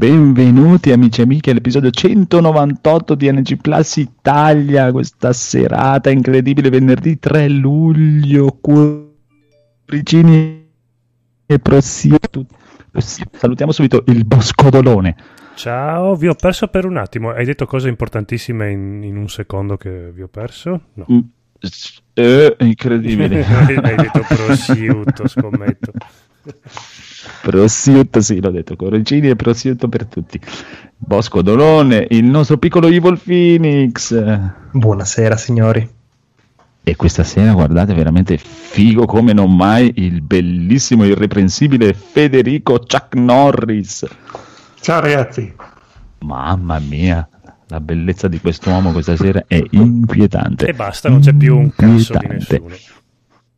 benvenuti 0.00 0.92
amici 0.92 1.20
e 1.20 1.24
amiche 1.24 1.50
all'episodio 1.50 1.90
198 1.90 3.14
di 3.14 3.30
NG 3.30 3.60
Plus 3.60 3.96
Italia, 3.96 4.90
questa 4.92 5.34
serata 5.34 6.08
incredibile 6.08 6.70
venerdì 6.70 7.18
3 7.18 7.50
luglio, 7.50 8.56
cuoricini 9.84 10.66
e 11.44 11.58
prosciutto. 11.58 12.46
Salutiamo 12.96 13.72
subito 13.72 14.02
il 14.06 14.24
Boscodolone. 14.24 15.16
Ciao, 15.54 16.14
vi 16.14 16.28
ho 16.28 16.34
perso 16.34 16.68
per 16.68 16.86
un 16.86 16.96
attimo. 16.96 17.32
Hai 17.32 17.44
detto 17.44 17.66
cose 17.66 17.90
importantissime 17.90 18.70
in, 18.70 19.02
in 19.02 19.18
un 19.18 19.28
secondo 19.28 19.76
che 19.76 20.12
vi 20.12 20.22
ho 20.22 20.28
perso? 20.28 20.80
No. 20.94 21.04
Mm, 21.12 21.18
eh, 22.14 22.56
incredibile. 22.60 23.44
Hai 23.44 23.96
detto 23.96 24.24
prosciutto, 24.26 25.28
scommetto. 25.28 25.92
Prosciutto, 27.42 28.20
sì, 28.20 28.40
l'ho 28.40 28.50
detto, 28.50 28.76
correggini 28.76 29.28
e 29.28 29.36
prosciutto 29.36 29.88
per 29.88 30.06
tutti. 30.06 30.40
Bosco 30.96 31.42
Dolone, 31.42 32.06
il 32.10 32.24
nostro 32.24 32.58
piccolo 32.58 32.88
Evil 32.88 33.18
Phoenix. 33.22 34.14
Buonasera 34.70 35.36
signori. 35.36 35.88
E 36.82 36.96
questa 36.96 37.22
sera, 37.24 37.52
guardate, 37.52 37.94
veramente 37.94 38.38
figo 38.38 39.04
come 39.04 39.32
non 39.32 39.54
mai 39.54 39.92
il 39.96 40.22
bellissimo, 40.22 41.04
irreprensibile 41.04 41.92
Federico 41.92 42.78
Chuck 42.78 43.14
Norris. 43.14 44.06
Ciao 44.80 45.00
ragazzi. 45.00 45.54
Mamma 46.20 46.78
mia, 46.78 47.28
la 47.66 47.80
bellezza 47.80 48.28
di 48.28 48.40
quest'uomo 48.40 48.92
questa 48.92 49.16
sera 49.16 49.44
è 49.46 49.62
inquietante. 49.70 50.66
E 50.66 50.72
basta, 50.72 51.08
non 51.08 51.20
c'è 51.20 51.34
più 51.34 51.56
un 51.56 51.70
cazzo 51.74 52.16
di 52.18 52.26
nessuno. 52.26 52.68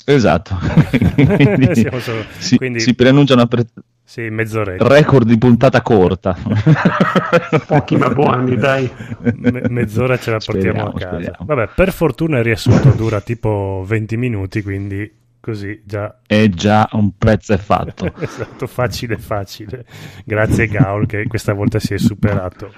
Esatto, 0.04 0.56
quindi, 1.14 1.74
solo, 2.00 2.24
si, 2.38 2.56
quindi, 2.56 2.80
si 2.80 2.94
preannunciano 2.94 3.46
pre- 3.46 3.66
sì, 4.04 4.28
mezz'oretta. 4.28 4.86
record 4.88 5.26
di 5.26 5.38
puntata 5.38 5.80
corta. 5.80 6.36
Pochi 7.66 7.96
ma 7.96 8.10
buoni, 8.10 8.56
dai. 8.56 8.90
Me- 9.36 9.68
mezz'ora 9.68 10.18
ce 10.18 10.32
la 10.32 10.38
portiamo 10.38 10.88
Speriamo, 10.88 10.88
a 10.90 10.92
casa. 10.98 11.12
speriamo. 11.14 11.44
Vabbè, 11.46 11.68
per 11.74 11.92
fortuna 11.92 12.38
il 12.38 12.44
riassunto 12.44 12.90
dura 12.90 13.20
tipo 13.20 13.84
20 13.86 14.16
minuti, 14.16 14.62
quindi 14.62 15.10
così 15.40 15.82
già 15.84 16.18
È 16.26 16.48
già 16.48 16.88
un 16.92 17.16
prezzo 17.16 17.52
è 17.54 17.56
fatto. 17.58 18.12
esatto, 18.20 18.66
facile 18.66 19.16
facile. 19.18 19.84
Grazie 20.24 20.66
Gaul 20.66 21.06
che 21.06 21.26
questa 21.26 21.52
volta 21.54 21.78
si 21.78 21.94
è 21.94 21.98
superato. 21.98 22.72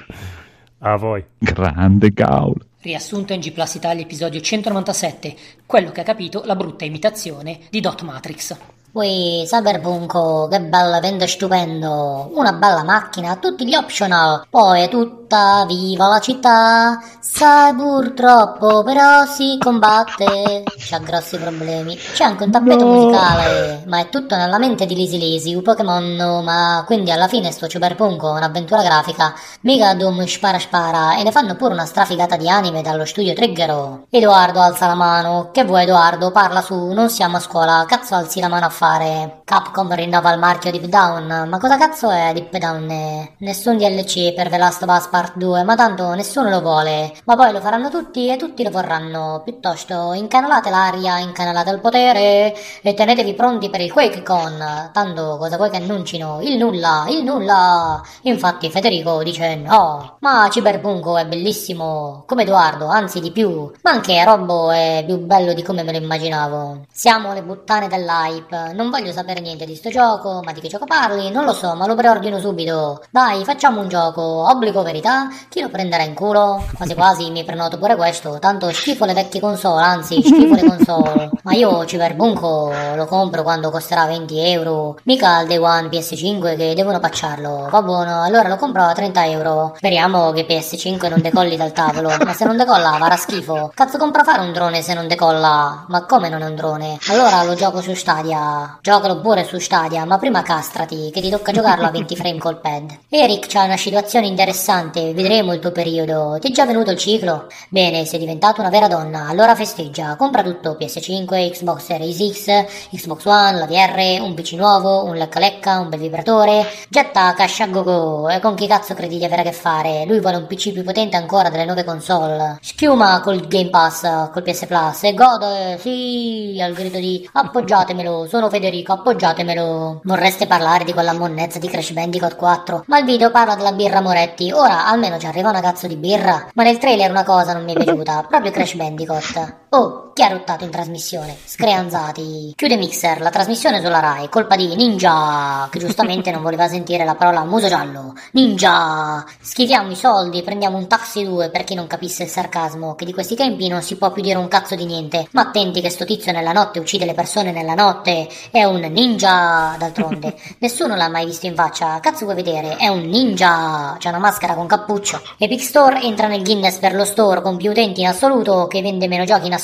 A 0.80 0.96
voi. 0.96 1.24
Grande 1.38 2.10
Gaul. 2.10 2.54
Riassunto 2.84 3.32
in 3.32 3.40
G 3.40 3.50
Plus 3.50 3.76
Italia 3.76 4.02
episodio 4.02 4.42
197, 4.42 5.34
quello 5.64 5.90
che 5.90 6.02
ha 6.02 6.04
capito 6.04 6.42
la 6.44 6.54
brutta 6.54 6.84
imitazione 6.84 7.60
di 7.70 7.80
Dot 7.80 8.02
Matrix. 8.02 8.73
Ui, 8.96 9.42
Cyberpunk, 9.44 10.48
che 10.48 10.60
bello 10.60 10.94
evento 10.94 11.26
stupendo! 11.26 12.30
Una 12.32 12.52
bella 12.52 12.84
macchina, 12.84 13.34
tutti 13.34 13.66
gli 13.66 13.74
optional, 13.74 14.46
poi 14.48 14.82
è 14.82 14.88
tutta 14.88 15.64
viva 15.66 16.06
la 16.06 16.20
città, 16.20 17.02
sai 17.18 17.74
purtroppo 17.74 18.84
però 18.84 19.24
si 19.24 19.58
combatte, 19.58 20.62
c'ha 20.76 20.98
grossi 20.98 21.36
problemi, 21.38 21.96
c'è 21.96 22.22
anche 22.22 22.44
un 22.44 22.52
tappeto 22.52 22.86
musicale, 22.86 23.82
ma 23.88 23.98
è 23.98 24.08
tutto 24.10 24.36
nella 24.36 24.58
mente 24.58 24.86
di 24.86 24.94
Lisi 24.94 25.18
Lisi, 25.18 25.56
un 25.56 25.62
Pokémon, 25.62 26.44
ma 26.44 26.84
quindi 26.86 27.10
alla 27.10 27.26
fine 27.26 27.50
sto 27.50 27.66
Cyberpunk 27.66 28.22
un'avventura 28.22 28.82
grafica, 28.84 29.34
mica 29.62 29.94
Doom 29.94 30.24
spara 30.26 30.60
spara, 30.60 31.16
e 31.16 31.24
ne 31.24 31.32
fanno 31.32 31.56
pure 31.56 31.72
una 31.72 31.84
strafigata 31.84 32.36
di 32.36 32.48
anime 32.48 32.80
dallo 32.80 33.04
studio 33.04 33.34
Triggero. 33.34 34.06
Edoardo 34.08 34.60
alza 34.60 34.86
la 34.86 34.94
mano, 34.94 35.48
che 35.50 35.64
vuoi 35.64 35.82
Edoardo, 35.82 36.30
parla 36.30 36.60
su, 36.62 36.92
non 36.92 37.10
siamo 37.10 37.38
a 37.38 37.40
scuola, 37.40 37.84
cazzo 37.88 38.14
alzi 38.14 38.38
la 38.38 38.46
mano 38.46 38.66
a 38.66 38.68
fare? 38.68 38.82
Capcom 38.84 39.94
rinnova 39.94 40.30
il 40.30 40.38
marchio 40.38 40.70
Deep 40.70 40.84
Down, 40.84 41.48
ma 41.48 41.56
cosa 41.56 41.78
cazzo 41.78 42.10
è 42.10 42.32
Deep 42.34 42.58
Down? 42.58 43.28
Nessun 43.38 43.78
DLC 43.78 44.34
per 44.34 44.50
The 44.50 44.58
Last 44.58 44.82
of 44.82 44.94
Us 44.94 45.06
Part 45.06 45.36
2, 45.38 45.62
ma 45.62 45.74
tanto 45.74 46.12
nessuno 46.12 46.50
lo 46.50 46.60
vuole, 46.60 47.10
ma 47.24 47.34
poi 47.34 47.50
lo 47.52 47.60
faranno 47.60 47.88
tutti 47.88 48.28
e 48.28 48.36
tutti 48.36 48.62
lo 48.62 48.68
vorranno, 48.68 49.40
piuttosto 49.42 50.12
incanalate 50.12 50.68
l'aria, 50.68 51.18
incanalate 51.18 51.70
il 51.70 51.80
potere 51.80 52.54
e 52.82 52.92
tenetevi 52.92 53.32
pronti 53.32 53.70
per 53.70 53.80
il 53.80 53.90
QuakeCon, 53.90 54.90
tanto 54.92 55.38
cosa 55.38 55.56
vuoi 55.56 55.70
che 55.70 55.78
annuncino? 55.78 56.40
Il 56.42 56.58
nulla, 56.58 57.06
il 57.08 57.24
nulla! 57.24 58.02
Infatti 58.24 58.68
Federico 58.70 59.22
dice 59.22 59.54
no, 59.56 60.16
ma 60.20 60.46
Cyberpunk 60.50 61.20
è 61.20 61.26
bellissimo, 61.26 62.24
come 62.26 62.42
Edoardo, 62.42 62.88
anzi 62.88 63.20
di 63.20 63.32
più, 63.32 63.72
ma 63.80 63.92
anche 63.92 64.22
Robbo 64.24 64.70
è 64.70 65.04
più 65.06 65.20
bello 65.20 65.54
di 65.54 65.62
come 65.62 65.82
me 65.82 65.92
lo 65.92 65.98
immaginavo. 65.98 66.80
Siamo 66.92 67.32
le 67.32 67.42
puttane 67.42 67.88
dell'hype, 67.88 68.72
non 68.74 68.90
voglio 68.90 69.12
sapere 69.12 69.40
niente 69.40 69.64
di 69.64 69.74
sto 69.74 69.88
gioco, 69.88 70.40
ma 70.44 70.52
di 70.52 70.60
che 70.60 70.68
gioco 70.68 70.84
parli? 70.84 71.30
Non 71.30 71.44
lo 71.44 71.52
so, 71.52 71.74
ma 71.74 71.86
lo 71.86 71.94
preordino 71.94 72.38
subito. 72.38 73.02
Dai, 73.10 73.44
facciamo 73.44 73.80
un 73.80 73.88
gioco, 73.88 74.20
obbligo 74.20 74.82
verità? 74.82 75.28
Chi 75.48 75.60
lo 75.60 75.68
prenderà 75.68 76.02
in 76.02 76.14
culo? 76.14 76.64
Quasi 76.74 76.94
quasi 76.94 77.30
mi 77.30 77.44
prenoto 77.44 77.78
pure 77.78 77.96
questo, 77.96 78.38
tanto 78.38 78.70
schifo 78.72 79.04
le 79.04 79.14
vecchie 79.14 79.40
console, 79.40 79.82
anzi 79.82 80.20
schifo 80.22 80.54
le 80.54 80.64
console. 80.64 81.30
Ma 81.42 81.52
io 81.52 81.84
Cyberbunco 81.84 82.72
lo 82.94 83.06
compro 83.06 83.42
quando 83.42 83.70
costerà 83.70 84.06
20 84.06 84.38
euro, 84.38 84.98
mica 85.04 85.36
al 85.36 85.46
day 85.46 85.58
one 85.58 85.88
PS5 85.88 86.56
che 86.56 86.74
devono 86.74 86.98
pacciarlo. 86.98 87.68
Va 87.70 87.82
buono, 87.82 88.22
allora 88.22 88.48
lo 88.48 88.56
compro 88.56 88.82
a 88.82 88.92
30 88.92 89.26
euro. 89.26 89.74
Speriamo 89.76 90.32
che 90.32 90.46
PS5 90.46 91.08
non 91.08 91.20
decolli 91.20 91.56
dal 91.56 91.72
tavolo, 91.72 92.10
ma 92.24 92.32
se 92.32 92.44
non 92.44 92.56
decolla 92.56 92.96
farà 92.98 93.16
schifo. 93.16 93.70
Cazzo 93.74 93.98
compra 93.98 94.24
fare 94.24 94.40
un 94.40 94.52
drone 94.52 94.82
se 94.82 94.94
non 94.94 95.06
decolla? 95.06 95.84
Ma 95.88 96.04
come 96.06 96.28
non 96.28 96.42
è 96.42 96.46
un 96.46 96.54
drone? 96.54 96.98
Allora 97.08 97.42
lo 97.44 97.54
gioco 97.54 97.80
su 97.80 97.94
Stadia. 97.94 98.63
Giocalo 98.80 99.20
pure 99.20 99.44
su 99.44 99.58
Stadia, 99.58 100.04
ma 100.04 100.18
prima 100.18 100.42
castrati, 100.42 101.10
che 101.12 101.20
ti 101.20 101.30
tocca 101.30 101.52
giocarlo 101.52 101.86
a 101.86 101.90
20 101.92 102.16
frame 102.16 102.38
col 102.38 102.60
pad. 102.60 102.98
Eric 103.08 103.46
c'ha 103.46 103.64
una 103.64 103.76
situazione 103.76 104.26
interessante, 104.26 105.12
vedremo 105.14 105.52
il 105.52 105.60
tuo 105.60 105.72
periodo. 105.72 106.38
Ti 106.40 106.48
è 106.48 106.52
già 106.52 106.66
venuto 106.66 106.90
il 106.90 106.98
ciclo? 106.98 107.46
Bene, 107.68 108.04
sei 108.04 108.18
diventato 108.18 108.60
una 108.60 108.70
vera 108.70 108.88
donna, 108.88 109.28
allora 109.28 109.54
festeggia. 109.54 110.16
Compra 110.16 110.42
tutto, 110.42 110.76
PS5, 110.78 111.50
Xbox 111.50 111.84
Series 111.84 112.32
X, 112.32 112.64
Xbox 112.90 113.24
One, 113.24 113.58
la 113.58 113.66
VR, 113.66 114.20
un 114.22 114.34
PC 114.34 114.52
nuovo, 114.52 115.04
un 115.04 115.16
lecca 115.16 115.38
lecca, 115.38 115.78
un 115.78 115.88
bel 115.88 115.98
vibratore. 116.00 116.66
Getta 116.88 117.32
cash 117.34 117.60
a 117.60 117.66
go 117.68 117.82
go. 117.82 118.28
E 118.28 118.40
con 118.40 118.54
chi 118.54 118.66
cazzo 118.66 118.94
credi 118.94 119.18
di 119.18 119.24
avere 119.24 119.42
a 119.42 119.44
che 119.44 119.52
fare? 119.52 120.04
Lui 120.06 120.20
vuole 120.20 120.36
un 120.36 120.46
PC 120.46 120.72
più 120.72 120.82
potente 120.84 121.16
ancora 121.16 121.48
delle 121.50 121.64
nuove 121.64 121.84
console. 121.84 122.58
Schiuma 122.60 123.20
col 123.20 123.46
Game 123.46 123.70
Pass, 123.70 124.30
col 124.30 124.42
PS 124.42 124.66
Plus 124.66 125.02
e 125.04 125.14
gode, 125.14 125.78
sì, 125.78 126.58
al 126.62 126.72
grido 126.72 126.98
di 126.98 127.28
appoggiatemelo, 127.32 128.26
sono 128.26 128.48
Federico, 128.54 128.92
appoggiatemelo. 128.92 130.02
Vorreste 130.04 130.46
parlare 130.46 130.84
di 130.84 130.92
quella 130.92 131.12
monnezza 131.12 131.58
di 131.58 131.66
Crash 131.66 131.90
Bandicoot 131.90 132.36
4, 132.36 132.84
ma 132.86 133.00
il 133.00 133.04
video 133.04 133.32
parla 133.32 133.56
della 133.56 133.72
birra 133.72 134.00
Moretti. 134.00 134.52
Ora 134.52 134.86
almeno 134.86 135.18
ci 135.18 135.26
arriva 135.26 135.50
una 135.50 135.60
cazzo 135.60 135.88
di 135.88 135.96
birra. 135.96 136.50
Ma 136.54 136.62
nel 136.62 136.78
trailer 136.78 137.10
una 137.10 137.24
cosa 137.24 137.52
non 137.52 137.64
mi 137.64 137.72
è 137.72 137.74
piaciuta, 137.82 138.26
proprio 138.28 138.52
Crash 138.52 138.74
Bandicoot. 138.74 139.54
Oh, 139.76 140.04
chi 140.14 140.22
ha 140.22 140.28
rottato 140.28 140.62
in 140.62 140.70
trasmissione? 140.70 141.36
Screanzati. 141.44 142.52
Chiude 142.56 142.76
Mixer, 142.76 143.20
la 143.20 143.30
trasmissione 143.30 143.80
sulla 143.82 143.98
Rai, 143.98 144.28
colpa 144.28 144.54
di 144.54 144.72
Ninja, 144.76 145.66
che 145.72 145.80
giustamente 145.80 146.30
non 146.30 146.40
voleva 146.40 146.68
sentire 146.68 147.04
la 147.04 147.16
parola 147.16 147.42
muso 147.42 147.66
giallo. 147.66 148.14
Ninja! 148.30 149.24
Schiviamo 149.40 149.90
i 149.90 149.96
soldi, 149.96 150.44
prendiamo 150.44 150.76
un 150.76 150.86
taxi 150.86 151.24
2 151.24 151.50
per 151.50 151.64
chi 151.64 151.74
non 151.74 151.88
capisse 151.88 152.22
il 152.22 152.28
sarcasmo, 152.28 152.94
che 152.94 153.04
di 153.04 153.12
questi 153.12 153.34
tempi 153.34 153.66
non 153.66 153.82
si 153.82 153.96
può 153.96 154.12
più 154.12 154.22
dire 154.22 154.38
un 154.38 154.46
cazzo 154.46 154.76
di 154.76 154.84
niente. 154.84 155.26
Ma 155.32 155.42
attenti 155.42 155.80
che 155.80 155.90
sto 155.90 156.04
tizio 156.04 156.30
nella 156.30 156.52
notte 156.52 156.78
uccide 156.78 157.06
le 157.06 157.14
persone 157.14 157.50
nella 157.50 157.74
notte. 157.74 158.28
È 158.52 158.62
un 158.62 158.82
ninja, 158.82 159.74
d'altronde. 159.76 160.36
Nessuno 160.60 160.94
l'ha 160.94 161.08
mai 161.08 161.26
visto 161.26 161.46
in 161.46 161.56
faccia. 161.56 161.98
Cazzo 161.98 162.22
vuoi 162.24 162.36
vedere? 162.36 162.76
È 162.76 162.86
un 162.86 163.00
ninja. 163.00 163.96
C'ha 163.98 164.10
una 164.10 164.18
maschera 164.18 164.54
con 164.54 164.68
cappuccio. 164.68 165.20
Epic 165.38 165.60
Store 165.60 166.00
entra 166.02 166.28
nel 166.28 166.44
Guinness 166.44 166.76
per 166.78 166.94
lo 166.94 167.04
store 167.04 167.42
con 167.42 167.56
più 167.56 167.70
utenti 167.70 168.02
in 168.02 168.06
assoluto, 168.06 168.68
che 168.68 168.80
vende 168.80 169.08
meno 169.08 169.24
giochi 169.24 169.46
in 169.46 169.54
assoluto, 169.54 169.62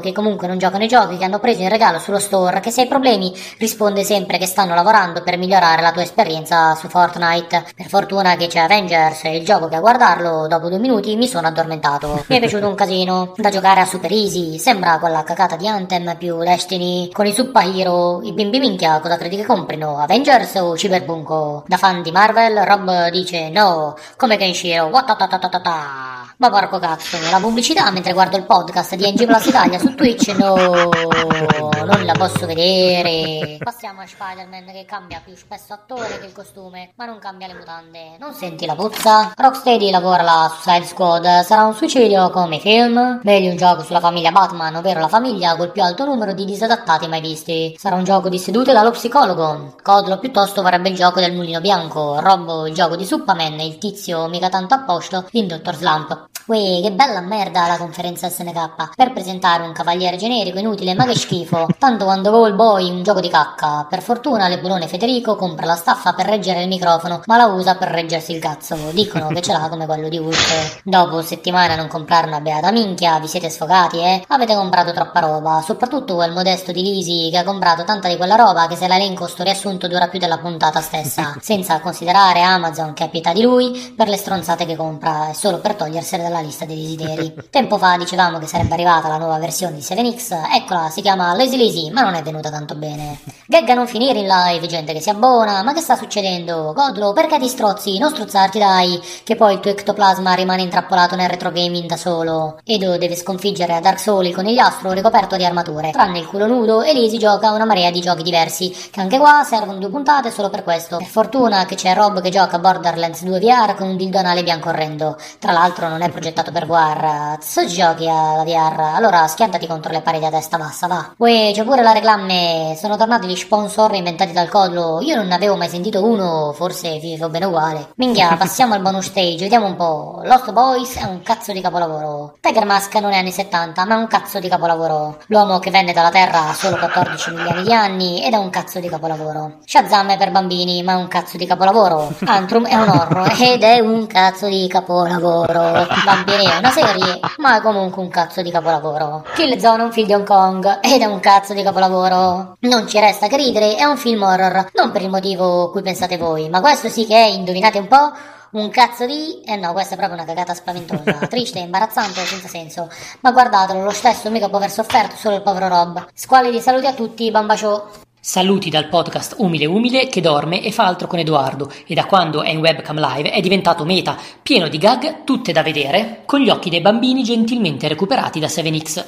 che 0.00 0.12
comunque 0.12 0.48
non 0.48 0.58
giocano 0.58 0.84
i 0.84 0.88
giochi 0.88 1.16
che 1.16 1.24
hanno 1.24 1.38
preso 1.38 1.62
in 1.62 1.68
regalo 1.68 1.98
sullo 1.98 2.18
store, 2.18 2.60
che 2.60 2.70
se 2.70 2.82
hai 2.82 2.88
problemi 2.88 3.32
risponde 3.58 4.02
sempre 4.02 4.38
che 4.38 4.46
stanno 4.46 4.74
lavorando 4.74 5.22
per 5.22 5.38
migliorare 5.38 5.82
la 5.82 5.92
tua 5.92 6.02
esperienza 6.02 6.74
su 6.74 6.88
Fortnite. 6.88 7.64
Per 7.76 7.86
fortuna 7.86 8.36
che 8.36 8.48
c'è 8.48 8.58
Avengers 8.58 9.24
e 9.24 9.36
il 9.36 9.44
gioco 9.44 9.68
che 9.68 9.76
a 9.76 9.80
guardarlo, 9.80 10.46
dopo 10.48 10.68
due 10.68 10.78
minuti 10.78 11.14
mi 11.16 11.28
sono 11.28 11.46
addormentato. 11.46 12.24
Mi 12.26 12.36
è 12.36 12.38
piaciuto 12.40 12.66
un 12.66 12.74
casino. 12.74 13.32
Da 13.36 13.50
giocare 13.50 13.80
a 13.80 13.86
Super 13.86 14.10
Easy, 14.10 14.58
sembra 14.58 14.98
quella 14.98 15.22
cacata 15.22 15.56
di 15.56 15.68
Anthem 15.68 16.16
più 16.16 16.38
Destiny, 16.38 17.10
con 17.12 17.26
i 17.26 17.32
superhero, 17.32 18.20
i 18.22 18.32
bimbi 18.32 18.58
minchia, 18.58 18.98
cosa 19.00 19.16
credi 19.16 19.36
che 19.36 19.44
comprino? 19.44 19.98
Avengers 19.98 20.54
o 20.56 20.74
Cyberpunk? 20.74 21.68
Da 21.68 21.76
fan 21.76 22.02
di 22.02 22.10
Marvel, 22.10 22.64
Rob 22.64 23.10
dice 23.10 23.48
no, 23.50 23.94
come 24.16 24.36
Kenshiro, 24.36 24.86
Watatatatata. 24.86 26.25
Ma 26.38 26.50
porco 26.50 26.78
cazzo, 26.78 27.16
la 27.30 27.38
pubblicità 27.40 27.90
mentre 27.90 28.12
guardo 28.12 28.36
il 28.36 28.44
podcast 28.44 28.94
di 28.94 29.10
NG 29.10 29.24
Plus 29.24 29.46
Italia 29.46 29.78
su 29.78 29.94
Twitch, 29.94 30.28
no, 30.36 30.54
non 30.54 32.04
la 32.04 32.12
posso 32.12 32.44
vedere. 32.44 33.56
Passiamo 33.58 34.02
a 34.02 34.06
Spider-Man 34.06 34.66
che 34.66 34.84
cambia 34.84 35.22
più 35.24 35.34
spesso 35.34 35.72
attore 35.72 36.18
che 36.20 36.26
il 36.26 36.34
costume, 36.34 36.92
ma 36.96 37.06
non 37.06 37.18
cambia 37.18 37.46
le 37.46 37.54
mutande. 37.54 38.18
Non 38.18 38.34
senti 38.34 38.66
la 38.66 38.74
puzza? 38.74 39.32
Rocksteady 39.34 39.90
lavora 39.90 40.20
la 40.22 40.54
Suicide 40.60 40.84
Squad, 40.84 41.40
sarà 41.40 41.64
un 41.64 41.74
suicidio 41.74 42.28
come 42.28 42.58
film? 42.58 43.20
Meglio 43.22 43.48
un 43.48 43.56
gioco 43.56 43.82
sulla 43.82 44.00
famiglia 44.00 44.30
Batman, 44.30 44.76
ovvero 44.76 45.00
la 45.00 45.08
famiglia 45.08 45.56
col 45.56 45.72
più 45.72 45.82
alto 45.82 46.04
numero 46.04 46.34
di 46.34 46.44
disadattati 46.44 47.08
mai 47.08 47.22
visti. 47.22 47.74
Sarà 47.78 47.96
un 47.96 48.04
gioco 48.04 48.28
di 48.28 48.38
sedute 48.38 48.74
dallo 48.74 48.90
psicologo. 48.90 49.74
Codlo 49.82 50.18
piuttosto 50.18 50.60
vorrebbe 50.60 50.90
il 50.90 50.96
gioco 50.96 51.18
del 51.18 51.32
mulino 51.32 51.62
bianco, 51.62 52.20
Robbo 52.20 52.66
il 52.66 52.74
gioco 52.74 52.94
di 52.94 53.06
Superman 53.06 53.58
il 53.60 53.78
tizio 53.78 54.28
mica 54.28 54.50
tanto 54.50 54.74
a 54.74 54.80
posto 54.80 55.26
in 55.30 55.46
Dottor 55.46 55.74
Slump. 55.74 56.24
Uè, 56.46 56.80
che 56.80 56.92
bella 56.92 57.20
merda 57.20 57.66
la 57.66 57.76
conferenza 57.76 58.28
SNK 58.28 58.94
per 58.94 59.12
presentare 59.12 59.64
un 59.64 59.72
cavaliere 59.72 60.16
generico 60.16 60.58
inutile 60.58 60.94
ma 60.94 61.04
che 61.04 61.16
schifo. 61.16 61.66
Tanto 61.78 62.04
quando 62.04 62.30
Goal 62.30 62.54
Boy 62.54 62.88
un 62.88 63.02
gioco 63.02 63.20
di 63.20 63.28
cacca. 63.28 63.86
Per 63.88 64.00
fortuna 64.00 64.46
Lebulone 64.46 64.86
Federico 64.86 65.34
compra 65.34 65.66
la 65.66 65.74
staffa 65.74 66.12
per 66.12 66.26
reggere 66.26 66.62
il 66.62 66.68
microfono, 66.68 67.22
ma 67.26 67.36
la 67.36 67.46
usa 67.46 67.74
per 67.74 67.88
reggersi 67.88 68.32
il 68.32 68.40
cazzo. 68.40 68.76
Dicono 68.92 69.28
che 69.28 69.42
ce 69.42 69.52
l'ha 69.52 69.68
come 69.68 69.86
quello 69.86 70.08
di 70.08 70.18
Hulk. 70.18 70.82
Dopo 70.84 71.20
settimane 71.22 71.72
a 71.72 71.76
non 71.76 71.88
comprare 71.88 72.28
una 72.28 72.40
beata 72.40 72.70
minchia, 72.70 73.18
vi 73.18 73.26
siete 73.26 73.50
sfogati, 73.50 73.98
eh? 73.98 74.24
Avete 74.28 74.54
comprato 74.54 74.92
troppa 74.92 75.20
roba, 75.20 75.62
soprattutto 75.64 76.14
quel 76.14 76.32
modesto 76.32 76.70
di 76.70 76.82
Lisi 76.82 77.28
che 77.30 77.38
ha 77.38 77.44
comprato 77.44 77.82
tanta 77.82 78.08
di 78.08 78.16
quella 78.16 78.36
roba 78.36 78.66
che 78.68 78.76
se 78.76 78.86
l'elenco 78.86 79.26
sto 79.26 79.42
riassunto 79.42 79.88
dura 79.88 80.08
più 80.08 80.18
della 80.18 80.38
puntata 80.38 80.80
stessa. 80.80 81.34
Senza 81.42 81.80
considerare 81.80 82.42
Amazon 82.42 82.92
che 82.92 83.04
è 83.04 83.10
pietà 83.10 83.32
di 83.32 83.42
lui 83.42 83.94
per 83.96 84.08
le 84.08 84.16
stronzate 84.16 84.64
che 84.64 84.76
compra, 84.76 85.32
solo 85.34 85.58
per 85.58 85.74
togliersele 85.74 86.25
dalla 86.28 86.40
lista 86.40 86.64
dei 86.64 86.76
desideri. 86.76 87.34
Tempo 87.50 87.78
fa 87.78 87.96
dicevamo 87.96 88.38
che 88.38 88.46
sarebbe 88.46 88.74
arrivata 88.74 89.08
la 89.08 89.18
nuova 89.18 89.38
versione 89.38 89.74
di 89.74 89.80
7X, 89.80 90.54
eccola, 90.54 90.90
si 90.90 91.00
chiama 91.00 91.34
Lazy 91.34 91.56
Lazy, 91.56 91.90
ma 91.90 92.02
non 92.02 92.14
è 92.14 92.22
venuta 92.22 92.50
tanto 92.50 92.74
bene. 92.74 93.18
Gag 93.46 93.68
a 93.68 93.74
non 93.74 93.86
finire 93.86 94.18
in 94.18 94.26
live, 94.26 94.66
gente 94.66 94.92
che 94.92 95.00
si 95.00 95.08
abbona, 95.08 95.62
ma 95.62 95.72
che 95.72 95.80
sta 95.80 95.94
succedendo? 95.96 96.72
Godlo, 96.74 97.12
perché 97.12 97.38
ti 97.38 97.48
strozzi? 97.48 97.98
Non 97.98 98.10
strozzarti 98.10 98.58
dai, 98.58 99.00
che 99.22 99.36
poi 99.36 99.54
il 99.54 99.60
tuo 99.60 99.70
ectoplasma 99.70 100.34
rimane 100.34 100.62
intrappolato 100.62 101.14
nel 101.14 101.28
retro 101.28 101.52
gaming 101.52 101.88
da 101.88 101.96
solo. 101.96 102.58
Edo 102.64 102.98
deve 102.98 103.14
sconfiggere 103.14 103.74
a 103.74 103.80
Dark 103.80 104.00
Souls 104.00 104.28
il 104.28 104.34
conigliastro 104.34 104.92
ricoperto 104.92 105.36
di 105.36 105.44
armature, 105.44 105.90
tranne 105.90 106.18
il 106.18 106.26
culo 106.26 106.46
nudo 106.46 106.82
e 106.82 106.92
lì 106.92 107.08
si 107.08 107.18
gioca 107.18 107.52
una 107.52 107.64
marea 107.64 107.90
di 107.90 108.00
giochi 108.00 108.22
diversi, 108.22 108.74
che 108.90 109.00
anche 109.00 109.18
qua 109.18 109.44
servono 109.44 109.78
due 109.78 109.90
puntate 109.90 110.30
solo 110.30 110.50
per 110.50 110.64
questo. 110.64 110.96
Per 110.96 111.06
fortuna 111.06 111.64
che 111.66 111.76
c'è 111.76 111.94
Rob 111.94 112.20
che 112.20 112.30
gioca 112.30 112.58
Borderlands 112.58 113.22
2 113.22 113.38
VR 113.38 113.74
con 113.76 113.88
un 113.88 113.96
dildo 113.96 114.18
anale 114.18 114.42
bianco 114.42 114.70
orrendo. 114.70 115.16
Tra 115.38 115.52
l'altro 115.52 115.88
non 115.88 116.02
è 116.02 116.10
progettato 116.16 116.50
per 116.50 116.66
VR. 116.66 117.36
Se 117.40 117.66
giochi 117.66 118.08
alla 118.08 118.42
VR, 118.42 118.94
allora 118.94 119.26
schiantati 119.26 119.66
contro 119.66 119.92
le 119.92 120.00
pareti 120.00 120.24
a 120.24 120.30
testa 120.30 120.56
bassa, 120.56 120.86
va. 120.86 121.12
Uè, 121.18 121.50
c'è 121.52 121.62
pure 121.62 121.82
la 121.82 121.92
reclame, 121.92 122.74
sono 122.80 122.96
tornati 122.96 123.26
gli 123.26 123.36
sponsor 123.36 123.94
inventati 123.94 124.32
dal 124.32 124.48
codlo. 124.48 125.00
Io 125.02 125.14
non 125.14 125.26
ne 125.26 125.34
avevo 125.34 125.56
mai 125.56 125.68
sentito 125.68 126.02
uno, 126.02 126.52
forse 126.54 126.98
vi 126.98 127.18
fa 127.18 127.28
bene 127.28 127.44
uguale. 127.44 127.92
Minchia, 127.96 128.34
passiamo 128.40 128.72
al 128.72 128.80
bonus 128.80 129.06
stage, 129.06 129.42
vediamo 129.42 129.66
un 129.66 129.76
po'. 129.76 130.22
Lost 130.24 130.52
Boys 130.52 130.96
è 130.96 131.04
un 131.04 131.20
cazzo 131.22 131.52
di 131.52 131.60
capolavoro. 131.60 132.36
Tiger 132.40 132.64
Mask 132.64 132.94
non 132.94 133.12
è 133.12 133.18
anni 133.18 133.30
70, 133.30 133.84
ma 133.84 133.94
è 133.94 133.98
un 133.98 134.06
cazzo 134.06 134.40
di 134.40 134.48
capolavoro. 134.48 135.18
L'uomo 135.26 135.58
che 135.58 135.70
venne 135.70 135.92
dalla 135.92 136.10
Terra 136.10 136.48
ha 136.48 136.54
solo 136.54 136.78
14 136.78 137.30
milioni 137.32 137.62
di 137.62 137.72
anni 137.74 138.24
ed 138.24 138.32
è 138.32 138.38
un 138.38 138.48
cazzo 138.48 138.80
di 138.80 138.88
capolavoro. 138.88 139.58
Shazam 139.66 140.12
è 140.12 140.16
per 140.16 140.30
bambini, 140.30 140.82
ma 140.82 140.92
è 140.92 140.96
un 140.96 141.08
cazzo 141.08 141.36
di 141.36 141.44
capolavoro. 141.44 142.10
Antrum 142.24 142.66
è 142.66 142.74
un 142.74 142.88
horror 142.88 143.34
ed 143.38 143.62
è 143.62 143.80
un 143.80 144.06
cazzo 144.06 144.48
di 144.48 144.66
capolavoro. 144.66 145.86
Vampiri 146.04 146.44
è 146.44 146.56
una 146.58 146.70
serie, 146.70 147.20
ma 147.38 147.56
è 147.56 147.60
comunque 147.60 148.02
un 148.02 148.08
cazzo 148.08 148.42
di 148.42 148.50
capolavoro. 148.50 149.24
Killzone 149.34 149.82
è 149.82 149.84
un 149.84 149.92
film 149.92 150.06
di 150.06 150.14
Hong 150.14 150.26
Kong 150.26 150.78
ed 150.82 151.00
è 151.00 151.04
un 151.06 151.20
cazzo 151.20 151.54
di 151.54 151.62
capolavoro. 151.62 152.56
Non 152.60 152.86
ci 152.86 153.00
resta 153.00 153.28
che 153.28 153.36
ridere, 153.36 153.76
è 153.76 153.84
un 153.84 153.96
film 153.96 154.22
horror, 154.22 154.70
non 154.74 154.90
per 154.90 155.02
il 155.02 155.08
motivo 155.08 155.70
cui 155.70 155.82
pensate 155.82 156.16
voi, 156.16 156.48
ma 156.48 156.60
questo 156.60 156.88
sì 156.88 157.06
che 157.06 157.14
è, 157.14 157.28
indovinate 157.28 157.78
un 157.78 157.88
po', 157.88 158.12
un 158.50 158.70
cazzo 158.70 159.06
di... 159.06 159.42
Eh 159.44 159.56
no, 159.56 159.72
questa 159.72 159.94
è 159.94 159.96
proprio 159.96 160.18
una 160.18 160.26
cagata 160.26 160.54
spaventosa, 160.54 161.26
triste, 161.28 161.58
imbarazzante, 161.58 162.24
senza 162.24 162.48
senso. 162.48 162.88
Ma 163.20 163.32
guardatelo, 163.32 163.82
lo 163.82 163.90
stesso 163.90 164.30
mica 164.30 164.48
può 164.48 164.58
aver 164.58 164.70
sofferto 164.70 165.16
solo 165.16 165.36
il 165.36 165.42
povero 165.42 165.68
Rob. 165.68 166.06
Squali 166.14 166.50
di 166.50 166.60
saluti 166.60 166.86
a 166.86 166.92
tutti, 166.92 167.30
bamba 167.30 167.56
show. 167.56 167.84
Saluti 168.28 168.70
dal 168.70 168.88
podcast 168.88 169.36
Umile 169.38 169.66
Umile 169.66 170.08
che 170.08 170.20
dorme 170.20 170.60
e 170.60 170.72
fa 170.72 170.84
altro 170.84 171.06
con 171.06 171.20
Edoardo 171.20 171.70
e 171.86 171.94
da 171.94 172.06
quando 172.06 172.42
è 172.42 172.50
in 172.50 172.58
webcam 172.58 172.98
live 172.98 173.30
è 173.30 173.40
diventato 173.40 173.84
meta, 173.84 174.16
pieno 174.42 174.66
di 174.66 174.78
gag, 174.78 175.22
tutte 175.22 175.52
da 175.52 175.62
vedere, 175.62 176.22
con 176.26 176.40
gli 176.40 176.50
occhi 176.50 176.68
dei 176.68 176.80
bambini 176.80 177.22
gentilmente 177.22 177.86
recuperati 177.86 178.40
da 178.40 178.48
7X. 178.48 179.04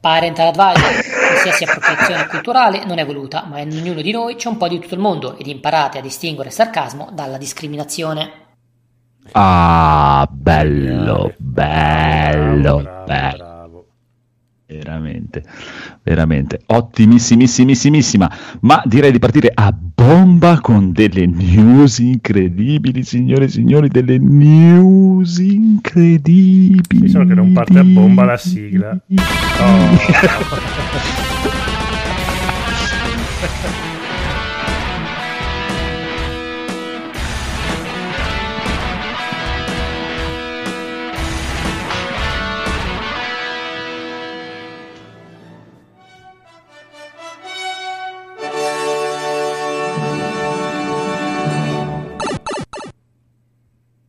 Parental 0.00 0.46
advisor, 0.46 0.94
qualsiasi 1.26 1.64
appropriazione 1.64 2.26
culturale 2.26 2.86
non 2.86 2.96
è 2.96 3.04
voluta, 3.04 3.44
ma 3.46 3.60
in 3.60 3.70
ognuno 3.70 4.00
di 4.00 4.12
noi 4.12 4.36
c'è 4.36 4.48
un 4.48 4.56
po' 4.56 4.68
di 4.68 4.78
tutto 4.78 4.94
il 4.94 5.00
mondo 5.00 5.36
ed 5.36 5.46
imparate 5.46 5.98
a 5.98 6.00
distinguere 6.00 6.48
il 6.48 6.54
sarcasmo 6.54 7.10
dalla 7.12 7.36
discriminazione. 7.36 8.32
Ah, 9.32 10.26
bello, 10.30 11.34
bello, 11.36 12.76
bravo, 12.76 13.04
bello. 13.04 13.53
Veramente, 14.76 15.42
veramente 16.02 16.60
ottimissimissimissima. 16.66 18.30
Ma 18.60 18.82
direi 18.84 19.12
di 19.12 19.18
partire 19.18 19.50
a 19.54 19.72
bomba 19.72 20.60
con 20.60 20.92
delle 20.92 21.26
news 21.26 21.98
incredibili, 21.98 23.02
signore 23.02 23.44
e 23.44 23.48
signori, 23.48 23.88
delle 23.88 24.18
news 24.18 25.38
incredibili. 25.38 27.08
Solo 27.08 27.26
che 27.26 27.34
non 27.34 27.52
parte 27.52 27.78
a 27.78 27.84
bomba 27.84 28.24
la 28.24 28.36
sigla. 28.36 28.98
Oh. 29.60 30.32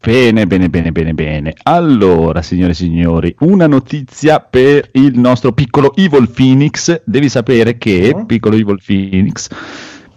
Bene, 0.06 0.46
bene, 0.46 0.70
bene, 0.70 0.92
bene, 0.92 1.14
bene. 1.16 1.54
Allora, 1.64 2.44
signore 2.44 2.74
e 2.74 2.76
signori, 2.76 3.36
una 3.40 3.66
notizia 3.66 4.40
per 4.40 4.90
il 4.94 5.18
nostro 5.18 5.52
piccolo 5.52 5.96
Evil 5.96 6.30
Phoenix. 6.30 7.02
Devi 7.04 7.28
sapere 7.28 7.80
che, 7.80 8.12
Oh. 8.14 8.26
piccolo 8.28 8.56
Evil 8.56 8.80
Phoenix, 8.86 9.50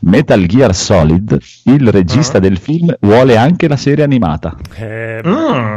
Metal 0.00 0.44
Gear 0.44 0.74
Solid, 0.74 1.38
il 1.64 1.88
regista 1.88 2.36
Ah. 2.36 2.40
del 2.40 2.58
film, 2.58 2.94
vuole 3.00 3.38
anche 3.38 3.66
la 3.66 3.76
serie 3.78 4.04
animata. 4.04 4.56
Eh, 4.76 5.22
Mm. 5.24 5.76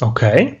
Ok. 0.00 0.56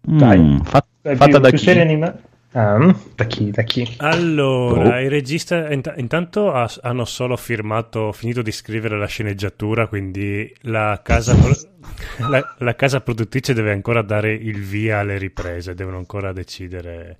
Dai. 0.00 0.38
Mm, 0.38 0.56
Dai, 1.02 1.16
fatta 1.16 1.24
più- 1.24 1.38
da 1.40 1.48
più 1.48 1.58
chi? 1.58 1.64
serie 1.64 1.82
anima- 1.82 2.14
Ah, 2.52 2.94
da 3.14 3.24
chi? 3.26 3.50
Da 3.50 3.62
chi? 3.62 3.86
Allora, 3.98 4.96
Oh. 4.96 5.00
il 5.00 5.10
regista 5.10 5.70
int- 5.70 5.92
intanto 5.96 6.50
ha- 6.52 6.70
hanno 6.80 7.04
solo 7.04 7.36
firmato, 7.36 8.10
finito 8.12 8.40
di 8.40 8.50
scrivere 8.52 8.96
la 8.98 9.06
sceneggiatura, 9.06 9.86
quindi 9.86 10.50
la 10.62 10.98
casa, 11.04 11.34
pro- 11.36 11.52
la, 12.30 12.54
la 12.58 12.74
casa 12.74 13.00
produttrice 13.02 13.52
deve 13.52 13.72
ancora 13.72 14.00
dare 14.02 14.32
il 14.32 14.60
via 14.62 15.00
alle 15.00 15.18
riprese, 15.18 15.74
devono 15.74 15.98
ancora 15.98 16.32
decidere. 16.32 17.18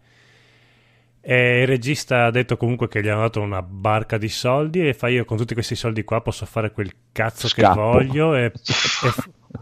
E 1.20 1.60
il 1.60 1.66
regista 1.66 2.24
ha 2.24 2.30
detto 2.30 2.56
comunque 2.56 2.88
che 2.88 3.02
gli 3.02 3.08
hanno 3.08 3.20
dato 3.20 3.42
una 3.42 3.60
barca 3.60 4.16
di 4.16 4.30
soldi 4.30 4.88
e 4.88 4.94
fa 4.94 5.08
io 5.08 5.26
con 5.26 5.36
tutti 5.36 5.52
questi 5.52 5.74
soldi 5.74 6.02
qua 6.04 6.22
posso 6.22 6.46
fare 6.46 6.70
quel 6.72 6.90
cazzo 7.12 7.48
che 7.48 7.60
Scappo. 7.62 7.80
voglio 7.82 8.34
e, 8.34 8.44
e- 8.54 8.54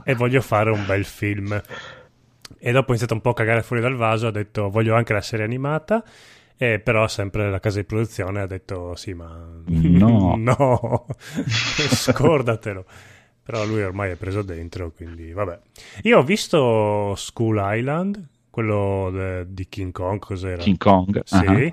e 0.05 0.15
voglio 0.15 0.41
fare 0.43 0.71
un 0.71 0.85
bel 0.87 1.05
film. 1.05 1.61
E 2.67 2.73
dopo 2.73 2.87
ha 2.87 2.89
iniziato 2.89 3.15
un 3.15 3.21
po' 3.21 3.31
a 3.31 3.35
cagare 3.35 3.63
fuori 3.63 3.81
dal 3.81 3.95
vaso, 3.95 4.27
ha 4.27 4.33
detto 4.33 4.69
voglio 4.71 4.97
anche 4.97 5.13
la 5.13 5.21
serie 5.21 5.45
animata, 5.45 6.03
e 6.57 6.81
però 6.81 7.07
sempre 7.07 7.49
la 7.49 7.61
casa 7.61 7.79
di 7.79 7.85
produzione 7.85 8.41
ha 8.41 8.47
detto 8.49 8.97
sì 8.97 9.15
ma 9.15 9.29
No. 9.71 10.35
no, 10.37 11.07
scordatelo. 11.45 12.85
Però 13.45 13.65
lui 13.65 13.85
ormai 13.85 14.11
è 14.11 14.17
preso 14.17 14.43
dentro, 14.43 14.91
quindi 14.91 15.31
vabbè. 15.33 15.61
Io 16.03 16.19
ho 16.19 16.25
visto 16.25 17.15
School 17.15 17.63
Island, 17.63 18.27
quello 18.51 19.11
de- 19.13 19.47
di 19.47 19.69
King 19.69 19.93
Kong, 19.93 20.19
cos'era? 20.19 20.61
King 20.61 20.77
Kong. 20.77 21.23
Sì. 21.23 21.37
Ah. 21.37 21.73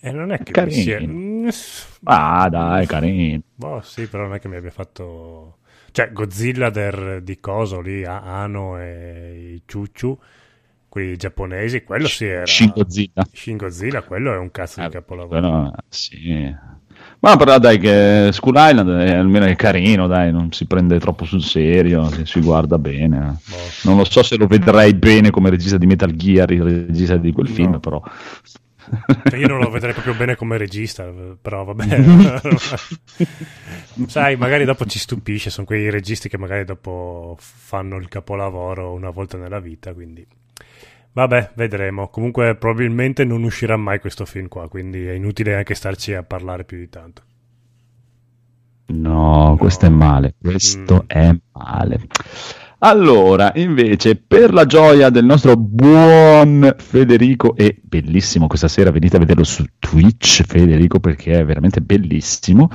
E 0.00 0.12
non 0.12 0.32
è 0.32 0.38
che 0.38 0.64
mi 0.64 0.82
Carino. 0.82 1.50
sia... 1.50 1.86
Ah, 2.04 2.48
dai, 2.48 2.86
carino. 2.86 3.42
Boh, 3.54 3.82
sì, 3.82 4.06
però 4.06 4.22
non 4.22 4.36
è 4.36 4.38
che 4.38 4.48
mi 4.48 4.56
abbia 4.56 4.70
fatto... 4.70 5.58
Cioè, 5.96 6.12
Godzilla 6.12 6.68
der, 6.68 7.22
di 7.22 7.40
coso 7.40 7.80
lì, 7.80 8.04
Ano 8.04 8.78
e 8.78 9.54
i 9.54 9.62
Ciucciu, 9.64 10.18
quelli 10.90 11.16
giapponesi, 11.16 11.84
quello 11.84 12.06
sì 12.06 12.26
era... 12.26 12.44
Shin 12.44 12.70
Godzilla. 12.74 13.26
Shin 13.32 13.56
Godzilla, 13.56 14.02
quello 14.02 14.34
è 14.34 14.36
un 14.36 14.50
cazzo 14.50 14.80
di 14.80 14.86
Eh, 14.88 14.90
capolavoro. 14.90 15.38
quello- 15.40 15.74
sì. 15.88 16.54
Ma 17.20 17.36
però 17.38 17.58
dai 17.58 17.78
che 17.78 18.28
School 18.30 18.56
Island 18.58 18.90
è 18.90 19.14
almeno 19.14 19.46
è 19.46 19.56
carino, 19.56 20.06
dai, 20.06 20.30
non 20.32 20.52
si 20.52 20.66
prende 20.66 20.98
troppo 20.98 21.24
sul 21.24 21.42
serio, 21.42 22.10
si, 22.26 22.40
guarda 22.42 22.76
bene. 22.76 23.38
Boh. 23.48 23.56
Non 23.84 23.96
lo 23.96 24.04
so 24.04 24.22
se 24.22 24.36
lo 24.36 24.46
vedrei 24.46 24.92
bene 24.92 25.30
come 25.30 25.48
regista 25.48 25.78
di 25.78 25.86
Metal 25.86 26.12
Gear, 26.14 26.50
il 26.52 26.62
regista 26.62 27.16
di 27.16 27.32
quel 27.32 27.48
No. 27.48 27.54
film, 27.54 27.80
però 27.80 28.02
Cioè, 29.28 29.38
io 29.38 29.48
non 29.48 29.60
lo 29.60 29.70
vedrei 29.70 29.92
proprio 29.92 30.14
bene 30.14 30.36
come 30.36 30.56
regista, 30.56 31.04
però 31.40 31.64
vabbè. 31.64 32.02
Sai, 34.06 34.36
magari 34.36 34.64
dopo 34.64 34.84
ci 34.86 34.98
stupisce, 34.98 35.50
sono 35.50 35.66
quei 35.66 35.90
registi 35.90 36.28
che 36.28 36.38
magari 36.38 36.64
dopo 36.64 37.36
fanno 37.38 37.96
il 37.96 38.08
capolavoro 38.08 38.92
una 38.92 39.10
volta 39.10 39.36
nella 39.36 39.60
vita, 39.60 39.92
quindi... 39.92 40.26
Vabbè, 41.12 41.52
vedremo. 41.54 42.08
Comunque 42.08 42.56
probabilmente 42.56 43.24
non 43.24 43.42
uscirà 43.42 43.78
mai 43.78 44.00
questo 44.00 44.26
film 44.26 44.48
qua, 44.48 44.68
quindi 44.68 45.06
è 45.06 45.12
inutile 45.12 45.56
anche 45.56 45.74
starci 45.74 46.12
a 46.12 46.22
parlare 46.22 46.64
più 46.64 46.76
di 46.76 46.90
tanto. 46.90 47.22
No, 48.88 49.56
questo 49.58 49.86
è 49.86 49.88
male, 49.88 50.34
questo 50.38 51.04
mm. 51.04 51.08
è 51.08 51.34
male. 51.52 52.00
Allora, 52.78 53.52
invece, 53.54 54.16
per 54.16 54.52
la 54.52 54.66
gioia 54.66 55.08
del 55.08 55.24
nostro 55.24 55.56
buon 55.56 56.74
Federico, 56.76 57.56
e 57.56 57.80
bellissimo 57.82 58.46
questa 58.46 58.68
sera, 58.68 58.90
venite 58.90 59.16
a 59.16 59.18
vederlo 59.18 59.44
su 59.44 59.64
Twitch, 59.78 60.42
Federico, 60.42 61.00
perché 61.00 61.40
è 61.40 61.44
veramente 61.44 61.80
bellissimo. 61.80 62.70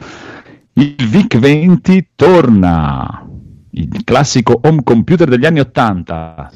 Il 0.73 0.95
VIC 1.07 1.37
20 1.37 2.07
torna, 2.15 3.27
il 3.71 4.03
classico 4.03 4.59
home 4.63 4.81
computer 4.83 5.29
degli 5.29 5.45
anni 5.45 5.59
80. 5.59 6.51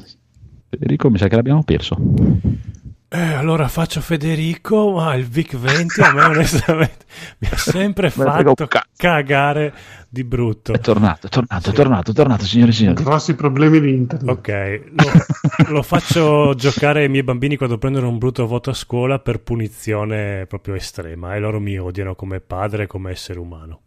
Federico, 0.68 1.08
mi 1.08 1.18
sa 1.18 1.28
che 1.28 1.36
l'abbiamo 1.36 1.62
perso. 1.62 1.96
Eh, 3.16 3.32
allora 3.32 3.66
faccio 3.66 4.02
Federico, 4.02 4.90
ma 4.92 5.14
il 5.14 5.24
Vic 5.24 5.56
20 5.56 6.02
a 6.02 6.12
me 6.12 6.24
onestamente 6.36 7.06
mi 7.38 7.48
ha 7.50 7.56
sempre 7.56 8.10
fatto 8.10 8.68
cagare 8.94 9.72
di 10.10 10.22
brutto. 10.22 10.74
È 10.74 10.78
tornato, 10.78 11.26
è 11.26 11.30
tornato, 11.30 11.62
sì. 11.62 11.70
è 11.70 11.72
tornato, 11.72 12.10
è 12.10 12.14
tornato, 12.14 12.44
signore 12.44 12.72
e 12.72 12.74
signori. 12.74 13.02
Grossi 13.02 13.34
problemi 13.34 13.80
di 13.80 13.94
internet. 13.94 14.28
Ok, 14.28 14.82
lo, 14.92 15.72
lo, 15.72 15.82
faccio 15.82 16.54
giocare 16.56 17.04
ai 17.04 17.08
miei 17.08 17.22
bambini 17.22 17.56
quando 17.56 17.78
prendono 17.78 18.10
un 18.10 18.18
brutto 18.18 18.46
voto 18.46 18.68
a 18.68 18.74
scuola 18.74 19.18
per 19.18 19.40
punizione 19.40 20.44
proprio 20.46 20.74
estrema 20.74 21.34
e 21.34 21.38
loro 21.38 21.58
mi 21.58 21.78
odiano 21.78 22.14
come 22.14 22.40
padre 22.40 22.82
e 22.82 22.86
come 22.86 23.12
essere 23.12 23.38
umano. 23.38 23.80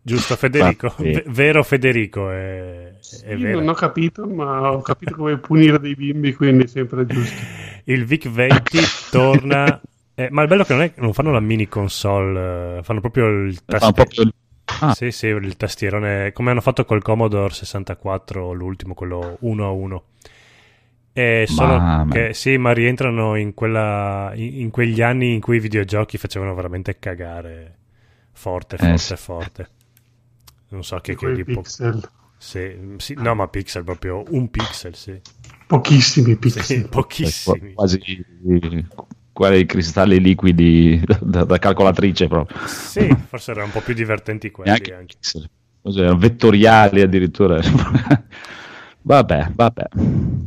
Giusto 0.00 0.34
Federico, 0.36 0.94
v- 0.96 1.24
vero 1.28 1.62
Federico. 1.62 2.30
È, 2.30 2.94
è 3.24 3.36
vero. 3.36 3.58
non 3.58 3.68
ho 3.68 3.74
capito, 3.74 4.26
ma 4.26 4.72
ho 4.72 4.80
capito 4.80 5.14
come 5.14 5.36
punire 5.36 5.78
dei 5.78 5.94
bimbi, 5.94 6.32
quindi 6.32 6.64
è 6.64 6.66
sempre 6.66 7.04
giusto. 7.04 7.66
Il 7.88 8.04
VIC 8.04 8.28
20 8.28 8.78
torna... 9.10 9.80
Eh, 10.14 10.28
ma 10.30 10.42
il 10.42 10.48
bello 10.48 10.62
è 10.62 10.66
che 10.66 10.72
non, 10.74 10.82
è, 10.82 10.92
non 10.96 11.12
fanno 11.12 11.30
la 11.30 11.40
mini 11.40 11.68
console, 11.68 12.78
eh, 12.78 12.82
fanno 12.82 13.00
proprio 13.00 13.28
il 13.28 13.64
tastiere. 13.64 14.32
Ah. 14.80 14.92
Sì, 14.94 15.10
sì, 15.10 15.26
il 15.28 15.56
tastierone, 15.56 16.32
come 16.32 16.50
hanno 16.50 16.60
fatto 16.60 16.84
col 16.84 17.02
Commodore 17.02 17.54
64, 17.54 18.52
l'ultimo, 18.52 18.94
quello 18.94 19.36
1 19.40 19.64
a 19.64 19.70
1. 19.70 20.04
E 21.12 21.46
solo 21.48 21.78
ma, 21.78 22.06
che 22.10 22.34
sì, 22.34 22.56
ma 22.58 22.72
rientrano 22.72 23.36
in, 23.36 23.54
quella, 23.54 24.32
in, 24.34 24.60
in, 24.60 24.70
quegli 24.70 25.00
anni 25.00 25.32
in 25.32 25.40
cui 25.40 25.56
i 25.56 25.60
videogiochi 25.60 26.18
facevano 26.18 26.54
veramente 26.54 26.98
cagare 26.98 27.76
forte, 28.32 28.76
forte, 28.76 29.14
eh, 29.14 29.16
forte. 29.16 29.68
Non 30.68 30.84
so 30.84 30.98
che, 30.98 31.16
che 31.16 31.32
tipo... 31.32 31.60
pixel. 31.60 32.08
Sì, 32.36 32.94
sì, 32.98 33.14
no, 33.16 33.34
ma 33.34 33.48
pixel 33.48 33.82
proprio 33.82 34.22
un 34.28 34.48
pixel, 34.48 34.94
sì. 34.94 35.20
Pochissimi 35.68 36.34
pixel. 36.36 36.62
Sì, 36.62 36.88
pochissimi. 36.88 37.74
Quasi 37.74 38.00
quei 39.34 39.66
cristalli 39.66 40.18
liquidi 40.18 40.98
da, 41.20 41.44
da, 41.44 41.58
calcolatrice 41.58 42.26
proprio. 42.26 42.56
Sì, 42.66 43.14
forse 43.28 43.50
erano 43.50 43.66
un 43.66 43.72
po' 43.72 43.82
più 43.82 43.92
divertenti 43.92 44.50
quelli 44.50 44.70
anche. 44.70 44.94
anche. 44.94 45.16
Cos'era, 45.82 46.14
vettoriali 46.14 47.02
addirittura. 47.02 47.60
vabbè, 49.02 49.50
vabbè. 49.54 49.84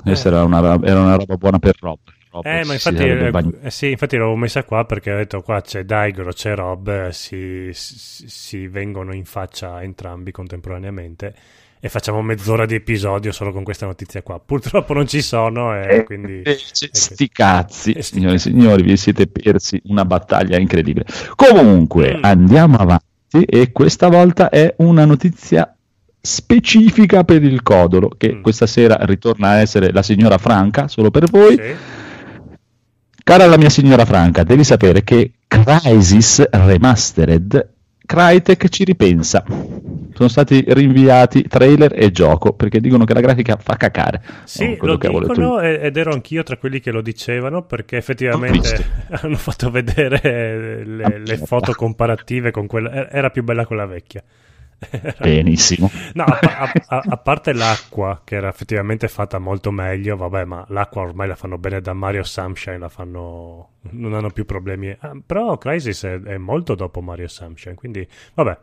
Questa 0.02 0.30
eh. 0.30 0.32
era, 0.32 0.44
una, 0.44 0.80
era 0.84 1.00
una 1.00 1.16
roba 1.16 1.38
buona 1.38 1.60
per 1.60 1.76
Rob. 1.80 2.00
Rob 2.32 2.44
eh, 2.44 2.64
ma 2.66 2.74
infatti, 2.74 3.04
eh, 3.04 3.32
eh, 3.62 3.70
sì, 3.70 3.92
infatti 3.92 4.18
l'avevo 4.18 4.36
messa 4.36 4.64
qua 4.64 4.86
perché 4.86 5.12
ho 5.12 5.18
detto 5.18 5.44
qua 5.44 5.62
c'è 5.62 5.84
Daigoro, 5.84 6.32
c'è 6.32 6.56
Rob, 6.56 7.10
si, 7.10 7.70
si, 7.74 8.28
si 8.28 8.68
vengono 8.68 9.14
in 9.14 9.26
faccia 9.26 9.84
entrambi 9.84 10.32
contemporaneamente 10.32 11.36
e 11.84 11.90
facciamo 11.90 12.22
mezz'ora 12.22 12.66
di 12.66 12.76
episodio 12.76 13.32
solo 13.32 13.52
con 13.52 13.64
questa 13.64 13.88
notizia 13.88 14.22
qua. 14.22 14.40
Purtroppo 14.40 14.94
non 14.94 15.08
ci 15.08 15.22
sono 15.22 15.76
e 15.76 15.98
eh, 15.98 16.04
quindi... 16.04 16.44
Eh, 16.44 16.58
sti 16.58 17.30
cazzi, 17.30 17.92
eh, 17.92 18.04
signori 18.04 18.36
e 18.36 18.40
signori, 18.40 18.84
vi 18.84 18.96
siete 18.96 19.28
persi 19.28 19.82
una 19.86 20.06
battaglia 20.06 20.58
incredibile. 20.58 21.06
Comunque, 21.36 22.18
mm. 22.18 22.24
andiamo 22.24 22.78
avanti 22.78 23.44
e 23.46 23.72
questa 23.72 24.10
volta 24.10 24.50
è 24.50 24.76
una 24.78 25.06
notizia 25.06 25.76
specifica 26.22 27.24
per 27.24 27.44
il 27.44 27.64
Codolo, 27.64 28.10
che 28.16 28.36
mm. 28.36 28.42
questa 28.42 28.68
sera 28.68 28.98
ritorna 29.02 29.50
a 29.50 29.56
essere 29.56 29.92
la 29.92 30.04
signora 30.04 30.38
Franca, 30.38 30.88
solo 30.88 31.10
per 31.10 31.30
voi. 31.30 31.56
Sì 31.56 32.00
Cara 33.24 33.46
la 33.46 33.58
mia 33.58 33.70
signora 33.70 34.04
Franca, 34.04 34.44
devi 34.44 34.64
sapere 34.64 35.04
che 35.04 35.34
Crisis 35.48 36.44
Remastered 36.50 37.70
Crytek 38.06 38.68
ci 38.70 38.84
ripensa. 38.84 39.44
Sono 40.14 40.28
stati 40.28 40.64
rinviati 40.68 41.44
trailer 41.48 41.94
e 41.96 42.12
gioco 42.12 42.54
perché 42.54 42.80
dicono 42.80 43.06
che 43.06 43.14
la 43.14 43.22
grafica 43.22 43.58
fa 43.58 43.76
cacare. 43.78 44.22
Sì, 44.44 44.78
lo 44.82 44.98
dicono 44.98 45.60
ed 45.60 45.96
ero 45.96 46.12
anch'io 46.12 46.44
tra 46.44 46.58
quelli 46.58 46.80
che 46.80 46.92
lo 46.92 47.02
dicevano 47.02 47.64
perché 47.64 47.98
effettivamente 47.98 48.86
hanno 49.10 49.38
fatto 49.38 49.72
vedere 49.72 50.84
le, 50.86 51.22
le 51.26 51.38
foto 51.38 51.74
comparative 51.74 52.52
con 52.52 52.68
quella. 52.68 53.10
Era 53.10 53.30
più 53.30 53.44
bella 53.44 53.66
quella 53.66 53.86
vecchia. 53.86 54.24
Benissimo. 55.20 55.90
No, 56.14 56.24
a, 56.24 56.72
a, 56.88 57.04
a, 57.08 57.18
parte 57.18 57.54
l'acqua, 57.54 58.22
che 58.24 58.36
era 58.36 58.50
effettivamente 58.50 59.08
fatta 59.08 59.38
molto 59.38 59.72
meglio, 59.72 60.16
vabbè, 60.16 60.46
ma 60.46 60.66
l'acqua 60.70 61.04
ormai 61.04 61.28
la 61.28 61.36
fanno 61.36 61.58
bene 61.58 61.82
da 61.82 61.94
Mario 61.94 62.24
Sunshine, 62.24 62.80
la 62.80 62.90
fanno... 62.90 63.70
non 63.92 64.14
hanno 64.14 64.32
più 64.32 64.46
problemi. 64.46 64.96
Ah, 65.00 65.16
però 65.24 65.58
Crisis 65.58 66.04
è, 66.04 66.20
è, 66.20 66.38
molto 66.38 66.76
dopo 66.76 67.02
Mario 67.02 67.28
Sunshine, 67.28 67.76
quindi 67.76 68.08
vabbè. 68.34 68.58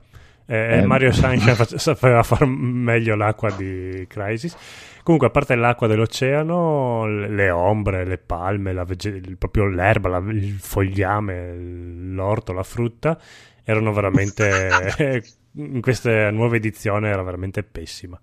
Eh, 0.51 0.79
eh, 0.79 0.87
Mario 0.87 1.13
Sunshine 1.13 1.55
sapeva 1.79 2.23
far 2.23 2.47
meglio 2.47 3.15
l'acqua 3.15 3.51
di 3.53 4.05
Crisis. 4.09 4.57
Comunque, 5.05 5.29
a 5.29 5.31
parte 5.31 5.55
l'acqua 5.55 5.87
dell'oceano, 5.87 7.07
le 7.07 7.51
ombre, 7.51 8.05
le 8.05 8.19
palme, 8.19 8.73
la 8.73 8.85
vege- 8.85 9.23
proprio 9.39 9.67
l'erba, 9.67 10.09
la, 10.09 10.19
il 10.19 10.59
fogliame, 10.59 11.55
l'orto, 11.55 12.53
la 12.53 12.63
frutta 12.63 13.19
erano 13.65 13.93
veramente 13.93 14.69
in 15.59 15.81
questa 15.81 16.31
nuova 16.31 16.57
edizione 16.57 17.09
era 17.09 17.23
veramente 17.23 17.63
pessima. 17.63 18.19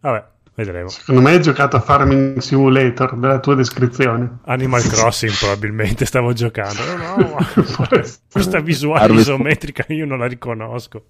Vabbè, 0.00 0.24
vedremo. 0.54 0.88
Secondo 0.88 1.20
me 1.20 1.30
hai 1.30 1.42
giocato 1.42 1.76
a 1.76 1.80
Farming 1.80 2.38
Simulator 2.38 3.16
della 3.16 3.40
tua 3.40 3.54
descrizione. 3.54 4.38
Animal 4.44 4.82
Crossing 4.86 5.32
probabilmente 5.38 6.04
stavo 6.04 6.32
giocando. 6.32 6.80
No, 6.96 7.16
no, 7.16 7.36
questa 8.30 8.60
visuale 8.60 9.14
isometrica 9.14 9.84
io 9.88 10.06
non 10.06 10.18
la 10.18 10.26
riconosco. 10.26 11.06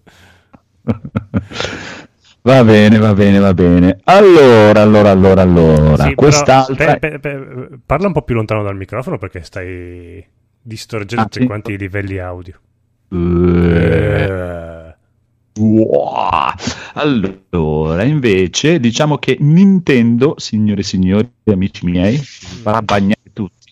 Va 2.44 2.64
bene, 2.64 2.98
va 2.98 3.14
bene, 3.14 3.38
va 3.38 3.54
bene. 3.54 4.00
Allora, 4.02 4.82
allora, 4.82 5.10
allora, 5.10 5.42
allora. 5.42 6.06
Sì, 6.06 6.14
Quest'altra... 6.16 6.96
Pe, 6.96 7.20
pe, 7.20 7.20
pe, 7.20 7.68
parla 7.86 8.08
un 8.08 8.12
po' 8.12 8.22
più 8.22 8.34
lontano 8.34 8.64
dal 8.64 8.74
microfono 8.74 9.16
perché 9.16 9.44
stai 9.44 10.26
distorcendo 10.60 11.22
ah, 11.22 11.26
tutti 11.26 11.42
sì? 11.42 11.46
quanti 11.46 11.72
i 11.74 11.78
livelli 11.78 12.18
audio. 12.18 12.58
Uh, 13.10 14.81
Wow. 15.58 16.52
Allora, 16.94 18.04
invece, 18.04 18.80
diciamo 18.80 19.18
che 19.18 19.36
Nintendo, 19.40 20.34
signore 20.38 20.80
e 20.80 20.84
signori, 20.84 21.30
amici 21.44 21.84
miei, 21.84 22.16
farà 22.16 22.80
bagnare 22.80 23.20
tutti 23.32 23.62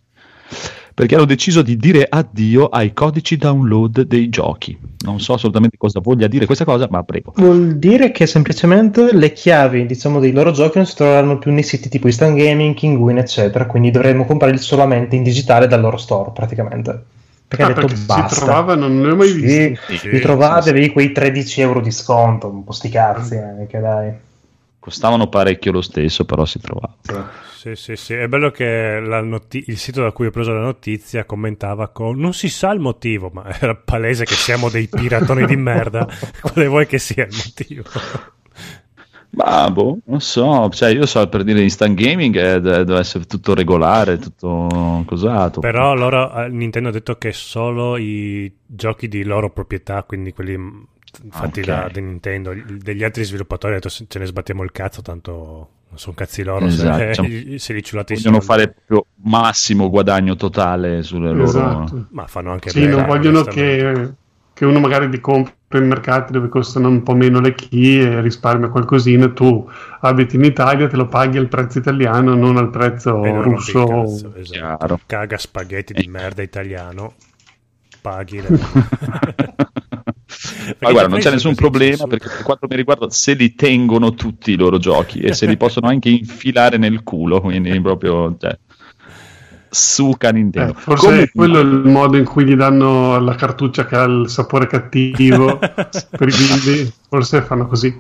perché 1.01 1.15
hanno 1.15 1.25
deciso 1.25 1.63
di 1.63 1.79
dire 1.79 2.07
addio 2.07 2.67
ai 2.67 2.93
codici 2.93 3.39
download 3.39 4.03
dei 4.03 4.29
giochi. 4.29 4.77
Non 4.99 5.19
so 5.19 5.33
assolutamente 5.33 5.79
cosa 5.79 5.99
voglia 5.99 6.27
dire 6.27 6.45
questa 6.45 6.67
cosa, 6.67 6.89
ma 6.91 7.03
prego. 7.05 7.33
Vuol 7.37 7.79
dire 7.79 8.11
che 8.11 8.27
semplicemente 8.27 9.15
le 9.15 9.33
chiavi, 9.33 9.87
diciamo, 9.87 10.21
dei 10.21 10.33
loro 10.33 10.51
giochi 10.51 10.77
non 10.77 10.87
si 10.87 10.97
troveranno 10.97 11.39
più 11.39 11.53
nei 11.53 11.63
siti 11.63 11.89
tipo 11.89 12.07
Instant 12.07 12.37
Gaming, 12.37 12.75
Kinguin, 12.75 13.17
eccetera, 13.17 13.65
quindi 13.65 13.91
dovremmo 13.91 14.27
comprarli 14.27 14.59
solamente 14.59 15.17
in 15.17 15.23
digitale 15.23 15.67
dal 15.67 15.81
loro 15.81 15.97
store, 15.97 16.33
praticamente 16.35 17.05
perché 17.50 17.64
ah, 17.64 17.66
ha 17.66 17.73
detto 17.73 17.95
basta. 18.07 18.28
Si 18.28 18.35
trovava, 18.37 18.76
non 18.76 19.00
ne 19.00 19.11
ho 19.11 19.16
mai 19.16 19.33
visto. 19.33 19.83
Sì, 19.92 19.99
sì, 19.99 20.09
li 20.09 20.21
trovate, 20.21 20.62
sì, 20.62 20.69
avevi 20.69 20.90
quei 20.90 21.11
13 21.11 21.61
euro 21.62 21.80
di 21.80 21.90
sconto, 21.90 22.49
un 22.49 22.62
po' 22.62 22.71
sti 22.71 22.88
cazzi, 22.88 23.35
eh, 23.35 23.66
che 23.66 23.80
dai. 23.80 24.12
Costavano 24.78 25.26
parecchio 25.26 25.73
lo 25.73 25.83
stesso, 25.83 26.25
però 26.25 26.45
si 26.45 26.61
trovava. 26.61 26.95
Sì, 27.52 27.75
sì, 27.75 27.97
sì. 27.97 28.14
È 28.14 28.28
bello 28.28 28.52
che 28.52 29.00
noti- 29.02 29.64
il 29.66 29.78
sito 29.78 30.00
da 30.00 30.12
cui 30.12 30.26
ho 30.26 30.30
preso 30.30 30.52
la 30.52 30.61
notizia 30.61 31.25
commentava 31.25 31.88
con 31.88 32.16
non 32.21 32.33
si 32.35 32.49
sa 32.49 32.71
il 32.71 32.78
motivo, 32.78 33.30
ma 33.33 33.45
era 33.61 33.75
palese 33.75 34.25
che 34.25 34.35
siamo 34.35 34.69
dei 34.69 34.87
piratoni 34.87 35.45
di 35.45 35.57
merda. 35.57 36.07
Quale 36.40 36.69
vuoi 36.69 36.87
che 36.87 37.00
sia 37.00 37.26
il 37.26 37.35
motivo? 37.35 37.83
Ma 39.33 39.71
boh, 39.71 39.99
non 40.07 40.21
so, 40.21 40.69
cioè 40.71 40.91
io 40.91 41.07
so 41.07 41.27
per 41.29 41.45
dire 41.45 41.63
instant 41.63 41.95
gaming 41.95 42.35
eh, 42.37 42.61
deve 42.61 42.99
essere 42.99 43.25
tutto 43.27 43.55
regolare, 43.55 44.19
tutto 44.19 45.05
cosato. 45.07 45.61
Però 45.61 45.95
loro, 45.95 46.33
eh, 46.35 46.49
Nintendo 46.49 46.89
ha 46.89 46.93
detto 46.93 47.17
che 47.17 47.33
solo 47.33 47.97
i 47.97 48.53
giochi 48.67 49.07
di 49.07 49.23
loro 49.23 49.51
proprietà, 49.51 50.03
quindi 50.03 50.33
quelli 50.33 50.57
mm, 50.57 50.81
fatti 51.31 51.61
okay. 51.61 51.83
da, 51.83 51.89
da, 51.93 52.01
Nintendo, 52.01 52.53
degli 52.83 53.05
altri 53.05 53.23
sviluppatori 53.23 53.75
ha 53.75 53.77
detto 53.77 53.89
ce 53.89 54.19
ne 54.19 54.27
sbattiamo 54.27 54.65
il 54.65 54.73
cazzo, 54.73 55.01
tanto 55.01 55.69
Non 55.91 55.99
sono 55.99 56.15
cazzi 56.17 56.43
loro 56.43 56.67
Esatto. 56.67 57.23
se, 57.23 57.59
se 57.59 57.73
li 57.73 57.85
ciulate 57.85 58.15
Vogliono 58.15 58.41
soldi. 58.41 58.63
fare 58.63 58.75
proprio 58.85 59.07
massimo 59.23 59.89
guadagno 59.91 60.35
totale 60.35 61.05
sulle 61.05 61.31
loro... 61.31 61.45
Esatto. 61.45 62.07
Ma 62.11 62.27
fanno 62.27 62.51
anche 62.51 62.71
Sì, 62.71 62.81
bene, 62.81 62.97
non 62.97 63.07
vogliono 63.07 63.43
che, 63.43 64.13
che 64.53 64.65
uno 64.65 64.81
magari 64.81 65.09
li 65.09 65.21
compri 65.21 65.53
in 65.79 65.87
mercati 65.87 66.33
dove 66.33 66.49
costano 66.49 66.89
un 66.89 67.03
po' 67.03 67.15
meno 67.15 67.41
le 67.41 67.55
key 67.55 68.00
e 68.00 68.21
risparmia 68.21 68.69
qualcosina. 68.69 69.29
Tu 69.29 69.69
abiti 70.00 70.37
in 70.37 70.45
Italia, 70.45 70.89
te 70.89 70.97
lo 70.97 71.07
paghi 71.07 71.39
al 71.39 71.49
prezzo 71.49 71.79
italiano, 71.79 72.35
non 72.35 72.57
al 72.57 72.71
prezzo 72.71 73.17
non 73.19 73.43
russo. 73.43 73.85
cazzo, 73.87 74.35
esatto. 74.35 75.00
Caga 75.07 75.39
spaghetti 75.39 75.93
Eh. 75.93 76.00
di 76.03 76.09
merda 76.09 76.43
italiano. 76.43 77.15
Paghi. 78.00 78.41
le- 78.41 78.49
Ma 80.79 80.91
guarda, 80.93 81.09
non 81.09 81.19
c'è 81.19 81.31
nessun 81.31 81.55
problema 81.55 82.07
perché 82.07 82.29
per 82.29 82.43
quanto 82.43 82.67
mi 82.69 82.77
riguarda 82.77 83.11
se 83.11 83.35
li 83.35 83.55
tengono 83.55 84.15
tutti 84.15 84.53
i 84.53 84.57
loro 84.57 84.79
giochi 84.79 85.21
e 85.21 85.33
se 85.35 85.47
li 85.47 85.57
possono 85.57 85.89
anche 85.89 86.09
infilare 86.09 86.77
nel 86.79 87.03
culo, 87.03 87.41
quindi 87.41 87.81
proprio 87.81 88.37
cioè, 88.39 88.57
suca 89.71 90.31
Nintendo. 90.31 90.73
Eh, 90.73 90.75
forse 90.77 91.05
Comunque- 91.07 91.31
quello 91.35 91.59
è 91.59 91.62
il 91.62 91.83
modo 91.89 92.17
in 92.17 92.25
cui 92.25 92.45
gli 92.45 92.55
danno 92.57 93.19
la 93.21 93.35
cartuccia 93.35 93.87
che 93.87 93.97
ha 93.97 94.03
il 94.05 94.29
sapore 94.29 94.67
cattivo 94.67 95.59
per 95.59 96.29
i 96.29 96.33
bimbi. 96.37 96.93
Forse 97.09 97.43
fanno 97.43 97.67
così. 97.67 97.97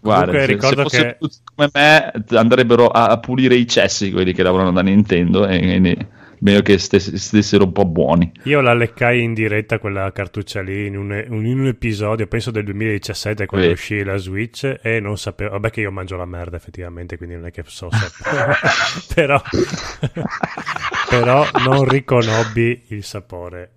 Guarda, 0.00 0.32
Comunque 0.32 0.58
se, 0.58 0.66
se 0.68 0.82
fossero 0.82 0.88
che- 1.10 1.16
tutti 1.20 1.36
come 1.54 1.70
me 1.72 2.12
andrebbero 2.36 2.88
a, 2.88 3.06
a 3.06 3.18
pulire 3.18 3.54
i 3.54 3.68
cessi 3.68 4.10
quelli 4.10 4.32
che 4.32 4.42
lavorano 4.42 4.72
da 4.72 4.82
Nintendo 4.82 5.46
e 5.46 5.58
quindi 5.60 6.06
meglio 6.42 6.60
che 6.62 6.78
stess- 6.78 7.14
stessero 7.14 7.64
un 7.64 7.72
po' 7.72 7.84
buoni. 7.84 8.30
Io 8.44 8.60
la 8.60 8.74
leccai 8.74 9.22
in 9.22 9.32
diretta 9.32 9.78
quella 9.78 10.10
cartuccia 10.12 10.60
lì 10.60 10.86
in 10.86 10.96
un, 10.96 11.24
in 11.28 11.58
un 11.60 11.66
episodio, 11.66 12.26
penso 12.26 12.50
del 12.50 12.64
2017, 12.64 13.46
quando 13.46 13.66
Vedi. 13.66 13.78
uscì 13.78 14.02
la 14.04 14.16
Switch 14.16 14.78
e 14.82 15.00
non 15.00 15.16
sapevo. 15.16 15.52
Vabbè, 15.52 15.70
che 15.70 15.80
io 15.80 15.90
mangio 15.90 16.16
la 16.16 16.26
merda 16.26 16.56
effettivamente, 16.56 17.16
quindi 17.16 17.36
non 17.36 17.46
è 17.46 17.50
che 17.50 17.62
so 17.66 17.88
sapere. 17.90 18.56
però, 19.14 19.40
però 21.08 21.46
non 21.64 21.88
riconobbi 21.88 22.84
il 22.88 23.04
sapore, 23.04 23.70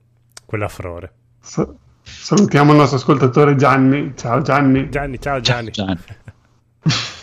quell'afrore. 0.45 1.13
Sa- 1.39 1.72
salutiamo 2.01 2.72
il 2.72 2.77
nostro 2.77 2.98
ascoltatore 2.98 3.55
Gianni. 3.55 4.13
Ciao 4.15 4.41
Gianni. 4.41 4.89
Gianni, 4.89 5.19
ciao 5.19 5.39
Gianni. 5.39 5.72
Gianni. 5.72 6.00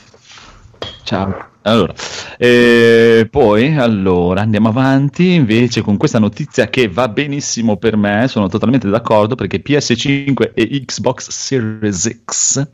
Ciao. 1.13 1.51
Allora, 1.65 1.93
eh, 2.39 3.29
poi 3.31 3.77
allora 3.77 4.41
andiamo 4.41 4.69
avanti 4.71 5.35
invece 5.35 5.83
con 5.83 5.99
questa 5.99 6.19
notizia 6.19 6.69
che 6.69 6.89
va 6.89 7.07
benissimo 7.09 7.77
per 7.77 7.97
me, 7.99 8.27
sono 8.29 8.49
totalmente 8.49 8.89
d'accordo 8.89 9.35
perché 9.35 9.63
PS5 9.63 10.53
e 10.55 10.85
Xbox 10.87 11.29
Series 11.29 12.23
X, 12.25 12.67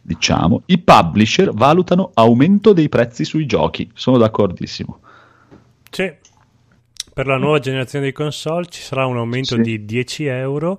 diciamo, 0.00 0.62
i 0.66 0.78
publisher 0.78 1.50
valutano 1.52 2.12
aumento 2.14 2.72
dei 2.72 2.88
prezzi 2.88 3.24
sui 3.24 3.46
giochi, 3.46 3.90
sono 3.94 4.16
d'accordissimo. 4.16 5.00
Sì. 5.90 6.12
Per 7.12 7.26
la 7.26 7.36
nuova 7.36 7.58
generazione 7.58 8.04
di 8.04 8.12
console 8.12 8.66
ci 8.66 8.80
sarà 8.80 9.06
un 9.06 9.16
aumento 9.16 9.56
Sì. 9.56 9.62
di 9.62 9.84
10 9.84 10.26
euro. 10.26 10.78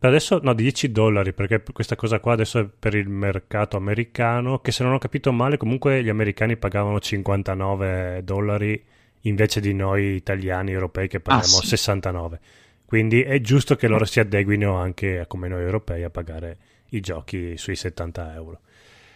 Per 0.00 0.08
adesso, 0.08 0.38
no, 0.42 0.52
di 0.54 0.62
10 0.62 0.92
dollari, 0.92 1.32
perché 1.32 1.60
questa 1.72 1.96
cosa 1.96 2.20
qua 2.20 2.32
adesso 2.34 2.58
è 2.60 2.66
per 2.66 2.94
il 2.94 3.08
mercato 3.08 3.76
americano, 3.76 4.60
che 4.60 4.70
se 4.70 4.84
non 4.84 4.92
ho 4.92 4.98
capito 4.98 5.32
male, 5.32 5.56
comunque 5.56 6.02
gli 6.04 6.08
americani 6.08 6.56
pagavano 6.56 7.00
59 7.00 8.22
dollari 8.22 8.80
invece 9.22 9.60
di 9.60 9.74
noi 9.74 10.14
italiani, 10.14 10.70
europei, 10.70 11.08
che 11.08 11.18
paghiamo 11.20 11.56
Ah, 11.58 11.60
sì. 11.62 11.66
69. 11.66 12.40
Quindi 12.84 13.22
è 13.22 13.40
giusto 13.40 13.74
che 13.76 13.88
loro 13.88 14.04
si 14.04 14.20
adeguino 14.20 14.76
anche 14.76 15.24
come 15.26 15.48
noi 15.48 15.62
europei 15.62 16.04
a 16.04 16.10
pagare 16.10 16.58
i 16.90 17.00
giochi 17.00 17.56
sui 17.58 17.74
70 17.76 18.34
euro. 18.34 18.60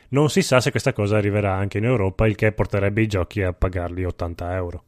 Non 0.09 0.28
si 0.30 0.42
sa 0.42 0.61
se 0.61 0.70
questa 0.70 0.92
cosa 0.92 1.16
arriverà 1.16 1.54
anche 1.54 1.78
in 1.78 1.85
Europa, 1.85 2.26
il 2.26 2.35
che 2.35 2.52
porterebbe 2.52 3.00
i 3.02 3.06
giochi 3.06 3.40
a 3.42 3.52
pagarli 3.52 4.04
80 4.04 4.54
euro. 4.54 4.85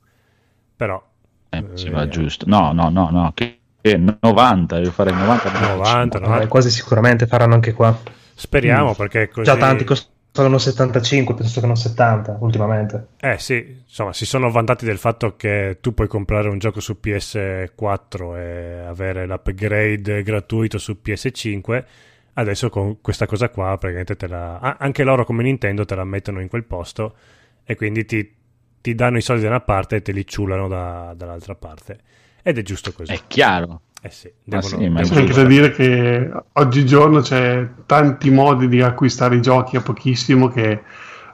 Però 0.77 1.03
Eh, 1.51 1.65
Eh, 1.73 1.91
va 1.91 2.09
giusto. 2.09 2.47
No, 2.49 2.73
no, 2.73 2.91
no, 2.91 3.11
no, 3.11 3.31
che, 3.33 3.61
che 3.85 3.99
90, 3.99 4.79
io 4.79 4.91
farei 4.93 5.13
90. 5.13 5.51
90, 5.61 6.19
Vabbè, 6.19 6.31
90. 6.31 6.49
quasi 6.49 6.71
sicuramente 6.71 7.27
faranno 7.27 7.53
anche 7.53 7.75
qua. 7.75 7.95
Speriamo 8.35 8.95
perché 8.95 9.29
così... 9.29 9.45
Già 9.45 9.59
tanti 9.59 9.85
costano 9.85 10.57
75 10.57 11.35
piuttosto 11.35 11.61
che 11.61 11.67
non 11.67 11.77
70 11.77 12.39
ultimamente. 12.41 13.09
Eh 13.21 13.39
sì, 13.39 13.83
insomma, 13.85 14.15
si 14.15 14.25
sono 14.25 14.51
vantati 14.51 14.87
del 14.87 14.97
fatto 14.97 15.37
che 15.37 15.81
tu 15.83 15.93
puoi 15.93 16.09
comprare 16.09 16.49
un 16.49 16.59
gioco 16.59 16.81
su 16.81 16.97
PS4 16.99 18.37
e 18.39 18.85
avere 18.87 19.27
l'upgrade 19.27 20.23
gratuito 20.23 20.79
su 20.79 20.97
PS5. 21.05 21.85
Adesso 22.33 22.71
con 22.71 23.03
questa 23.03 23.27
cosa 23.27 23.51
qua, 23.51 23.77
praticamente 23.77 24.17
te 24.17 24.27
la... 24.29 24.77
anche 24.79 25.05
loro 25.05 25.27
come 25.27 25.43
Nintendo 25.43 25.85
te 25.85 25.95
la 25.95 26.05
mettono 26.05 26.41
in 26.41 26.49
quel 26.49 26.65
posto 26.65 27.17
e 27.65 27.77
quindi 27.77 28.07
ti, 28.07 28.35
ti 28.81 28.95
danno 28.95 29.19
i 29.19 29.23
soldi 29.23 29.43
da 29.43 29.49
una 29.49 29.61
parte 29.61 29.97
e 29.97 30.03
te 30.03 30.13
li 30.13 30.27
ciulano 30.27 30.69
da- 30.69 31.13
dall'altra 31.15 31.55
parte. 31.55 31.99
Ed 32.47 32.59
è 32.59 32.63
giusto 32.63 32.93
così. 32.93 33.11
È 33.13 33.21
chiaro. 33.27 33.81
Eh 34.03 34.11
sì, 34.11 34.31
Ma 34.45 34.61
devono, 34.61 34.77
sì, 34.83 34.89
ma 34.89 35.01
devono 35.01 35.21
anche 35.21 35.33
da 35.33 35.45
dire 35.45 35.73
che 35.73 36.31
oggigiorno 36.53 37.21
c'è 37.23 37.67
tanti 37.87 38.29
modi 38.31 38.69
di 38.69 38.83
acquistare 38.83 39.37
i 39.37 39.41
giochi 39.41 39.77
a 39.77 39.81
pochissimo 39.81 40.49
che 40.49 40.83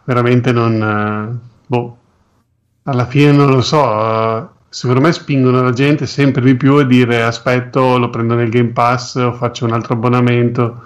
veramente 0.04 0.52
non... 0.52 0.80
eh, 0.80 1.48
boh, 1.66 1.98
alla 2.84 3.06
fine 3.06 3.32
non 3.32 3.50
lo 3.50 3.60
so, 3.60 3.82
eh, 3.82 4.48
secondo 4.68 5.00
me 5.00 5.10
spingono 5.12 5.62
la 5.62 5.72
gente 5.72 6.06
sempre 6.06 6.42
di 6.42 6.54
più 6.54 6.74
a 6.76 6.84
dire 6.84 7.22
aspetto, 7.22 7.98
lo 7.98 8.08
prendo 8.08 8.34
nel 8.36 8.48
Game 8.50 8.70
Pass 8.70 9.16
o 9.16 9.32
faccio 9.32 9.64
un 9.64 9.72
altro 9.72 9.94
abbonamento. 9.94 10.84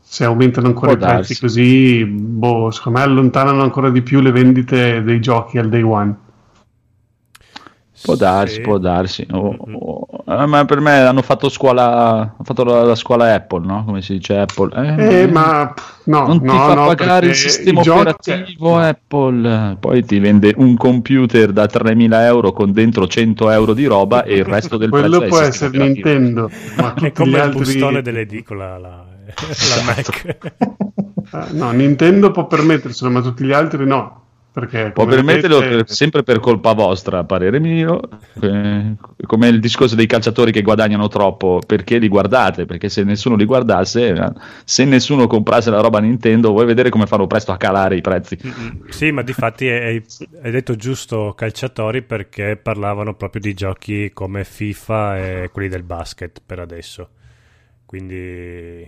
Se 0.00 0.24
aumentano 0.24 0.68
ancora 0.68 0.92
Può 0.92 0.94
i 0.94 0.98
prezzi 0.98 1.34
darsi. 1.34 1.38
così, 1.38 2.04
boh, 2.06 2.70
secondo 2.70 2.98
me 2.98 3.04
allontanano 3.04 3.62
ancora 3.62 3.90
di 3.90 4.00
più 4.02 4.20
le 4.20 4.30
vendite 4.30 5.02
dei 5.02 5.20
giochi 5.20 5.58
al 5.58 5.68
day 5.68 5.82
one. 5.82 6.16
Può 8.04 8.16
darsi, 8.16 8.56
Sì. 8.56 8.60
può 8.60 8.76
darsi. 8.76 9.26
O- 9.30 9.56
Mm-mm. 9.66 9.76
o- 9.80 10.06
eh, 10.26 10.44
ma 10.46 10.64
per 10.66 10.80
me 10.80 10.98
hanno 10.98 11.22
fatto 11.22 11.48
scuola, 11.48 12.18
hanno 12.20 12.36
fatto 12.44 12.62
la, 12.64 12.82
la 12.82 12.94
scuola 12.94 13.32
Apple, 13.32 13.64
no? 13.64 13.82
Come 13.84 14.02
si 14.02 14.12
dice 14.14 14.36
Apple? 14.38 14.96
Eh, 14.98 15.20
Eh, 15.22 15.26
ma 15.26 15.72
no, 16.04 16.26
non 16.26 16.38
ti 16.44 16.44
no, 16.44 16.52
fa 16.58 16.74
no, 16.74 16.84
pagare 16.84 17.28
il 17.28 17.34
sistema 17.34 17.80
i 17.80 17.82
giochi- 17.82 18.00
operativo 18.00 18.76
Apple, 18.78 19.76
poi 19.80 20.04
ti 20.04 20.18
vende 20.18 20.52
un 20.58 20.76
computer 20.76 21.50
da 21.52 21.66
3.000 21.66 22.24
euro 22.26 22.52
con 22.52 22.72
dentro 22.72 23.06
100 23.06 23.48
euro 23.50 23.72
di 23.72 23.86
roba 23.86 24.22
e 24.24 24.34
il 24.36 24.44
resto 24.44 24.76
del 24.76 24.90
Quello 24.90 25.20
prezzo 25.20 25.26
può 25.26 25.40
il 25.40 25.44
essere 25.46 25.70
operativo. 25.70 26.08
Nintendo, 26.08 26.50
ma 26.76 26.92
tutti 26.92 27.06
È 27.06 27.12
come 27.12 27.30
gli 27.30 27.34
il 27.36 27.40
altri... 27.40 27.58
bustone 27.60 28.02
dell'edicola, 28.02 28.76
la, 28.78 28.88
la 29.66 29.82
Esatto. 29.82 29.82
Mac. 29.82 30.24
Eh, 30.24 30.38
No, 31.52 31.70
Nintendo 31.72 32.30
può 32.30 32.46
permetterselo, 32.46 33.10
ma 33.10 33.20
tutti 33.20 33.44
gli 33.44 33.52
altri 33.52 33.86
no. 33.86 34.23
Perché 34.54 34.92
permetterlo 34.92 35.58
vedete- 35.58 35.76
per- 35.78 35.90
sempre 35.90 36.22
per 36.22 36.38
colpa 36.38 36.74
vostra, 36.74 37.18
a 37.18 37.24
parere 37.24 37.58
mio, 37.58 38.00
eh, 38.40 38.94
come 39.26 39.48
il 39.48 39.58
discorso 39.58 39.96
dei 39.96 40.06
calciatori 40.06 40.52
che 40.52 40.62
guadagnano 40.62 41.08
troppo, 41.08 41.58
perché 41.66 41.98
li 41.98 42.06
guardate? 42.06 42.64
Perché 42.64 42.88
se 42.88 43.02
nessuno 43.02 43.34
li 43.34 43.46
guardasse, 43.46 44.10
eh, 44.10 44.32
se 44.64 44.84
nessuno 44.84 45.26
comprasse 45.26 45.70
la 45.70 45.80
roba 45.80 45.98
Nintendo, 45.98 46.52
vuoi 46.52 46.66
vedere 46.66 46.88
come 46.88 47.06
fanno 47.06 47.26
presto 47.26 47.50
a 47.50 47.56
calare 47.56 47.96
i 47.96 48.00
prezzi? 48.00 48.38
Sì, 48.90 49.10
ma 49.10 49.22
difatti 49.22 49.66
hai, 49.66 50.00
hai 50.42 50.50
detto 50.52 50.76
giusto 50.76 51.34
calciatori 51.36 52.02
perché 52.02 52.56
parlavano 52.56 53.14
proprio 53.16 53.40
di 53.40 53.54
giochi 53.54 54.12
come 54.12 54.44
FIFA 54.44 55.18
e 55.18 55.50
quelli 55.52 55.68
del 55.68 55.82
basket 55.82 56.40
per 56.46 56.60
adesso. 56.60 57.08
Quindi 57.84 58.86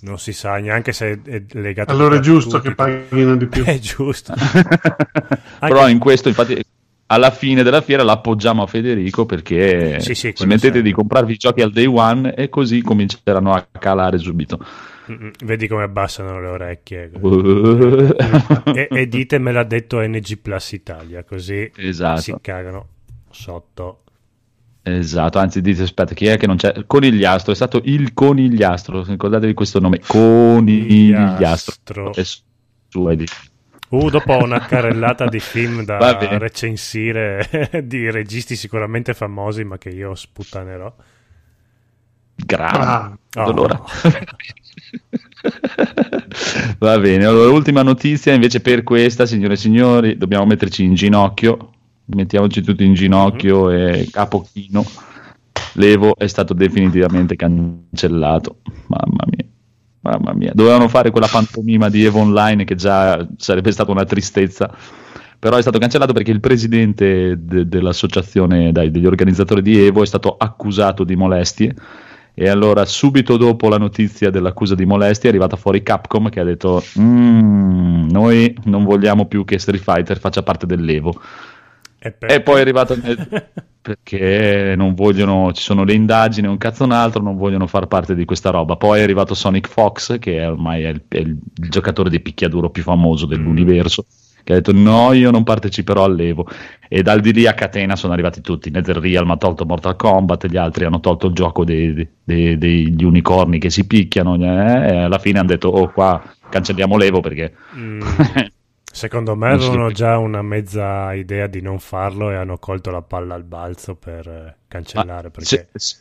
non 0.00 0.18
si 0.18 0.32
sa 0.32 0.58
neanche 0.58 0.92
se 0.92 1.20
è 1.24 1.42
legato 1.52 1.90
Allora 1.90 2.16
è 2.16 2.20
giusto 2.20 2.60
che 2.60 2.74
paghino 2.74 3.36
di 3.36 3.46
più. 3.46 3.64
È 3.64 3.78
giusto. 3.78 4.34
Però 5.58 5.88
in 5.88 5.98
questo, 5.98 6.28
infatti, 6.28 6.62
alla 7.06 7.30
fine 7.30 7.62
della 7.62 7.80
fiera 7.80 8.02
l'appoggiamo 8.02 8.62
a 8.62 8.66
Federico 8.66 9.26
perché 9.26 10.00
Sì, 10.00 10.14
sì, 10.14 10.32
smettete 10.34 10.82
di 10.82 10.92
comprarvi 10.92 11.32
i 11.32 11.36
giochi 11.36 11.62
al 11.62 11.72
day 11.72 11.86
one 11.86 12.34
e 12.34 12.48
così 12.48 12.82
cominceranno 12.82 13.52
a 13.52 13.66
calare 13.78 14.18
subito. 14.18 14.58
Mm-mm. 15.10 15.30
Vedi 15.44 15.68
come 15.68 15.84
abbassano 15.84 16.40
le 16.40 16.48
orecchie. 16.48 17.10
Uh. 17.18 18.14
e, 18.74 18.88
e 18.90 19.08
dite 19.08 19.38
me 19.38 19.52
l'ha 19.52 19.62
detto 19.64 20.00
NG 20.00 20.38
Plus 20.38 20.72
Italia, 20.72 21.22
così 21.22 21.70
Esatto. 21.76 22.20
si 22.20 22.34
cagano 22.40 22.88
sotto. 23.30 24.00
Esatto, 24.88 25.38
anzi 25.38 25.60
dite 25.60 25.82
aspetta, 25.82 26.14
chi 26.14 26.26
è 26.26 26.36
che 26.36 26.46
non 26.46 26.56
c'è? 26.56 26.84
Conigliastro, 26.86 27.50
è 27.50 27.56
stato 27.56 27.80
il 27.84 28.14
Conigliastro, 28.14 29.02
ricordatevi 29.02 29.52
questo 29.52 29.80
nome, 29.80 29.98
Conigliastro. 29.98 32.12
Uh, 33.88 34.10
dopo 34.10 34.36
una 34.36 34.60
carrellata 34.60 35.26
di 35.26 35.40
film 35.40 35.82
da 35.84 36.16
recensire 36.38 37.48
di 37.82 38.08
registi 38.10 38.54
sicuramente 38.54 39.12
famosi, 39.12 39.64
ma 39.64 39.76
che 39.76 39.88
io 39.88 40.14
sputtanerò. 40.14 40.94
Grave. 42.36 42.78
Ah, 42.78 43.18
Oh. 43.36 43.44
Allora. 43.44 43.82
Va 46.78 46.98
bene, 46.98 47.26
allora 47.26 47.50
ultima 47.50 47.82
notizia 47.82 48.32
invece 48.32 48.60
per 48.60 48.82
questa, 48.82 49.26
signore 49.26 49.54
e 49.54 49.58
signori, 49.58 50.16
dobbiamo 50.16 50.46
metterci 50.46 50.84
in 50.84 50.94
ginocchio, 50.94 51.72
mettiamoci 52.06 52.62
tutti 52.62 52.84
in 52.84 52.94
ginocchio 52.94 53.70
e 53.70 54.08
capo 54.10 54.46
chino. 54.52 54.84
L'Evo 55.74 56.16
è 56.16 56.26
stato 56.26 56.54
definitivamente 56.54 57.36
cancellato, 57.36 58.58
mamma 58.86 59.24
mia. 59.26 59.44
Mamma 60.00 60.34
mia, 60.34 60.52
dovevano 60.54 60.86
fare 60.86 61.10
quella 61.10 61.26
pantomima 61.26 61.88
di 61.88 62.04
Evo 62.04 62.20
Online 62.20 62.64
che 62.64 62.76
già 62.76 63.26
sarebbe 63.36 63.72
stata 63.72 63.90
una 63.90 64.04
tristezza. 64.04 64.72
però 65.38 65.56
è 65.56 65.60
stato 65.60 65.78
cancellato 65.78 66.12
perché 66.12 66.30
il 66.30 66.40
presidente 66.40 67.34
de- 67.44 67.68
dell'associazione 67.68 68.72
dai, 68.72 68.90
degli 68.90 69.04
organizzatori 69.04 69.62
di 69.62 69.78
Evo 69.78 70.02
è 70.02 70.06
stato 70.06 70.36
accusato 70.38 71.02
di 71.02 71.16
molestie 71.16 71.74
e 72.34 72.48
allora 72.48 72.84
subito 72.84 73.36
dopo 73.36 73.68
la 73.68 73.78
notizia 73.78 74.30
dell'accusa 74.30 74.74
di 74.74 74.84
molestia 74.84 75.28
è 75.28 75.32
arrivata 75.32 75.56
fuori 75.56 75.82
Capcom 75.82 76.28
che 76.28 76.40
ha 76.40 76.44
detto 76.44 76.82
mm, 77.00 78.08
noi 78.10 78.56
non 78.64 78.84
vogliamo 78.84 79.26
più 79.26 79.44
che 79.44 79.58
Street 79.58 79.82
Fighter 79.82 80.18
faccia 80.18 80.42
parte 80.42 80.66
dell'Evo 80.66 81.20
e, 82.06 82.34
e 82.34 82.40
poi 82.40 82.58
è 82.58 82.60
arrivato 82.60 82.96
nel... 82.96 83.48
perché 83.86 84.74
non 84.76 84.94
vogliono 84.94 85.52
ci 85.52 85.62
sono 85.62 85.84
le 85.84 85.92
indagini 85.92 86.48
un 86.48 86.58
cazzo 86.58 86.82
un 86.82 86.90
altro 86.90 87.22
non 87.22 87.36
vogliono 87.36 87.68
far 87.68 87.86
parte 87.86 88.16
di 88.16 88.24
questa 88.24 88.50
roba 88.50 88.74
poi 88.74 88.98
è 88.98 89.02
arrivato 89.02 89.34
Sonic 89.34 89.68
Fox 89.68 90.18
che 90.18 90.38
è 90.38 90.50
ormai 90.50 90.82
è 90.82 90.88
il, 90.88 91.02
è 91.06 91.18
il, 91.18 91.38
giocatore 91.54 92.10
di 92.10 92.18
picchiaduro 92.18 92.70
più 92.70 92.82
famoso 92.82 93.26
dell'universo 93.26 94.04
mm 94.08 94.24
che 94.46 94.52
ha 94.52 94.56
detto 94.56 94.70
no, 94.72 95.12
io 95.12 95.32
non 95.32 95.42
parteciperò 95.42 96.04
all'Evo. 96.04 96.46
E 96.88 97.02
dal 97.02 97.18
di 97.18 97.32
lì 97.32 97.48
a 97.48 97.54
catena 97.54 97.96
sono 97.96 98.12
arrivati 98.12 98.40
tutti. 98.42 98.70
NetherRealm 98.70 99.32
ha 99.32 99.36
tolto 99.36 99.66
Mortal 99.66 99.96
Kombat, 99.96 100.46
gli 100.46 100.56
altri 100.56 100.84
hanno 100.84 101.00
tolto 101.00 101.26
il 101.26 101.32
gioco 101.32 101.64
dei, 101.64 102.08
dei, 102.22 102.56
degli 102.56 103.02
unicorni 103.02 103.58
che 103.58 103.70
si 103.70 103.88
picchiano. 103.88 104.36
Eh, 104.36 104.88
e 104.88 104.96
alla 104.98 105.18
fine 105.18 105.40
hanno 105.40 105.48
detto, 105.48 105.66
oh 105.66 105.90
qua 105.90 106.22
cancelliamo 106.48 106.96
l'Evo 106.96 107.18
perché... 107.18 107.54
Mm. 107.76 108.00
Secondo 108.96 109.36
me 109.36 109.50
avevano 109.50 109.90
già 109.90 110.16
una 110.16 110.40
mezza 110.40 111.12
idea 111.12 111.46
di 111.48 111.60
non 111.60 111.78
farlo 111.78 112.30
e 112.30 112.36
hanno 112.36 112.56
colto 112.56 112.90
la 112.90 113.02
palla 113.02 113.34
al 113.34 113.44
balzo 113.44 113.94
per 113.94 114.26
eh, 114.26 114.56
cancellare. 114.66 115.28
Perché... 115.28 115.68
Se, 115.74 115.96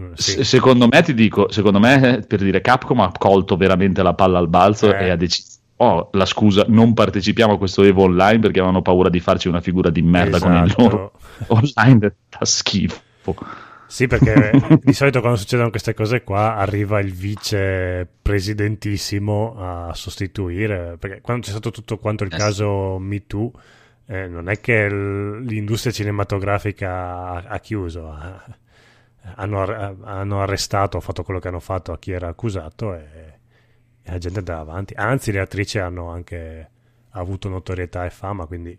mm, 0.00 0.12
sì. 0.12 0.44
Secondo 0.44 0.86
me, 0.86 1.02
ti 1.02 1.12
dico, 1.12 1.50
secondo 1.50 1.80
me, 1.80 2.24
per 2.24 2.38
dire 2.38 2.60
Capcom 2.60 3.00
ha 3.00 3.10
colto 3.10 3.56
veramente 3.56 4.00
la 4.04 4.14
palla 4.14 4.38
al 4.38 4.46
balzo 4.46 4.94
eh. 4.94 5.06
e 5.06 5.10
ha 5.10 5.16
deciso 5.16 5.58
oh, 5.78 6.10
la 6.12 6.24
scusa, 6.24 6.66
non 6.68 6.94
partecipiamo 6.94 7.54
a 7.54 7.58
questo 7.58 7.82
Evo 7.82 8.04
online 8.04 8.38
perché 8.38 8.60
avevano 8.60 8.80
paura 8.80 9.08
di 9.08 9.18
farci 9.18 9.48
una 9.48 9.60
figura 9.60 9.90
di 9.90 10.02
merda 10.02 10.36
esatto. 10.36 10.52
con 10.52 10.64
il 10.64 10.74
loro 10.78 11.12
online 11.48 11.98
da 12.28 12.44
schifo. 12.44 13.00
Sì, 13.92 14.06
perché 14.06 14.50
di 14.82 14.92
solito 14.94 15.20
quando 15.20 15.38
succedono 15.38 15.68
queste 15.68 15.92
cose 15.92 16.22
qua 16.22 16.56
arriva 16.56 16.98
il 16.98 17.12
vice 17.12 18.08
presidentissimo 18.22 19.54
a 19.58 19.92
sostituire, 19.94 20.96
perché 20.98 21.20
quando 21.20 21.44
c'è 21.44 21.50
stato 21.50 21.70
tutto 21.70 21.98
quanto 21.98 22.24
il 22.24 22.32
eh 22.32 22.36
caso 22.36 22.98
Me 22.98 23.26
Too, 23.26 23.52
eh, 24.06 24.28
non 24.28 24.48
è 24.48 24.60
che 24.60 24.88
l'industria 24.88 25.92
cinematografica 25.92 27.44
ha, 27.46 27.58
chiuso, 27.60 28.10
ha, 28.10 28.42
hanno, 29.34 29.62
hanno, 30.04 30.40
arrestato, 30.40 30.98
fatto 31.00 31.22
quello 31.22 31.38
che 31.38 31.48
hanno 31.48 31.60
fatto 31.60 31.92
a 31.92 31.98
chi 31.98 32.12
era 32.12 32.28
accusato 32.28 32.94
e 32.94 33.40
e 34.04 34.10
la 34.10 34.18
gente 34.18 34.40
andava 34.40 34.60
avanti. 34.60 34.94
Anzi, 34.94 35.32
le 35.32 35.40
attrici 35.40 35.78
hanno 35.78 36.08
anche 36.08 36.70
avuto 37.10 37.48
notorietà 37.48 38.04
e 38.04 38.10
fama, 38.10 38.46
quindi 38.46 38.76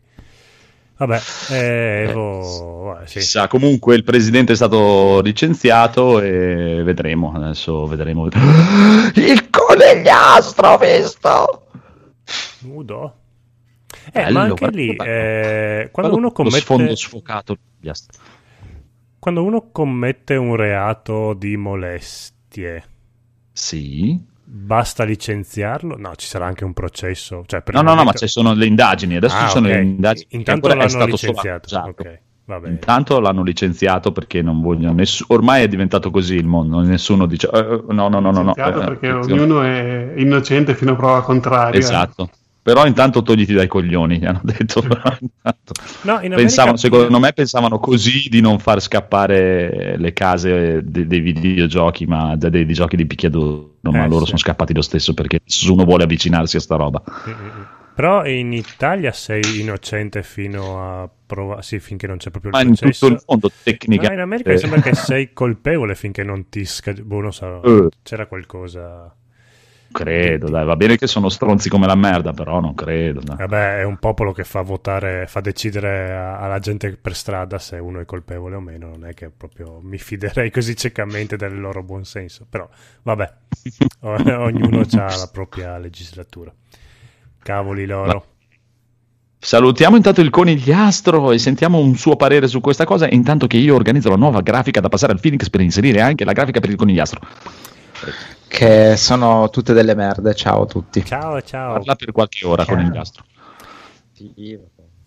vabbè, 0.98 1.22
eh, 1.52 2.04
eh, 2.10 3.08
sì. 3.08 3.20
Chissà, 3.20 3.48
comunque 3.48 3.96
il 3.96 4.04
presidente 4.04 4.54
è 4.54 4.56
stato 4.56 5.22
licenziato 5.22 6.20
e 6.20 6.82
vedremo, 6.84 7.34
adesso 7.36 7.86
vedremo. 7.86 8.28
Il 9.16 9.50
conigliastro, 9.50 10.78
visto? 10.78 11.68
Nudo? 12.60 13.16
Eh, 14.12 14.24
Bello, 14.24 14.34
ma 14.34 14.42
anche 14.44 14.68
lì, 14.72 14.96
eh, 14.96 15.90
quando 15.92 16.16
uno 16.16 16.32
commette... 16.32 16.56
Lo 16.56 16.62
sfondo 16.62 16.96
sfocato. 16.96 17.58
Quando 19.20 19.44
uno 19.44 19.70
commette 19.72 20.36
un 20.36 20.56
reato 20.56 21.34
di 21.34 21.56
molestie... 21.58 22.84
Sì 23.52 24.32
basta 24.44 25.04
licenziarlo? 25.04 25.96
No, 25.98 26.16
ci 26.16 26.28
sarà 26.28 26.46
anche 26.46 26.64
un 26.64 26.74
processo. 26.74 27.44
Cioè, 27.46 27.64
no, 27.72 27.82
no, 27.82 27.94
no, 27.94 28.04
ma 28.04 28.14
ci 28.14 28.28
sono 28.28 28.54
le 28.54 28.66
indagini. 28.66 29.16
Adesso 29.16 29.36
ah, 29.36 29.40
ci 29.42 29.50
sono 29.50 29.68
okay. 29.68 29.80
le 29.80 29.86
indagini. 29.86 30.28
Intanto 30.32 30.68
l'hanno 30.68 31.06
licenziato. 31.06 31.66
Esatto. 31.66 31.90
Okay. 31.90 32.20
Intanto 32.66 33.22
l'hanno 33.22 33.42
licenziato 33.42 34.12
perché 34.12 34.42
non 34.42 34.62
vogliono. 34.62 34.94
Ness- 34.94 35.24
ormai 35.28 35.64
è 35.64 35.68
diventato 35.68 36.12
così 36.12 36.36
il 36.36 36.46
mondo. 36.46 36.82
Nessuno 36.82 37.26
dice 37.26 37.50
eh, 37.50 37.84
no, 37.88 38.10
no, 38.10 38.20
no, 38.20 38.32
no. 38.32 38.42
no 38.42 38.54
eh, 38.54 38.72
perché 38.72 39.12
ognuno 39.12 39.62
è 39.62 40.14
innocente 40.18 40.76
fino 40.76 40.92
a 40.92 40.96
prova 40.96 41.24
contraria. 41.24 41.80
Esatto. 41.80 42.30
Però 42.64 42.86
intanto 42.86 43.22
togliti 43.24 43.54
dai 43.54 43.68
coglioni, 43.68 44.20
gli 44.20 44.26
hanno 44.26 44.40
detto. 44.42 44.82
no, 44.88 46.14
America... 46.16 46.36
pensavano, 46.36 46.78
secondo 46.78 47.20
me 47.20 47.34
pensavano 47.34 47.78
così 47.78 48.30
di 48.30 48.40
non 48.40 48.58
far 48.58 48.82
scappare 48.82 49.98
le 49.98 50.14
case 50.14 50.82
dei, 50.82 51.06
dei 51.06 51.20
videogiochi, 51.20 52.06
ma 52.06 52.38
dei, 52.38 52.66
dei, 52.66 52.74
giochi 52.74 52.96
di 52.96 53.06
picchiaduro, 53.06 53.76
eh, 53.82 53.90
ma 53.90 54.08
loro 54.08 54.22
sì. 54.22 54.28
sono 54.28 54.38
scappati 54.38 54.74
lo 54.74 54.82
stesso 54.82 55.14
perché 55.14 55.42
nessuno 55.44 55.84
vuole 55.84 56.06
avvicinarsi 56.06 56.56
a 56.56 56.62
sta 56.62 56.78
roba. 56.78 57.04
Mm-hmm. 57.28 57.64
Però 57.96 58.26
in 58.26 58.54
Italia 58.54 59.12
sei 59.12 59.60
innocente 59.60 60.24
fino 60.24 61.02
a 61.02 61.10
prova... 61.26 61.62
sì, 61.62 61.80
finché 61.80 62.08
non 62.08 62.16
c'è 62.16 62.32
proprio 62.32 62.52
il 62.52 62.58
ma 62.58 62.64
processo. 62.64 62.86
in 63.08 63.12
tutto 63.12 63.22
il 63.22 63.24
mondo 63.28 63.52
tecnicamente. 63.62 64.08
No, 64.08 64.22
in 64.22 64.22
America 64.22 64.58
sembra 64.58 64.80
che 64.82 64.96
sei 64.96 65.34
colpevole 65.34 65.96
finché 65.96 66.24
non 66.24 66.48
ti 66.48 66.64
sca... 66.64 66.94
boh, 66.94 67.20
non 67.20 67.34
so, 67.34 67.60
uh. 67.62 67.90
c'era 68.02 68.26
qualcosa 68.26 69.14
credo, 69.94 70.50
dai, 70.50 70.66
va 70.66 70.76
bene 70.76 70.98
che 70.98 71.08
sono 71.08 71.30
stronzi 71.30 71.70
come 71.70 71.86
la 71.86 71.96
merda, 71.96 72.34
però 72.34 72.60
non 72.60 72.74
credo. 72.74 73.22
Dai. 73.22 73.38
Vabbè, 73.38 73.80
è 73.80 73.84
un 73.84 73.98
popolo 73.98 74.34
che 74.34 74.44
fa 74.44 74.62
votare, 74.62 75.26
fa 75.28 75.40
decidere 75.40 76.12
alla 76.14 76.60
gente 76.60 76.98
per 76.98 77.16
strada 77.16 77.60
se 77.60 77.78
uno 77.78 78.02
è 78.02 78.06
colpevole 78.06 78.56
o 78.56 78.60
meno, 78.60 78.90
non 78.90 79.06
è 79.06 79.14
che 79.14 79.30
proprio 79.30 79.80
mi 79.82 79.98
fiderei 79.98 80.52
così 80.52 80.76
ciecamente 80.76 81.38
del 81.38 81.58
loro 81.58 81.84
buonsenso, 81.84 82.46
però 82.50 82.68
vabbè, 83.04 83.34
ognuno 84.02 84.82
ha 84.92 85.16
la 85.16 85.30
propria 85.32 85.78
legislatura. 85.78 86.54
Cavoli 87.42 87.86
loro. 87.86 88.26
Salutiamo 89.38 89.98
intanto 89.98 90.22
il 90.22 90.30
conigliastro 90.30 91.32
e 91.34 91.38
sentiamo 91.38 91.78
un 91.78 91.96
suo 91.96 92.16
parere 92.16 92.48
su 92.48 92.62
questa 92.62 92.86
cosa, 92.86 93.10
intanto 93.10 93.46
che 93.46 93.58
io 93.58 93.76
organizzo 93.76 94.10
la 94.10 94.16
nuova 94.16 94.42
grafica 94.42 94.80
da 94.80 94.90
passare 94.90 95.12
al 95.12 95.20
Phoenix 95.20 95.50
per 95.50 95.62
inserire 95.62 96.02
anche 96.02 96.26
la 96.26 96.32
grafica 96.32 96.60
per 96.60 96.70
il 96.70 96.78
conigliastro 96.78 97.20
che 98.54 98.96
sono 98.98 99.50
tutte 99.50 99.74
delle 99.74 99.96
merde. 99.96 100.36
Ciao 100.36 100.62
a 100.62 100.68
tutti. 100.68 101.04
Ciao, 101.04 101.42
ciao. 101.42 101.74
Parla 101.74 101.96
per 101.96 102.12
qualche 102.12 102.46
ora 102.46 102.64
ciao. 102.64 102.76
con 102.76 102.86
il 102.86 102.92
gastro. 102.92 103.26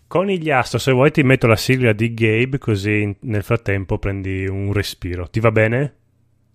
Con 0.05 0.29
il 0.29 0.39
ghiastro, 0.39 0.77
se 0.77 0.91
vuoi 0.91 1.11
ti 1.11 1.23
metto 1.23 1.47
la 1.47 1.55
sigla 1.55 1.93
di 1.93 2.13
Gabe 2.13 2.57
così 2.57 3.15
nel 3.21 3.43
frattempo 3.43 3.99
prendi 3.99 4.45
un 4.47 4.73
respiro. 4.73 5.29
Ti 5.29 5.39
va 5.39 5.51
bene? 5.51 5.93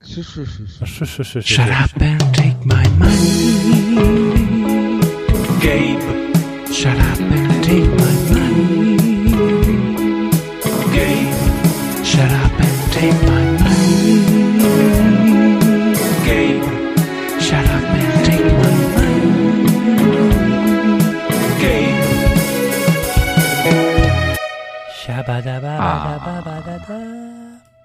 Sì, 0.00 0.22
sì, 0.22 0.44
sì. 0.44 0.66
sì. 1.24 1.40
Shut 1.40 1.68
up 1.68 1.98
and 2.00 2.30
take 2.34 2.58
my 2.64 2.86
money. 2.98 5.00
Gabe. 5.60 6.30
Shut 6.70 6.98
up 6.98 7.20
and 7.20 7.64
take 7.64 7.88
my 7.88 8.12
money. 8.28 10.28
Gabe. 10.92 11.32
Shut 12.04 12.30
up 12.30 12.60
and 12.60 12.92
take 12.92 13.22
my 13.26 13.31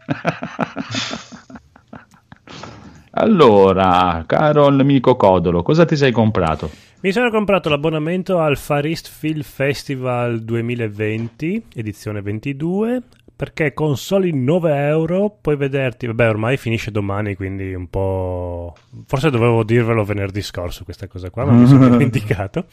allora, 3.11 4.23
caro 4.25 4.67
amico 4.67 5.15
Codolo, 5.15 5.63
cosa 5.63 5.85
ti 5.85 5.95
sei 5.95 6.11
comprato? 6.11 6.69
Mi 7.01 7.11
sono 7.11 7.29
comprato 7.29 7.69
l'abbonamento 7.69 8.39
al 8.39 8.57
Far 8.57 8.85
East 8.85 9.09
Film 9.09 9.41
Festival 9.41 10.41
2020, 10.41 11.65
edizione 11.75 12.21
22, 12.21 13.01
perché 13.35 13.73
con 13.73 13.97
soli 13.97 14.33
9 14.33 14.87
euro 14.87 15.37
puoi 15.39 15.55
vederti, 15.55 16.07
vabbè 16.07 16.27
ormai 16.27 16.57
finisce 16.57 16.89
domani 16.89 17.35
quindi 17.35 17.75
un 17.75 17.87
po'... 17.87 18.75
forse 19.05 19.29
dovevo 19.29 19.63
dirvelo 19.63 20.03
venerdì 20.03 20.41
scorso 20.41 20.83
questa 20.83 21.07
cosa 21.07 21.29
qua, 21.29 21.45
ma 21.45 21.51
mi 21.51 21.67
sono 21.67 21.87
dimenticato. 21.91 22.65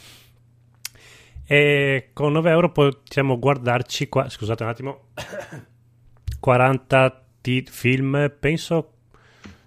E 1.46 2.10
con 2.12 2.32
9 2.32 2.50
euro 2.50 2.72
possiamo 2.72 3.38
guardarci 3.38 4.08
qua, 4.08 4.28
scusate 4.28 4.62
un 4.62 4.68
attimo, 4.68 5.00
40 6.40 7.24
t- 7.40 7.68
film, 7.68 8.34
penso 8.38 8.90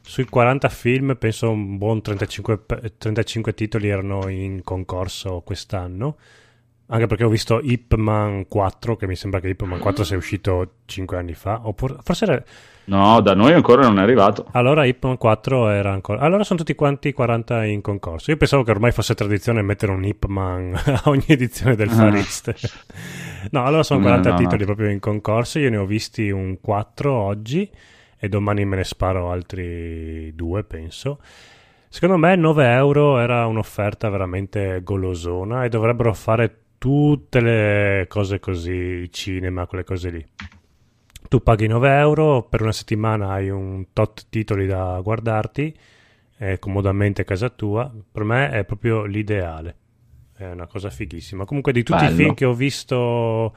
sui 0.01 0.25
40 0.25 0.69
film, 0.69 1.15
penso 1.17 1.51
un 1.51 1.77
buon 1.77 2.01
35, 2.01 2.65
35 2.97 3.53
titoli 3.53 3.89
erano 3.89 4.27
in 4.29 4.63
concorso 4.63 5.41
quest'anno. 5.41 6.17
Anche 6.89 7.06
perché 7.06 7.26
ho 7.26 7.30
visto 7.30 7.60
Ip 7.62 7.95
Man 7.95 8.47
4, 8.47 8.95
che 8.95 9.08
mi 9.08 9.15
sembra 9.17 9.41
che 9.41 9.50
Ip 9.50 9.63
Man 9.63 9.80
4 9.80 10.06
sia 10.06 10.15
uscito 10.15 10.76
5 10.86 11.17
anni 11.17 11.34
fa. 11.34 11.62
Oppure, 11.63 11.97
forse 12.02 12.23
era... 12.26 12.41
No, 12.86 13.19
da 13.19 13.36
noi 13.36 13.52
ancora 13.52 13.82
non 13.82 14.00
è 14.00 14.02
arrivato. 14.02 14.45
Allora 14.52 14.86
Ip 14.86 15.04
Man 15.04 15.17
4 15.17 15.67
era 15.67 15.91
ancora... 15.91 16.21
Allora 16.21 16.45
sono 16.45 16.60
tutti 16.60 16.76
quanti 16.76 17.12
40 17.12 17.65
in 17.65 17.82
concorso. 17.82 18.32
Io 18.32 18.38
pensavo 18.38 18.63
che 18.63 18.71
ormai 18.71 18.93
fosse 18.93 19.15
tradizione 19.15 19.62
mettere 19.62 19.91
un 19.91 20.06
Ip 20.06 20.26
Man 20.28 20.73
a 20.86 21.02
ogni 21.06 21.26
edizione 21.28 21.76
del 21.76 21.89
Far 21.89 22.15
East. 22.15 22.54
no, 23.52 23.65
allora 23.65 23.84
sono 23.84 24.00
40 24.00 24.30
no, 24.30 24.36
no, 24.36 24.41
titoli 24.41 24.60
no. 24.60 24.65
proprio 24.65 24.89
in 24.89 25.00
concorso. 25.00 25.60
Io 25.60 25.69
ne 25.69 25.78
ho 25.78 25.86
visti 25.86 26.30
un 26.30 26.62
4 26.62 27.12
oggi 27.12 27.69
e 28.17 28.30
domani 28.30 28.63
me 28.63 28.78
ne 28.78 28.84
sparo 28.86 29.30
altri 29.30 30.34
due, 30.34 30.63
penso. 30.63 31.19
Secondo 31.89 32.15
me 32.15 32.36
9 32.38 32.71
euro 32.71 33.17
era 33.19 33.45
un'offerta 33.45 34.08
veramente 34.08 34.82
golosona 34.84 35.65
e 35.65 35.69
dovrebbero 35.69 36.13
fare 36.13 36.60
tutte 36.77 37.39
le 37.41 38.05
cose 38.07 38.39
così, 38.39 39.09
cinema, 39.11 39.65
quelle 39.65 39.83
cose 39.83 40.09
lì. 40.09 40.25
Tu 41.27 41.41
paghi 41.43 41.67
9 41.67 41.97
euro, 41.97 42.43
per 42.43 42.61
una 42.61 42.71
settimana 42.71 43.31
hai 43.31 43.49
un 43.49 43.87
tot 43.91 44.27
titoli 44.29 44.65
da 44.65 44.99
guardarti, 45.01 45.77
è 46.37 46.57
comodamente 46.59 47.21
a 47.21 47.25
casa 47.25 47.49
tua. 47.49 47.91
Per 48.11 48.23
me 48.23 48.49
è 48.49 48.63
proprio 48.63 49.03
l'ideale, 49.03 49.75
è 50.37 50.45
una 50.45 50.67
cosa 50.67 50.89
fighissima. 50.89 51.45
Comunque 51.45 51.73
di 51.73 51.83
tutti 51.83 52.05
Bello. 52.05 52.13
i 52.13 52.15
film 52.15 52.33
che 52.33 52.45
ho 52.45 52.53
visto 52.53 53.55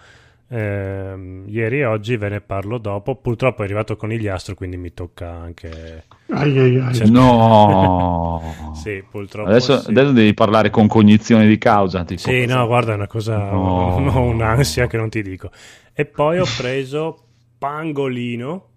eh, 0.52 1.44
ieri 1.46 1.78
e 1.78 1.84
oggi 1.84 2.16
ve 2.16 2.28
ne 2.28 2.40
parlo 2.40 2.78
dopo. 2.78 3.14
Purtroppo 3.14 3.62
è 3.62 3.64
arrivato 3.64 3.96
Conigliastro, 3.96 4.56
quindi 4.56 4.76
mi 4.76 4.92
tocca 4.92 5.30
anche. 5.30 6.04
Ai 6.30 6.58
ai 6.58 6.80
ai. 6.80 6.94
Cioè... 6.94 7.06
No, 7.06 8.42
sì, 8.74 9.04
purtroppo. 9.08 9.48
Adesso, 9.48 9.80
sì. 9.80 9.90
adesso, 9.90 10.10
devi 10.10 10.34
parlare 10.34 10.70
con 10.70 10.88
cognizione 10.88 11.46
di 11.46 11.56
causa. 11.56 12.02
Tipo. 12.04 12.20
Sì, 12.20 12.46
no, 12.46 12.66
guarda, 12.66 12.92
è 12.92 12.94
una 12.96 13.06
cosa. 13.06 13.38
No. 13.38 13.94
Ho 14.12 14.22
un'ansia 14.26 14.88
che 14.88 14.96
non 14.96 15.08
ti 15.08 15.22
dico. 15.22 15.50
E 15.92 16.04
poi 16.04 16.40
ho 16.40 16.46
preso 16.56 17.26
Pangolino. 17.56 18.69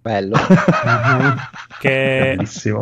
Bello. 0.00 0.36
che 1.80 2.32
è 2.32 2.36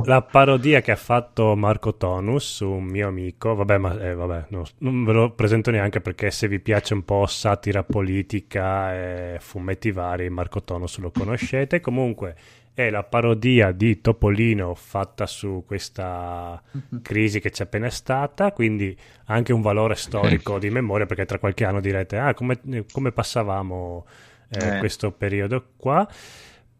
la 0.05 0.23
parodia 0.23 0.81
che 0.81 0.93
ha 0.93 0.97
fatto 0.97 1.57
Marco 1.57 1.95
Tonus 1.97 2.57
su 2.57 2.69
un 2.69 2.85
mio 2.85 3.09
amico. 3.09 3.55
Vabbè, 3.55 3.79
ma 3.79 3.99
eh, 4.01 4.15
vabbè, 4.15 4.47
no, 4.51 4.65
non 4.79 5.05
ve 5.05 5.13
lo 5.13 5.31
presento 5.33 5.71
neanche 5.71 6.01
perché 6.01 6.31
se 6.31 6.47
vi 6.49 6.61
piace 6.61 6.95
un 6.95 7.05
po' 7.05 7.27
satira 7.27 7.83
politica 7.83 8.95
e 8.95 9.37
fumetti 9.41 9.91
vari, 9.91 10.29
Marco 10.29 10.63
Tonus 10.63 10.99
lo 10.99 11.11
conoscete. 11.11 11.81
Comunque 11.81 12.37
è 12.77 12.91
la 12.91 13.05
parodia 13.05 13.73
di 13.73 14.03
Topolino 14.03 14.75
fatta 14.75 15.27
su 15.27 15.65
questa 15.67 16.63
crisi 17.01 17.41
che 17.41 17.51
c'è 17.51 17.63
appena 17.63 17.89
stata, 17.89 18.53
quindi 18.53 18.95
anche 19.27 19.55
un 19.55 19.63
valore 19.63 19.95
storico 19.95 20.59
di 20.59 20.69
memoria 20.69 21.07
perché 21.07 21.25
tra 21.25 21.39
qualche 21.39 21.65
anno 21.65 21.81
direte 21.81 22.19
ah, 22.19 22.35
come, 22.35 22.61
come 22.93 23.13
passavamo 23.13 24.05
eh, 24.51 24.75
eh. 24.75 24.79
questo 24.79 25.11
periodo 25.11 25.69
qua. 25.79 26.07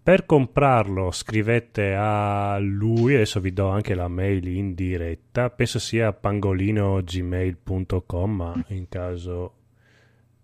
Per 0.07 0.25
comprarlo 0.25 1.11
scrivete 1.11 1.93
a 1.99 2.59
lui, 2.61 3.17
adesso 3.17 3.41
vi 3.41 3.53
do 3.53 3.67
anche 3.67 3.97
la 3.97 4.07
mail 4.07 4.47
in 4.47 4.77
diretta, 4.77 5.51
penso 5.51 5.81
sia 5.81 6.13
pangolinogmail.com, 6.13 8.31
ma 8.31 8.65
in 8.69 8.89
caso... 8.89 9.55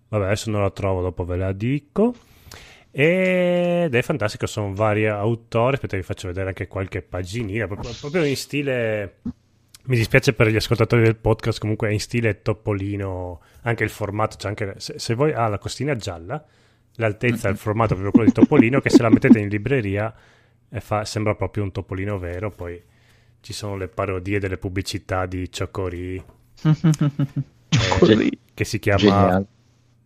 Vabbè, 0.09 0.25
adesso 0.25 0.51
non 0.51 0.63
la 0.63 0.71
trovo, 0.71 1.01
dopo 1.01 1.25
ve 1.25 1.37
la 1.37 1.53
dico. 1.53 2.13
Ed 2.91 3.95
è 3.95 4.03
fantastico, 4.03 4.47
sono 4.47 4.75
vari 4.75 5.07
autori, 5.07 5.75
aspetta 5.75 5.97
vi 5.97 6.03
faccio 6.03 6.27
vedere 6.27 6.49
anche 6.49 6.67
qualche 6.67 7.01
paginina, 7.01 7.69
proprio, 7.69 7.93
proprio 8.01 8.25
in 8.25 8.37
stile... 8.37 9.19
Mi 9.85 9.95
dispiace 9.95 10.33
per 10.33 10.49
gli 10.49 10.57
ascoltatori 10.57 11.05
del 11.05 11.15
podcast, 11.15 11.61
comunque 11.61 11.89
è 11.89 11.93
in 11.93 12.01
stile 12.01 12.43
Topolino, 12.43 13.41
anche 13.63 13.85
il 13.85 13.91
formato, 13.91 14.39
c'è 14.39 14.49
anche... 14.49 14.75
Se, 14.79 14.99
se 14.99 15.15
voi 15.15 15.33
ha 15.33 15.45
ah, 15.45 15.49
la 15.49 15.59
costina 15.59 15.95
gialla 15.95 16.45
l'altezza 16.97 17.49
il 17.49 17.57
formato 17.57 17.95
proprio 17.95 18.11
quello 18.11 18.27
di 18.27 18.33
Topolino 18.33 18.81
che 18.81 18.91
se 18.91 19.03
la 19.03 19.11
mettete 19.11 19.39
in 19.39 19.49
libreria 19.49 20.13
fa, 20.79 21.05
sembra 21.05 21.35
proprio 21.35 21.65
un 21.65 21.73
Topolino 21.73 22.19
vero 22.19 22.51
poi 22.51 22.81
ci 23.41 23.53
sono 23.53 23.77
le 23.77 23.89
parodie 23.89 24.39
delle 24.39 24.59
pubblicità 24.59 25.27
di 25.27 25.51
Cioccorì 25.51 26.23
eh, 26.63 28.39
che 28.55 28.65
si 28.65 28.79
chiama 28.79 29.45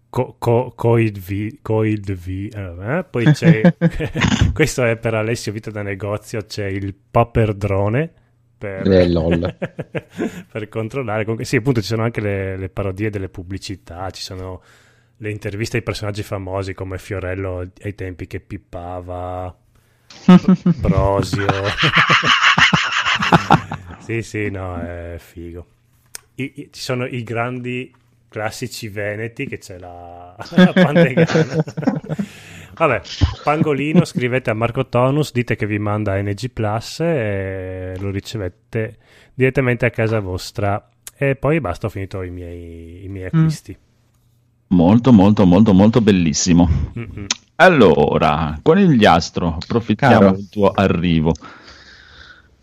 Co- 0.08 0.36
Co- 0.38 0.72
Coid 0.74 1.18
V, 1.18 1.58
Coid 1.60 2.12
v 2.12 2.28
eh, 2.54 3.04
poi 3.10 3.24
c'è 3.32 3.60
questo 4.54 4.84
è 4.84 4.96
per 4.96 5.14
Alessio 5.14 5.52
Vita 5.52 5.70
da 5.70 5.82
Negozio 5.82 6.42
c'è 6.42 6.66
il 6.66 6.94
Paper 6.94 7.52
Drone 7.52 8.12
per, 8.56 8.90
eh, 8.90 9.06
per 10.50 10.68
controllare. 10.68 11.22
Comunque 11.22 11.44
sì 11.44 11.56
appunto 11.56 11.80
ci 11.80 11.88
sono 11.88 12.02
anche 12.02 12.20
le, 12.20 12.56
le 12.56 12.68
parodie 12.68 13.10
delle 13.10 13.28
pubblicità 13.28 14.08
ci 14.10 14.22
sono 14.22 14.62
le 15.18 15.30
interviste 15.30 15.78
ai 15.78 15.82
personaggi 15.82 16.22
famosi 16.22 16.74
come 16.74 16.98
Fiorello 16.98 17.66
ai 17.82 17.94
tempi 17.94 18.26
che 18.26 18.40
pippava, 18.40 19.54
Brosio. 20.76 21.46
sì, 24.00 24.22
sì, 24.22 24.50
no, 24.50 24.80
è 24.80 25.16
figo. 25.18 25.66
I, 26.34 26.52
i, 26.56 26.68
ci 26.70 26.80
sono 26.80 27.06
i 27.06 27.22
grandi 27.22 27.94
classici 28.28 28.88
veneti 28.88 29.46
che 29.46 29.58
c'è 29.58 29.78
la, 29.78 30.36
la 30.56 30.72
Pantegana. 30.72 31.64
Vabbè, 32.74 33.00
Pangolino, 33.42 34.04
scrivete 34.04 34.50
a 34.50 34.54
Marco 34.54 34.86
Tonus, 34.86 35.32
dite 35.32 35.56
che 35.56 35.64
vi 35.64 35.78
manda 35.78 36.20
NG 36.20 36.50
Plus 36.50 37.00
e 37.00 37.94
lo 37.98 38.10
ricevete 38.10 38.98
direttamente 39.32 39.86
a 39.86 39.90
casa 39.90 40.20
vostra. 40.20 40.90
E 41.16 41.36
poi 41.36 41.58
basta, 41.60 41.86
ho 41.86 41.90
finito 41.90 42.20
i 42.20 42.28
miei, 42.28 43.04
i 43.04 43.08
miei 43.08 43.30
mm. 43.32 43.38
acquisti. 43.38 43.76
Mm. 43.80 43.85
Molto, 44.68 45.12
molto, 45.12 45.46
molto, 45.46 45.72
molto 45.72 46.00
bellissimo. 46.00 46.68
Mm-hmm. 46.98 47.24
Allora, 47.56 48.58
conigliastro, 48.60 49.58
approfittiamo 49.62 50.18
Caro. 50.18 50.30
del 50.32 50.48
tuo 50.48 50.70
arrivo. 50.70 51.32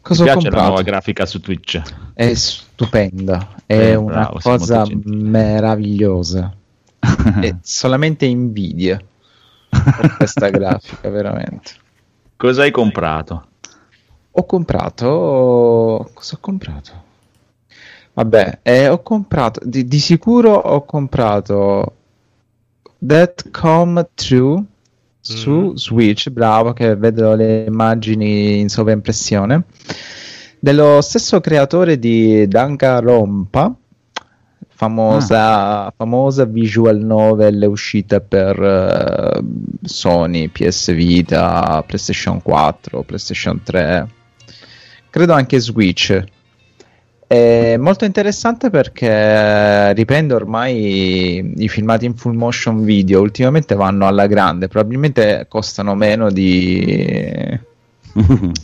Cosa 0.02 0.24
Mi 0.24 0.30
piace 0.32 0.44
comprato? 0.44 0.56
la 0.56 0.68
nuova 0.68 0.82
grafica 0.84 1.26
su 1.26 1.40
Twitch? 1.40 1.82
È 2.14 2.34
stupenda, 2.34 3.56
è 3.66 3.92
eh, 3.92 3.96
una 3.96 4.30
bravo, 4.30 4.40
cosa 4.42 4.86
meravigliosa. 5.06 6.54
è 7.40 7.56
solamente 7.62 8.26
invidia 8.26 9.02
questa 10.18 10.50
grafica, 10.52 11.10
veramente. 11.10 11.72
Cosa 12.36 12.64
hai 12.64 12.72
comprato? 12.72 13.48
Ho 14.32 14.46
comprato... 14.46 16.10
Cosa 16.14 16.36
ho 16.36 16.40
comprato? 16.40 16.92
Vabbè, 18.16 18.60
eh, 18.62 18.88
ho 18.90 19.02
comprato, 19.02 19.60
di, 19.64 19.86
di, 19.88 19.98
sicuro 19.98 20.54
ho 20.54 20.86
comprato 20.86 21.96
That 23.06 23.50
Come 23.50 24.08
True 24.14 24.64
su 25.20 25.52
mm. 25.52 25.74
Switch, 25.74 26.30
bravo 26.30 26.74
che 26.74 26.96
vedo 26.96 27.34
le 27.34 27.64
immagini 27.66 28.60
in 28.60 28.70
sovraimpressione, 28.70 29.64
dello 30.60 31.02
stesso 31.02 31.42
creatore 31.42 31.98
di 31.98 32.48
Danganronpa, 32.48 33.74
famosa, 34.68 35.86
ah. 35.86 35.94
famosa 35.96 36.46
visual 36.46 37.00
novel 37.00 37.66
uscita 37.68 38.20
per 38.20 38.60
uh, 38.60 39.44
Sony, 39.82 40.50
PS 40.50 40.94
Vita, 40.94 41.84
PlayStation 41.88 42.42
4, 42.44 43.02
PlayStation 43.02 43.60
3, 43.64 44.08
credo 45.10 45.34
anche 45.34 45.60
Switch 45.60 46.24
è 47.34 47.78
molto 47.78 48.06
interessante 48.06 48.70
perché 48.70 49.92
riprende 49.94 50.36
ormai 50.36 51.54
i 51.58 51.68
filmati 51.68 52.06
in 52.06 52.16
full 52.16 52.36
motion 52.36 52.84
video, 52.84 53.22
ultimamente 53.22 53.74
vanno 53.74 54.06
alla 54.06 54.28
grande, 54.28 54.68
probabilmente 54.68 55.48
costano 55.50 55.96
meno 55.96 56.30
di... 56.30 57.60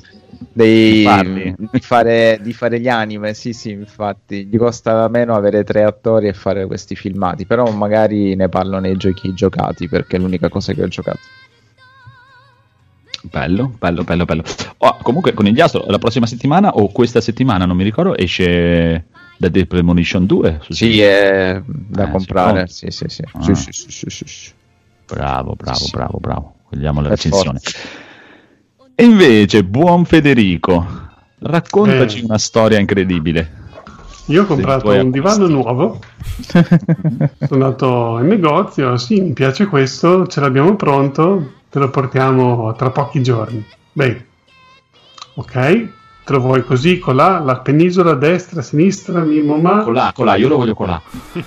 dei, 0.53 1.55
di, 1.57 1.79
fare, 1.79 2.39
di, 2.41 2.53
fare, 2.53 2.79
gli 2.79 2.87
anime, 2.87 3.33
sì 3.33 3.53
sì 3.53 3.71
infatti 3.71 4.45
gli 4.45 4.57
costa 4.57 5.07
meno 5.07 5.33
avere 5.33 5.63
tre 5.63 5.83
attori 5.83 6.27
e 6.27 6.33
fare 6.33 6.67
questi 6.67 6.95
filmati, 6.95 7.47
però 7.47 7.71
magari 7.71 8.35
ne 8.35 8.49
parlo 8.49 8.77
nei 8.79 8.97
giochi 8.97 9.33
giocati 9.33 9.89
perché 9.89 10.17
è 10.17 10.19
l'unica 10.19 10.47
cosa 10.49 10.73
che 10.73 10.83
ho 10.83 10.87
giocato. 10.87 11.19
Bello, 13.21 13.73
bello, 13.77 14.03
bello, 14.03 14.25
bello. 14.25 14.43
Oh, 14.77 14.97
comunque, 15.01 15.33
Conigliastro, 15.33 15.85
la 15.87 15.97
prossima 15.97 16.25
settimana 16.25 16.75
o 16.75 16.89
questa 16.89 17.19
settimana, 17.19 17.65
non 17.65 17.75
mi 17.75 17.83
ricordo, 17.83 18.15
esce 18.15 19.07
The 19.37 19.51
Dead 19.51 19.67
Premonition 19.67 20.25
2. 20.25 20.61
Sì, 20.69 21.01
è 21.01 21.61
da 21.65 22.07
eh, 22.07 22.11
comprare. 22.11 22.67
Sì, 22.67 22.91
sì, 22.91 23.05
sì. 23.07 23.23
Ah. 23.31 23.41
Sì, 23.41 23.55
sì, 23.55 23.71
sì, 23.89 24.25
sì, 24.25 24.51
Bravo, 25.05 25.55
bravo, 25.55 25.85
bravo, 25.91 26.17
bravo. 26.19 26.53
Vogliamo 26.69 27.01
la 27.01 27.09
recensione. 27.09 27.59
E 28.95 29.03
invece, 29.03 29.63
buon 29.63 30.05
Federico, 30.05 30.85
raccontaci 31.39 32.19
eh. 32.19 32.23
una 32.25 32.37
storia 32.37 32.79
incredibile. 32.79 33.57
Io 34.25 34.43
ho 34.43 34.45
comprato 34.45 34.89
un 34.89 35.09
divano 35.09 35.47
nuovo, 35.47 35.99
sono 36.45 37.63
andato 37.63 38.19
in 38.19 38.27
negozio, 38.27 38.95
sì, 38.97 39.21
mi 39.21 39.33
piace 39.33 39.65
questo, 39.65 40.27
ce 40.27 40.39
l'abbiamo 40.39 40.75
pronto, 40.75 41.53
te 41.69 41.79
lo 41.79 41.89
portiamo 41.89 42.73
tra 42.73 42.89
pochi 42.89 43.21
giorni. 43.21 43.63
Bene, 43.91 44.25
ok, 45.35 45.53
te 45.53 46.33
lo 46.33 46.39
vuoi 46.39 46.63
così, 46.63 46.99
con 46.99 47.15
la, 47.15 47.39
la 47.39 47.59
penisola 47.59 48.13
destra, 48.13 48.61
sinistra, 48.61 49.21
mimo 49.21 49.57
ma... 49.57 49.83
Con 49.83 49.93
la, 49.93 50.35
io 50.35 50.47
lo 50.47 50.57
voglio 50.57 50.73
con 50.73 50.87
la. 50.87 51.01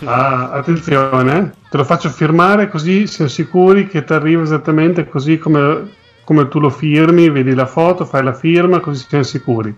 Ah, 0.04 0.50
attenzione, 0.50 1.54
te 1.68 1.76
lo 1.76 1.84
faccio 1.84 2.08
firmare 2.08 2.68
così 2.68 3.06
siamo 3.06 3.30
sicuri 3.30 3.86
che 3.88 4.04
ti 4.04 4.12
arriva 4.12 4.42
esattamente 4.42 5.08
così 5.08 5.38
come, 5.38 5.90
come 6.24 6.48
tu 6.48 6.60
lo 6.60 6.70
firmi, 6.70 7.30
vedi 7.30 7.54
la 7.54 7.66
foto, 7.66 8.04
fai 8.04 8.22
la 8.22 8.34
firma, 8.34 8.80
così 8.80 9.04
siamo 9.08 9.24
sicuri. 9.24 9.74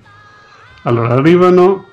Allora, 0.83 1.15
arrivano 1.15 1.87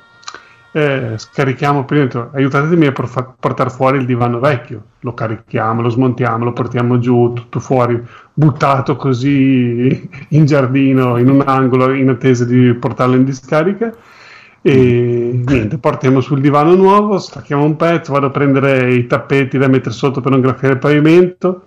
eh, 0.74 1.18
scarichiamo 1.18 1.84
prima, 1.84 2.30
aiutatemi 2.34 2.86
a 2.86 2.94
portare 2.94 3.70
fuori 3.70 3.98
il 3.98 4.06
divano 4.06 4.40
vecchio, 4.40 4.84
lo 5.00 5.14
carichiamo, 5.14 5.82
lo 5.82 5.90
smontiamo, 5.90 6.46
lo 6.46 6.54
portiamo 6.54 6.98
giù, 7.00 7.34
tutto 7.34 7.60
fuori, 7.60 8.02
buttato 8.34 8.96
così 8.96 10.10
in 10.30 10.46
giardino, 10.46 11.18
in 11.18 11.30
un 11.30 11.44
angolo, 11.46 11.94
in 11.94 12.10
attesa 12.10 12.46
di 12.46 12.74
portarlo 12.74 13.16
in 13.16 13.26
discarica. 13.26 13.94
E 14.64 15.42
niente, 15.44 15.78
portiamo 15.80 16.22
sul 16.22 16.40
divano 16.40 16.76
nuovo, 16.76 17.18
stacchiamo 17.18 17.64
un 17.64 17.76
pezzo, 17.76 18.14
vado 18.14 18.28
a 18.28 18.30
prendere 18.30 18.94
i 18.94 19.08
tappeti 19.08 19.58
da 19.58 19.68
mettere 19.68 19.96
sotto 19.96 20.22
per 20.22 20.32
non 20.32 20.40
graffiare 20.40 20.76
il 20.76 20.80
pavimento, 20.80 21.66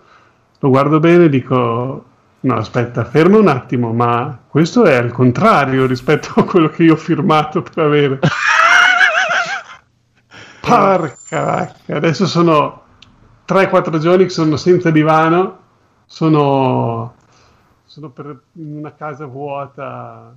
lo 0.60 0.68
guardo 0.68 1.00
bene 1.00 1.24
e 1.24 1.28
dico, 1.28 2.04
no 2.40 2.54
aspetta, 2.54 3.04
fermo 3.04 3.38
un 3.38 3.48
attimo, 3.48 3.92
ma 3.92 4.38
questo 4.48 4.84
è 4.84 4.94
al 4.94 5.10
contrario 5.10 5.86
rispetto 5.86 6.34
a 6.36 6.44
quello 6.44 6.68
che 6.68 6.84
io 6.84 6.92
ho 6.92 6.96
firmato 6.96 7.62
per 7.62 7.84
avere. 7.84 8.20
Porca 10.64 11.42
vacca, 11.42 11.94
adesso 11.94 12.26
sono 12.26 12.82
3-4 13.46 13.98
giorni 13.98 14.24
che 14.24 14.30
sono 14.30 14.56
senza 14.56 14.90
divano, 14.90 15.58
sono, 16.06 17.14
sono 17.84 18.08
per, 18.10 18.42
in 18.54 18.76
una 18.76 18.94
casa 18.94 19.26
vuota 19.26 20.34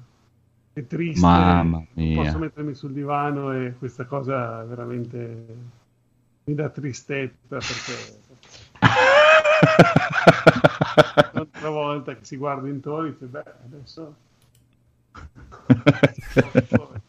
e 0.74 0.88
triste. 0.88 1.26
Mamma 1.26 1.82
mia. 1.94 2.24
posso 2.24 2.38
mettermi 2.38 2.74
sul 2.74 2.92
divano 2.92 3.54
e 3.54 3.76
questa 3.78 4.04
cosa 4.06 4.64
veramente 4.64 5.46
mi 6.44 6.54
dà 6.54 6.70
tristezza 6.70 7.58
perché 7.58 8.26
l'altra 11.34 11.70
volta 11.70 12.16
che 12.16 12.24
si 12.24 12.38
guarda 12.38 12.70
intorno 12.70 13.10
dice 13.10 13.26
beh 13.26 13.44
adesso 13.66 14.16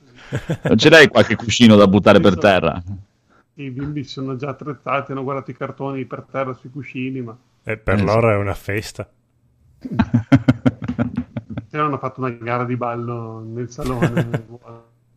Non 0.63 0.77
ce 0.77 0.91
l'hai 0.91 1.09
qualche 1.09 1.37
cuscino 1.37 1.77
da 1.77 1.87
buttare 1.87 2.21
per 2.21 2.37
terra? 2.37 2.83
I 3.63 3.71
bimbi 3.71 4.05
si 4.05 4.11
sono 4.13 4.37
già 4.37 4.49
attrezzati 4.51 5.13
hanno 5.13 5.23
guardato 5.23 5.51
i 5.51 5.57
cartoni 5.57 6.05
per 6.07 6.25
terra 6.31 6.53
sui 6.55 6.71
cuscini 6.71 7.21
ma 7.21 7.37
E 7.63 7.77
per 7.77 7.99
Eh, 7.99 8.03
loro 8.03 8.33
è 8.33 8.37
una 8.37 8.55
festa. 8.55 9.09
se 9.81 9.89
no 11.77 11.85
hanno 11.85 11.99
fatto 11.99 12.21
una 12.21 12.31
gara 12.31 12.65
di 12.65 12.77
ballo 12.77 13.41
nel 13.41 13.71
salone 13.71 14.47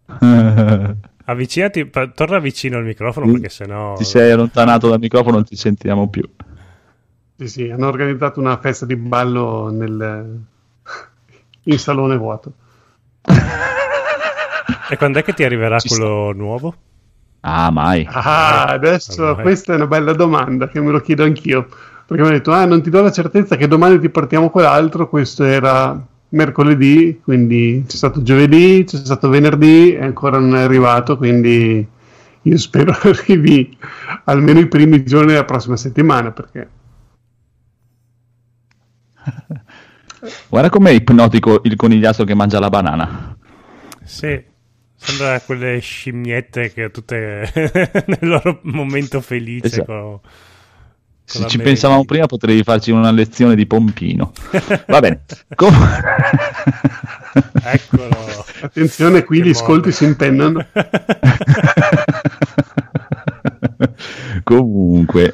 Avvicinati, 1.25 1.89
torna 2.13 2.39
vicino 2.39 2.77
al 2.77 2.83
microfono 2.83 3.27
Mm. 3.27 3.31
perché 3.33 3.49
sennò... 3.49 3.95
Ti 3.95 4.03
sei 4.03 4.31
allontanato 4.31 4.89
dal 4.89 4.99
microfono, 4.99 5.35
non 5.35 5.45
ti 5.45 5.55
sentiamo 5.55 6.09
più. 6.09 6.27
sì 7.35 7.47
sì 7.47 7.69
hanno 7.69 7.87
organizzato 7.87 8.39
una 8.39 8.57
festa 8.59 8.85
di 8.85 8.95
ballo 8.95 9.69
nel 9.69 10.39
in 11.63 11.79
salone 11.79 12.17
vuoto 12.17 12.53
E 14.89 14.97
quando 14.97 15.19
è 15.19 15.23
che 15.23 15.33
ti 15.33 15.43
arriverà 15.43 15.79
Ci 15.79 15.87
quello 15.87 16.31
nuovo? 16.33 16.75
Ah, 17.41 17.71
mai. 17.71 18.07
Ah, 18.09 18.65
adesso 18.65 19.23
ormai. 19.23 19.43
questa 19.43 19.73
è 19.73 19.75
una 19.75 19.87
bella 19.87 20.13
domanda 20.13 20.67
che 20.67 20.79
me 20.79 20.91
lo 20.91 21.01
chiedo 21.01 21.23
anch'io. 21.23 21.67
Perché 22.05 22.23
mi 22.23 22.29
ha 22.29 22.33
detto, 22.33 22.51
ah, 22.51 22.65
non 22.65 22.81
ti 22.81 22.89
do 22.89 23.01
la 23.01 23.11
certezza 23.11 23.55
che 23.55 23.67
domani 23.67 23.99
ti 23.99 24.09
portiamo 24.09 24.49
quell'altro. 24.49 25.09
Questo 25.09 25.43
era 25.43 25.99
mercoledì, 26.29 27.19
quindi 27.23 27.83
c'è 27.87 27.95
stato 27.95 28.21
giovedì, 28.21 28.83
c'è 28.85 28.97
stato 28.97 29.29
venerdì 29.29 29.93
e 29.93 30.03
ancora 30.03 30.37
non 30.37 30.55
è 30.55 30.61
arrivato. 30.61 31.17
Quindi 31.17 31.87
io 32.43 32.57
spero 32.57 32.91
arrivi 33.03 33.75
almeno 34.25 34.59
i 34.59 34.67
primi 34.67 35.03
giorni 35.03 35.31
della 35.31 35.45
prossima 35.45 35.77
settimana. 35.77 36.31
Perché 36.31 36.69
Guarda 40.49 40.69
com'è 40.69 40.91
ipnotico 40.91 41.61
il 41.63 41.75
conigliato 41.75 42.23
che 42.23 42.35
mangia 42.35 42.59
la 42.59 42.69
banana. 42.69 43.35
Sì, 44.03 44.43
sembra 45.01 45.39
quelle 45.41 45.79
scimmiette 45.79 46.71
che 46.73 46.89
tutte 46.91 47.49
nel 48.07 48.19
loro 48.21 48.59
momento 48.63 49.21
felice. 49.21 49.67
Esatto. 49.67 50.21
con- 50.21 50.29
Se 51.25 51.47
ci 51.47 51.57
pensavamo 51.59 52.03
prima 52.05 52.25
potrei 52.25 52.63
farci 52.63 52.91
una 52.91 53.11
lezione 53.11 53.55
di 53.55 53.65
pompino. 53.65 54.31
Va 54.87 54.99
bene. 54.99 55.21
Com- 55.55 55.73
Eccolo. 57.63 58.45
attenzione, 58.61 59.23
qui 59.23 59.39
Che 59.41 59.47
gli 59.47 59.51
ascolti 59.51 59.87
modo. 59.87 59.91
si 59.91 60.03
impennano. 60.05 60.65
Comunque, 64.43 65.33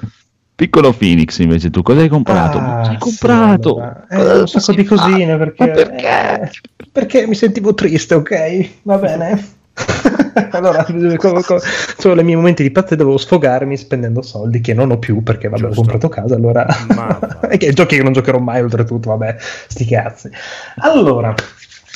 piccolo 0.56 0.92
Phoenix 0.94 1.40
invece 1.40 1.70
tu 1.70 1.82
cosa 1.82 2.02
hai 2.02 2.08
comprato? 2.10 2.58
Ah, 2.58 2.80
hai 2.82 2.88
sì, 2.94 2.98
comprato? 2.98 3.76
allora. 3.78 4.08
Eh, 4.10 4.40
un 4.42 4.48
sacco 4.48 4.74
di 4.74 4.84
cosine 4.84 5.38
perché, 5.38 5.68
perché? 5.72 6.42
eh, 6.42 6.50
perché 6.92 7.28
mi 7.28 7.36
sentivo 7.36 7.74
triste, 7.74 8.16
ok? 8.16 8.70
Va 8.84 8.98
bene. 8.98 9.56
allora, 10.52 10.86
co- 11.18 11.42
co- 11.42 11.60
sono 11.98 12.20
i 12.20 12.24
miei 12.24 12.36
momenti 12.36 12.64
di 12.64 12.72
pazze 12.72 12.96
dovevo 12.96 13.18
sfogarmi 13.18 13.78
spendendo 13.78 14.22
soldi 14.22 14.62
che 14.62 14.74
non 14.74 14.92
ho 14.92 14.98
più 14.98 15.24
perché 15.24 15.50
vabbè, 15.50 15.66
ho 15.66 15.74
comprato 15.74 16.10
casa, 16.10 16.36
allora 16.36 16.66
e 17.50 17.58
che 17.58 17.74
giochi 17.74 17.98
che 17.98 18.04
non 18.04 18.14
giocherò 18.14 18.40
mai 18.40 18.62
oltretutto, 18.62 19.10
vabbè, 19.10 19.36
sti 19.68 19.86
cazzi. 19.86 20.30
Allora, 20.78 21.34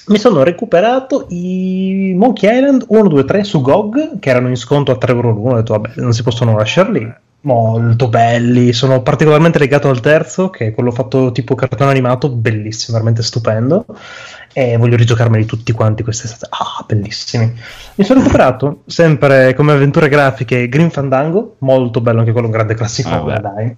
mi 0.07 0.17
sono 0.17 0.43
recuperato 0.43 1.27
i 1.29 2.13
Monkey 2.15 2.55
Island 2.55 2.85
1, 2.87 3.07
2, 3.07 3.25
3 3.25 3.43
su 3.43 3.61
GOG 3.61 4.19
che 4.19 4.29
erano 4.29 4.49
in 4.49 4.57
sconto 4.57 4.91
a 4.91 4.97
3 4.97 5.11
euro 5.11 5.31
l'uno, 5.31 5.53
ho 5.53 5.55
detto 5.55 5.73
vabbè, 5.73 5.93
non 5.95 6.13
si 6.13 6.23
possono 6.23 6.57
lasciare 6.57 6.91
lì. 6.91 7.13
Molto 7.43 8.07
belli, 8.07 8.71
sono 8.71 9.01
particolarmente 9.01 9.57
legato 9.57 9.89
al 9.89 9.99
terzo, 9.99 10.51
che 10.51 10.67
è 10.67 10.73
quello 10.73 10.91
fatto 10.91 11.31
tipo 11.31 11.55
cartone 11.55 11.89
animato, 11.89 12.29
bellissimo, 12.29 12.93
veramente 12.93 13.23
stupendo. 13.23 13.85
E 14.53 14.77
voglio 14.77 14.95
rigiocarmeli 14.95 15.45
tutti 15.45 15.71
quanti 15.71 16.03
quest'estate. 16.03 16.47
Ah, 16.51 16.83
bellissimi. 16.85 17.51
Mi 17.95 18.03
sono 18.03 18.19
recuperato 18.19 18.83
sempre 18.85 19.55
come 19.55 19.71
avventure 19.71 20.07
grafiche 20.07 20.69
Green 20.69 20.91
Fandango, 20.91 21.55
molto 21.59 21.99
bello 21.99 22.19
anche 22.19 22.31
quello, 22.31 22.45
un 22.47 22.53
grande 22.53 22.75
classicone, 22.75 23.33
Ah, 23.33 23.39
dai. 23.39 23.75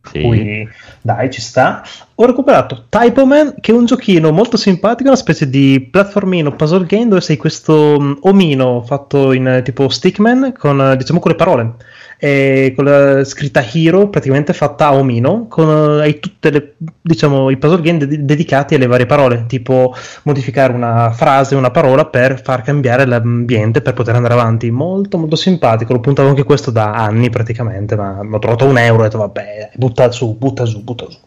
Sì. 0.00 0.20
Cui, 0.22 0.68
dai, 1.00 1.30
ci 1.30 1.40
sta. 1.40 1.82
Ho 2.14 2.24
recuperato 2.24 2.84
Typo 2.88 3.26
Man, 3.26 3.54
che 3.60 3.72
è 3.72 3.74
un 3.74 3.84
giochino 3.84 4.30
molto 4.30 4.56
simpatico, 4.56 5.08
una 5.08 5.18
specie 5.18 5.48
di 5.48 5.88
platformino 5.90 6.54
puzzle 6.54 6.86
game 6.86 7.08
dove 7.08 7.20
sei 7.20 7.36
questo 7.36 7.96
mm, 8.00 8.12
omino 8.20 8.82
fatto 8.82 9.32
in 9.32 9.60
tipo 9.64 9.88
stickman 9.88 10.54
con 10.56 10.94
diciamo 10.96 11.18
con 11.18 11.32
le 11.32 11.36
parole. 11.36 11.74
E 12.20 12.72
con 12.74 12.84
la 12.84 13.22
scritta 13.22 13.64
hero 13.72 14.08
praticamente 14.08 14.52
fatta 14.52 14.86
a 14.86 14.94
omino 14.94 15.46
con 15.46 15.68
eh, 15.68 16.02
hai 16.02 16.18
tutte 16.18 16.50
le 16.50 16.74
diciamo 17.00 17.48
i 17.48 17.56
puzzle 17.56 17.80
game 17.80 17.98
ded- 17.98 18.22
dedicati 18.22 18.74
alle 18.74 18.88
varie 18.88 19.06
parole 19.06 19.44
tipo 19.46 19.94
modificare 20.24 20.72
una 20.72 21.12
frase 21.12 21.54
una 21.54 21.70
parola 21.70 22.06
per 22.06 22.42
far 22.42 22.62
cambiare 22.62 23.06
l'ambiente 23.06 23.82
per 23.82 23.94
poter 23.94 24.16
andare 24.16 24.34
avanti 24.34 24.68
molto 24.72 25.16
molto 25.16 25.36
simpatico 25.36 25.92
l'ho 25.92 26.00
puntato 26.00 26.28
anche 26.28 26.42
questo 26.42 26.72
da 26.72 26.92
anni 26.92 27.30
praticamente 27.30 27.94
ma 27.94 28.20
l'ho 28.20 28.38
trovato 28.40 28.64
a 28.64 28.68
un 28.68 28.78
euro 28.78 28.96
e 28.96 29.06
ho 29.06 29.08
detto 29.08 29.18
vabbè 29.18 29.70
butta 29.74 30.10
su 30.10 30.36
butta 30.36 30.64
su 30.64 30.82
butta 30.82 31.06
su. 31.08 31.18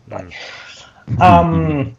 Um, 1.17 1.95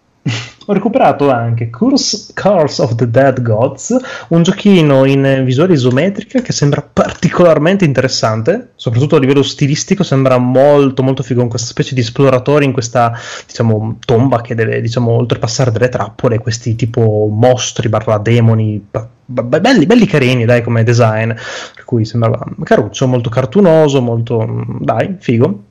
ho 0.67 0.73
recuperato 0.73 1.31
anche 1.31 1.71
Curse, 1.71 2.33
Curse 2.35 2.83
of 2.83 2.95
the 2.95 3.11
Dead 3.11 3.43
Gods, 3.43 3.97
un 4.29 4.43
giochino 4.43 5.05
in 5.05 5.43
visuale 5.45 5.75
isometrica 5.75 6.41
che 6.41 6.53
sembra 6.53 6.83
particolarmente 6.83 7.85
interessante, 7.85 8.71
soprattutto 8.77 9.17
a 9.17 9.19
livello 9.19 9.43
stilistico 9.43 10.05
sembra 10.05 10.39
molto 10.39 11.03
molto 11.03 11.23
figo 11.23 11.41
con 11.41 11.49
questa 11.49 11.69
specie 11.69 11.95
di 11.95 12.01
esploratore 12.01 12.65
in 12.65 12.73
questa 12.73 13.13
diciamo 13.47 13.99
tomba 14.05 14.41
che 14.41 14.55
deve 14.55 14.81
diciamo 14.81 15.11
oltrepassare 15.11 15.73
delle 15.73 15.89
trappole, 15.89 16.39
questi 16.39 16.77
tipo 16.77 17.29
mostri 17.31 17.89
barra 17.89 18.19
demoni 18.19 18.87
belli, 19.25 19.87
belli 19.87 20.07
carini 20.07 20.45
dai 20.45 20.63
come 20.63 20.85
design, 20.85 21.33
per 21.75 21.85
cui 21.85 22.05
sembrava 22.05 22.45
caruccio, 22.63 23.07
molto 23.07 23.31
cartunoso, 23.31 24.01
molto 24.01 24.47
mm, 24.47 24.77
dai, 24.81 25.17
figo. 25.19 25.71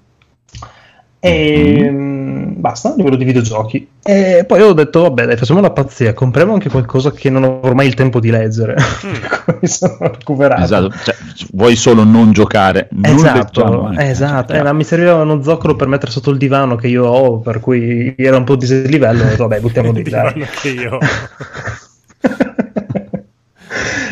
E 1.23 1.87
mm, 1.87 2.53
basta 2.55 2.89
a 2.91 2.95
livello 2.97 3.15
di 3.15 3.25
videogiochi. 3.25 3.87
E 4.03 4.43
poi 4.47 4.61
ho 4.63 4.73
detto: 4.73 5.03
Vabbè, 5.03 5.27
dai, 5.27 5.37
facciamo 5.37 5.59
una 5.59 5.69
pazzia, 5.69 6.13
compriamo 6.13 6.53
anche 6.53 6.67
qualcosa 6.67 7.11
che 7.11 7.29
non 7.29 7.43
ho 7.43 7.59
ormai 7.61 7.85
il 7.85 7.93
tempo 7.93 8.19
di 8.19 8.31
leggere. 8.31 8.75
Mi 9.61 9.67
sono 9.67 9.97
recuperato. 9.99 10.63
Esatto, 10.63 10.91
cioè, 11.03 11.15
vuoi 11.51 11.75
solo 11.75 12.03
non 12.03 12.31
giocare. 12.31 12.87
Non 12.91 13.13
Esatto, 13.13 13.63
leggiamo 13.63 13.87
anche, 13.87 14.09
esatto. 14.09 14.53
Eh, 14.53 14.63
ma 14.63 14.73
mi 14.73 14.83
serviva 14.83 15.13
uno 15.21 15.43
zoccolo 15.43 15.75
per 15.75 15.87
mettere 15.87 16.11
sotto 16.11 16.31
il 16.31 16.37
divano 16.39 16.75
che 16.75 16.87
io 16.87 17.05
ho, 17.05 17.39
per 17.39 17.59
cui 17.59 18.15
era 18.17 18.37
un 18.37 18.43
po' 18.43 18.55
di 18.55 18.65
dislivello. 18.65 19.21
Ho 19.21 19.27
detto, 19.27 19.47
vabbè, 19.47 19.61
buttiamo 19.61 19.91
dai. 19.93 20.01
divano 20.01 20.33
che 20.59 20.69
io. 20.69 20.97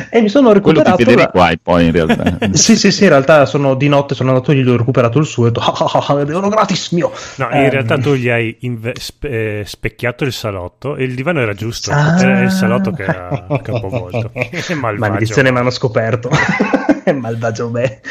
e 0.09 0.21
mi 0.21 0.29
sono 0.29 0.49
Quello 0.49 0.61
ti 0.61 0.67
recuperato. 0.89 0.97
vedevi 0.97 1.21
la- 1.21 1.27
qua 1.29 1.51
poi 1.61 1.85
in 1.85 1.91
realtà. 1.91 2.37
sì, 2.51 2.75
sì, 2.77 2.91
sì, 2.91 3.03
in 3.03 3.09
realtà 3.09 3.45
sono 3.45 3.75
di 3.75 3.87
notte, 3.87 4.15
sono 4.15 4.29
andato 4.29 4.53
gli 4.53 4.67
ho 4.67 4.77
recuperato 4.77 5.19
il 5.19 5.25
suo 5.25 5.45
e 5.45 5.47
ho 5.47 5.51
detto, 5.51 5.65
ah, 5.65 5.91
ah, 5.93 6.05
ah, 6.07 6.23
devono 6.23 6.49
gratis 6.49 6.91
mio. 6.91 7.11
No, 7.35 7.47
in 7.51 7.57
Ehm, 7.57 7.69
realtà 7.69 7.97
tu 7.97 8.13
gli 8.13 8.29
hai 8.29 8.55
inve- 8.61 8.93
spe- 8.97 9.59
eh, 9.59 9.63
specchiato 9.65 10.23
il 10.23 10.31
salotto 10.33 10.95
e 10.95 11.03
il 11.03 11.15
divano 11.15 11.39
era 11.41 11.53
giusto. 11.53 11.91
Ah. 11.91 12.17
Era 12.19 12.41
il 12.41 12.51
salotto 12.51 12.91
che 12.91 13.03
era 13.03 13.45
capovolto. 13.61 14.31
Malvagio. 14.79 14.97
Maledizione 14.99 15.51
mi 15.51 15.57
hanno 15.57 15.69
scoperto. 15.69 16.29
Malvagio 17.09 17.69
me. 17.69 18.01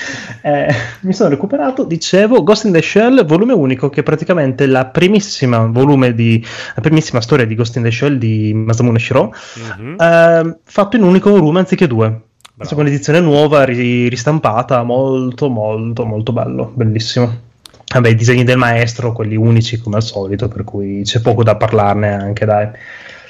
Eh, 0.43 0.75
mi 1.03 1.13
sono 1.13 1.29
recuperato, 1.31 1.85
dicevo, 1.85 2.43
Ghost 2.43 2.65
in 2.65 2.73
the 2.73 2.83
Shell, 2.83 3.25
volume 3.25 3.53
unico, 3.53 3.89
che 3.91 4.01
è 4.01 4.03
praticamente 4.03 4.67
la 4.67 4.87
primissima 4.87 5.59
volume 5.67 6.15
di 6.15 6.45
la 6.75 6.81
primissima 6.81 7.21
storia 7.21 7.47
di 7.47 7.55
Ghost 7.55 7.77
in 7.77 7.83
the 7.85 7.91
Shell 7.93 8.17
di 8.17 8.53
Masamune 8.55 8.99
Shiro, 8.99 9.33
Mhm. 9.79 9.97
eh, 10.01 10.57
fatto 10.65 10.97
in 10.97 11.03
un 11.03 11.09
unico 11.11 11.31
volume 11.31 11.61
anziché 11.61 11.87
due. 11.89 12.07
Bravo. 12.09 12.22
Insomma, 12.61 12.82
un'edizione 12.82 13.20
nuova, 13.20 13.64
ri- 13.64 14.09
ristampata, 14.09 14.82
molto, 14.82 15.49
molto, 15.49 16.05
molto 16.05 16.32
bello, 16.32 16.72
bellissimo. 16.74 17.47
Vabbè, 17.93 18.11
i 18.11 18.14
disegni 18.14 18.45
del 18.45 18.59
maestro, 18.59 19.12
quelli 19.12 19.36
unici 19.36 19.78
come 19.78 19.97
al 19.97 20.03
solito, 20.03 20.49
per 20.49 20.64
cui 20.64 21.03
c'è 21.05 21.20
poco 21.20 21.43
da 21.43 21.57
parlarne 21.57 22.12
anche, 22.12 22.45
dai. 22.45 22.68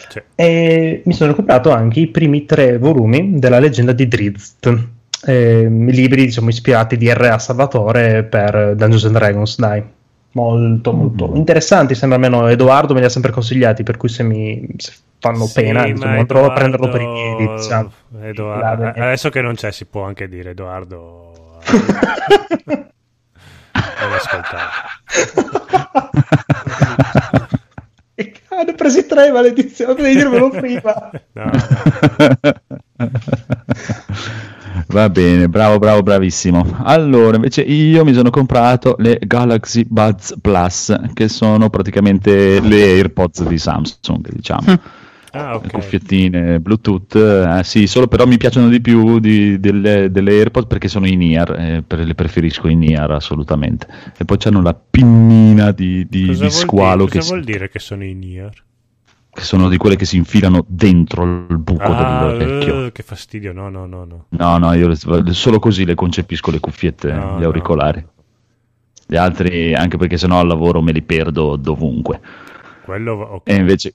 Cioè. 0.09 0.25
E 0.35 1.03
mi 1.05 1.13
sono 1.13 1.35
comprato 1.35 1.71
anche 1.71 2.01
i 2.01 2.07
primi 2.09 2.45
tre 2.45 2.79
volumi 2.79 3.39
della 3.39 3.59
leggenda 3.59 3.93
di 3.93 4.09
Drizzt. 4.09 4.87
Eh, 5.27 5.69
libri 5.69 6.25
diciamo 6.25 6.49
ispirati 6.49 6.97
di 6.97 7.13
R.A. 7.13 7.39
Salvatore 7.39 8.25
per 8.25 8.75
Dungeons 8.77 9.05
and 9.05 9.15
Dragons, 9.15 9.59
dai. 9.59 9.83
Molto, 10.33 10.93
molto 10.93 11.29
mm. 11.29 11.37
interessanti. 11.37 11.95
Sembra 11.95 12.19
almeno 12.19 12.49
Edoardo 12.49 12.95
me 12.95 13.01
li 13.01 13.07
ha 13.07 13.11
sempre 13.11 13.31
consigliati. 13.31 13.83
Per 13.83 13.97
cui 13.97 14.09
se 14.09 14.23
mi 14.23 14.67
se 14.77 14.93
fanno 15.19 15.47
sì, 15.47 15.55
pena, 15.55 15.87
insomma, 15.87 16.25
provo 16.25 16.47
a 16.47 16.53
prenderlo 16.53 16.89
per 16.89 17.01
i 17.01 17.07
piedi. 17.07 17.55
Diciamo. 17.55 17.93
Edoardo, 18.21 18.87
adesso 18.87 19.31
che 19.31 19.41
non 19.41 19.55
c'è, 19.55 19.71
si 19.73 19.87
può 19.87 20.05
anche 20.05 20.29
dire 20.29 20.51
Edoardo. 20.51 21.61
Non 24.01 24.13
ascoltare. 24.13 24.71
hanno 28.61 28.75
presi 28.75 29.07
tre 29.07 29.31
maledizioni, 29.31 30.03
devi 30.03 30.15
dirmelo 30.17 30.51
prima. 30.57 31.11
no. 31.33 31.51
Va 34.89 35.11
bene, 35.11 35.49
bravo, 35.49 35.79
bravo, 35.79 36.03
bravissimo. 36.03 36.79
Allora, 36.83 37.37
invece 37.37 37.63
io 37.63 38.05
mi 38.05 38.15
sono 38.15 38.31
comprato 38.31 38.97
le 38.99 39.19
Galaxy 39.21 39.85
Buds 39.87 40.37
Plus, 40.41 40.97
che 41.15 41.29
sono 41.29 41.69
praticamente 41.69 42.61
le 42.61 42.83
AirPods 42.83 43.45
di 43.45 43.59
Samsung, 43.59 44.29
diciamo. 44.31 44.65
Ah, 45.33 45.57
okay. 45.57 45.71
cuffiettine 45.71 46.59
Bluetooth, 46.59 47.15
eh, 47.15 47.61
sì, 47.63 47.87
solo 47.87 48.07
però 48.07 48.27
mi 48.27 48.39
piacciono 48.39 48.69
di 48.69 48.81
più 48.81 49.19
di, 49.19 49.61
delle, 49.61 50.11
delle, 50.11 50.33
AirPods 50.33 50.67
perché 50.67 50.89
sono 50.89 51.07
in 51.07 51.21
ear, 51.21 51.55
eh, 51.59 51.85
per, 51.87 52.01
le 52.01 52.15
preferisco 52.15 52.69
in 52.69 52.83
ear 52.85 53.11
assolutamente. 53.11 53.87
E 54.17 54.25
poi 54.25 54.39
hanno 54.45 54.63
la 54.63 54.75
pinnina 54.75 55.71
di, 55.73 56.07
di, 56.09 56.35
di 56.35 56.51
squalo. 56.51 57.05
Dire, 57.05 57.19
cosa 57.19 57.21
che 57.21 57.27
vuol 57.27 57.45
si... 57.45 57.53
dire 57.53 57.69
che 57.69 57.79
sono 57.79 58.05
in 58.05 58.23
ear? 58.23 58.53
Che 59.31 59.43
sono 59.43 59.69
di 59.69 59.77
quelle 59.77 59.97
che 59.97 60.07
si 60.07 60.17
infilano 60.17 60.65
dentro 60.67 61.23
il 61.25 61.59
buco 61.59 61.83
ah, 61.83 62.27
dell'orecchio. 62.27 62.87
Uh, 62.87 62.93
che 62.93 63.03
fastidio, 63.03 63.53
no, 63.53 63.69
no, 63.69 63.87
no. 63.87 64.07
No, 64.07 64.27
no, 64.29 64.59
no 64.59 64.73
io 64.73 64.95
solo 65.33 65.59
così 65.59 65.85
le 65.85 65.95
concepisco 65.95 66.51
le 66.51 66.61
cuffiette, 66.61 67.13
no, 67.13 67.39
gli 67.39 67.45
auricolari. 67.45 68.01
No. 68.01 68.13
Gli 69.07 69.17
altri, 69.17 69.75
anche 69.75 69.97
perché 69.99 70.17
sennò 70.17 70.41
al 70.41 70.47
lavoro 70.47 70.81
me 70.81 70.93
li 70.93 71.03
perdo 71.03 71.57
dovunque. 71.57 72.21
Quello, 72.85 73.35
okay. 73.35 73.55
E 73.55 73.59
invece 73.59 73.95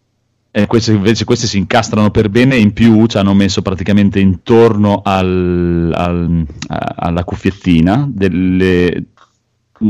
e 0.55 0.67
queste, 0.67 0.91
invece 0.91 1.23
queste 1.23 1.47
si 1.47 1.57
incastrano 1.57 2.11
per 2.11 2.29
bene 2.29 2.55
in 2.57 2.73
più 2.73 3.07
ci 3.07 3.17
hanno 3.17 3.33
messo 3.33 3.63
praticamente 3.63 4.19
intorno 4.19 5.01
al, 5.03 5.91
al, 5.91 6.45
alla 6.67 7.23
cuffiettina 7.23 8.07
delle, 8.07 9.05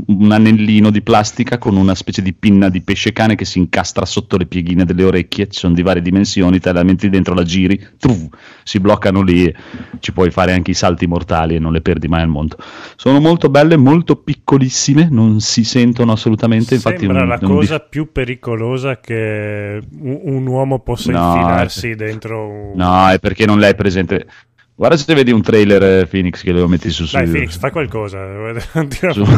un 0.07 0.31
anellino 0.31 0.89
di 0.89 1.01
plastica 1.01 1.57
con 1.57 1.75
una 1.75 1.95
specie 1.95 2.21
di 2.21 2.33
pinna 2.33 2.69
di 2.69 2.81
pesce 2.81 3.13
cane 3.13 3.35
che 3.35 3.45
si 3.45 3.59
incastra 3.59 4.05
sotto 4.05 4.37
le 4.37 4.45
pieghine 4.45 4.85
delle 4.85 5.03
orecchie, 5.03 5.47
ci 5.47 5.59
sono 5.59 5.73
di 5.73 5.81
varie 5.81 6.01
dimensioni, 6.01 6.59
te 6.59 6.71
la 6.71 6.83
metti 6.83 7.09
dentro, 7.09 7.33
la 7.33 7.43
giri, 7.43 7.79
truf, 7.97 8.27
si 8.63 8.79
bloccano 8.79 9.21
lì 9.21 9.45
e 9.45 9.55
ci 9.99 10.11
puoi 10.11 10.31
fare 10.31 10.53
anche 10.53 10.71
i 10.71 10.73
salti 10.73 11.05
mortali 11.07 11.55
e 11.55 11.59
non 11.59 11.71
le 11.71 11.81
perdi 11.81 12.07
mai 12.07 12.21
al 12.21 12.29
mondo. 12.29 12.57
Sono 12.95 13.19
molto 13.19 13.49
belle, 13.49 13.77
molto 13.77 14.15
piccolissime, 14.15 15.07
non 15.09 15.39
si 15.39 15.63
sentono 15.63 16.11
assolutamente. 16.11 16.75
Infatti 16.75 17.05
Sembra 17.05 17.23
un, 17.23 17.29
la 17.29 17.37
un 17.41 17.47
cosa 17.47 17.77
di... 17.77 17.83
più 17.89 18.11
pericolosa 18.11 18.99
che 18.99 19.81
un, 19.99 20.19
un 20.23 20.47
uomo 20.47 20.79
possa 20.79 21.11
no, 21.11 21.35
infilarsi 21.35 21.89
è... 21.91 21.95
dentro 21.95 22.47
un... 22.47 22.71
No, 22.75 23.09
è 23.09 23.19
perché 23.19 23.45
non 23.45 23.59
l'hai 23.59 23.75
presente. 23.75 24.25
Guarda 24.75 24.97
se 24.97 25.13
vedi 25.13 25.31
un 25.31 25.41
trailer 25.41 25.83
eh, 25.83 26.07
Phoenix 26.07 26.41
che 26.41 26.51
lo 26.51 26.67
metti 26.67 26.89
su. 26.89 27.07
Dai, 27.11 27.29
Phoenix, 27.29 27.57
fai 27.57 27.71
qualcosa. 27.71 28.19
Su. 29.13 29.23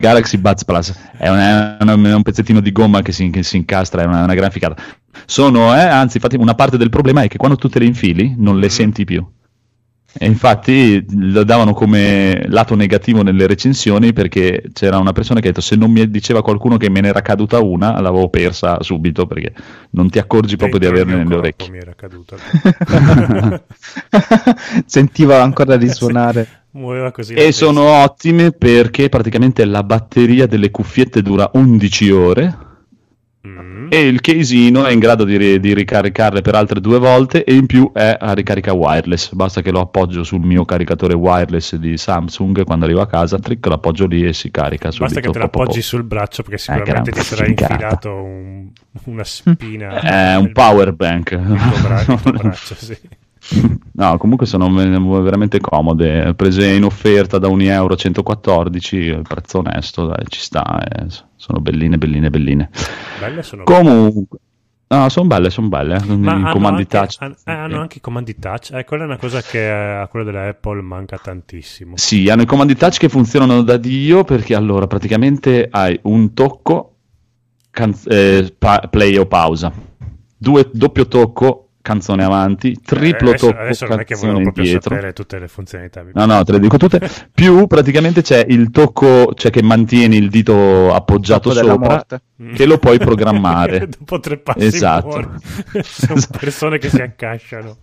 Galaxy 0.00 0.38
Buds 0.38 0.64
Plus 0.64 0.94
è, 1.16 1.28
una, 1.28 1.76
è, 1.76 2.14
un 2.14 2.22
pezzettino 2.22 2.60
di 2.60 2.70
gomma 2.70 3.02
che 3.02 3.10
si, 3.10 3.30
che 3.30 3.42
si 3.42 3.56
incastra, 3.56 4.02
è 4.02 4.06
una, 4.06 4.22
una 4.22 4.34
gran 4.34 4.52
ficata. 4.52 4.80
Sono, 5.26 5.74
eh, 5.74 5.80
anzi, 5.80 6.18
infatti, 6.18 6.36
una 6.36 6.54
parte 6.54 6.76
del 6.76 6.88
problema 6.88 7.22
è 7.22 7.28
che 7.28 7.36
quando 7.36 7.56
tu 7.56 7.68
te 7.68 7.80
le 7.80 7.86
infili 7.86 8.34
non 8.38 8.60
le 8.60 8.66
mm. 8.66 8.70
senti 8.70 9.04
più. 9.04 9.26
E 10.16 10.24
infatti 10.24 11.04
lo 11.10 11.44
davano 11.44 11.74
come 11.74 12.46
lato 12.48 12.74
negativo 12.74 13.22
nelle 13.22 13.46
recensioni 13.46 14.14
perché 14.14 14.62
c'era 14.72 14.96
una 14.98 15.12
persona 15.12 15.40
che 15.40 15.48
ha 15.48 15.50
detto 15.50 15.60
se 15.60 15.76
non 15.76 15.90
mi 15.90 16.10
diceva 16.10 16.42
qualcuno 16.42 16.78
che 16.78 16.88
me 16.88 17.00
ne 17.00 17.08
era 17.08 17.20
caduta 17.20 17.60
una 17.60 18.00
l'avevo 18.00 18.30
persa 18.30 18.82
subito 18.82 19.26
perché 19.26 19.52
non 19.90 20.08
ti 20.08 20.18
accorgi 20.18 20.56
proprio 20.56 20.78
di 20.80 20.86
averne 20.86 21.16
nelle 21.16 21.34
orecchie. 21.34 21.70
Mi 21.70 21.78
era 21.78 21.94
caduta. 21.94 22.36
Sentiva 24.86 25.42
ancora 25.42 25.76
risuonare. 25.76 26.62
Muoveva 26.72 27.10
così. 27.12 27.34
E 27.34 27.52
sono 27.52 28.02
ottime 28.02 28.52
perché 28.52 29.08
praticamente 29.08 29.64
la 29.64 29.82
batteria 29.82 30.46
delle 30.46 30.70
cuffiette 30.70 31.22
dura 31.22 31.50
11 31.52 32.10
ore 32.10 32.58
Mm. 33.48 33.86
E 33.90 34.00
il 34.00 34.20
casino 34.20 34.84
è 34.84 34.92
in 34.92 34.98
grado 34.98 35.24
di, 35.24 35.58
di, 35.58 35.74
ricaricarle 35.74 36.42
per 36.42 36.54
altre 36.54 36.80
due 36.80 36.98
volte 36.98 37.44
e 37.44 37.54
in 37.54 37.66
più 37.66 37.90
è 37.92 38.16
a 38.18 38.32
ricarica 38.32 38.72
wireless. 38.72 39.32
Basta 39.32 39.62
che 39.62 39.70
lo 39.70 39.80
appoggio 39.80 40.22
sul 40.22 40.40
mio 40.40 40.64
caricatore 40.64 41.14
wireless 41.14 41.76
di 41.76 41.96
Samsung 41.96 42.64
quando 42.64 42.84
arrivo 42.84 43.00
a 43.00 43.06
casa, 43.06 43.38
trick, 43.38 43.66
lo 43.66 43.74
appoggio 43.74 44.06
lì 44.06 44.24
e 44.24 44.32
si 44.32 44.50
carica 44.50 44.90
subito. 44.90 45.14
Basta 45.14 45.20
che 45.20 45.30
te 45.30 45.38
lo 45.38 45.44
appoggi 45.44 45.82
sul 45.82 46.04
braccio 46.04 46.42
perché 46.42 46.56
eh, 46.56 46.58
sicuramente 46.58 47.10
eh, 47.10 47.12
ti 47.12 47.20
sarà 47.20 47.46
infilato 47.46 48.14
un, 48.14 48.68
una 49.04 49.24
spina. 49.24 50.00
È 50.00 50.36
un 50.38 50.52
power 50.52 50.92
bank. 50.92 51.30
Il 51.32 51.38
tuo, 51.46 51.80
bra- 51.82 52.00
il 52.00 52.20
tuo 52.20 52.32
braccio, 52.32 52.74
sì. 52.74 52.96
No, 53.92 54.16
comunque 54.18 54.46
sono 54.46 54.72
veramente 54.72 55.60
comode. 55.60 56.34
Prese 56.34 56.68
in 56.68 56.84
offerta 56.84 57.38
da 57.38 57.48
1,114 57.48 59.06
euro, 59.08 59.22
prezzo 59.22 59.58
onesto, 59.58 60.06
dai, 60.06 60.24
ci 60.28 60.40
sta. 60.40 60.82
Eh. 60.84 61.06
Sono 61.36 61.60
belline, 61.60 61.98
belline, 61.98 62.30
belline. 62.30 62.70
Belle 63.18 63.42
sono 63.42 63.64
Comunque. 63.64 64.38
No, 64.90 65.08
sono 65.10 65.26
belle, 65.26 65.50
sono 65.50 65.68
belle. 65.68 66.02
Ma 66.02 66.48
I 66.48 66.52
comandi 66.52 66.82
anche, 66.82 66.86
touch. 66.86 67.16
Han, 67.18 67.36
eh, 67.44 67.52
hanno 67.52 67.80
anche 67.80 67.98
i 67.98 68.00
comandi 68.00 68.38
touch. 68.38 68.70
Eh, 68.72 68.84
quella 68.84 69.02
è 69.02 69.06
una 69.06 69.18
cosa 69.18 69.42
che 69.42 69.68
a 69.68 70.06
quella 70.06 70.24
della 70.24 70.48
Apple 70.48 70.80
manca 70.80 71.18
tantissimo. 71.18 71.96
Sì, 71.96 72.28
hanno 72.30 72.42
i 72.42 72.46
comandi 72.46 72.74
touch 72.74 72.98
che 72.98 73.08
funzionano 73.10 73.62
da 73.62 73.76
Dio 73.76 74.24
perché 74.24 74.54
allora 74.54 74.86
praticamente 74.86 75.68
hai 75.70 75.98
un 76.04 76.32
tocco, 76.32 76.94
canz- 77.70 78.06
eh, 78.08 78.54
pa- 78.56 78.88
play 78.90 79.16
o 79.16 79.26
pausa, 79.26 79.70
due, 80.36 80.70
doppio 80.72 81.06
tocco, 81.06 81.67
canzone 81.88 82.22
avanti, 82.22 82.72
eh, 82.72 82.80
triplo 82.84 83.30
adesso, 83.30 83.46
tocco, 83.46 83.60
adesso 83.60 83.86
non 83.86 84.00
è 84.00 84.04
che 84.04 84.14
volevo 84.14 84.40
proprio 84.42 84.64
indietro. 84.64 84.94
sapere 84.94 85.12
tutte 85.14 85.38
le 85.38 85.48
funzionalità. 85.48 86.04
No, 86.12 86.26
no, 86.26 86.44
te 86.44 86.52
le 86.52 86.60
dico 86.60 86.76
tutte. 86.76 87.00
Più 87.32 87.66
praticamente 87.66 88.20
c'è 88.20 88.44
il 88.46 88.70
tocco, 88.70 89.32
cioè 89.34 89.50
che 89.50 89.62
mantieni 89.62 90.16
il 90.18 90.28
dito 90.28 90.92
appoggiato 90.92 91.50
sopra, 91.50 92.04
che 92.54 92.66
lo 92.66 92.76
puoi 92.76 92.98
programmare. 92.98 93.88
Dopo 93.98 94.20
tre 94.20 94.36
passi 94.36 94.66
esatto. 94.66 95.40
Sono 95.82 96.20
persone 96.38 96.76
che 96.76 96.90
si 96.90 97.00
accasciano. 97.00 97.78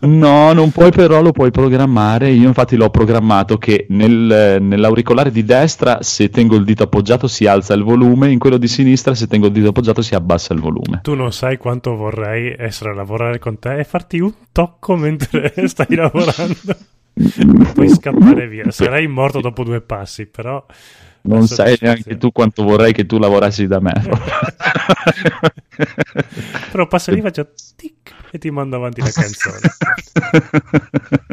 No, 0.00 0.52
non 0.54 0.70
puoi 0.70 0.90
però, 0.90 1.20
lo 1.20 1.32
puoi 1.32 1.50
programmare. 1.50 2.30
Io 2.30 2.48
infatti 2.48 2.76
l'ho 2.76 2.88
programmato 2.88 3.58
che 3.58 3.84
nel, 3.90 4.56
nell'auricolare 4.60 5.30
di 5.30 5.44
destra, 5.44 5.98
se 6.00 6.30
tengo 6.30 6.56
il 6.56 6.64
dito 6.64 6.84
appoggiato, 6.84 7.28
si 7.28 7.46
alza 7.46 7.74
il 7.74 7.82
volume, 7.82 8.30
in 8.30 8.38
quello 8.38 8.56
di 8.56 8.68
sinistra, 8.68 9.14
se 9.14 9.26
tengo 9.26 9.46
il 9.46 9.52
dito 9.52 9.68
appoggiato, 9.68 10.00
si 10.00 10.14
abbassa 10.14 10.54
il 10.54 10.60
volume. 10.60 11.00
Tu 11.02 11.14
non 11.14 11.32
sai 11.32 11.58
quanto 11.58 11.94
vorrei 11.94 12.54
essere 12.56 12.90
a 12.90 12.94
lavorare 12.94 13.38
con 13.38 13.49
te 13.58 13.78
e 13.78 13.84
farti 13.84 14.20
un 14.20 14.32
tocco 14.52 14.96
mentre 14.96 15.52
stai 15.68 15.94
lavorando. 15.94 16.76
Puoi 17.74 17.88
scappare 17.88 18.48
via. 18.48 18.70
Sarai 18.70 19.06
morto 19.06 19.40
dopo 19.40 19.64
due 19.64 19.80
passi, 19.80 20.26
però. 20.26 20.64
Non 21.22 21.46
sai 21.46 21.76
neanche 21.80 22.16
tu 22.16 22.32
quanto 22.32 22.62
vorrei 22.62 22.92
che 22.92 23.04
tu 23.04 23.18
lavorassi 23.18 23.66
da 23.66 23.80
me. 23.80 23.92
però 26.70 26.86
passa 26.86 27.12
lì, 27.12 27.20
faccio 27.20 27.50
tic 27.76 28.14
e 28.30 28.38
ti 28.38 28.50
mando 28.50 28.76
avanti 28.76 29.00
la 29.00 29.10
canzone. 29.10 29.58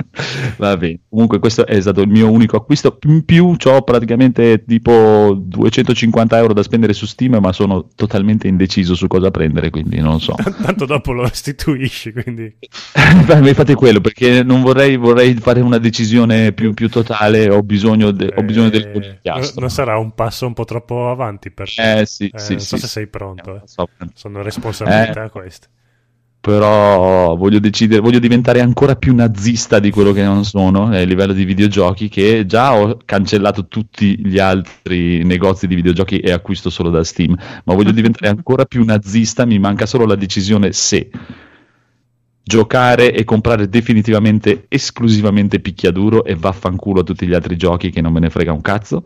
Va 0.58 0.76
bene, 0.78 1.00
comunque 1.10 1.40
questo 1.40 1.66
è 1.66 1.80
stato 1.80 2.02
il 2.02 2.10
mio 2.10 2.32
unico 2.32 2.58
acquisto. 2.58 2.98
In 3.04 3.24
più 3.24 3.56
ho 3.64 3.82
praticamente 3.84 4.64
tipo 4.66 5.36
250 5.38 6.38
euro 6.38 6.54
da 6.54 6.64
spendere 6.64 6.94
su 6.94 7.06
Steam, 7.06 7.38
ma 7.40 7.54
sono 7.54 7.88
totalmente 7.96 8.48
indeciso 8.48 8.96
su 8.96 9.08
cosa 9.08 9.30
prendere, 9.30 9.70
quindi 9.70 10.00
non 10.00 10.20
so. 10.20 10.36
Tanto 10.62 10.86
dopo 10.86 11.12
lo 11.12 11.24
restituisci, 11.24 12.14
quindi... 12.14 12.56
Beh, 13.26 13.54
fate 13.54 13.76
quello, 13.76 14.02
perché 14.02 14.44
non 14.44 14.62
vorrei, 14.62 14.98
vorrei 14.98 15.36
fare 15.36 15.62
una 15.62 15.78
decisione 15.78 16.52
più, 16.54 16.74
più 16.74 16.90
totale, 16.90 17.50
ho 17.50 17.62
bisogno, 17.62 18.12
de, 18.12 18.34
ho 18.36 18.42
bisogno 18.42 18.70
del 18.70 18.92
conigliastro. 18.92 19.62
Non 19.62 19.70
sarà 19.70 19.98
un 19.98 20.14
passo 20.14 20.48
un 20.48 20.54
po' 20.54 20.66
troppo 20.66 21.12
avanti 21.12 21.52
per 21.52 21.74
te. 21.74 22.00
Eh 22.00 22.06
sì, 22.06 22.30
eh, 22.34 22.40
sì, 22.40 22.54
Non 22.54 22.62
so 22.62 22.76
sì, 22.76 22.82
se 22.82 22.88
sei 22.88 23.08
pronto, 23.08 23.56
eh. 23.56 23.62
so. 23.66 23.88
sono 24.14 24.42
responsabilità 24.42 25.26
eh. 25.26 25.30
queste 25.30 25.68
però 26.48 27.36
voglio, 27.36 27.60
decidere, 27.60 28.00
voglio 28.00 28.20
diventare 28.20 28.62
ancora 28.62 28.96
più 28.96 29.14
nazista 29.14 29.80
di 29.80 29.92
quello 29.92 30.14
che 30.14 30.24
non 30.24 30.46
sono 30.46 30.94
eh, 30.94 31.02
a 31.02 31.04
livello 31.04 31.34
di 31.34 31.44
videogiochi, 31.44 32.08
che 32.08 32.46
già 32.46 32.74
ho 32.74 33.00
cancellato 33.04 33.68
tutti 33.68 34.18
gli 34.26 34.40
altri 34.40 35.26
negozi 35.26 35.68
di 35.68 35.76
videogiochi 35.76 36.20
e 36.20 36.32
acquisto 36.32 36.70
solo 36.70 36.90
da 36.90 37.04
Steam, 37.04 37.36
ma 37.66 37.74
voglio 37.74 37.92
diventare 37.92 38.30
ancora 38.30 38.64
più 38.64 38.86
nazista, 38.86 39.44
mi 39.44 39.60
manca 39.60 39.86
solo 39.86 40.06
la 40.06 40.16
decisione 40.16 40.72
se 40.72 41.10
giocare 42.42 43.14
e 43.14 43.26
comprare 43.26 43.68
definitivamente 43.68 44.68
esclusivamente 44.70 45.60
picchiaduro 45.60 46.24
e 46.24 46.36
vaffanculo 46.36 47.02
a 47.02 47.04
tutti 47.04 47.28
gli 47.28 47.34
altri 47.34 47.58
giochi 47.58 47.90
che 47.90 48.00
non 48.00 48.14
me 48.14 48.22
ne 48.22 48.30
frega 48.30 48.54
un 48.54 48.62
cazzo 48.62 49.04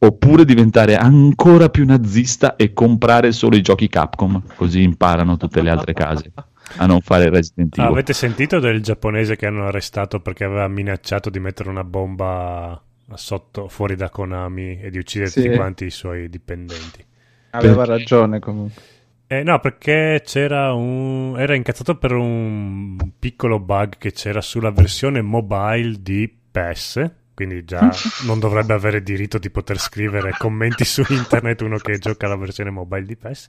oppure 0.00 0.44
diventare 0.44 0.96
ancora 0.96 1.70
più 1.70 1.86
nazista 1.86 2.56
e 2.56 2.74
comprare 2.74 3.32
solo 3.32 3.56
i 3.56 3.62
giochi 3.62 3.88
Capcom, 3.88 4.42
così 4.54 4.82
imparano 4.82 5.38
tutte 5.38 5.62
le 5.62 5.70
altre 5.70 5.94
case 5.94 6.30
a 6.76 6.86
non 6.86 7.00
fare 7.00 7.28
Resident 7.30 7.76
Evil. 7.76 7.88
Ah, 7.88 7.88
avete 7.88 8.12
sentito 8.12 8.58
del 8.60 8.82
giapponese 8.82 9.36
che 9.36 9.46
hanno 9.46 9.66
arrestato 9.66 10.20
perché 10.20 10.44
aveva 10.44 10.68
minacciato 10.68 11.30
di 11.30 11.40
mettere 11.40 11.68
una 11.70 11.84
bomba 11.84 12.80
sotto, 13.14 13.68
fuori 13.68 13.96
da 13.96 14.10
Konami 14.10 14.80
e 14.80 14.90
di 14.90 14.98
uccidere 14.98 15.30
Sì. 15.30 15.42
tutti 15.42 15.54
quanti 15.54 15.84
i 15.86 15.90
suoi 15.90 16.28
dipendenti? 16.28 17.04
Aveva 17.50 17.84
Perché? 17.84 17.90
ragione 17.92 18.38
comunque. 18.40 18.82
Eh, 19.26 19.42
no, 19.42 19.58
perché 19.60 20.22
c'era 20.24 20.72
un... 20.72 21.34
era 21.38 21.54
incazzato 21.54 21.96
per 21.96 22.12
un 22.12 22.96
piccolo 23.18 23.58
bug 23.60 23.98
che 23.98 24.12
c'era 24.12 24.40
sulla 24.40 24.70
versione 24.70 25.20
mobile 25.20 25.96
di 26.00 26.34
PES, 26.50 27.10
quindi 27.34 27.64
già 27.64 27.90
non 28.24 28.38
dovrebbe 28.38 28.72
avere 28.74 29.02
diritto 29.02 29.38
di 29.38 29.50
poter 29.50 29.78
scrivere 29.78 30.34
commenti 30.38 30.84
su 30.84 31.02
internet 31.08 31.60
uno 31.62 31.76
che 31.78 31.98
gioca 31.98 32.26
la 32.26 32.36
versione 32.36 32.70
mobile 32.70 33.04
di 33.04 33.16
PES. 33.16 33.48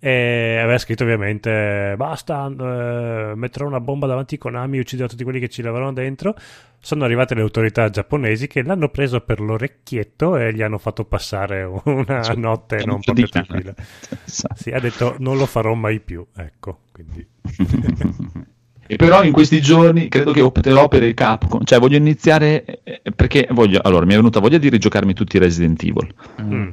E 0.00 0.58
aveva 0.62 0.78
scritto 0.78 1.02
ovviamente 1.02 1.94
basta, 1.96 2.46
eh, 2.46 3.32
metterò 3.34 3.66
una 3.66 3.80
bomba 3.80 4.06
davanti 4.06 4.36
a 4.36 4.38
Konami 4.38 4.78
ucciderò 4.78 5.08
tutti 5.08 5.24
quelli 5.24 5.40
che 5.40 5.48
ci 5.48 5.60
lavorano 5.62 5.92
dentro. 5.92 6.34
Sono 6.80 7.04
arrivate 7.04 7.34
le 7.34 7.40
autorità 7.40 7.90
giapponesi 7.90 8.46
che 8.46 8.62
l'hanno 8.62 8.88
preso 8.90 9.20
per 9.20 9.40
l'orecchietto 9.40 10.36
e 10.36 10.54
gli 10.54 10.62
hanno 10.62 10.78
fatto 10.78 11.04
passare 11.04 11.64
una 11.84 12.22
Cioè, 12.22 12.36
notte 12.36 12.84
non 12.84 13.00
proprio 13.00 13.26
cane. 13.26 13.46
tranquilla. 13.46 13.74
Esatto. 14.24 14.54
Sì, 14.54 14.70
ha 14.70 14.78
detto 14.78 15.16
non 15.18 15.36
lo 15.36 15.46
farò 15.46 15.74
mai 15.74 15.98
più, 16.00 16.24
ecco, 16.36 16.82
quindi... 16.92 17.26
E 18.90 18.96
però 18.96 19.22
in 19.22 19.32
questi 19.32 19.60
giorni 19.60 20.08
credo 20.08 20.32
che 20.32 20.40
opterò 20.40 20.88
per 20.88 21.02
il 21.02 21.12
Capcom, 21.12 21.62
cioè 21.62 21.78
voglio 21.78 21.98
iniziare 21.98 22.64
eh, 22.84 23.02
perché 23.14 23.46
voglio, 23.50 23.80
allora 23.82 24.06
mi 24.06 24.14
è 24.14 24.16
venuta 24.16 24.40
voglia 24.40 24.56
di 24.56 24.70
rigiocarmi 24.70 25.12
tutti 25.12 25.36
i 25.36 25.40
Resident 25.40 25.82
Evil 25.82 26.14
Mm. 26.40 26.68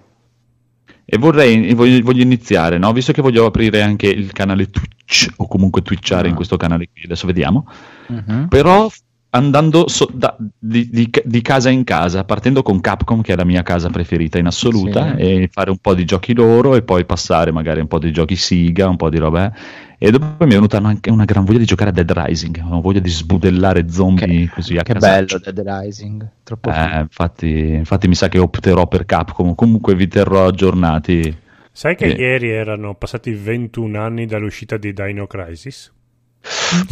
E 1.05 1.17
vorrei, 1.17 1.73
voglio, 1.73 2.01
voglio 2.03 2.23
iniziare, 2.23 2.77
no? 2.77 2.91
visto 2.91 3.11
che 3.11 3.21
voglio 3.21 3.45
aprire 3.45 3.81
anche 3.81 4.07
il 4.07 4.31
canale 4.33 4.69
Twitch 4.69 5.27
o 5.37 5.47
comunque 5.47 5.81
twitchare 5.81 6.27
in 6.27 6.35
questo 6.35 6.57
canale 6.57 6.89
qui, 6.91 7.03
adesso 7.05 7.27
vediamo, 7.27 7.67
Mhm. 8.07 8.47
però 8.49 8.89
andando 9.31 9.87
so- 9.89 10.09
da- 10.13 10.35
di, 10.57 10.89
di- 10.89 11.11
di 11.23 11.41
casa 11.41 11.69
in 11.69 11.83
casa, 11.83 12.23
partendo 12.23 12.63
con 12.63 12.79
Capcom 12.79 13.21
che 13.21 13.33
è 13.33 13.35
la 13.35 13.43
mia 13.43 13.63
casa 13.63 13.89
preferita 13.89 14.37
in 14.39 14.45
assoluta 14.47 15.13
Sì. 15.17 15.21
e 15.21 15.49
fare 15.51 15.69
un 15.71 15.77
po' 15.77 15.93
di 15.93 16.05
giochi 16.05 16.33
loro 16.33 16.73
e 16.75 16.83
poi 16.83 17.03
passare 17.05 17.51
magari 17.51 17.81
un 17.81 17.87
po' 17.87 17.99
di 17.99 18.11
giochi 18.13 18.37
Siga, 18.37 18.87
un 18.87 18.95
po' 18.95 19.09
di 19.09 19.17
roba 19.17 19.53
e 19.97 20.11
dopo 20.11 20.25
mi 20.45 20.51
è 20.51 20.55
venuta 20.55 20.77
anche 20.77 21.09
una 21.09 21.25
gran 21.25 21.43
voglia 21.45 21.59
di 21.59 21.65
giocare 21.65 21.89
a 21.89 21.93
Dead 21.93 22.11
Rising, 22.11 22.61
una 22.65 22.79
voglia 22.79 22.99
di 22.99 23.09
sbudellare 23.09 23.89
zombie 23.89 24.49
così 24.49 24.77
a 24.77 24.83
Che 24.83 24.93
casaccio. 24.93 25.39
bello 25.39 25.51
Dead 25.51 25.67
Rising. 25.83 26.29
Troppo 26.43 26.69
Eh, 26.69 26.99
infatti, 26.99 27.49
infatti 27.73 28.07
mi 28.07 28.15
sa 28.15 28.27
che 28.29 28.39
opterò 28.39 28.87
per 28.87 29.05
Capcom, 29.05 29.55
comunque 29.55 29.95
vi 29.95 30.07
terrò 30.07 30.47
aggiornati. 30.47 31.37
Sai 31.71 31.95
che 31.95 32.05
Eh. 32.05 32.15
ieri 32.21 32.49
erano 32.49 32.95
passati 32.95 33.31
21 33.31 33.95
anni 33.95 34.25
dall'uscita 34.25 34.77
di 34.77 34.93
Dino 34.93 35.27
Crisis? 35.27 35.91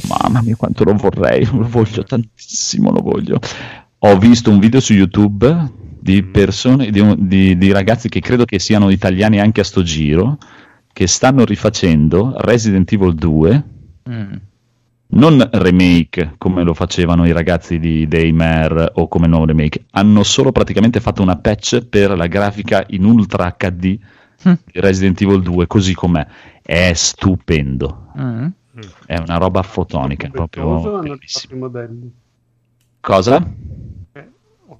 Mamma 0.08 0.42
mia, 0.42 0.56
quanto 0.56 0.84
lo 0.84 0.94
vorrei, 0.94 1.46
lo 1.54 1.68
voglio 1.68 2.04
tantissimo, 2.04 2.92
lo 2.92 3.02
voglio. 3.02 3.40
Ho 4.00 4.18
visto 4.18 4.50
un 4.50 4.60
video 4.60 4.80
su 4.80 4.94
YouTube 4.94 5.72
di 6.00 6.22
persone, 6.24 6.90
di, 6.90 7.02
di- 7.20 7.58
di 7.58 7.72
ragazzi 7.72 8.10
che 8.10 8.20
credo 8.20 8.44
che 8.46 8.60
siano 8.60 8.90
italiani 8.90 9.40
anche 9.40 9.62
a 9.62 9.64
sto 9.64 9.84
giro, 9.84 10.38
che 10.94 11.08
stanno 11.08 11.44
rifacendo 11.44 12.34
Resident 12.38 12.92
Evil 12.92 13.14
2, 13.16 13.64
Mm. 14.10 14.34
non 15.08 15.50
remake 15.54 16.36
come 16.38 16.64
lo 16.64 16.74
facevano 16.74 17.26
i 17.26 17.32
ragazzi 17.32 17.80
di 17.80 18.08
Daymare 18.08 18.92
o 18.96 19.08
come 19.08 19.28
non 19.28 19.46
remake, 19.46 19.86
hanno 19.92 20.24
solo 20.24 20.52
praticamente 20.52 21.00
fatto 21.00 21.22
una 21.22 21.38
patch 21.38 21.82
per 21.86 22.16
la 22.18 22.28
grafica 22.28 22.84
in 22.90 23.06
Ultra 23.06 23.56
HD 23.58 23.98
Mm. 24.46 24.54
di 24.66 24.80
Resident 24.82 25.22
Evil 25.22 25.42
2, 25.42 25.68
così 25.68 25.94
com'è. 25.94 26.26
È 26.62 26.92
stupendo. 26.94 28.08
Mm. 28.20 28.48
È 29.06 29.18
una 29.18 29.38
roba 29.38 29.62
fotonica, 29.62 30.28
proprio 30.30 31.02
modelli. 31.56 32.12
Cosa? 33.00 33.54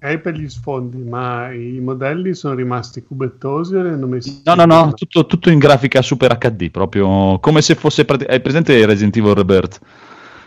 Eh, 0.02 0.18
ok 0.18 0.20
per 0.20 0.36
gli 0.36 0.48
sfondi, 0.50 1.04
ma 1.04 1.52
i 1.52 1.80
modelli 1.80 2.34
sono 2.34 2.54
rimasti 2.56 3.04
cubettosi 3.04 3.76
o 3.76 3.82
li 3.82 3.90
hanno 3.90 4.08
messi? 4.08 4.46
No, 4.46 4.56
no, 4.56 4.66
no, 4.66 4.94
tutto, 4.94 5.26
tutto 5.26 5.50
in 5.50 5.60
grafica 5.60 6.02
super 6.02 6.38
HD, 6.38 6.70
proprio 6.72 7.40
come 7.40 7.62
se 7.62 7.76
fosse... 7.76 8.06
prati- 8.06 8.24
Hai 8.26 8.42
presente 8.42 8.86
Resident 8.86 9.16
Evil 9.18 9.34
Rebirth? 9.34 9.80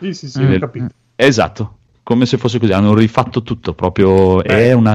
Sì, 0.01 0.12
sì, 0.14 0.28
sì, 0.28 0.44
ho 0.44 0.57
capito. 0.57 0.94
Esatto, 1.14 1.78
come 2.03 2.26
se 2.26 2.36
fosse 2.38 2.59
così, 2.59 2.72
hanno 2.72 2.94
rifatto 2.94 3.42
tutto, 3.42 3.74
proprio... 3.74 4.42
Beh. 4.44 4.70
È 4.70 4.72
una... 4.72 4.94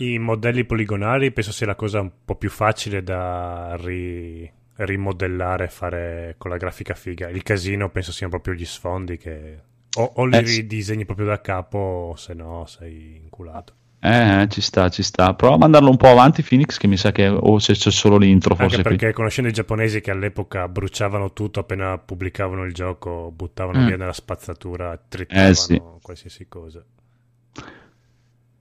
I 0.00 0.18
modelli 0.18 0.64
poligonali 0.64 1.32
penso 1.32 1.52
sia 1.52 1.66
la 1.66 1.74
cosa 1.76 2.00
un 2.00 2.10
po' 2.24 2.36
più 2.36 2.50
facile 2.50 3.02
da 3.02 3.76
ri- 3.76 4.50
rimodellare 4.76 5.64
e 5.66 5.68
fare 5.68 6.34
con 6.38 6.50
la 6.50 6.56
grafica 6.58 6.94
figa. 6.94 7.28
Il 7.30 7.42
casino 7.42 7.90
penso 7.90 8.12
siano 8.12 8.32
proprio 8.32 8.54
gli 8.54 8.64
sfondi 8.66 9.16
che 9.18 9.62
o, 9.94 10.04
o 10.16 10.24
li 10.26 10.38
Eh, 10.38 10.42
ridisegni 10.42 11.04
proprio 11.06 11.26
da 11.26 11.40
capo 11.40 11.78
o 11.78 12.16
se 12.16 12.34
no 12.34 12.66
sei 12.66 13.16
inculato. 13.16 13.74
Eh, 14.00 14.46
ci 14.48 14.60
sta, 14.60 14.88
ci 14.90 15.02
sta. 15.02 15.34
Prova 15.34 15.54
a 15.56 15.58
mandarlo 15.58 15.90
un 15.90 15.96
po' 15.96 16.06
avanti, 16.08 16.42
Phoenix, 16.42 16.76
che 16.78 16.86
mi 16.86 16.96
sa 16.96 17.10
che... 17.10 17.26
O 17.28 17.58
se 17.58 17.72
c'è 17.72 17.90
solo 17.90 18.16
l'intro, 18.16 18.54
forse 18.54 18.76
Anche 18.76 18.88
qui. 18.88 18.96
perché 18.96 19.12
conoscendo 19.12 19.50
i 19.50 19.52
giapponesi 19.52 20.00
che 20.00 20.12
all'epoca 20.12 20.68
bruciavano 20.68 21.32
tutto 21.32 21.58
appena 21.60 21.98
pubblicavano 21.98 22.64
il 22.64 22.72
gioco, 22.72 23.32
buttavano 23.34 23.80
Mm. 23.80 23.86
via 23.86 23.96
nella 23.96 24.12
spazzatura, 24.12 24.96
tritavano 25.08 25.48
Eh, 25.48 25.54
sì. 25.54 25.82
qualsiasi 26.00 26.46
cosa. 26.48 26.84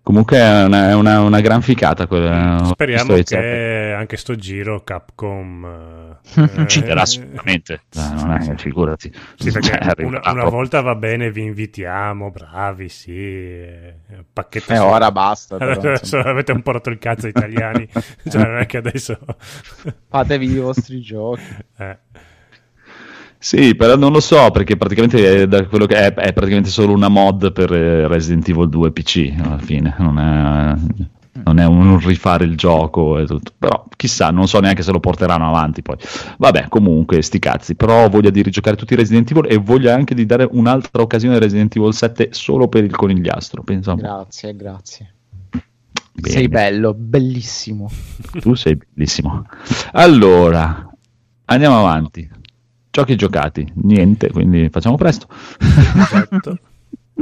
Comunque 0.07 0.37
è 0.37 0.63
una, 0.63 0.87
è 0.91 0.93
una- 0.93 1.19
una 1.19 1.41
gran 1.41 1.61
ficata 1.61 2.07
quella... 2.07 2.61
Speriamo 2.63 3.11
questo 3.11 3.35
è- 3.35 3.39
che 3.41 3.93
anche 3.97 4.15
sto 4.15 4.35
giro 4.35 4.81
Capcom 4.81 5.65
eh, 6.33 6.41
Ucciderà 6.61 7.01
eh, 7.01 7.05
sicuramente, 7.05 7.73
Eh, 7.93 8.13
non 8.15 8.31
è, 8.31 8.55
figurati. 8.55 9.11
Sì, 9.35 9.51
Cioè, 9.51 9.95
una, 10.05 10.21
una 10.31 10.45
volta 10.45 10.79
va 10.79 10.95
bene, 10.95 11.29
vi 11.29 11.41
invitiamo, 11.41 12.31
bravi, 12.31 12.87
sì. 12.87 13.11
eh, 13.17 13.95
Pacchetto 14.31 14.71
Eh, 14.71 14.77
su- 14.77 14.81
ora 14.83 15.11
basta. 15.11 15.57
però, 15.57 15.73
Adesso 15.73 16.19
avete 16.19 16.53
un 16.53 16.61
po' 16.61 16.71
rotto 16.71 16.89
il 16.89 16.99
cazzo 16.99 17.27
italiani, 17.27 17.85
cioè 18.29 18.43
non 18.45 18.59
è 18.59 18.65
che 18.65 18.77
adesso... 18.77 19.19
Fatevi 20.07 20.49
i 20.49 20.57
vostri 20.57 21.01
giochi. 21.01 21.41
Eh, 21.79 21.97
Sì, 23.47 23.75
però 23.75 23.95
non 23.95 24.11
lo 24.11 24.19
so 24.19 24.51
perché 24.51 24.75
praticamente 24.75 25.43
è, 25.43 25.47
da 25.47 25.65
quello 25.67 25.85
che 25.85 25.95
è, 25.95 26.13
è 26.13 26.33
praticamente 26.33 26.69
solo 26.69 26.91
una 26.91 27.07
mod 27.07 27.53
per 27.53 27.71
eh, 27.71 28.05
Resident 28.05 28.45
Evil 28.49 28.67
2 28.67 28.91
PC 28.91 29.35
alla 29.41 29.57
fine, 29.57 29.95
non 29.99 30.19
è, 30.19 30.75
non 31.45 31.57
è 31.57 31.65
un 31.65 31.97
rifare 31.99 32.43
il 32.43 32.57
gioco. 32.57 33.23
Però 33.57 33.85
chissà, 33.95 34.31
non 34.31 34.49
so 34.49 34.59
neanche 34.59 34.83
se 34.83 34.91
lo 34.91 34.99
porteranno 34.99 35.47
avanti 35.47 35.81
poi. 35.81 35.95
Vabbè, 36.37 36.67
comunque, 36.67 37.21
sti 37.21 37.39
cazzi. 37.39 37.75
Però 37.75 38.03
ho 38.03 38.09
voglia 38.09 38.31
di 38.31 38.41
rigiocare 38.41 38.75
tutti 38.75 38.91
i 38.91 38.97
Resident 38.97 39.31
Evil 39.31 39.49
e 39.49 39.55
voglio 39.55 39.93
anche 39.93 40.13
di 40.13 40.25
dare 40.25 40.45
un'altra 40.51 41.01
occasione 41.01 41.37
a 41.37 41.39
Resident 41.39 41.73
Evil 41.73 41.93
7 41.93 42.27
solo 42.31 42.67
per 42.67 42.83
il 42.83 42.93
conigliastro. 42.93 43.63
Po'. 43.63 43.95
Grazie, 43.95 44.55
grazie. 44.57 45.13
Bene. 46.11 46.35
Sei 46.35 46.49
bello, 46.49 46.93
bellissimo. 46.93 47.89
Tu 48.41 48.55
sei 48.55 48.77
bellissimo. 48.93 49.45
Allora, 49.93 50.85
andiamo 51.45 51.79
avanti. 51.79 52.35
Giochi 52.97 53.15
giocati, 53.15 53.71
niente, 53.83 54.31
quindi 54.31 54.69
facciamo 54.71 54.95
presto. 54.95 55.27
esatto. 55.59 56.57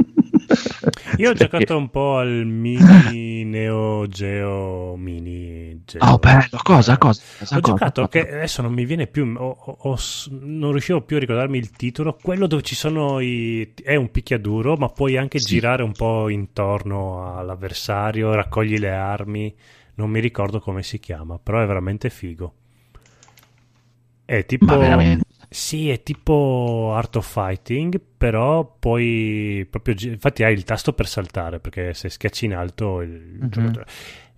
Io 1.18 1.30
ho 1.30 1.32
Perché- 1.34 1.58
giocato 1.58 1.76
un 1.76 1.90
po' 1.90 2.16
al 2.16 2.46
mini 2.46 3.44
Neo 3.44 4.06
Geo 4.08 4.96
Mini 4.96 5.82
Geo. 5.84 6.02
Oh, 6.02 6.16
bello, 6.18 6.58
cosa, 6.62 6.96
cosa? 6.96 7.20
cosa 7.38 7.56
Ho 7.56 7.60
cosa? 7.60 7.72
giocato 7.72 8.08
che 8.08 8.20
adesso 8.20 8.62
non 8.62 8.72
mi 8.72 8.86
viene 8.86 9.06
più, 9.06 9.30
ho- 9.36 9.76
ho- 9.80 9.98
non 10.40 10.70
riuscivo 10.72 11.02
più 11.02 11.16
a 11.16 11.20
ricordarmi 11.20 11.58
il 11.58 11.70
titolo. 11.72 12.16
Quello 12.22 12.46
dove 12.46 12.62
ci 12.62 12.74
sono 12.74 13.20
i. 13.20 13.72
è 13.82 13.96
un 13.96 14.10
picchiaduro, 14.10 14.76
ma 14.76 14.88
puoi 14.88 15.16
anche 15.18 15.38
Sì. 15.38 15.46
girare 15.46 15.82
un 15.82 15.92
po' 15.92 16.28
intorno 16.30 17.36
all'avversario, 17.36 18.32
raccogli 18.34 18.78
le 18.78 18.90
armi. 18.92 19.54
Non 19.96 20.08
mi 20.10 20.20
ricordo 20.20 20.58
come 20.60 20.82
si 20.82 20.98
chiama, 21.00 21.38
però 21.38 21.62
è 21.62 21.66
veramente 21.66 22.08
figo. 22.10 22.54
È 24.24 24.44
tipo. 24.46 24.64
Ma 24.66 24.76
veramente? 24.76 25.24
Sì, 25.48 25.90
è 25.90 26.02
tipo 26.02 26.92
Art 26.94 27.16
of 27.16 27.30
Fighting, 27.30 28.00
però 28.16 28.64
poi 28.78 29.66
proprio. 29.70 29.94
Infatti 30.10 30.42
hai 30.42 30.52
il 30.52 30.64
tasto 30.64 30.92
per 30.92 31.06
saltare, 31.06 31.60
perché 31.60 31.94
se 31.94 32.08
schiacci 32.08 32.46
in 32.46 32.54
alto 32.54 33.00
il 33.00 33.38
Mhm. 33.40 33.48
giocatore. 33.48 33.86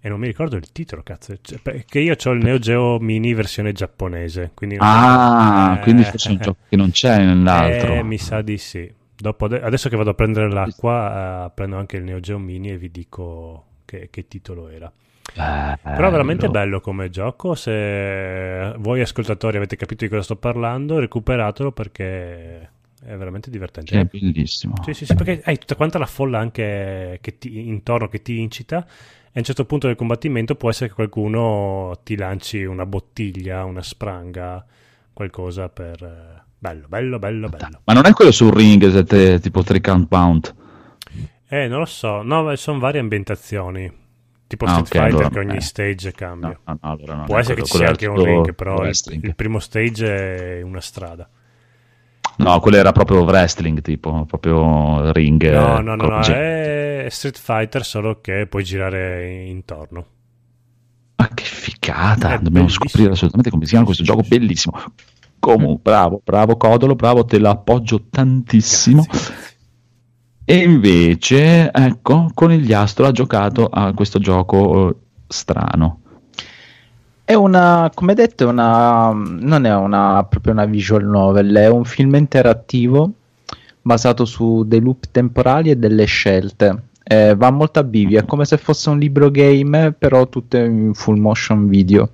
E 0.00 0.08
non 0.08 0.20
mi 0.20 0.26
ricordo 0.28 0.56
il 0.56 0.70
titolo, 0.70 1.02
cazzo. 1.02 1.36
Cioè, 1.40 1.58
perché 1.60 1.98
io 1.98 2.14
ho 2.22 2.30
il 2.30 2.42
Neo 2.44 2.58
Geo 2.58 2.98
Mini 3.00 3.34
versione 3.34 3.72
giapponese. 3.72 4.52
Quindi 4.54 4.76
Ah, 4.78 5.76
Eh, 5.78 5.82
quindi 5.82 6.04
forse 6.04 6.28
è 6.28 6.32
un 6.32 6.38
gioco 6.38 6.58
che 6.68 6.76
non 6.76 6.90
c'è 6.90 7.24
nell'altro. 7.24 7.94
Eh, 7.94 8.02
mi 8.04 8.18
sa 8.18 8.40
di 8.42 8.58
sì. 8.58 8.90
Dopo, 9.16 9.46
ade- 9.46 9.60
adesso 9.60 9.88
che 9.88 9.96
vado 9.96 10.10
a 10.10 10.14
prendere 10.14 10.48
l'acqua, 10.50 11.46
eh, 11.46 11.50
prendo 11.52 11.76
anche 11.76 11.96
il 11.96 12.04
Neo 12.04 12.20
Geo 12.20 12.38
Mini 12.38 12.70
e 12.70 12.78
vi 12.78 12.90
dico 12.92 13.64
che, 13.84 14.08
che 14.10 14.28
titolo 14.28 14.68
era. 14.68 14.92
Però 15.34 16.08
è 16.08 16.10
veramente 16.10 16.48
bello 16.48 16.80
come 16.80 17.10
gioco. 17.10 17.54
Se 17.54 18.74
voi 18.78 19.00
ascoltatori 19.00 19.56
avete 19.56 19.76
capito 19.76 20.04
di 20.04 20.10
cosa 20.10 20.22
sto 20.22 20.36
parlando, 20.36 20.98
recuperatelo 20.98 21.72
perché 21.72 22.60
è 23.04 23.16
veramente 23.16 23.50
divertente. 23.50 23.98
È 23.98 24.04
bellissimo. 24.04 24.74
Sì, 24.84 24.94
sì, 24.94 25.06
sì, 25.06 25.14
perché 25.14 25.42
hai 25.44 25.58
tutta 25.58 25.76
quanta 25.76 25.98
la 25.98 26.06
folla 26.06 26.38
anche 26.38 27.18
che 27.20 27.38
ti, 27.38 27.68
intorno 27.68 28.08
che 28.08 28.22
ti 28.22 28.40
incita 28.40 28.86
a 29.38 29.38
un 29.38 29.44
certo 29.44 29.66
punto 29.66 29.86
del 29.86 29.94
combattimento 29.94 30.56
può 30.56 30.68
essere 30.68 30.88
che 30.88 30.94
qualcuno 30.94 32.00
ti 32.02 32.16
lanci 32.16 32.64
una 32.64 32.86
bottiglia, 32.86 33.64
una 33.64 33.82
spranga, 33.82 34.64
qualcosa 35.12 35.68
per... 35.68 36.02
Eh, 36.02 36.42
bello, 36.58 36.88
bello, 36.88 37.18
bello, 37.20 37.48
bello. 37.48 37.80
Ma 37.84 37.92
non 37.92 38.06
è 38.06 38.12
quello 38.12 38.32
sul 38.32 38.52
ring, 38.52 39.04
te, 39.04 39.38
tipo 39.38 39.62
3 39.62 39.80
count 39.80 40.08
pound? 40.08 40.54
Eh, 41.46 41.68
non 41.68 41.78
lo 41.78 41.84
so. 41.84 42.22
No, 42.22 42.54
sono 42.56 42.80
varie 42.80 43.00
ambientazioni. 43.00 43.92
Tipo 44.48 44.64
ah, 44.64 44.82
Street 44.82 44.86
okay, 44.86 45.00
Fighter 45.02 45.26
allora, 45.26 45.28
che 45.28 45.38
ogni 45.46 45.56
eh. 45.58 45.60
stage 45.60 46.12
cambia. 46.12 46.58
No, 46.64 46.78
no, 46.80 46.90
allora 46.90 47.24
Può 47.24 47.36
essere 47.38 47.60
quello, 47.60 47.66
che 47.66 47.70
ci 47.70 47.76
sia 47.76 47.88
anche 47.88 48.06
un 48.06 48.24
ring, 48.24 48.54
però 48.54 48.86
il, 48.86 48.98
il, 49.20 49.34
primo 49.34 49.58
stage 49.58 50.58
è 50.58 50.62
una 50.62 50.80
strada. 50.80 51.28
No, 52.38 52.58
quello 52.60 52.78
era 52.78 52.92
proprio 52.92 53.24
wrestling, 53.24 53.82
tipo, 53.82 54.24
proprio 54.24 55.12
ring. 55.12 55.52
No, 55.52 55.80
no, 55.80 55.94
no, 55.96 56.06
no 56.06 56.20
è 56.20 57.06
Street 57.10 57.38
Fighter, 57.38 57.84
solo 57.84 58.22
che 58.22 58.46
puoi 58.46 58.64
girare 58.64 59.44
intorno. 59.44 60.06
Ma 61.16 61.28
che 61.34 61.44
figata! 61.44 62.28
È 62.28 62.36
Dobbiamo 62.36 62.66
bellissimo. 62.66 62.88
scoprire 62.88 63.12
assolutamente 63.12 63.50
come 63.50 63.64
si 63.64 63.70
chiama 63.70 63.84
questo 63.84 64.02
gioco, 64.02 64.22
bellissimo. 64.26 64.80
Comunque, 65.38 65.82
bravo, 65.82 66.22
bravo 66.24 66.56
Codolo, 66.56 66.94
bravo, 66.94 67.26
te 67.26 67.38
l'appoggio 67.38 68.06
tantissimo. 68.08 69.02
Grazie. 69.02 69.56
E 70.50 70.56
invece, 70.56 71.70
ecco, 71.70 72.30
Conigliastro 72.32 73.04
ha 73.04 73.12
giocato 73.12 73.66
a 73.66 73.92
questo 73.92 74.18
gioco 74.18 74.88
eh, 74.88 74.94
strano. 75.26 76.00
È 77.22 77.34
una, 77.34 77.90
come 77.92 78.14
detto, 78.14 78.48
una, 78.48 79.10
non 79.12 79.66
è 79.66 79.74
una, 79.76 80.24
proprio 80.26 80.54
una 80.54 80.64
visual 80.64 81.04
novel, 81.04 81.54
è 81.54 81.68
un 81.68 81.84
film 81.84 82.14
interattivo 82.14 83.12
basato 83.82 84.24
su 84.24 84.64
dei 84.66 84.80
loop 84.80 85.10
temporali 85.10 85.68
e 85.68 85.76
delle 85.76 86.06
scelte. 86.06 86.84
Eh, 87.04 87.34
va 87.36 87.50
molto 87.50 87.80
a 87.80 87.84
bivio, 87.84 88.18
è 88.18 88.24
come 88.24 88.46
se 88.46 88.56
fosse 88.56 88.88
un 88.88 88.98
libro 88.98 89.30
game, 89.30 89.92
però 89.92 90.30
tutto 90.30 90.56
in 90.56 90.94
full 90.94 91.18
motion 91.18 91.68
video. 91.68 92.12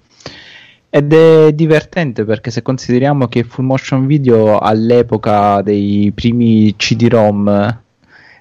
Ed 0.91 1.13
è 1.13 1.53
divertente 1.53 2.25
perché 2.25 2.51
se 2.51 2.63
consideriamo 2.63 3.29
che 3.29 3.45
full 3.45 3.65
motion 3.65 4.09
video 4.09 4.59
all'epoca 4.59 5.63
dei 5.63 6.11
primi 6.13 6.75
CD-ROM 6.75 7.83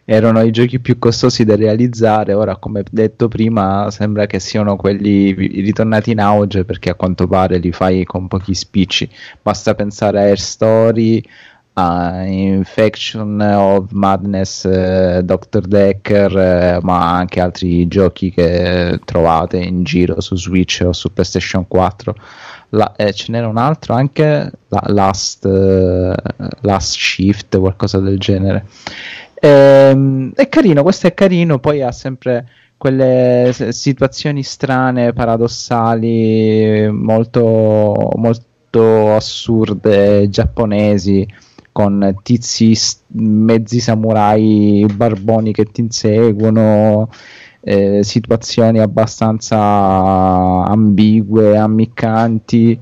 erano 0.05 0.41
i 0.41 0.51
giochi 0.51 0.79
più 0.79 0.99
costosi 0.99 1.45
da 1.45 1.55
realizzare. 1.55 2.33
Ora, 2.33 2.57
come 2.57 2.83
detto 2.89 3.27
prima, 3.27 3.89
sembra 3.91 4.25
che 4.25 4.39
siano 4.39 4.75
quelli 4.75 5.31
ritornati 5.33 6.11
in 6.11 6.19
auge 6.19 6.65
perché 6.65 6.89
a 6.89 6.95
quanto 6.95 7.27
pare 7.27 7.57
li 7.57 7.71
fai 7.71 8.03
con 8.03 8.27
pochi 8.27 8.53
spicci. 8.53 9.09
Basta 9.41 9.75
pensare 9.75 10.19
a 10.19 10.23
Air 10.23 10.39
Story, 10.39 11.23
a 11.73 12.23
Infection 12.25 13.39
of 13.41 13.91
Madness, 13.91 14.65
eh, 14.65 15.21
Dr. 15.23 15.61
Decker, 15.61 16.37
eh, 16.37 16.79
ma 16.81 17.15
anche 17.15 17.39
altri 17.39 17.87
giochi 17.87 18.31
che 18.31 18.99
trovate 19.05 19.57
in 19.57 19.83
giro 19.83 20.21
su 20.21 20.35
Switch 20.35 20.83
o 20.85 20.93
su 20.93 21.11
PlayStation 21.11 21.67
4. 21.67 22.15
La, 22.69 22.95
eh, 22.95 23.13
ce 23.13 23.31
n'era 23.31 23.47
un 23.47 23.57
altro 23.57 23.93
anche, 23.93 24.51
la, 24.67 24.83
Last, 24.87 25.45
uh, 25.45 26.13
Last 26.61 26.95
Shift, 26.95 27.59
qualcosa 27.59 27.99
del 27.99 28.17
genere. 28.17 28.65
Ehm, 29.45 30.31
è 30.35 30.47
carino, 30.47 30.83
questo 30.83 31.07
è 31.07 31.13
carino, 31.13 31.59
poi 31.59 31.81
ha 31.81 31.91
sempre 31.91 32.47
quelle 32.77 33.53
situazioni 33.71 34.41
strane, 34.41 35.11
paradossali, 35.11 36.87
molto, 36.89 38.09
molto 38.15 39.13
assurde, 39.13 40.29
giapponesi, 40.29 41.27
con 41.73 42.19
tizi 42.23 42.73
mezzi 43.07 43.81
samurai 43.81 44.85
barboni 44.95 45.51
che 45.51 45.65
ti 45.65 45.81
inseguono, 45.81 47.09
eh, 47.61 48.01
situazioni 48.01 48.79
abbastanza 48.79 49.57
ambigue, 49.57 51.57
ammiccanti. 51.57 52.79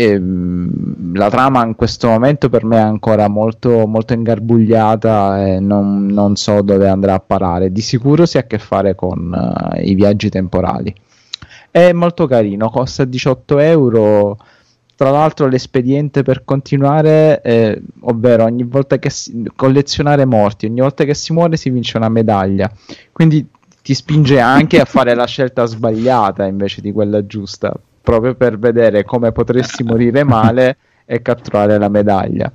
Ehm, 0.00 1.12
la 1.16 1.28
trama 1.28 1.64
in 1.64 1.74
questo 1.74 2.06
momento 2.06 2.48
per 2.48 2.64
me 2.64 2.76
è 2.76 2.80
ancora 2.80 3.26
molto, 3.26 3.84
molto 3.88 4.12
ingarbugliata 4.12 5.44
e 5.44 5.58
non, 5.58 6.06
non, 6.06 6.36
so 6.36 6.62
dove 6.62 6.88
andrà 6.88 7.14
a 7.14 7.18
parare. 7.18 7.72
Di 7.72 7.80
sicuro 7.80 8.24
si 8.24 8.36
ha 8.36 8.40
a 8.40 8.46
che 8.46 8.58
fare 8.58 8.94
con 8.94 9.32
uh, 9.32 9.80
i 9.80 9.96
viaggi 9.96 10.28
temporali. 10.28 10.94
È 11.68 11.90
molto 11.92 12.28
carino, 12.28 12.70
costa 12.70 13.04
18 13.04 13.58
euro. 13.58 14.38
Tra 14.94 15.10
l'altro, 15.10 15.48
l'espediente 15.48 16.22
per 16.22 16.44
continuare, 16.44 17.40
è, 17.40 17.76
ovvero 18.02 18.44
ogni 18.44 18.62
volta 18.62 19.00
che 19.00 19.10
si, 19.10 19.50
collezionare 19.56 20.24
morti, 20.24 20.66
ogni 20.66 20.80
volta 20.80 21.02
che 21.02 21.14
si 21.14 21.32
muore 21.32 21.56
si 21.56 21.70
vince 21.70 21.96
una 21.96 22.08
medaglia. 22.08 22.70
Quindi 23.10 23.44
ti 23.82 23.94
spinge 23.94 24.38
anche 24.38 24.80
a 24.80 24.84
fare 24.84 25.16
la 25.16 25.26
scelta 25.26 25.64
sbagliata 25.64 26.46
invece 26.46 26.80
di 26.80 26.92
quella 26.92 27.26
giusta 27.26 27.74
proprio 28.08 28.34
per 28.34 28.58
vedere 28.58 29.04
come 29.04 29.32
potresti 29.32 29.84
morire 29.84 30.24
male 30.24 30.78
e 31.04 31.20
catturare 31.20 31.76
la 31.78 31.90
medaglia. 31.90 32.50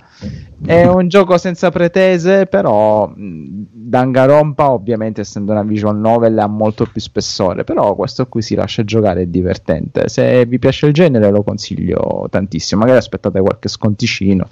È 0.66 0.84
un 0.86 1.08
gioco 1.08 1.38
senza 1.38 1.70
pretese, 1.70 2.48
però 2.48 3.12
Dangarompa, 3.16 4.72
ovviamente 4.72 5.22
essendo 5.22 5.52
una 5.52 5.62
visual 5.62 5.98
novel, 5.98 6.40
ha 6.40 6.48
molto 6.48 6.86
più 6.86 7.00
spessore, 7.00 7.64
però 7.64 7.94
questo 7.94 8.28
qui 8.28 8.42
si 8.42 8.56
lascia 8.56 8.84
giocare 8.84 9.22
è 9.22 9.26
divertente. 9.28 10.08
Se 10.08 10.46
vi 10.46 10.58
piace 10.58 10.88
il 10.88 10.94
genere 10.94 11.30
lo 11.30 11.44
consiglio 11.44 12.28
tantissimo, 12.30 12.82
magari 12.82 13.00
aspettate 13.00 13.40
qualche 13.40 13.70
sconticino. 13.70 14.48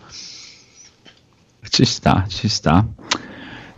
Ci 1.61 1.85
sta, 1.85 2.25
ci 2.27 2.47
sta. 2.47 2.85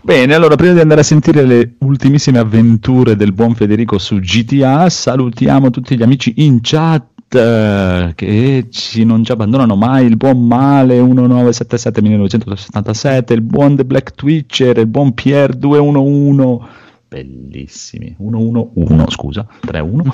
Bene, 0.05 0.33
allora 0.33 0.55
prima 0.57 0.73
di 0.73 0.81
andare 0.81 0.99
a 0.99 1.05
sentire 1.05 1.45
le 1.45 1.75
ultimissime 1.79 2.39
avventure 2.39 3.15
del 3.15 3.31
buon 3.31 3.55
Federico 3.55 3.97
su 3.97 4.19
GTA, 4.19 4.89
salutiamo 4.89 5.69
tutti 5.69 5.95
gli 5.95 6.03
amici 6.03 6.33
in 6.37 6.59
chat 6.61 7.12
che 7.39 8.67
ci 8.69 9.03
non 9.03 9.23
ci 9.23 9.31
abbandonano 9.31 9.75
mai 9.75 10.05
il 10.05 10.17
buon 10.17 10.45
Male 10.45 11.01
1977 11.01 12.01
1977 12.01 13.33
il 13.33 13.41
buon 13.41 13.75
The 13.75 13.85
Black 13.85 14.13
Twitcher 14.13 14.77
il 14.77 14.87
buon 14.87 15.13
Pierre 15.13 15.57
211 15.57 16.59
bellissimi 17.07 18.15
111 18.17 19.05
scusa 19.09 19.47
31 19.61 20.13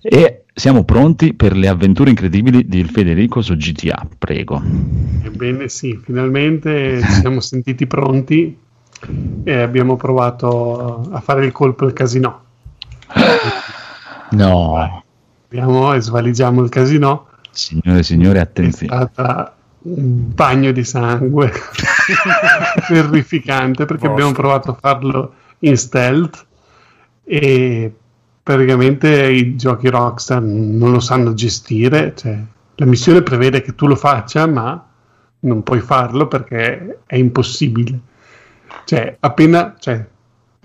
e 0.00 0.44
siamo 0.54 0.84
pronti 0.84 1.34
per 1.34 1.56
le 1.56 1.68
avventure 1.68 2.10
incredibili 2.10 2.66
di 2.66 2.82
Federico 2.84 3.42
su 3.42 3.56
GTA 3.56 4.08
prego. 4.16 4.62
Ebbene 5.22 5.68
sì 5.68 5.98
finalmente 6.02 7.00
ci 7.02 7.12
siamo 7.12 7.40
sentiti 7.40 7.86
pronti 7.86 8.56
e 9.44 9.52
abbiamo 9.52 9.96
provato 9.96 11.08
a 11.10 11.20
fare 11.20 11.44
il 11.44 11.52
colpo 11.52 11.84
al 11.84 11.92
casino. 11.92 12.42
No 14.30 15.04
Apriamo 15.46 15.94
e 15.94 16.00
svaligiamo 16.00 16.60
il 16.60 16.68
casino. 16.68 17.28
Signore 17.52 18.00
e 18.00 18.02
signori, 18.02 18.38
attenzione. 18.40 18.92
È 18.92 19.08
stata 19.12 19.54
un 19.82 20.34
bagno 20.34 20.72
di 20.72 20.82
sangue 20.82 21.52
terrificante 22.88 23.84
perché 23.84 24.08
Vostro. 24.08 24.12
abbiamo 24.12 24.32
provato 24.32 24.72
a 24.72 24.76
farlo 24.78 25.34
in 25.60 25.76
stealth 25.76 26.44
e 27.22 27.94
praticamente 28.42 29.30
i 29.30 29.54
giochi 29.54 29.88
Rockstar 29.88 30.42
non 30.42 30.90
lo 30.90 30.98
sanno 30.98 31.32
gestire. 31.32 32.12
Cioè, 32.16 32.42
la 32.74 32.86
missione 32.86 33.22
prevede 33.22 33.62
che 33.62 33.76
tu 33.76 33.86
lo 33.86 33.94
faccia, 33.94 34.48
ma 34.48 34.84
non 35.40 35.62
puoi 35.62 35.80
farlo 35.80 36.26
perché 36.26 37.02
è 37.06 37.14
impossibile. 37.14 38.00
Cioè, 38.84 39.16
appena 39.20 39.76
cioè, 39.78 40.04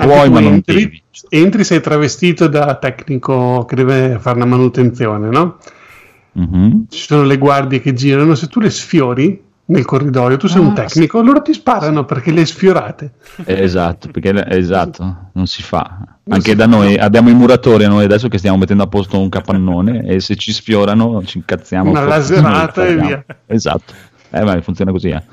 Vuoi, 0.06 0.30
ma 0.30 0.40
non 0.40 0.54
entri, 0.54 0.84
devi. 0.84 1.04
Entri, 1.30 1.64
sei 1.64 1.82
travestito 1.82 2.48
da 2.48 2.76
tecnico 2.76 3.66
che 3.66 3.76
deve 3.76 4.18
fare 4.20 4.38
una 4.38 4.46
manutenzione, 4.46 5.30
no? 5.30 5.58
Mm-hmm. 6.40 6.82
Ci 6.90 7.06
sono 7.06 7.24
le 7.24 7.38
guardie 7.38 7.82
che 7.82 7.94
girano, 7.94 8.36
se 8.36 8.48
tu 8.48 8.60
le 8.60 8.70
sfiori 8.70 9.50
nel 9.72 9.86
corridoio, 9.86 10.38
tu 10.38 10.48
sei 10.48 10.62
ah, 10.62 10.68
un 10.68 10.74
tecnico, 10.74 11.20
sì. 11.20 11.26
loro 11.26 11.42
ti 11.42 11.54
sparano 11.54 12.04
perché 12.06 12.32
le 12.32 12.46
sfiorate. 12.46 13.12
Esatto, 13.46 14.10
perché 14.10 14.46
esatto, 14.50 15.30
non 15.34 15.48
si 15.48 15.64
fa. 15.64 15.98
Non 16.24 16.38
Anche 16.38 16.52
si 16.52 16.56
da 16.56 16.66
fa. 16.66 16.70
noi 16.70 16.98
abbiamo 16.98 17.30
i 17.30 17.34
muratori 17.34 17.86
noi 17.88 18.04
adesso 18.04 18.28
che 18.28 18.38
stiamo 18.38 18.58
mettendo 18.58 18.84
a 18.84 18.88
posto 18.88 19.20
un 19.20 19.30
capannone 19.30 20.06
e 20.06 20.20
se 20.20 20.36
ci 20.36 20.52
sfiorano 20.52 21.24
ci 21.26 21.38
incazziamo. 21.38 21.90
Una 21.90 22.04
laserata 22.04 22.86
e 22.86 22.96
via. 22.98 23.26
Esatto. 23.48 23.94
Eh, 24.32 24.44
ma 24.44 24.62
funziona 24.62 24.92
così, 24.92 25.10
eh. 25.10 25.24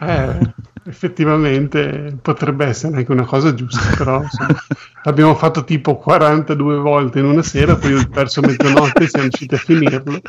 eh 0.00 0.54
effettivamente 0.88 2.16
potrebbe 2.22 2.66
essere 2.66 2.96
anche 2.96 3.12
una 3.12 3.24
cosa 3.24 3.54
giusta, 3.54 3.96
però 3.96 4.22
insomma, 4.22 4.56
l'abbiamo 5.02 5.34
fatto 5.34 5.64
tipo 5.64 5.96
42 5.96 6.76
volte 6.78 7.18
in 7.18 7.26
una 7.26 7.42
sera, 7.42 7.76
poi 7.76 7.94
ho 7.94 8.08
perso 8.08 8.40
mezzanotte 8.40 9.04
e 9.04 9.08
siamo 9.08 9.26
riusciti 9.26 9.54
a 9.54 9.58
finirlo. 9.58 10.20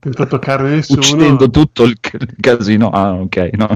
Senza 0.00 0.26
toccare 0.26 0.68
nessuno. 0.68 1.00
Uccidendo 1.00 1.50
tutto 1.50 1.82
il 1.82 1.98
casino. 2.40 2.90
Ah, 2.90 3.14
ok. 3.14 3.50
No, 3.54 3.68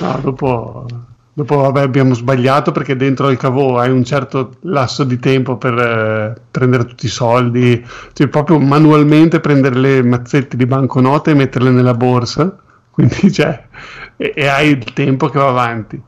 no 0.00 0.20
dopo, 0.20 0.86
dopo 1.32 1.56
vabbè, 1.58 1.80
abbiamo 1.80 2.14
sbagliato 2.14 2.72
perché 2.72 2.96
dentro 2.96 3.30
il 3.30 3.36
cavo 3.36 3.78
hai 3.78 3.90
un 3.90 4.02
certo 4.02 4.56
lasso 4.62 5.04
di 5.04 5.20
tempo 5.20 5.56
per 5.56 5.78
eh, 5.78 6.40
prendere 6.50 6.86
tutti 6.86 7.06
i 7.06 7.10
soldi, 7.10 7.86
cioè 8.14 8.26
proprio 8.26 8.58
manualmente 8.58 9.38
prendere 9.38 9.76
le 9.76 10.02
mazzette 10.02 10.56
di 10.56 10.66
banconote 10.66 11.30
e 11.30 11.34
metterle 11.34 11.70
nella 11.70 11.94
borsa. 11.94 12.56
Quindi, 12.98 13.30
cioè, 13.32 13.62
e, 14.16 14.32
e 14.34 14.46
hai 14.48 14.70
il 14.70 14.92
tempo 14.92 15.28
che 15.28 15.38
va 15.38 15.48
avanti. 15.48 16.02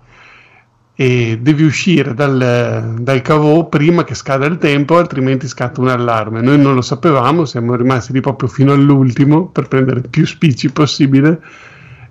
e 0.97 1.39
devi 1.41 1.63
uscire 1.63 2.15
dal, 2.15 2.97
dal 2.99 3.23
cavo 3.23 3.69
prima 3.69 4.03
che 4.03 4.15
scada 4.15 4.47
il 4.47 4.59
tempo, 4.59 4.99
altrimenti 4.99 5.47
scatta 5.47 5.81
un 5.81 5.89
allarme. 5.89 6.41
Noi 6.41 6.59
non 6.59 6.75
lo 6.75 6.83
sapevamo, 6.83 7.45
siamo 7.45 7.77
rimasti 7.77 8.13
lì 8.13 8.21
proprio 8.21 8.49
fino 8.49 8.73
all'ultimo 8.73 9.47
per 9.47 9.69
prendere 9.69 10.01
più 10.01 10.27
spicci 10.27 10.73
possibile 10.73 11.41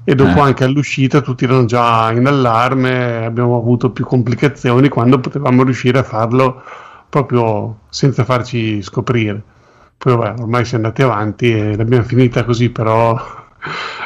e 0.06 0.16
dopo 0.16 0.38
eh. 0.38 0.42
anche 0.42 0.64
all'uscita 0.64 1.20
tutti 1.22 1.44
erano 1.44 1.66
già 1.66 2.10
in 2.14 2.26
allarme, 2.26 3.26
abbiamo 3.26 3.58
avuto 3.58 3.92
più 3.92 4.06
complicazioni 4.06 4.88
quando 4.88 5.20
potevamo 5.20 5.64
riuscire 5.64 6.00
a 6.00 6.04
farlo 6.04 6.64
proprio 7.10 7.82
senza 7.90 8.24
farci 8.24 8.82
scoprire. 8.82 9.44
Poi 9.98 10.16
vabbè, 10.16 10.42
ormai 10.42 10.64
si 10.64 10.74
è 10.74 10.78
andati 10.78 11.02
avanti 11.02 11.52
e 11.52 11.76
l'abbiamo 11.76 12.06
finita 12.06 12.46
così, 12.46 12.70
però 12.70 13.20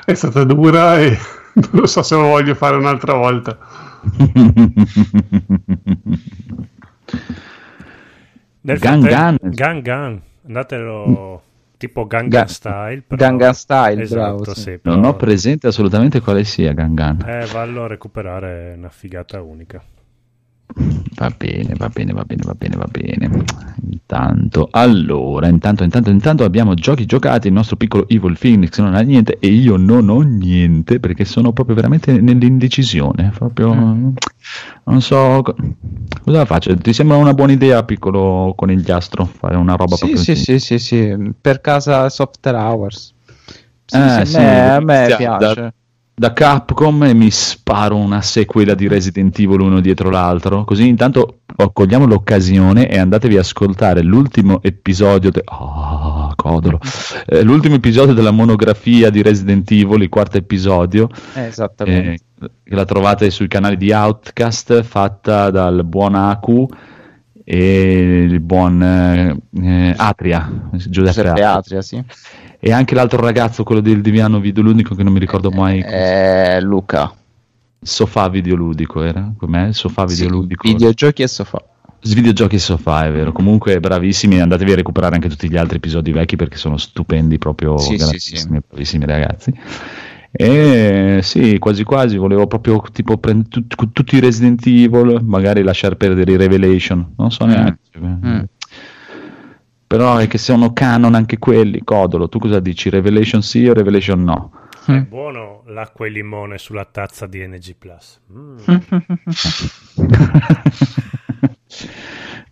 è 0.06 0.14
stata 0.14 0.44
dura 0.44 1.00
e 1.00 1.18
non 1.72 1.88
so 1.88 2.02
se 2.04 2.16
lo 2.16 2.24
voglio 2.24 2.56
fare 2.56 2.76
un'altra 2.76 3.14
volta. 3.14 3.58
Nel 8.62 8.80
Gangan. 8.80 9.38
Gangan, 9.42 10.22
andatelo 10.48 11.42
tipo 11.78 12.08
Gangan 12.08 12.30
Ga- 12.30 12.48
Style. 12.48 13.04
Però... 13.06 13.22
Gangan 13.22 13.54
Style, 13.54 14.02
esatto, 14.02 14.36
bravo. 14.36 14.54
Sì, 14.54 14.78
però... 14.78 14.96
Non 14.96 15.06
ho 15.06 15.16
presente 15.16 15.68
assolutamente 15.68 16.22
quale 16.22 16.44
sia 16.46 16.74
Gangan. 16.74 17.24
Eh, 17.28 17.46
vallo 17.48 17.84
a 17.84 17.88
recuperare, 17.88 18.74
è 18.74 18.78
una 18.78 18.90
figata 18.90 19.42
unica. 19.42 19.84
Va 21.24 21.34
bene, 21.38 21.74
va 21.78 21.88
bene, 21.88 22.12
va 22.12 22.24
bene, 22.26 22.44
va 22.44 22.54
bene, 22.54 22.76
va 22.76 22.88
bene. 22.92 23.46
Intanto, 23.90 24.68
allora, 24.72 25.48
intanto, 25.48 25.86
intanto, 25.86 26.10
intanto 26.10 26.44
abbiamo 26.44 26.74
giochi 26.74 27.06
giocati. 27.06 27.48
Il 27.48 27.54
nostro 27.54 27.78
piccolo 27.78 28.10
Evil 28.10 28.38
Phoenix 28.38 28.78
non 28.80 28.94
ha 28.94 29.00
niente 29.00 29.38
e 29.40 29.48
io 29.48 29.78
non 29.78 30.10
ho 30.10 30.20
niente 30.20 31.00
perché 31.00 31.24
sono 31.24 31.54
proprio 31.54 31.76
veramente 31.76 32.20
nell'indecisione. 32.20 33.32
Proprio 33.34 33.74
mm. 33.74 34.10
non 34.84 35.02
so 35.02 35.42
cosa 36.26 36.44
faccio. 36.44 36.76
Ti 36.76 36.92
sembra 36.92 37.16
una 37.16 37.34
buona 37.34 37.54
idea, 37.54 37.86
piccolo 37.86 38.54
conigliastro, 38.54 39.24
fare 39.26 39.56
una 39.56 39.76
roba 39.76 39.96
sì, 39.96 40.08
proprio 40.08 40.22
sì, 40.22 40.36
sì, 40.36 40.44
sì, 40.44 40.60
sì, 40.60 40.80
sì, 40.80 41.34
per 41.40 41.62
casa 41.62 42.10
Software 42.10 42.58
Hours. 42.58 43.14
Sì, 43.86 43.98
eh, 43.98 44.26
sì, 44.26 44.36
a 44.36 44.42
me, 44.42 44.72
a 44.72 44.80
me 44.82 45.16
piace. 45.16 45.54
Da 45.54 45.74
da 46.16 46.32
Capcom 46.32 47.04
e 47.04 47.14
mi 47.14 47.32
sparo 47.32 47.96
una 47.96 48.22
sequela 48.22 48.76
di 48.76 48.88
Resident 48.88 49.38
Evil 49.40 49.62
uno 49.62 49.80
dietro 49.80 50.10
l'altro. 50.10 50.64
Così 50.64 50.88
intanto 50.88 51.40
cogliamo 51.72 52.06
l'occasione 52.06 52.88
e 52.88 53.00
andatevi 53.00 53.38
a 53.38 53.40
ascoltare 53.40 54.04
l'ultimo 54.04 54.62
episodio. 54.62 55.32
De- 55.32 55.44
oh, 55.46 56.32
codolo. 56.36 56.80
Eh, 57.26 57.42
l'ultimo 57.42 57.76
episodio 57.76 58.14
della 58.14 58.32
monografia 58.32 59.10
di 59.10 59.22
Resident 59.22 59.70
Evil, 59.72 60.04
il 60.04 60.10
quarto 60.10 60.38
episodio. 60.38 61.10
Eh, 61.34 61.46
esattamente. 61.46 62.12
Eh, 62.42 62.50
che 62.64 62.76
la 62.76 62.86
trovate 62.86 63.30
sui 63.30 63.48
canali 63.48 63.78
di 63.78 63.92
Outcast, 63.92 64.84
fatta 64.84 65.50
dal 65.50 65.84
buon 65.84 66.16
Aku 66.16 66.68
e 67.44 68.26
il 68.30 68.40
buon 68.40 68.82
eh, 68.82 69.94
Atria, 69.96 70.70
Giuseppe 70.72 71.30
Atria. 71.30 71.54
Atria 71.54 71.82
sì 71.82 72.04
e 72.66 72.72
anche 72.72 72.96
l'altro 72.96 73.20
ragazzo, 73.20 73.64
quello 73.64 73.82
del 73.82 74.00
Diviano 74.00 74.40
Videoludico, 74.40 74.96
che 74.96 75.04
non 75.04 75.12
mi 75.12 75.20
ricordo 75.20 75.52
mai. 75.52 75.82
Eh, 75.82 76.62
Luca. 76.62 77.14
Sofà 77.82 78.30
Videoludico 78.30 79.04
era? 79.04 79.34
Com'è? 79.38 79.74
Sofà 79.74 80.06
Videoludico. 80.06 80.66
Sì, 80.66 80.72
videogiochi 80.72 81.24
e 81.24 81.28
sofà. 81.28 81.62
Videogiochi 82.04 82.56
e 82.56 82.60
sofà, 82.60 83.06
è 83.06 83.12
vero. 83.12 83.34
Comunque 83.34 83.82
bravissimi, 83.82 84.40
andatevi 84.40 84.72
a 84.72 84.76
recuperare 84.76 85.16
anche 85.16 85.28
tutti 85.28 85.50
gli 85.50 85.58
altri 85.58 85.76
episodi 85.76 86.14
vecchi 86.14 86.38
perché 86.38 86.56
sono 86.56 86.78
stupendi, 86.78 87.38
proprio 87.38 87.78
sì, 87.78 87.98
sì, 87.98 88.18
sì. 88.18 88.48
bravissimi 88.48 89.06
ragazzi. 89.06 89.54
E 90.36 91.20
sì, 91.22 91.60
quasi 91.60 91.84
quasi 91.84 92.18
volevo 92.18 92.48
proprio 92.48 92.82
tipo 92.92 93.18
prendere 93.18 93.50
tut- 93.50 93.92
tutti 93.92 94.16
i 94.16 94.20
Resident 94.20 94.66
Evil, 94.66 95.22
magari 95.24 95.62
lasciare 95.62 95.96
perdere 95.96 96.32
i 96.32 96.38
Revelation, 96.38 97.14
non 97.18 97.32
so 97.32 97.46
neanche. 97.46 97.80
Mm. 98.00 98.26
Mm 98.26 98.44
però 99.94 100.18
è 100.18 100.26
che 100.28 100.40
sono 100.40 100.74
canon 100.74 101.14
anche 101.14 101.38
quelli, 101.38 101.84
codolo, 101.84 102.28
tu 102.28 102.40
cosa 102.40 102.60
dici? 102.60 102.90
Revelation 102.90 103.44
sì 103.44 103.68
o 103.68 103.74
Revelation 103.74 104.24
no? 104.24 104.52
È 104.88 104.92
mm. 104.92 105.04
buono 105.08 105.62
l'acqua 105.68 106.08
e 106.08 106.10
limone 106.10 106.58
sulla 106.58 106.86
tazza 106.86 107.28
di 107.28 107.46
NG 107.46 107.76
Plus. 107.78 108.20
Mm. 108.34 108.58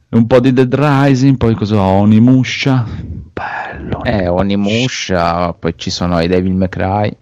un 0.09 0.27
po' 0.27 0.39
di 0.39 0.53
Dead 0.53 0.71
Rising, 0.71 1.37
poi 1.37 1.55
cosa 1.55 1.77
ho? 1.77 2.01
Onimusha. 2.01 2.85
Bello. 3.33 4.03
Eh, 4.03 4.27
Onimusha, 4.27 5.53
poi 5.53 5.73
ci 5.77 5.89
sono 5.89 6.19
i 6.19 6.27
Devil 6.27 6.53
May 6.53 6.69
Cry. 6.69 7.17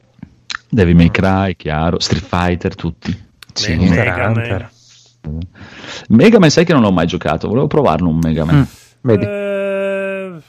Devil 0.69 0.95
May 0.95 1.11
Cry, 1.11 1.55
chiaro. 1.55 1.99
Street 1.99 2.23
Fighter, 2.23 2.75
tutti. 2.75 3.27
Sì. 3.53 3.75
Mega 3.75 4.29
Man. 4.29 4.69
Mega 6.09 6.39
Man 6.39 6.49
sai 6.49 6.65
che 6.65 6.73
non 6.73 6.81
l'ho 6.81 6.91
mai 6.91 7.07
giocato, 7.07 7.47
volevo 7.47 7.67
provarlo 7.67 8.09
un 8.09 8.19
Mega 8.19 8.45
Man. 8.45 8.59
Mm. 8.59 8.63
Vedi. 9.01 9.25
Eh, 9.25 10.39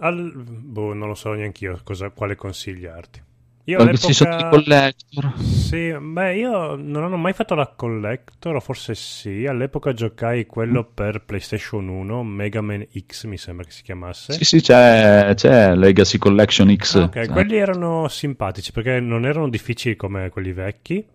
al... 0.00 0.32
Boh, 0.34 0.94
non 0.94 1.08
lo 1.08 1.14
so 1.14 1.32
neanche 1.32 1.64
io 1.64 1.78
cosa, 1.84 2.10
quale 2.10 2.34
consigliarti. 2.34 3.22
Io 3.68 3.76
all'epoca... 3.80 4.06
ci 4.06 4.14
sono 4.14 4.34
i 4.34 4.48
collector. 4.48 5.38
Sì, 5.40 5.94
beh, 5.94 6.36
io 6.36 6.74
non 6.74 7.12
ho 7.12 7.16
mai 7.18 7.34
fatto 7.34 7.54
la 7.54 7.66
collector, 7.66 8.56
o 8.56 8.60
forse 8.60 8.94
sì. 8.94 9.44
All'epoca 9.44 9.92
giocai 9.92 10.46
quello 10.46 10.84
per 10.84 11.22
PlayStation 11.22 11.86
1, 11.86 12.22
Mega 12.22 12.62
Man 12.62 12.86
X 13.06 13.26
mi 13.26 13.36
sembra 13.36 13.66
che 13.66 13.72
si 13.72 13.82
chiamasse. 13.82 14.32
Sì, 14.32 14.44
sì, 14.44 14.62
c'è, 14.62 15.32
c'è 15.34 15.74
Legacy 15.74 16.16
Collection 16.16 16.74
X. 16.74 16.94
Ah, 16.94 17.02
ok, 17.04 17.30
quelli 17.30 17.56
erano 17.58 18.08
simpatici 18.08 18.72
perché 18.72 19.00
non 19.00 19.26
erano 19.26 19.50
difficili 19.50 19.96
come 19.96 20.30
quelli 20.30 20.52
vecchi 20.52 21.06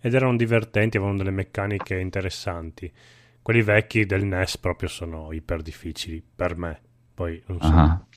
ed 0.00 0.14
erano 0.14 0.34
divertenti, 0.34 0.96
avevano 0.96 1.18
delle 1.18 1.30
meccaniche 1.30 1.96
interessanti. 1.96 2.90
Quelli 3.40 3.62
vecchi 3.62 4.04
del 4.04 4.24
NES 4.24 4.58
proprio 4.58 4.88
sono 4.88 5.30
iper 5.30 5.62
difficili 5.62 6.20
per 6.34 6.56
me. 6.56 6.80
Poi 7.14 7.40
non 7.46 7.60
so. 7.60 7.68
Uh-huh 7.68 8.13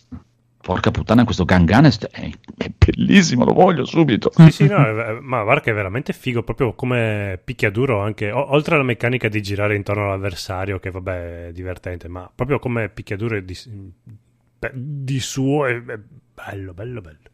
porca 0.67 0.91
puttana, 0.91 1.23
questo 1.23 1.45
Gangan 1.45 1.85
è, 1.85 1.91
è, 2.11 2.71
bellissimo, 2.77 3.45
lo 3.45 3.53
voglio 3.53 3.85
subito. 3.85 4.33
Sì, 4.35 4.51
sì, 4.51 4.67
no, 4.67 5.17
ma 5.21 5.41
guarda 5.43 5.61
che 5.61 5.71
è 5.71 5.73
veramente 5.73 6.11
figo, 6.11 6.43
proprio 6.43 6.73
come 6.73 7.39
picchiaduro 7.41 8.01
anche, 8.01 8.31
o, 8.31 8.51
oltre 8.51 8.75
alla 8.75 8.83
meccanica 8.83 9.29
di 9.29 9.41
girare 9.41 9.77
intorno 9.77 10.07
all'avversario, 10.07 10.77
che 10.79 10.91
vabbè 10.91 11.47
è 11.47 11.51
divertente, 11.53 12.09
ma 12.09 12.29
proprio 12.35 12.59
come 12.59 12.89
picchiaduro 12.89 13.39
di, 13.39 13.57
di 14.73 15.19
suo 15.21 15.67
è, 15.67 15.81
è, 15.81 15.99
bello, 16.33 16.73
bello, 16.73 16.99
bello. 16.99 17.29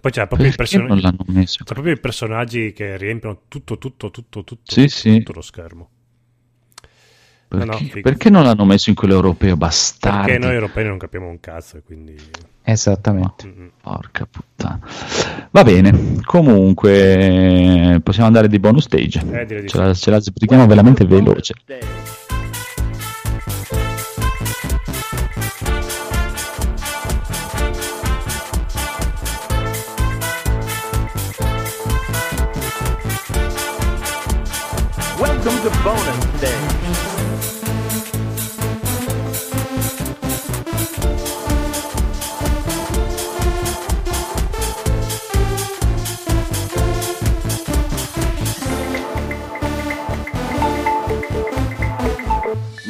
Poi 0.00 0.10
c'è 0.10 0.26
proprio, 0.26 0.50
person- 0.56 0.98
c'è 1.44 1.64
proprio 1.64 1.92
i 1.92 2.00
personaggi 2.00 2.72
che 2.72 2.96
riempiono 2.96 3.42
tutto, 3.48 3.76
tutto, 3.76 4.10
tutto, 4.10 4.44
tutto, 4.44 4.62
sì, 4.62 4.86
tutto, 4.86 4.96
sì. 4.96 5.18
tutto 5.18 5.32
lo 5.34 5.42
schermo. 5.42 5.90
Perché, 7.48 7.66
no, 7.66 7.72
no, 7.72 8.00
perché, 8.00 8.30
non 8.30 8.44
l'hanno 8.44 8.64
messo 8.64 8.88
in 8.88 8.96
quello 8.96 9.12
europeo? 9.12 9.58
Bastardi. 9.58 10.28
Perché 10.28 10.38
noi 10.38 10.54
europei 10.54 10.86
non 10.86 10.96
capiamo 10.96 11.28
un 11.28 11.38
cazzo 11.38 11.76
e 11.76 11.82
quindi... 11.82 12.16
Esattamente. 12.64 13.46
No. 13.46 13.70
Porca 13.82 14.26
puttana. 14.30 14.78
Va 15.50 15.64
bene, 15.64 16.20
comunque 16.24 18.00
possiamo 18.02 18.28
andare 18.28 18.48
di 18.48 18.58
bonus 18.58 18.84
stage. 18.84 19.20
Eh, 19.20 19.66
ce, 19.66 19.76
la, 19.76 19.92
ce 19.92 20.10
la 20.10 20.20
sbrighiamo 20.20 20.66
veramente 20.66 21.04
veloce. 21.04 21.54
Welcome 35.18 35.60
to 35.62 35.70
bonus 35.82 36.38
stage. 36.38 36.71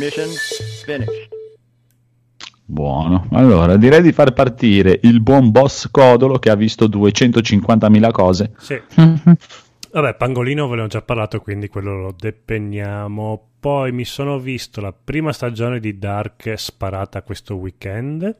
Mission 0.03 0.30
finished. 0.84 1.28
Buono, 2.64 3.28
allora 3.30 3.76
direi 3.76 4.03
di 4.03 4.11
far 4.11 4.32
partire 4.32 4.98
il 5.05 5.20
buon 5.20 5.53
boss 5.53 5.88
Codolo 5.92 6.40
che 6.40 6.50
ha 6.50 6.57
visto 6.57 6.86
250.000 6.86 8.11
cose. 8.11 8.53
Sì. 8.59 8.80
Vabbè, 9.92 10.14
Pangolino 10.16 10.66
ve 10.66 10.76
ne 10.76 10.82
ho 10.82 10.86
già 10.88 11.03
parlato, 11.03 11.40
quindi 11.40 11.68
quello 11.68 11.94
lo 12.00 12.14
depenniamo. 12.18 13.50
Poi 13.61 13.92
mi 13.92 14.05
sono 14.05 14.40
visto 14.40 14.80
la 14.80 14.92
prima 14.92 15.32
stagione 15.32 15.78
di 15.78 15.96
Dark 15.96 16.53
sparata 16.57 17.22
questo 17.22 17.55
weekend. 17.55 18.36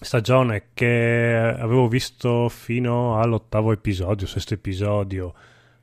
Stagione 0.00 0.70
che 0.74 1.54
avevo 1.56 1.86
visto 1.86 2.48
fino 2.48 3.20
all'ottavo 3.20 3.70
episodio, 3.70 4.26
sesto 4.26 4.54
episodio 4.54 5.32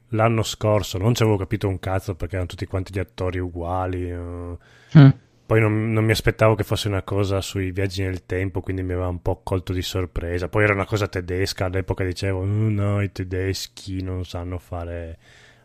l'anno 0.10 0.44
scorso. 0.44 0.98
Non 0.98 1.14
ci 1.16 1.24
avevo 1.24 1.38
capito 1.38 1.68
un 1.68 1.80
cazzo 1.80 2.16
perché 2.16 2.36
erano 2.36 2.50
tutti 2.50 2.66
quanti 2.66 2.94
gli 2.94 3.00
attori 3.00 3.40
uguali. 3.40 4.12
Uh 4.12 4.58
Mm. 4.98 5.10
Poi 5.46 5.60
non, 5.60 5.92
non, 5.92 6.06
mi 6.06 6.12
aspettavo 6.12 6.54
che 6.54 6.64
fosse 6.64 6.88
una 6.88 7.02
cosa 7.02 7.42
sui 7.42 7.72
viaggi 7.72 8.04
nel 8.04 8.26
tempo, 8.26 8.62
quindi 8.62 8.84
mi 8.84 8.94
aveva 8.94 9.08
un 9.08 9.22
po' 9.22 9.42
colto 9.44 9.74
di 9.74 9.82
sorpresa. 9.82 10.48
Poi 10.48 10.64
era 10.64 10.74
una 10.74 10.86
cosa 10.86 11.08
tedesca, 11.08 11.66
all'epoca 11.66 12.04
dicevo, 12.04 12.42
oh, 12.42 12.46
no, 12.46 13.02
i 13.02 13.12
tedeschi 13.12 14.04
non 14.04 14.26
sanno 14.26 14.60
fare 14.60 15.18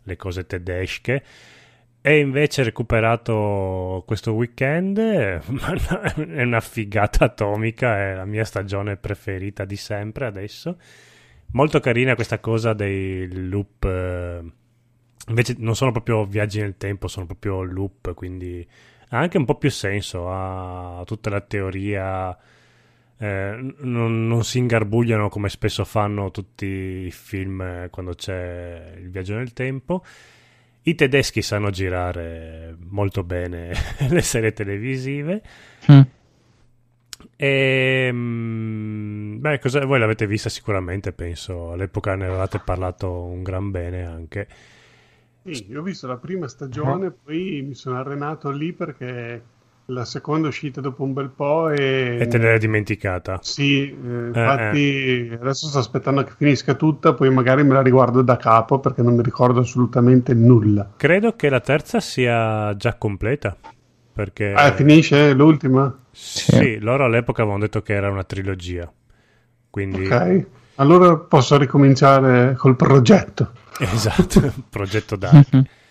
le 0.03 0.17
cose 0.17 0.47
tedesche. 0.47 1.23
E 2.01 2.19
invece 2.19 2.63
recuperato 2.63 4.05
questo 4.07 4.33
weekend, 4.33 4.99
è 4.99 5.41
una 6.43 6.61
figata 6.61 7.27
atomica, 7.27 7.99
è 7.99 8.15
la 8.15 8.25
mia 8.25 8.45
stagione 8.45 8.97
preferita 8.97 9.65
di 9.67 9.77
sempre 9.77 10.27
adesso. 10.27 10.79
Molto 11.55 11.81
carina 11.81 12.15
questa 12.15 12.41
cosa 12.41 12.73
dei 12.73 13.29
loop, 13.49 13.85
eh, 13.85 14.43
invece 15.29 15.55
non 15.59 15.77
sono 15.77 15.93
proprio 15.93 16.25
viaggi 16.25 16.61
nel 16.61 16.77
tempo, 16.77 17.09
sono 17.09 17.27
proprio 17.27 17.63
loop, 17.63 18.13
quindi 18.15 18.67
ha 19.11 19.19
anche 19.19 19.39
un 19.39 19.45
po' 19.45 19.57
più 19.57 19.71
senso, 19.71 20.31
ha 20.31 21.03
tutta 21.07 21.31
la 21.31 21.41
teoria, 21.41 22.37
eh, 23.17 23.73
non, 23.79 24.27
non, 24.27 24.43
si 24.43 24.59
ingarbugliano 24.59 25.29
come 25.29 25.49
spesso 25.49 25.85
fanno 25.85 26.33
tutti 26.33 26.67
i 26.67 27.11
film 27.13 27.89
quando 27.91 28.15
c'è 28.15 28.95
il 28.99 29.11
viaggio 29.11 29.35
nel 29.35 29.53
tempo 29.53 30.03
i 30.87 30.95
tedeschi 30.95 31.41
sanno 31.41 31.71
girare 31.71 32.77
molto 32.91 33.23
bene 33.23 33.73
le 34.09 34.23
serie 34.23 34.53
televisive. 34.53 35.43
Mm. 35.91 36.01
E, 37.37 38.07
ehm, 38.09 39.39
beh, 39.41 39.59
cosa, 39.59 39.85
voi 39.85 39.99
l'avete 39.99 40.27
vista 40.27 40.49
sicuramente, 40.49 41.13
penso. 41.13 41.73
All'epoca 41.73 42.15
ne 42.15 42.27
avevate 42.27 42.61
parlato 42.65 43.11
un 43.11 43.43
gran 43.43 43.71
bene 43.71 44.05
anche. 44.05 44.49
Sì, 45.45 45.67
io 45.69 45.81
ho 45.81 45.83
visto 45.83 46.07
la 46.07 46.17
prima 46.17 46.49
stagione, 46.49 47.07
uh-huh. 47.07 47.17
poi 47.25 47.63
mi 47.67 47.75
sono 47.75 47.99
arenato 47.99 48.51
lì 48.51 48.73
perché 48.73 49.43
la 49.89 50.07
seconda 50.07 50.47
è 50.47 50.49
uscita 50.49 50.81
dopo 50.81 51.03
un 51.03 51.13
bel 51.13 51.29
po' 51.29 51.69
e... 51.69 52.17
E 52.19 52.27
te 52.27 52.39
l'hai 52.39 52.59
dimenticata. 52.59 53.39
Sì, 53.43 53.91
eh, 53.91 54.27
infatti 54.29 54.79
eh, 54.79 55.29
eh. 55.33 55.35
adesso 55.35 55.67
sto 55.67 55.79
aspettando 55.79 56.25
che 56.25 56.33
finisca 56.37 56.73
tutta, 56.75 57.13
poi 57.13 57.31
magari 57.31 57.63
me 57.63 57.75
la 57.75 57.83
riguardo 57.83 58.23
da 58.23 58.37
capo 58.37 58.81
perché 58.81 59.03
non 59.03 59.17
mi 59.17 59.23
ricordo 59.23 59.61
assolutamente 59.61 60.33
nulla. 60.33 60.93
Credo 60.97 61.37
che 61.37 61.51
la 61.51 61.61
terza 61.61 62.01
sia 62.01 62.75
già 62.77 62.95
completa. 62.95 63.55
Perché... 64.15 64.53
Ah, 64.53 64.73
finisce 64.73 65.35
l'ultima? 65.35 65.95
Sì, 66.15 66.53
sì, 66.53 66.79
loro 66.79 67.05
all'epoca 67.05 67.43
avevano 67.43 67.65
detto 67.65 67.83
che 67.83 67.93
era 67.93 68.11
una 68.11 68.25
trilogia. 68.25 68.91
Quindi... 69.69 70.07
Ok, 70.07 70.47
allora 70.77 71.17
posso 71.17 71.59
ricominciare 71.59 72.55
col 72.55 72.77
progetto. 72.77 73.53
Esatto, 73.77 74.53
progetto 74.71 75.17
Dark. 75.17 75.49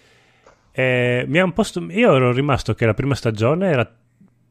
Eh, 0.75 1.25
mi 1.27 1.37
ha 1.37 1.43
un 1.43 1.53
po 1.53 1.63
io 1.89 2.15
ero 2.15 2.31
rimasto 2.31 2.73
che 2.73 2.87
la 2.87 2.95
prima 2.95 3.13
stagione 3.13 3.69
era 3.69 3.87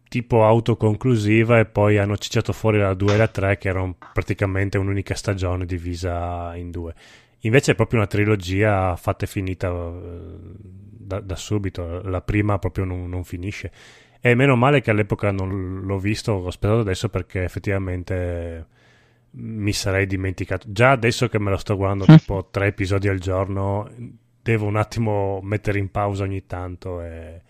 tipo 0.06 0.44
autoconclusiva 0.44 1.58
e 1.58 1.64
poi 1.64 1.98
hanno 1.98 2.16
cicciato 2.16 2.52
fuori 2.52 2.78
la 2.78 2.94
2 2.94 3.14
e 3.14 3.16
la 3.16 3.26
3 3.26 3.58
che 3.58 3.68
erano 3.68 3.96
praticamente 4.12 4.78
un'unica 4.78 5.16
stagione 5.16 5.64
divisa 5.64 6.54
in 6.54 6.70
due. 6.70 6.94
Invece 7.40 7.72
è 7.72 7.74
proprio 7.74 7.98
una 7.98 8.08
trilogia 8.08 8.94
fatta 8.94 9.24
e 9.24 9.28
finita 9.28 9.68
eh, 9.68 10.36
da, 10.58 11.20
da 11.20 11.34
subito, 11.34 12.02
la 12.02 12.20
prima 12.20 12.58
proprio 12.58 12.84
non, 12.84 13.08
non, 13.08 13.24
finisce. 13.24 13.72
E 14.24 14.36
meno 14.36 14.54
male 14.54 14.80
che 14.80 14.92
all'epoca 14.92 15.32
non 15.32 15.82
l'ho 15.84 15.98
visto, 15.98 16.38
l'ho 16.38 16.46
aspettato 16.46 16.78
adesso 16.78 17.08
perché 17.08 17.42
effettivamente 17.42 18.66
mi 19.30 19.72
sarei 19.72 20.06
dimenticato. 20.06 20.66
Già 20.70 20.92
adesso 20.92 21.28
che 21.28 21.40
me 21.40 21.50
lo 21.50 21.56
sto 21.56 21.76
guardando 21.76 22.04
tipo 22.04 22.46
tre 22.48 22.66
episodi 22.66 23.08
al 23.08 23.18
giorno, 23.18 23.90
devo 24.40 24.66
un 24.66 24.76
attimo 24.76 25.40
mettere 25.42 25.80
in 25.80 25.90
pausa 25.90 26.22
ogni 26.22 26.46
tanto. 26.46 27.02
E... 27.02 27.40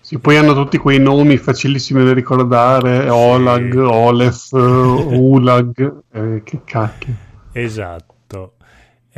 Sì, 0.00 0.18
poi 0.18 0.36
hanno 0.36 0.54
tutti 0.54 0.76
quei 0.76 0.98
nomi 0.98 1.36
facilissimi 1.36 2.04
da 2.04 2.12
ricordare: 2.12 3.02
sì. 3.02 3.08
Olag, 3.08 3.76
Olef, 3.76 4.50
Ulag, 4.52 6.02
eh, 6.10 6.40
che 6.42 6.60
cacchio. 6.64 7.14
Esatto. 7.52 8.14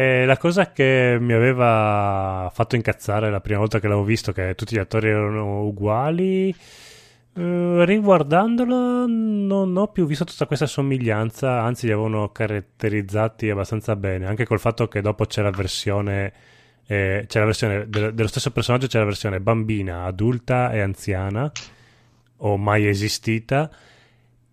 E 0.00 0.24
la 0.26 0.36
cosa 0.36 0.70
che 0.70 1.16
mi 1.20 1.32
aveva 1.32 2.48
fatto 2.54 2.76
incazzare 2.76 3.32
la 3.32 3.40
prima 3.40 3.58
volta 3.58 3.80
che 3.80 3.88
l'avevo 3.88 4.06
visto, 4.06 4.30
che 4.30 4.54
tutti 4.54 4.76
gli 4.76 4.78
attori 4.78 5.08
erano 5.08 5.62
uguali, 5.64 6.54
eh, 7.34 7.84
riguardandolo 7.84 9.06
non 9.08 9.76
ho 9.76 9.88
più 9.88 10.06
visto 10.06 10.24
tutta 10.24 10.46
questa 10.46 10.66
somiglianza, 10.66 11.62
anzi 11.62 11.86
li 11.86 11.92
avevano 11.92 12.30
caratterizzati 12.30 13.50
abbastanza 13.50 13.96
bene, 13.96 14.26
anche 14.26 14.46
col 14.46 14.60
fatto 14.60 14.86
che 14.86 15.00
dopo 15.00 15.24
c'è 15.24 15.42
la 15.42 15.50
versione 15.50 16.32
eh, 16.86 17.24
c'è 17.26 17.40
la 17.40 17.44
versione 17.46 17.88
de- 17.88 18.14
dello 18.14 18.28
stesso 18.28 18.52
personaggio, 18.52 18.86
c'è 18.86 18.98
la 19.00 19.04
versione 19.04 19.40
bambina, 19.40 20.04
adulta 20.04 20.70
e 20.70 20.80
anziana, 20.80 21.50
o 22.38 22.56
mai 22.56 22.86
esistita. 22.86 23.68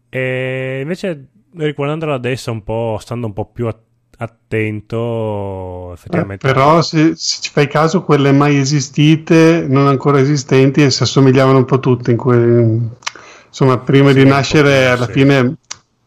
E 0.10 0.80
invece, 0.82 1.28
riguardandolo 1.56 2.14
adesso, 2.14 2.52
un 2.52 2.64
po', 2.64 2.98
stando 3.00 3.28
un 3.28 3.34
po' 3.34 3.46
più 3.46 3.68
a- 3.68 3.80
attento, 4.18 5.92
effettivamente. 5.94 6.48
Eh, 6.48 6.54
però, 6.54 6.82
se, 6.82 7.14
se, 7.16 7.42
ci 7.42 7.52
fai 7.52 7.68
caso, 7.68 8.04
quelle 8.04 8.32
mai 8.32 8.58
esistite, 8.58 9.66
non 9.68 9.88
ancora 9.88 10.20
esistenti, 10.20 10.90
si 10.90 11.04
assomigliavano 11.04 11.58
un 11.60 11.66
po' 11.66 11.80
tutte. 11.80 12.12
In 12.12 12.18
que- 12.18 12.80
insomma, 13.48 13.78
prima 13.78 14.10
sì, 14.12 14.16
di 14.16 14.26
nascere, 14.26 14.88
alla 14.88 15.06
sì. 15.06 15.12
fine, 15.12 15.58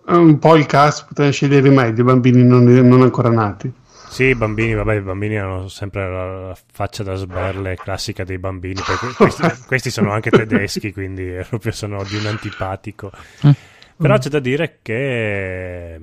un 0.06 0.38
po' 0.38 0.56
il 0.56 0.66
cast 0.66 1.06
poteva 1.08 1.30
scegliere 1.30 1.68
meglio, 1.70 2.00
i 2.00 2.04
bambini 2.04 2.44
non, 2.44 2.64
non 2.64 3.02
ancora 3.02 3.30
nati. 3.30 3.72
Sì, 4.08 4.24
i 4.24 4.34
bambini, 4.34 4.74
vabbè, 4.74 4.94
i 4.96 5.00
bambini 5.00 5.36
hanno 5.36 5.68
sempre 5.68 6.10
la, 6.10 6.56
faccia 6.72 7.02
da 7.02 7.14
sberle 7.14 7.76
classica 7.76 8.24
dei 8.24 8.38
bambini, 8.38 8.80
questi, 9.14 9.42
questi, 9.66 9.90
sono 9.90 10.12
anche 10.12 10.30
tedeschi, 10.30 10.92
quindi 10.92 11.38
proprio 11.48 11.72
sono 11.72 12.02
di 12.04 12.16
un 12.16 12.26
antipatico. 12.26 13.12
Mm. 13.46 13.50
Però 13.96 14.16
c'è 14.16 14.30
da 14.30 14.38
dire 14.38 14.78
che, 14.80 16.00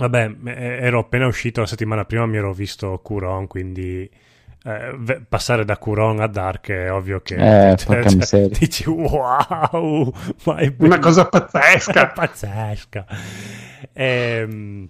vabbè, 0.00 0.36
ero 0.80 1.00
appena 1.00 1.26
uscito 1.26 1.60
la 1.60 1.66
settimana 1.66 2.04
prima, 2.04 2.24
mi 2.26 2.38
ero 2.38 2.52
visto 2.54 2.98
Curon, 3.02 3.46
quindi 3.46 4.08
eh, 4.64 5.20
passare 5.28 5.64
da 5.64 5.76
Curon 5.76 6.20
a 6.20 6.26
Dark 6.26 6.70
è 6.70 6.90
ovvio 6.90 7.20
che 7.20 7.70
eh, 7.72 7.76
cioè, 7.78 8.08
cioè, 8.08 8.48
dici 8.48 8.88
wow, 8.88 10.12
ma 10.44 10.56
è 10.56 10.74
una 10.78 10.98
cosa 10.98 11.26
pazzesca. 11.28 12.10
è 12.10 12.12
pazzesca. 12.12 13.06
Ehm 13.92 14.88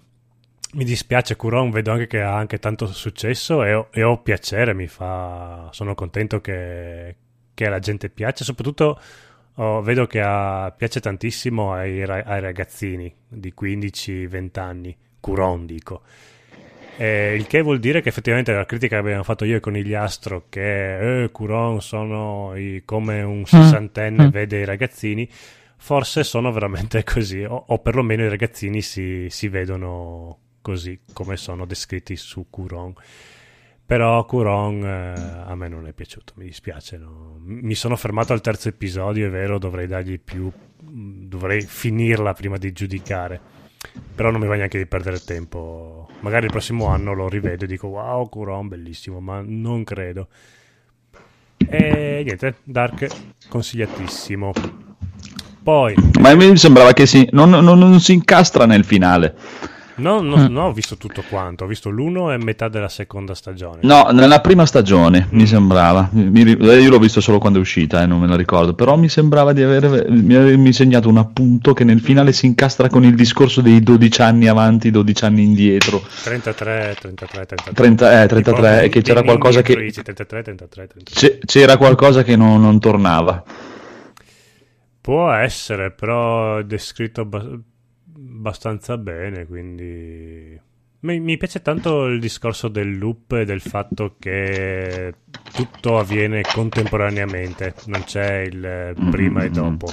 mi 0.73 0.85
dispiace 0.85 1.35
Curon, 1.35 1.69
vedo 1.69 1.91
anche 1.91 2.07
che 2.07 2.21
ha 2.21 2.33
anche 2.33 2.57
tanto 2.57 2.87
successo 2.87 3.61
e 3.65 3.73
ho, 3.73 3.87
e 3.91 4.03
ho 4.03 4.21
piacere, 4.21 4.73
mi 4.73 4.87
fa, 4.87 5.67
sono 5.71 5.95
contento 5.95 6.39
che, 6.39 7.15
che 7.53 7.65
alla 7.65 7.79
gente 7.79 8.09
piace, 8.09 8.45
soprattutto 8.45 8.97
oh, 9.55 9.81
vedo 9.81 10.07
che 10.07 10.21
ha, 10.21 10.73
piace 10.75 10.99
tantissimo 10.99 11.73
ai, 11.73 12.01
ai 12.03 12.39
ragazzini 12.39 13.13
di 13.27 13.53
15-20 13.59 14.59
anni, 14.59 14.97
Curon 15.19 15.65
dico. 15.65 16.01
Eh, 16.97 17.35
il 17.35 17.47
che 17.47 17.61
vuol 17.61 17.79
dire 17.79 18.01
che 18.01 18.09
effettivamente 18.09 18.53
la 18.53 18.65
critica 18.65 18.95
che 18.95 19.01
abbiamo 19.01 19.23
fatto 19.23 19.45
io 19.45 19.55
e 19.55 19.59
Conigliastro 19.59 20.45
che 20.49 21.23
eh, 21.23 21.31
Curon 21.31 21.81
sono 21.81 22.55
i, 22.55 22.83
come 22.85 23.21
un 23.21 23.39
mm. 23.39 23.43
sessantenne 23.43 24.25
mm. 24.27 24.29
vede 24.29 24.59
i 24.59 24.65
ragazzini 24.65 25.27
forse 25.77 26.23
sono 26.23 26.51
veramente 26.51 27.03
così 27.07 27.43
o, 27.43 27.63
o 27.67 27.79
perlomeno 27.79 28.25
i 28.25 28.29
ragazzini 28.29 28.81
si, 28.81 29.27
si 29.29 29.47
vedono 29.47 30.37
così 30.61 30.99
come 31.11 31.37
sono 31.37 31.65
descritti 31.65 32.15
su 32.15 32.47
Curon. 32.49 32.93
Però 33.91 34.23
Curon 34.23 34.85
eh, 34.85 35.43
a 35.47 35.53
me 35.53 35.67
non 35.67 35.85
è 35.85 35.91
piaciuto, 35.91 36.31
mi 36.37 36.45
dispiace. 36.45 36.95
No? 36.95 37.35
Mi 37.43 37.75
sono 37.75 37.97
fermato 37.97 38.31
al 38.31 38.39
terzo 38.39 38.69
episodio, 38.69 39.27
è 39.27 39.29
vero, 39.29 39.59
dovrei 39.59 39.85
dargli 39.85 40.17
più. 40.17 40.49
dovrei 40.79 41.59
finirla 41.59 42.31
prima 42.31 42.55
di 42.55 42.71
giudicare. 42.71 43.37
Però 44.15 44.31
non 44.31 44.39
mi 44.39 44.47
va 44.47 44.55
neanche 44.55 44.77
di 44.77 44.85
perdere 44.85 45.19
tempo. 45.19 46.07
Magari 46.21 46.45
il 46.45 46.51
prossimo 46.51 46.85
anno 46.85 47.11
lo 47.11 47.27
rivedo 47.27 47.65
e 47.65 47.67
dico 47.67 47.87
wow, 47.87 48.29
Curon, 48.29 48.69
bellissimo, 48.69 49.19
ma 49.19 49.43
non 49.45 49.83
credo. 49.83 50.29
E 51.57 52.21
niente, 52.23 52.59
Dark 52.63 53.07
consigliatissimo. 53.49 54.53
Poi. 55.63 55.95
Ma 56.17 56.29
a 56.29 56.35
me 56.35 56.55
sembrava 56.55 56.93
che 56.93 57.05
si, 57.05 57.27
non, 57.33 57.49
non, 57.49 57.77
non 57.77 57.99
si 57.99 58.13
incastra 58.13 58.65
nel 58.65 58.85
finale. 58.85 59.35
No, 59.95 60.21
no, 60.21 60.37
mm. 60.37 60.51
no, 60.51 60.67
ho 60.67 60.73
visto 60.73 60.95
tutto 60.95 61.23
quanto. 61.27 61.65
Ho 61.65 61.67
visto 61.67 61.89
l'uno 61.89 62.31
e 62.31 62.37
metà 62.37 62.69
della 62.69 62.87
seconda 62.87 63.35
stagione. 63.35 63.79
No, 63.81 64.09
nella 64.11 64.39
prima 64.39 64.65
stagione 64.65 65.27
mm. 65.27 65.37
mi 65.37 65.45
sembrava. 65.45 66.09
Mi, 66.11 66.41
io 66.41 66.89
l'ho 66.89 66.99
visto 66.99 67.19
solo 67.19 67.39
quando 67.39 67.59
è 67.59 67.61
uscita, 67.61 68.01
eh, 68.01 68.05
non 68.05 68.19
me 68.19 68.27
la 68.27 68.35
ricordo. 68.35 68.73
Però 68.73 68.95
mi 68.95 69.09
sembrava 69.09 69.53
di 69.53 69.61
aver, 69.61 70.09
mi 70.09 70.35
avermi 70.35 70.71
segnato 70.71 71.09
un 71.09 71.17
appunto 71.17 71.73
che 71.73 71.83
nel 71.83 71.99
finale 71.99 72.31
si 72.31 72.45
incastra 72.45 72.87
con 72.89 73.03
il 73.03 73.15
discorso 73.15 73.61
dei 73.61 73.81
12 73.81 74.21
anni 74.21 74.47
avanti, 74.47 74.91
12 74.91 75.25
anni 75.25 75.43
indietro. 75.43 76.01
33, 76.23 76.95
33, 76.99 77.45
33. 77.45 77.73
30, 77.73 78.23
eh, 78.23 78.27
33, 78.27 78.83
e 78.83 78.89
che 78.89 79.01
c'era 79.01 79.23
qualcosa 79.23 79.61
che. 79.61 79.73
33, 79.73 80.43
33, 80.43 80.87
33. 80.87 81.39
C'era 81.45 81.77
qualcosa 81.77 82.23
che 82.23 82.35
non, 82.35 82.61
non 82.61 82.79
tornava. 82.79 83.43
Può 85.01 85.31
essere, 85.31 85.91
però 85.91 86.61
descritto 86.61 87.21
abbastanza 87.21 87.69
bene, 88.97 89.45
quindi 89.45 90.59
Mi, 91.03 91.19
mi, 91.19 91.37
piace 91.37 91.61
tanto 91.61 92.05
il 92.05 92.19
discorso 92.19 92.67
del 92.67 92.97
loop 92.97 93.31
e 93.31 93.45
del 93.45 93.59
fatto 93.59 94.17
che 94.19 95.13
tutto 95.51 95.97
avviene 95.97 96.41
contemporaneamente, 96.41 97.73
non 97.85 98.03
c'è 98.03 98.41
il 98.41 98.93
prima 99.09 99.43
e 99.43 99.49
dopo. 99.49 99.87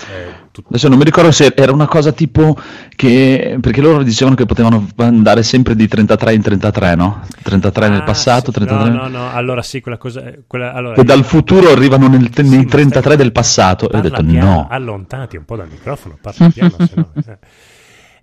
Tutto... 0.51 0.68
Adesso 0.68 0.88
non 0.88 0.99
mi 0.99 1.05
ricordo 1.05 1.30
se 1.30 1.53
era 1.57 1.72
una 1.72 1.86
cosa 1.86 2.12
tipo 2.12 2.59
che. 2.94 3.57
perché 3.59 3.80
loro 3.80 4.03
dicevano 4.03 4.36
che 4.36 4.44
potevano 4.44 4.86
andare 4.96 5.42
sempre 5.42 5.74
di 5.74 5.88
33 5.88 6.34
in 6.34 6.42
33, 6.42 6.94
no? 6.94 7.22
33 7.42 7.86
ah, 7.86 7.88
nel 7.88 8.05
passato, 8.05 8.53
sì. 8.53 8.59
33. 8.59 8.90
No, 8.90 9.03
no, 9.03 9.09
no, 9.09 9.32
allora 9.32 9.62
sì, 9.62 9.80
quella 9.80 9.96
cosa. 9.96 10.30
Quella, 10.46 10.74
allora, 10.74 10.94
che 10.94 11.05
dal 11.05 11.24
futuro 11.24 11.70
arrivano 11.70 12.09
nel, 12.09 12.28
sì, 12.34 12.42
nei 12.42 12.66
33 12.66 13.01
stai... 13.01 13.16
del 13.16 13.32
passato. 13.32 13.90
E 13.90 13.96
ho 13.96 14.01
detto 14.03 14.22
piano, 14.22 14.51
no. 14.51 14.66
Allontanati 14.68 15.36
un 15.38 15.46
po' 15.46 15.57
dal 15.57 15.68
microfono, 15.70 16.18
parla 16.20 16.51
piano, 16.51 16.76
se 16.78 16.92
no. 16.94 17.11
Eh. 17.14 17.38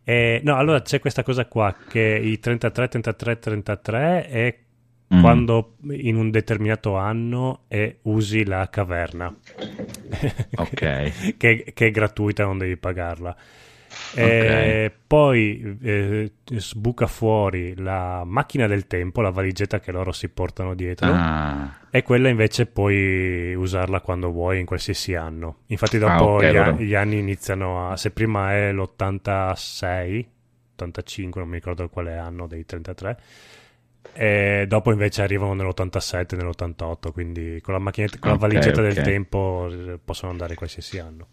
Eh, 0.08 0.39
no, 0.43 0.56
allora 0.56 0.84
c'è 0.84 0.99
questa 0.99 1.24
cosa 1.24 1.47
qua 1.47 1.76
che 1.89 1.99
i 1.99 2.39
33, 2.39 2.88
33, 2.88 3.39
33 3.39 4.28
è 4.28 4.58
mm. 5.16 5.20
quando 5.20 5.78
in 5.89 6.16
un 6.16 6.30
determinato 6.30 6.95
anno 6.95 7.64
e 7.68 7.97
usi 8.03 8.45
la 8.45 8.70
caverna. 8.70 9.36
Ok. 10.58 11.36
che, 11.38 11.72
che, 11.74 11.88
è 11.88 11.91
gratuita, 11.91 12.43
non 12.45 12.60
devi 12.60 12.78
pagarla. 12.78 13.36
Okay. 14.12 14.91
poi 15.08 15.78
eh, 15.82 16.32
sbuca 16.46 17.08
fuori 17.08 17.76
la 17.76 18.24
macchina 18.26 18.68
del 18.68 18.88
tempo, 18.88 19.22
la 19.22 19.30
valigetta 19.30 19.80
che 19.80 19.91
loro 19.91 20.12
si 20.12 20.30
portano 20.30 20.74
dietro, 20.74 21.12
ah. 21.12 21.80
e 21.89 22.04
quella 22.04 22.30
invece 22.30 22.66
puoi 22.66 23.54
usarla 23.56 24.02
quando 24.02 24.32
vuoi 24.32 24.60
in 24.60 24.66
qualsiasi 24.66 25.16
anno. 25.16 25.60
Infatti, 25.68 25.98
dopo 25.98 26.12
ah, 26.12 26.34
okay, 26.36 26.52
gli, 26.52 26.56
allora. 26.56 26.72
gli, 26.84 26.96
anni 26.96 27.18
iniziano 27.18 27.89
a. 27.89 27.98
Se 27.98 28.12
prima 28.12 28.54
è 28.54 28.72
l'86, 28.72 30.26
85, 30.74 31.41
non 31.41 31.50
mi 31.50 31.56
ricordo 31.56 31.88
quale 31.89 32.18
anno 32.18 32.48
dei 32.48 32.66
33. 32.66 33.20
E 34.14 34.66
dopo 34.68 34.91
invece 34.91 35.24
arrivano 35.24 35.54
nell'87, 35.54 36.38
nell'88, 36.38 37.12
quindi 37.12 37.60
con 37.62 37.74
la, 37.74 37.80
con 37.80 37.93
la 37.93 38.34
okay, 38.34 38.38
valigetta 38.38 38.82
del 38.82 39.02
tempo 39.02 39.68
eh, 39.70 40.00
possono 40.04 40.32
andare 40.32 40.56
qualsiasi 40.56 41.00
anno. 41.00 41.28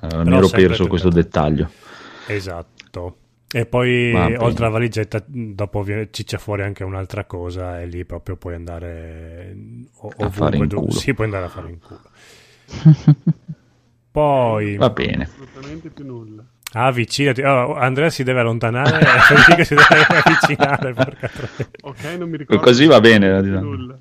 Uh, 0.00 0.22
mi 0.22 0.36
ero 0.36 0.48
perso 0.48 0.86
questo 0.86 1.08
dettaglio. 1.08 1.70
Esatto. 2.26 3.16
E 3.52 3.64
poi 3.64 4.12
oltre 4.12 4.64
alla 4.64 4.74
valigetta, 4.74 5.22
dopo 5.24 5.82
viene, 5.82 6.08
ciccia 6.10 6.36
fuori 6.36 6.62
anche 6.62 6.84
un'altra 6.84 7.24
cosa, 7.24 7.80
e 7.80 7.86
lì 7.86 8.04
proprio 8.04 8.36
puoi 8.36 8.54
andare 8.54 9.56
ov- 9.98 10.20
a 10.20 10.30
fare 10.30 10.56
in 10.56 10.68
culo. 10.68 10.90
Sì, 10.90 11.14
puoi 11.14 11.26
andare 11.26 11.44
a 11.44 11.48
fare 11.48 11.70
in 11.70 11.78
culo. 11.78 12.00
poi 14.10 14.76
va 14.76 14.90
bene. 14.90 15.24
Assolutamente 15.24 15.90
più 15.90 16.04
nulla. 16.04 16.44
Ah, 16.72 16.86
avvicinati. 16.86 17.42
Oh, 17.42 17.74
Andrea 17.74 18.10
si 18.10 18.24
deve 18.24 18.40
allontanare 18.40 18.98
e 19.00 19.20
Federica 19.20 19.64
si 19.64 19.74
deve 19.74 20.06
avvicinare. 20.08 20.94
ok, 21.82 22.04
non 22.18 22.28
mi 22.28 22.36
ricordo. 22.36 22.62
Così 22.62 22.86
va 22.86 23.00
bene. 23.00 23.40
Nulla. 23.40 23.98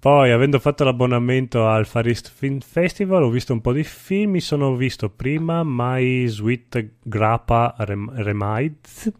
Poi, 0.00 0.30
avendo 0.30 0.58
fatto 0.58 0.82
l'abbonamento 0.82 1.68
al 1.68 1.84
Far 1.84 2.06
East 2.06 2.32
Film 2.34 2.60
Festival, 2.60 3.22
ho 3.22 3.28
visto 3.28 3.52
un 3.52 3.60
po' 3.60 3.74
di 3.74 3.84
film. 3.84 4.30
Mi 4.30 4.40
sono 4.40 4.74
visto 4.74 5.10
prima 5.10 5.60
My 5.62 6.26
Sweet 6.26 6.92
Grappa 7.02 7.74
Rem- 7.76 8.10
Remides, 8.14 9.12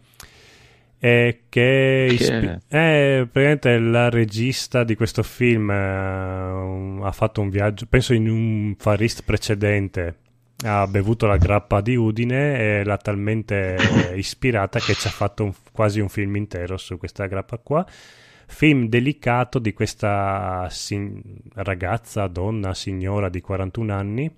eh, 0.98 1.42
che, 1.50 2.08
ispi- 2.10 2.60
è 2.66 3.26
praticamente 3.30 3.78
la 3.78 4.08
regista 4.08 4.82
di 4.82 4.94
questo 4.94 5.22
film. 5.22 5.70
Eh, 5.70 7.00
ha 7.02 7.12
fatto 7.12 7.42
un 7.42 7.50
viaggio, 7.50 7.84
penso 7.86 8.14
in 8.14 8.30
un 8.30 8.74
Far 8.78 9.02
East 9.02 9.24
precedente. 9.24 10.16
Ha 10.64 10.86
bevuto 10.86 11.26
la 11.26 11.36
grappa 11.36 11.82
di 11.82 11.94
Udine 11.94 12.58
e 12.58 12.84
l'ha 12.84 12.96
talmente 12.96 13.76
ispirata 14.16 14.78
che 14.78 14.94
ci 14.94 15.08
ha 15.08 15.10
fatto 15.10 15.44
un, 15.44 15.52
quasi 15.72 16.00
un 16.00 16.08
film 16.08 16.36
intero 16.36 16.78
su 16.78 16.96
questa 16.96 17.26
grappa 17.26 17.58
qua 17.58 17.86
film 18.50 18.88
delicato 18.88 19.58
di 19.58 19.72
questa 19.72 20.66
sin- 20.70 21.22
ragazza, 21.54 22.26
donna, 22.26 22.74
signora 22.74 23.28
di 23.28 23.40
41 23.40 23.94
anni, 23.94 24.30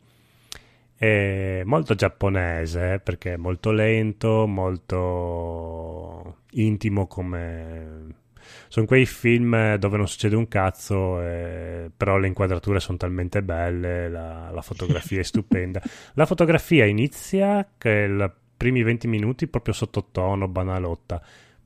è 0.95 1.63
molto 1.65 1.95
giapponese 1.95 3.01
perché 3.03 3.33
è 3.33 3.37
molto 3.37 3.73
lento, 3.73 4.47
molto 4.47 6.37
intimo 6.53 7.07
come... 7.07 8.21
Sono 8.69 8.87
quei 8.87 9.07
film 9.07 9.77
dove 9.77 9.97
non 9.97 10.07
succede 10.07 10.37
un 10.37 10.49
cazzo, 10.49 11.21
eh, 11.21 11.91
però 11.97 12.19
le 12.19 12.27
inquadrature 12.27 12.81
sono 12.81 12.99
talmente 12.99 13.43
belle, 13.43 14.09
la, 14.09 14.51
la 14.53 14.63
fotografia 14.63 15.21
è 15.21 15.25
stupenda. 15.25 15.81
La 16.15 16.27
fotografia 16.27 16.85
inizia 16.85 17.67
che 17.79 18.09
i 18.09 18.31
primi 18.57 18.83
20 18.83 19.09
minuti 19.09 19.47
proprio 19.47 19.75
sottotono, 19.75 20.49
banalotta 20.49 21.23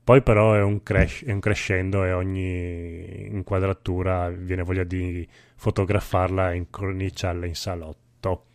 poi 0.07 0.21
però 0.21 0.53
è 0.53 0.61
un, 0.61 0.83
crash, 0.83 1.25
è 1.25 1.33
un 1.33 1.41
crescendo 1.41 2.05
e 2.05 2.13
ogni 2.13 3.25
inquadratura 3.25 4.29
viene 4.29 4.63
voglia 4.63 4.85
di 4.85 5.27
fotografarla 5.57 6.53
e 6.53 6.55
incorniciarla 6.55 7.45
in 7.45 7.55
salotto. 7.55 8.45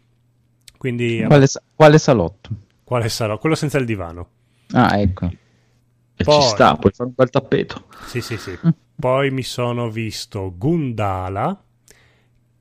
Quindi, 0.78 1.22
quale, 1.26 1.46
quale 1.74 1.98
salotto? 1.98 2.48
Quale 2.82 3.10
salotto? 3.10 3.40
Quello 3.40 3.54
senza 3.54 3.76
il 3.76 3.84
divano. 3.84 4.28
Ah, 4.70 4.98
ecco. 4.98 5.26
E 5.26 6.24
Poi, 6.24 6.40
ci 6.40 6.48
sta, 6.48 6.74
puoi 6.76 6.90
fare 6.90 7.10
un 7.10 7.14
bel 7.14 7.28
tappeto. 7.28 7.84
Sì, 8.06 8.22
sì, 8.22 8.38
sì. 8.38 8.58
Poi 8.96 9.30
mi 9.30 9.42
sono 9.42 9.90
visto 9.90 10.54
Gundala. 10.56 11.62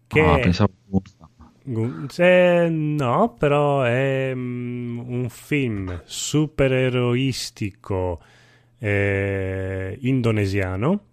Che 0.05 0.19
ah, 0.19 0.37
pensavo 0.37 0.73
se, 2.09 2.67
no, 2.67 3.35
però 3.39 3.83
è 3.83 4.33
um, 4.33 5.01
un 5.07 5.29
film 5.29 6.01
supereroistico 6.03 8.19
eh, 8.83 9.97
indonesiano 10.01 11.03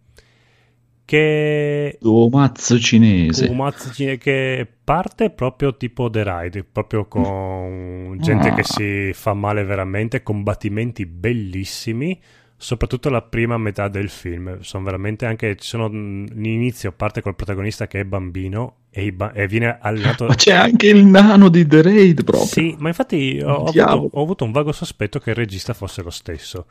che 1.05 1.99
Uomazzo 2.03 2.79
cinese. 2.79 3.47
Cinese 3.47 4.19
che 4.19 4.67
parte 4.85 5.31
proprio 5.31 5.77
tipo 5.77 6.11
The 6.11 6.23
Ride, 6.23 6.65
proprio 6.65 7.07
con 7.07 8.17
gente 8.21 8.49
ah. 8.49 8.55
che 8.55 8.63
si 8.63 9.11
fa 9.15 9.33
male 9.33 9.65
veramente, 9.65 10.23
combattimenti 10.23 11.07
bellissimi, 11.07 12.21
soprattutto 12.55 13.09
la 13.09 13.23
prima 13.23 13.57
metà 13.57 13.89
del 13.89 14.11
film. 14.11 14.61
Sono 14.61 14.85
veramente 14.85 15.25
anche 15.25 15.57
ci 15.57 15.67
sono 15.67 15.89
l'inizio 15.89 16.93
parte 16.93 17.23
col 17.23 17.37
protagonista 17.37 17.87
che 17.87 18.01
è 18.01 18.05
bambino 18.05 18.77
e, 18.91 19.11
ba- 19.13 19.33
e 19.33 19.47
viene 19.47 19.79
allenato 19.81 20.27
Ma 20.27 20.35
c'è 20.35 20.53
anche 20.53 20.89
il 20.89 21.07
nano 21.07 21.49
di 21.49 21.67
The 21.67 21.81
Raid 21.81 22.25
proprio. 22.25 22.45
Sì, 22.45 22.77
ma 22.79 22.89
infatti 22.89 23.41
ho, 23.43 23.55
ho, 23.55 23.65
avuto, 23.65 24.11
ho 24.13 24.23
avuto 24.23 24.45
un 24.45 24.53
vago 24.53 24.73
sospetto 24.73 25.19
che 25.21 25.31
il 25.31 25.37
regista 25.37 25.73
fosse 25.73 26.03
lo 26.03 26.11
stesso. 26.11 26.67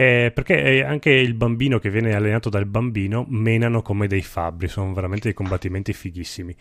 Eh, 0.00 0.30
perché 0.32 0.84
anche 0.84 1.10
il 1.10 1.34
bambino 1.34 1.80
che 1.80 1.90
viene 1.90 2.14
allenato 2.14 2.48
dal 2.48 2.66
bambino 2.66 3.26
menano 3.30 3.82
come 3.82 4.06
dei 4.06 4.22
fabbri, 4.22 4.68
sono 4.68 4.92
veramente 4.92 5.24
dei 5.24 5.34
combattimenti 5.34 5.92
fighissimi. 5.92 6.54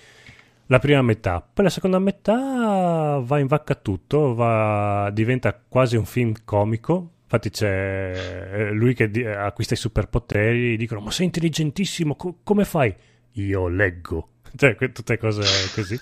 La 0.65 0.79
prima 0.79 1.03
metà, 1.03 1.47
poi 1.53 1.65
la 1.65 1.69
seconda 1.69 1.99
metà 1.99 3.19
va 3.23 3.37
in 3.37 3.45
vacca 3.45 3.75
tutto, 3.75 4.33
va, 4.33 5.11
diventa 5.13 5.53
quasi 5.53 5.97
un 5.97 6.05
film 6.05 6.33
comico. 6.45 7.11
Infatti 7.25 7.51
c'è 7.51 8.49
eh, 8.53 8.71
lui 8.71 8.95
che 8.95 9.11
di- 9.11 9.23
acquista 9.23 9.75
i 9.75 9.77
superpoteri, 9.77 10.75
dicono 10.75 11.01
ma 11.01 11.11
sei 11.11 11.25
intelligentissimo, 11.27 12.15
co- 12.15 12.37
come 12.41 12.65
fai? 12.65 12.91
Io 13.33 13.67
leggo. 13.67 14.29
Cioè, 14.55 14.75
tutte 14.91 15.17
cose 15.19 15.43
così. 15.75 15.99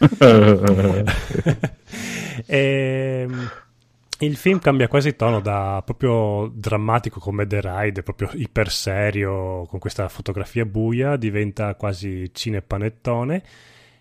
e, 2.45 3.25
ehm, 3.27 3.51
il 4.19 4.37
film 4.37 4.59
cambia 4.59 4.87
quasi 4.87 5.15
tono 5.15 5.41
da 5.41 5.81
proprio 5.83 6.49
drammatico 6.53 7.19
come 7.19 7.45
The 7.45 7.59
Ride, 7.61 8.03
proprio 8.03 8.29
iper 8.33 8.71
serio 8.71 9.65
con 9.67 9.79
questa 9.79 10.07
fotografia 10.07 10.65
buia, 10.65 11.17
diventa 11.17 11.75
quasi 11.75 12.29
cinepanettone. 12.33 13.43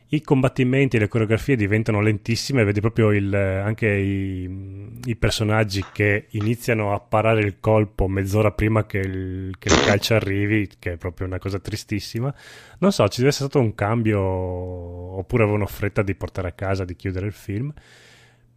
I 0.09 0.21
combattimenti 0.21 0.97
e 0.97 1.01
le 1.01 1.09
coreografie 1.09 1.57
diventano 1.57 2.01
lentissime, 2.01 2.62
vedi 2.62 2.79
proprio 2.79 3.11
il, 3.11 3.35
anche 3.35 3.89
i, 3.89 5.01
i, 5.07 5.17
personaggi 5.17 5.85
che 5.93 6.27
iniziano 6.33 6.95
a 6.95 7.01
parare 7.01 7.41
il 7.41 7.59
colpo 7.59 8.07
mezz'ora 8.07 8.53
prima 8.53 8.87
che 8.87 8.99
il, 8.99 9.57
che 9.59 9.69
il 9.69 9.81
calcio 9.81 10.15
arrivi, 10.15 10.71
che 10.79 10.93
è 10.93 10.97
proprio 10.97 11.27
una 11.27 11.39
cosa 11.39 11.59
tristissima. 11.59 12.33
Non 12.79 12.93
so, 12.93 13.09
ci 13.09 13.17
deve 13.17 13.31
essere 13.31 13.49
stato 13.49 13.65
un 13.65 13.75
cambio 13.75 14.21
oppure 14.21 15.43
avevano 15.43 15.67
fretta 15.67 16.03
di 16.03 16.15
portare 16.15 16.49
a 16.49 16.53
casa, 16.53 16.85
di 16.85 16.95
chiudere 16.95 17.27
il 17.27 17.33
film 17.33 17.73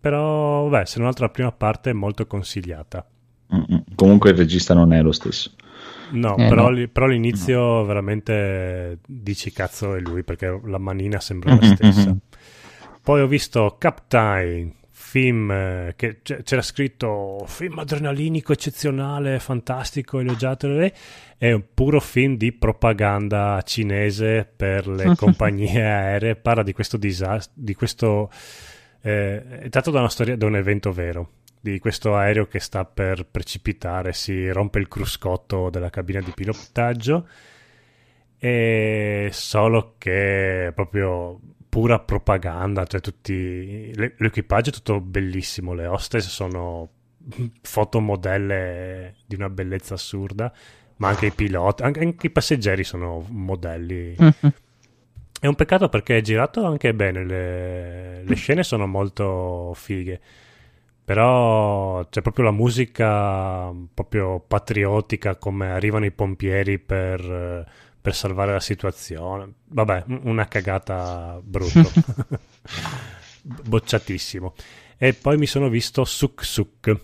però, 0.07 0.69
beh, 0.69 0.85
se 0.85 0.99
non 0.99 1.07
altro 1.09 1.25
la 1.25 1.31
prima 1.31 1.51
parte 1.51 1.89
è 1.89 1.93
molto 1.93 2.25
consigliata. 2.27 3.05
Mm-mm. 3.53 3.83
Comunque 3.93 4.29
il 4.29 4.37
regista 4.37 4.73
non 4.73 4.93
è 4.93 5.01
lo 5.01 5.11
stesso. 5.11 5.51
No, 6.11 6.37
eh, 6.37 6.47
però, 6.47 6.69
no. 6.69 6.87
però, 6.87 7.07
l'inizio 7.07 7.59
no. 7.59 7.83
veramente 7.83 8.99
dici 9.05 9.51
cazzo 9.51 9.95
è 9.95 9.99
lui 9.99 10.23
perché 10.23 10.61
la 10.63 10.77
manina 10.77 11.19
sembra 11.19 11.55
la 11.55 11.65
stessa. 11.75 12.15
Poi 13.03 13.21
ho 13.21 13.27
visto 13.27 13.75
Captain, 13.77 14.73
film 15.07 15.51
eh, 15.51 15.93
che 15.95 16.19
c'era 16.21 16.61
scritto 16.61 17.43
film 17.47 17.79
adrenalinico 17.79 18.51
eccezionale, 18.51 19.39
fantastico, 19.39 20.19
elogiato. 20.19 20.69
È 21.37 21.51
un 21.51 21.63
puro 21.73 21.99
film 21.99 22.35
di 22.35 22.51
propaganda 22.51 23.61
cinese 23.65 24.49
per 24.53 24.87
le 24.87 25.15
compagnie 25.19 25.81
aeree. 25.81 26.35
Parla 26.35 26.63
di 26.63 26.73
questo 26.73 26.97
disastro, 26.97 27.53
di 27.55 27.73
questo 27.73 28.29
eh, 29.01 29.59
è 29.59 29.69
tratto 29.69 29.91
da 29.91 29.99
una 29.99 30.09
storia, 30.09 30.35
da 30.35 30.45
un 30.45 30.55
evento 30.55 30.91
vero. 30.91 31.31
di 31.59 31.79
questo 31.79 32.15
aereo 32.15 32.47
che 32.47 32.59
sta 32.59 32.85
per 32.85 33.25
precipitare, 33.25 34.13
si 34.13 34.49
rompe 34.49 34.79
il 34.79 34.87
cruscotto 34.87 35.69
della 35.69 35.89
cabina 35.89 36.21
di 36.21 36.31
pilotaggio 36.33 37.27
e 38.37 39.29
solo 39.31 39.95
che 39.97 40.71
proprio 40.73 41.39
pura 41.67 41.99
propaganda, 41.99 42.85
cioè 42.85 43.01
tutti 43.01 43.91
l'equipaggio 43.95 44.69
è 44.69 44.73
tutto 44.73 45.01
bellissimo, 45.01 45.73
le 45.73 45.87
hostess 45.87 46.27
sono 46.27 46.89
fotomodelle 47.61 49.15
di 49.25 49.35
una 49.35 49.49
bellezza 49.49 49.95
assurda, 49.95 50.53
ma 50.97 51.09
anche 51.09 51.27
i 51.27 51.31
piloti, 51.31 51.83
anche, 51.83 51.99
anche 51.99 52.27
i 52.27 52.31
passeggeri 52.31 52.83
sono 52.83 53.25
modelli. 53.29 54.15
È 55.47 55.49
un 55.49 55.55
peccato 55.55 55.87
perché 55.87 56.17
è 56.17 56.21
girato 56.21 56.65
anche 56.65 56.93
bene, 56.93 57.23
le, 57.23 58.21
le 58.21 58.35
scene 58.35 58.63
sono 58.63 58.85
molto 58.85 59.71
fighe, 59.75 60.19
però 61.05 62.05
c'è 62.09 62.21
proprio 62.21 62.43
la 62.43 62.51
musica 62.51 63.73
proprio 63.93 64.43
patriottica, 64.45 65.37
come 65.37 65.71
arrivano 65.71 66.03
i 66.03 66.11
pompieri 66.11 66.79
per, 66.79 67.65
per 68.01 68.13
salvare 68.13 68.51
la 68.51 68.59
situazione. 68.59 69.53
Vabbè, 69.67 70.03
una 70.23 70.49
cagata 70.49 71.39
brutta. 71.41 71.81
Bocciatissimo. 73.41 74.53
E 74.97 75.13
poi 75.13 75.37
mi 75.37 75.45
sono 75.45 75.69
visto 75.69 76.03
Suk 76.03 76.43
Suk 76.43 76.99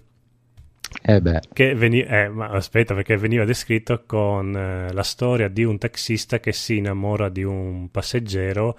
eh 1.02 1.22
beh. 1.22 1.40
Che 1.52 1.76
veniva, 1.76 2.24
eh, 2.24 2.30
ma 2.30 2.50
aspetta, 2.50 2.94
perché 2.94 3.18
veniva 3.18 3.46
descritto 3.46 4.04
con 4.06 4.56
eh, 4.56 4.94
la 4.94 5.04
storia 5.04 5.48
di 5.48 5.64
un 5.64 5.78
taxista 5.78 6.40
che 6.40 6.52
si 6.52 6.78
innamora 6.78 7.30
di 7.30 7.44
un 7.44 7.90
passeggero, 7.90 8.78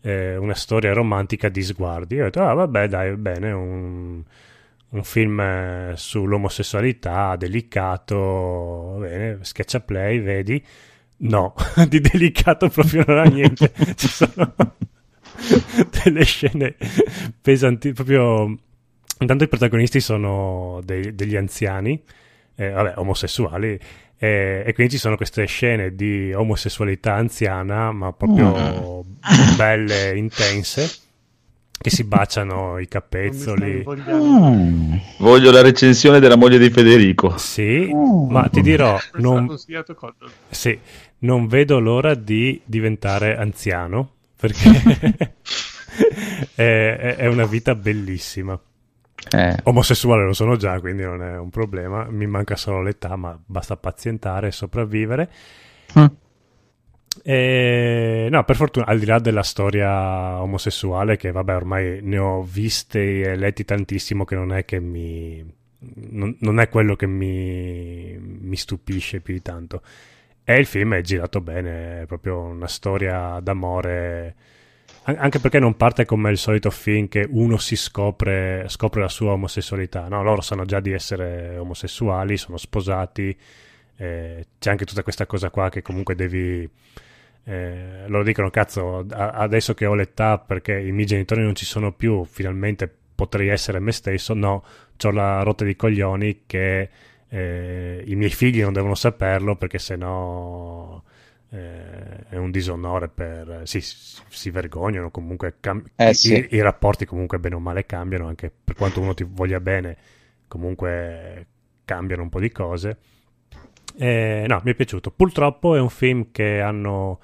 eh, 0.00 0.36
una 0.36 0.54
storia 0.54 0.92
romantica 0.92 1.48
di 1.48 1.62
sguardi. 1.62 2.16
Io 2.16 2.22
ho 2.22 2.24
detto, 2.24 2.42
ah 2.42 2.54
vabbè, 2.54 2.88
dai, 2.88 3.16
bene, 3.16 3.52
un, 3.52 4.22
un 4.90 5.04
film 5.04 5.40
eh, 5.40 5.92
sull'omosessualità, 5.96 7.36
delicato, 7.36 8.96
bene, 9.00 9.38
sketch 9.42 9.80
play, 9.80 10.20
vedi? 10.20 10.64
No, 11.18 11.54
di 11.88 12.00
delicato 12.00 12.68
proprio 12.68 13.04
non 13.06 13.18
ha 13.18 13.24
niente. 13.24 13.72
Ci 13.96 14.08
sono 14.08 14.54
delle 16.04 16.24
scene 16.24 16.76
pesanti, 17.40 17.92
proprio 17.92 18.56
Intanto 19.20 19.44
i 19.44 19.48
protagonisti 19.48 20.00
sono 20.00 20.80
dei, 20.84 21.14
degli 21.14 21.36
anziani, 21.36 22.00
eh, 22.54 22.70
vabbè, 22.70 22.94
omosessuali, 22.96 23.78
eh, 24.20 24.64
e 24.66 24.72
quindi 24.74 24.94
ci 24.94 24.98
sono 24.98 25.16
queste 25.16 25.44
scene 25.46 25.94
di 25.94 26.32
omosessualità 26.32 27.14
anziana, 27.14 27.92
ma 27.92 28.12
proprio 28.12 29.04
mm. 29.04 29.56
belle, 29.56 30.16
intense, 30.16 30.90
che 31.80 31.90
si 31.90 32.02
baciano 32.02 32.78
i 32.78 32.88
capezzoli. 32.88 33.84
Mm. 33.86 34.94
Voglio 35.18 35.52
la 35.52 35.62
recensione 35.62 36.18
della 36.18 36.36
moglie 36.36 36.58
di 36.58 36.70
Federico. 36.70 37.38
Sì, 37.38 37.90
mm. 37.92 38.30
ma 38.30 38.48
ti 38.48 38.60
dirò, 38.60 38.98
non, 39.14 39.56
sì, 40.50 40.78
non 41.20 41.46
vedo 41.46 41.78
l'ora 41.78 42.14
di 42.14 42.60
diventare 42.64 43.36
anziano, 43.36 44.10
perché 44.36 45.32
è, 46.54 47.14
è 47.18 47.26
una 47.26 47.46
vita 47.46 47.74
bellissima. 47.74 48.60
Eh. 49.30 49.56
Omosessuale 49.64 50.24
lo 50.24 50.32
sono 50.32 50.56
già, 50.56 50.78
quindi 50.80 51.02
non 51.02 51.22
è 51.22 51.36
un 51.36 51.50
problema. 51.50 52.06
Mi 52.10 52.26
manca 52.26 52.56
solo 52.56 52.82
l'età, 52.82 53.16
ma 53.16 53.38
basta 53.44 53.76
pazientare 53.76 54.48
e 54.48 54.52
sopravvivere. 54.52 55.30
Mm. 55.98 56.06
E, 57.22 58.28
no, 58.30 58.44
per 58.44 58.56
fortuna, 58.56 58.86
al 58.86 58.98
di 58.98 59.06
là 59.06 59.18
della 59.18 59.42
storia 59.42 60.40
omosessuale, 60.40 61.16
che 61.16 61.32
vabbè, 61.32 61.54
ormai 61.54 62.00
ne 62.02 62.18
ho 62.18 62.42
viste 62.42 63.20
e 63.20 63.36
letti 63.36 63.64
tantissimo, 63.64 64.24
che 64.24 64.34
non 64.34 64.52
è 64.52 64.64
che 64.64 64.80
mi. 64.80 65.56
Non, 65.80 66.36
non 66.40 66.58
è 66.58 66.68
quello 66.68 66.96
che 66.96 67.06
mi, 67.06 68.16
mi 68.18 68.56
stupisce 68.56 69.20
più 69.20 69.34
di 69.34 69.42
tanto. 69.42 69.82
E 70.42 70.58
il 70.58 70.66
film 70.66 70.94
è 70.94 71.00
girato 71.02 71.40
bene, 71.40 72.02
è 72.02 72.06
proprio 72.06 72.40
una 72.40 72.66
storia 72.66 73.38
d'amore 73.40 74.34
anche 75.16 75.38
perché 75.38 75.58
non 75.58 75.76
parte 75.76 76.04
come 76.04 76.30
il 76.30 76.36
solito 76.36 76.70
film 76.70 77.08
che 77.08 77.26
uno 77.30 77.56
si 77.56 77.76
scopre, 77.76 78.64
scopre 78.68 79.00
la 79.00 79.08
sua 79.08 79.32
omosessualità, 79.32 80.08
no? 80.08 80.22
Loro 80.22 80.42
sanno 80.42 80.64
già 80.64 80.80
di 80.80 80.92
essere 80.92 81.56
omosessuali, 81.56 82.36
sono 82.36 82.58
sposati, 82.58 83.36
eh, 83.96 84.46
c'è 84.58 84.70
anche 84.70 84.84
tutta 84.84 85.02
questa 85.02 85.26
cosa 85.26 85.50
qua 85.50 85.70
che 85.70 85.82
comunque 85.82 86.14
devi... 86.14 86.68
Eh, 87.44 88.04
loro 88.08 88.22
dicono, 88.22 88.50
cazzo, 88.50 89.06
adesso 89.08 89.72
che 89.72 89.86
ho 89.86 89.94
l'età 89.94 90.38
perché 90.38 90.78
i 90.78 90.92
miei 90.92 91.06
genitori 91.06 91.42
non 91.42 91.54
ci 91.54 91.64
sono 91.64 91.92
più, 91.92 92.24
finalmente 92.24 92.94
potrei 93.14 93.48
essere 93.48 93.78
me 93.80 93.92
stesso, 93.92 94.34
no, 94.34 94.62
ho 95.02 95.10
la 95.10 95.42
rotta 95.42 95.64
di 95.64 95.74
coglioni 95.74 96.42
che 96.44 96.90
eh, 97.28 98.02
i 98.06 98.14
miei 98.14 98.30
figli 98.30 98.60
non 98.60 98.74
devono 98.74 98.94
saperlo 98.94 99.56
perché 99.56 99.78
sennò 99.78 101.02
eh, 101.50 102.28
è 102.28 102.36
un 102.36 102.50
disonore 102.50 103.08
per... 103.08 103.62
Sì, 103.64 103.80
si 103.80 104.50
vergognano 104.50 105.10
comunque, 105.10 105.56
cam- 105.60 105.84
eh, 105.96 106.14
sì. 106.14 106.34
i, 106.34 106.56
i, 106.56 106.60
rapporti 106.60 107.06
comunque 107.06 107.38
bene 107.38 107.54
o 107.54 107.60
male 107.60 107.86
cambiano, 107.86 108.26
anche 108.26 108.52
per 108.64 108.74
quanto 108.74 109.00
uno 109.00 109.14
ti 109.14 109.24
voglia 109.24 109.60
bene, 109.60 109.96
comunque 110.46 111.46
cambiano 111.84 112.22
un 112.22 112.28
po' 112.28 112.40
di 112.40 112.50
cose. 112.50 112.98
Eh, 113.96 114.44
no, 114.46 114.60
mi 114.62 114.72
è 114.72 114.74
piaciuto. 114.74 115.10
Purtroppo 115.10 115.74
è 115.74 115.80
un 115.80 115.90
film 115.90 116.30
che 116.30 116.60
hanno 116.60 117.20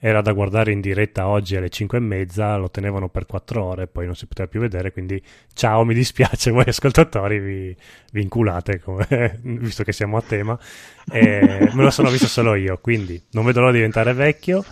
era 0.00 0.20
da 0.20 0.32
guardare 0.32 0.70
in 0.70 0.80
diretta 0.80 1.26
oggi 1.26 1.56
alle 1.56 1.70
5 1.70 1.98
e 1.98 2.00
mezza, 2.00 2.56
lo 2.56 2.70
tenevano 2.70 3.08
per 3.08 3.26
4 3.26 3.64
ore, 3.64 3.86
poi 3.88 4.06
non 4.06 4.14
si 4.14 4.26
poteva 4.26 4.48
più 4.48 4.60
vedere, 4.60 4.92
quindi 4.92 5.20
ciao, 5.54 5.84
mi 5.84 5.94
dispiace, 5.94 6.50
voi 6.52 6.64
ascoltatori 6.66 7.40
vi, 7.40 7.76
vi 8.12 8.22
inculate, 8.22 8.80
come, 8.80 9.38
visto 9.42 9.82
che 9.82 9.92
siamo 9.92 10.16
a 10.16 10.22
tema, 10.22 10.58
e 11.10 11.70
me 11.72 11.82
lo 11.82 11.90
sono 11.90 12.10
visto 12.10 12.28
solo 12.28 12.54
io, 12.54 12.78
quindi 12.80 13.20
non 13.32 13.44
vedo 13.44 13.60
l'ora 13.60 13.72
di 13.72 13.78
diventare 13.78 14.12
vecchio 14.12 14.64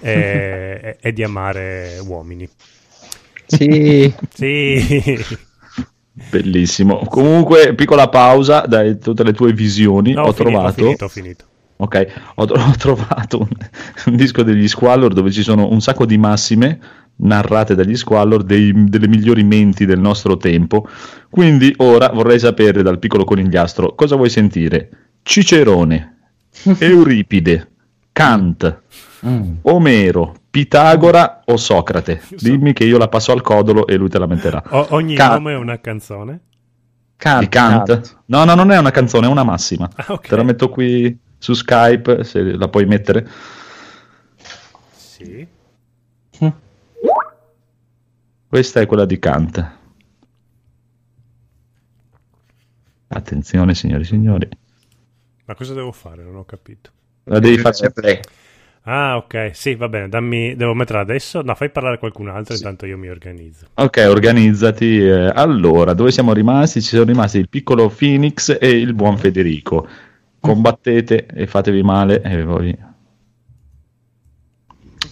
e, 0.00 0.96
e 1.00 1.12
di 1.12 1.22
amare 1.22 1.98
uomini. 2.04 2.48
Sì. 3.46 4.12
sì. 4.34 5.24
Bellissimo. 6.12 7.04
Comunque, 7.06 7.74
piccola 7.74 8.08
pausa 8.08 8.60
da 8.66 8.92
tutte 8.94 9.22
le 9.22 9.32
tue 9.32 9.52
visioni. 9.52 10.12
No, 10.12 10.22
ho, 10.22 10.28
ho 10.28 10.32
finito, 10.32 10.50
trovato. 10.50 10.80
Ho 10.80 10.84
finito, 10.84 11.04
ho 11.04 11.08
finito. 11.08 11.44
Ok, 11.82 12.06
ho, 12.36 12.44
ho 12.46 12.74
trovato 12.78 13.40
un, 13.40 13.48
un, 14.06 14.16
disco 14.16 14.44
degli 14.44 14.68
Squallor 14.68 15.12
dove 15.12 15.32
ci 15.32 15.42
sono 15.42 15.68
un 15.68 15.80
sacco 15.80 16.06
di 16.06 16.16
massime 16.16 16.78
narrate 17.16 17.74
dagli 17.74 17.96
Squallor, 17.96 18.44
dei, 18.44 18.72
delle 18.88 19.08
migliori 19.08 19.42
menti 19.42 19.84
del 19.84 19.98
nostro 19.98 20.36
tempo. 20.36 20.88
Quindi 21.28 21.74
ora 21.78 22.10
vorrei 22.10 22.38
sapere 22.38 22.82
dal 22.82 23.00
piccolo 23.00 23.24
conigliastro 23.24 23.94
cosa 23.96 24.14
vuoi 24.14 24.30
sentire? 24.30 24.90
Cicerone, 25.22 26.18
Euripide, 26.78 27.70
Kant, 28.12 28.82
mm. 29.26 29.52
Omero, 29.62 30.34
Pitagora 30.50 31.42
o 31.46 31.56
Socrate? 31.56 32.22
Dimmi 32.38 32.72
che 32.72 32.84
io 32.84 32.96
la 32.96 33.08
passo 33.08 33.32
al 33.32 33.42
codolo 33.42 33.88
e 33.88 33.96
lui 33.96 34.08
te 34.08 34.20
la 34.20 34.26
metterà. 34.26 34.62
O- 34.70 34.86
ogni 34.90 35.16
Kant. 35.16 35.32
nome 35.32 35.52
è 35.52 35.56
una 35.56 35.80
canzone? 35.80 36.40
Kant, 37.16 37.48
Kant. 37.48 37.86
Kant. 37.86 38.18
No, 38.26 38.44
no, 38.44 38.54
non 38.54 38.70
è 38.70 38.78
una 38.78 38.92
canzone, 38.92 39.26
è 39.26 39.30
una 39.30 39.44
massima. 39.44 39.88
Ah, 39.96 40.12
okay. 40.12 40.28
Te 40.30 40.36
la 40.36 40.42
metto 40.44 40.68
qui 40.68 41.18
su 41.42 41.54
Skype, 41.54 42.22
se 42.22 42.40
la 42.56 42.68
puoi 42.68 42.86
mettere. 42.86 43.28
Sì. 44.94 45.46
Questa 48.46 48.80
è 48.80 48.86
quella 48.86 49.04
di 49.04 49.18
Kant. 49.18 49.70
Attenzione, 53.08 53.74
signori 53.74 54.02
e 54.02 54.06
signori. 54.06 54.48
Ma 55.46 55.54
cosa 55.56 55.74
devo 55.74 55.90
fare? 55.90 56.22
Non 56.22 56.36
ho 56.36 56.44
capito. 56.44 56.90
La 57.24 57.40
devi 57.40 57.58
fare 57.58 57.74
sempre. 57.74 58.20
Ah, 58.82 59.16
ok. 59.16 59.50
Sì, 59.52 59.74
va 59.74 59.88
bene. 59.88 60.08
Dammi... 60.08 60.54
Devo 60.54 60.74
metterla 60.74 61.00
adesso? 61.00 61.42
No, 61.42 61.56
fai 61.56 61.70
parlare 61.70 61.98
qualcun 61.98 62.28
altro, 62.28 62.54
sì. 62.54 62.60
intanto 62.60 62.86
io 62.86 62.96
mi 62.98 63.08
organizzo. 63.08 63.66
Ok, 63.74 64.04
organizzati. 64.06 64.98
Eh, 64.98 65.32
allora, 65.34 65.92
dove 65.92 66.12
siamo 66.12 66.32
rimasti? 66.32 66.80
Ci 66.80 66.90
sono 66.90 67.04
rimasti 67.04 67.38
il 67.38 67.48
piccolo 67.48 67.88
Phoenix 67.88 68.56
e 68.60 68.68
il 68.68 68.94
buon 68.94 69.18
Federico 69.18 69.88
combattete 70.42 71.26
e 71.26 71.46
fatevi 71.46 71.82
male 71.82 72.20
e 72.20 72.42
voi 72.42 72.90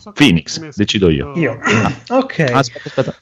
so 0.01 0.13
Phoenix, 0.13 0.75
decido 0.75 1.11
io. 1.11 1.33
Io. 1.37 1.59
Ah. 1.61 2.19
Ok. 2.19 2.41
Aspetta, 2.53 2.89
aspetta. 2.89 3.15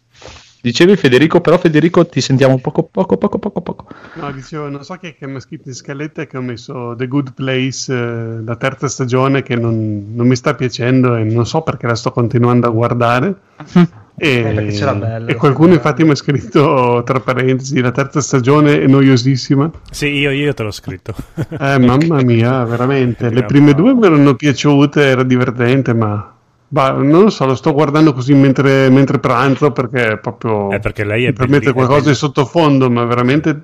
Dicevi 0.60 0.96
Federico, 0.96 1.40
però 1.40 1.56
Federico 1.56 2.04
ti 2.06 2.20
sentiamo 2.20 2.58
poco 2.58 2.82
poco 2.82 3.16
poco 3.16 3.38
poco 3.38 3.60
poco. 3.60 3.86
No, 4.14 4.32
dicevo, 4.32 4.68
non 4.68 4.84
so 4.84 4.94
chi 4.94 5.08
è 5.08 5.16
che 5.16 5.26
mi 5.26 5.36
ha 5.36 5.40
scritto 5.40 5.68
in 5.68 5.74
scaletta 5.74 6.26
che 6.26 6.36
ho 6.36 6.40
messo 6.40 6.94
The 6.96 7.06
Good 7.06 7.34
Place, 7.34 7.92
eh, 7.92 8.42
la 8.42 8.56
terza 8.56 8.88
stagione 8.88 9.42
che 9.42 9.54
non, 9.54 10.14
non, 10.14 10.26
mi 10.26 10.34
sta 10.34 10.54
piacendo 10.54 11.14
e 11.14 11.22
non 11.22 11.46
so 11.46 11.62
perché 11.62 11.86
la 11.86 11.94
sto 11.94 12.10
continuando 12.10 12.66
a 12.66 12.70
guardare. 12.70 13.36
E, 14.18 14.70
eh, 14.70 15.24
e 15.26 15.34
qualcuno 15.36 15.74
infatti 15.74 16.02
mi 16.04 16.10
ha 16.10 16.14
scritto 16.14 17.02
tra 17.04 17.20
parentesi 17.20 17.80
la 17.80 17.92
terza 17.92 18.20
stagione 18.20 18.80
è 18.80 18.86
noiosissima. 18.86 19.70
Sì, 19.90 20.08
io, 20.08 20.30
io 20.30 20.52
te 20.52 20.62
l'ho 20.62 20.70
scritto. 20.70 21.14
eh, 21.58 21.78
mamma 21.78 22.22
mia, 22.22 22.64
veramente. 22.64 23.30
Le 23.30 23.44
prime 23.44 23.74
due 23.74 23.94
mi 23.94 24.04
erano 24.04 24.34
piaciute, 24.34 25.02
era 25.02 25.22
divertente, 25.22 25.94
ma 25.94 26.32
Bah, 26.70 26.92
non 26.92 27.22
lo 27.22 27.30
so, 27.30 27.46
lo 27.46 27.54
sto 27.54 27.72
guardando 27.72 28.12
così 28.12 28.34
mentre, 28.34 28.90
mentre 28.90 29.18
pranzo 29.18 29.72
perché 29.72 30.18
proprio 30.20 30.68
è 30.68 30.78
perché 30.80 31.02
lei 31.02 31.24
è 31.24 31.28
mi 31.28 31.32
permette 31.32 31.72
qualcosa 31.72 32.10
di 32.10 32.14
sottofondo, 32.14 32.90
ma 32.90 33.04
veramente 33.04 33.62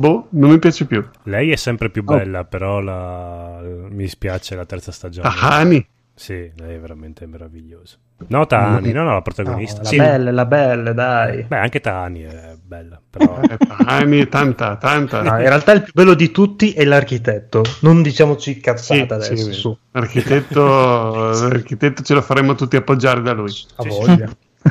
Boh, 0.00 0.28
non 0.30 0.52
mi 0.52 0.58
piace 0.58 0.86
più. 0.86 1.04
Lei 1.24 1.50
è 1.50 1.56
sempre 1.56 1.90
più 1.90 2.02
bella, 2.02 2.40
oh. 2.40 2.44
però 2.44 2.80
la... 2.80 3.60
mi 3.62 4.04
dispiace 4.04 4.54
la 4.56 4.64
terza 4.64 4.92
stagione. 4.92 5.28
Tahani? 5.28 5.86
Sì, 6.14 6.50
lei 6.56 6.76
è 6.76 6.80
veramente 6.80 7.26
meravigliosa. 7.26 7.98
No, 8.28 8.46
Tahani, 8.46 8.92
no, 8.92 9.02
no, 9.04 9.14
la 9.14 9.22
protagonista. 9.22 9.78
No, 9.78 9.82
la 9.82 9.88
sì. 9.88 9.96
bella, 9.96 10.30
la 10.30 10.44
bella, 10.44 10.92
dai. 10.92 11.42
Beh, 11.44 11.56
anche 11.56 11.80
Tahani 11.80 12.20
è 12.22 12.54
bella, 12.62 13.00
però... 13.08 13.40
eh, 13.48 13.56
Tahani 13.56 14.20
è 14.20 14.28
tanta, 14.28 14.76
tanta. 14.76 15.22
No, 15.22 15.38
in 15.38 15.48
realtà 15.48 15.72
il 15.72 15.80
più 15.82 15.92
bello 15.94 16.12
di 16.14 16.30
tutti 16.30 16.72
è 16.72 16.84
l'architetto. 16.84 17.64
Non 17.80 18.02
diciamoci 18.02 18.60
cazzata 18.60 19.20
sì, 19.20 19.32
adesso, 19.32 19.44
sì, 19.44 19.52
su. 19.52 19.76
L'architetto, 19.92 21.30
l'architetto 21.48 22.02
ce 22.02 22.14
lo 22.14 22.22
faremo 22.22 22.54
tutti 22.54 22.76
appoggiare 22.76 23.22
da 23.22 23.32
lui. 23.32 23.52
A 23.76 23.84
voglia. 23.84 24.28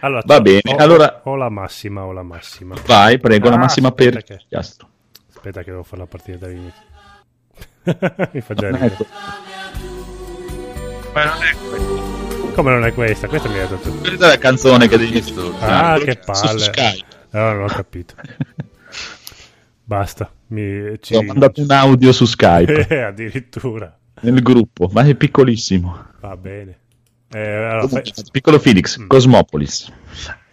allora, 0.00 0.22
Va 0.24 0.40
bene, 0.40 0.60
ho, 0.64 0.76
allora... 0.76 1.20
Ho 1.24 1.34
la 1.34 1.50
massima, 1.50 2.04
ho 2.04 2.12
la 2.12 2.22
massima. 2.22 2.76
Vai, 2.86 3.18
prego, 3.18 3.48
ah, 3.48 3.50
la 3.50 3.58
massima 3.58 3.90
per... 3.92 4.22
Che... 4.22 4.40
Aspetta 4.50 5.62
che 5.62 5.70
devo 5.70 5.82
fare 5.82 6.02
la 6.02 6.06
partita 6.06 6.38
dall'inizio. 6.38 6.90
Mi 7.84 8.40
fa 8.40 8.54
già 8.54 8.70
ridere. 8.70 8.86
Ecco. 8.86 9.06
Ma 11.12 11.24
non 11.24 11.42
è 11.42 11.54
questa. 11.54 12.52
Come 12.54 12.70
non 12.70 12.84
è 12.84 12.92
questa? 12.94 13.28
Questa 13.28 13.48
mi 13.48 13.58
ha 13.58 13.66
detto 13.66 13.76
tu. 13.76 13.98
Questa 14.00 14.26
è 14.26 14.28
la 14.28 14.38
canzone 14.38 14.88
che 14.88 14.96
devi 14.96 15.20
studiare. 15.20 15.72
Ah, 15.72 15.98
che 15.98 16.16
palle. 16.16 16.72
No, 17.30 17.52
non 17.52 17.62
ho 17.64 17.66
capito. 17.66 18.14
Basta. 19.84 20.30
Mi, 20.48 20.96
ci... 21.00 21.14
Ho 21.14 21.22
mandato 21.22 21.60
un 21.60 21.70
audio 21.70 22.12
su 22.12 22.24
Skype. 22.24 22.86
Eh, 22.88 23.02
addirittura. 23.02 23.94
Nel 24.20 24.42
gruppo, 24.42 24.88
ma 24.92 25.02
è 25.02 25.14
piccolissimo. 25.14 26.06
Va 26.20 26.36
bene. 26.36 26.78
Eh, 27.34 27.40
allora, 27.40 27.88
fai... 27.88 28.02
Piccolo 28.30 28.58
Felix, 28.58 28.98
mm. 28.98 29.06
Cosmopolis. 29.06 29.90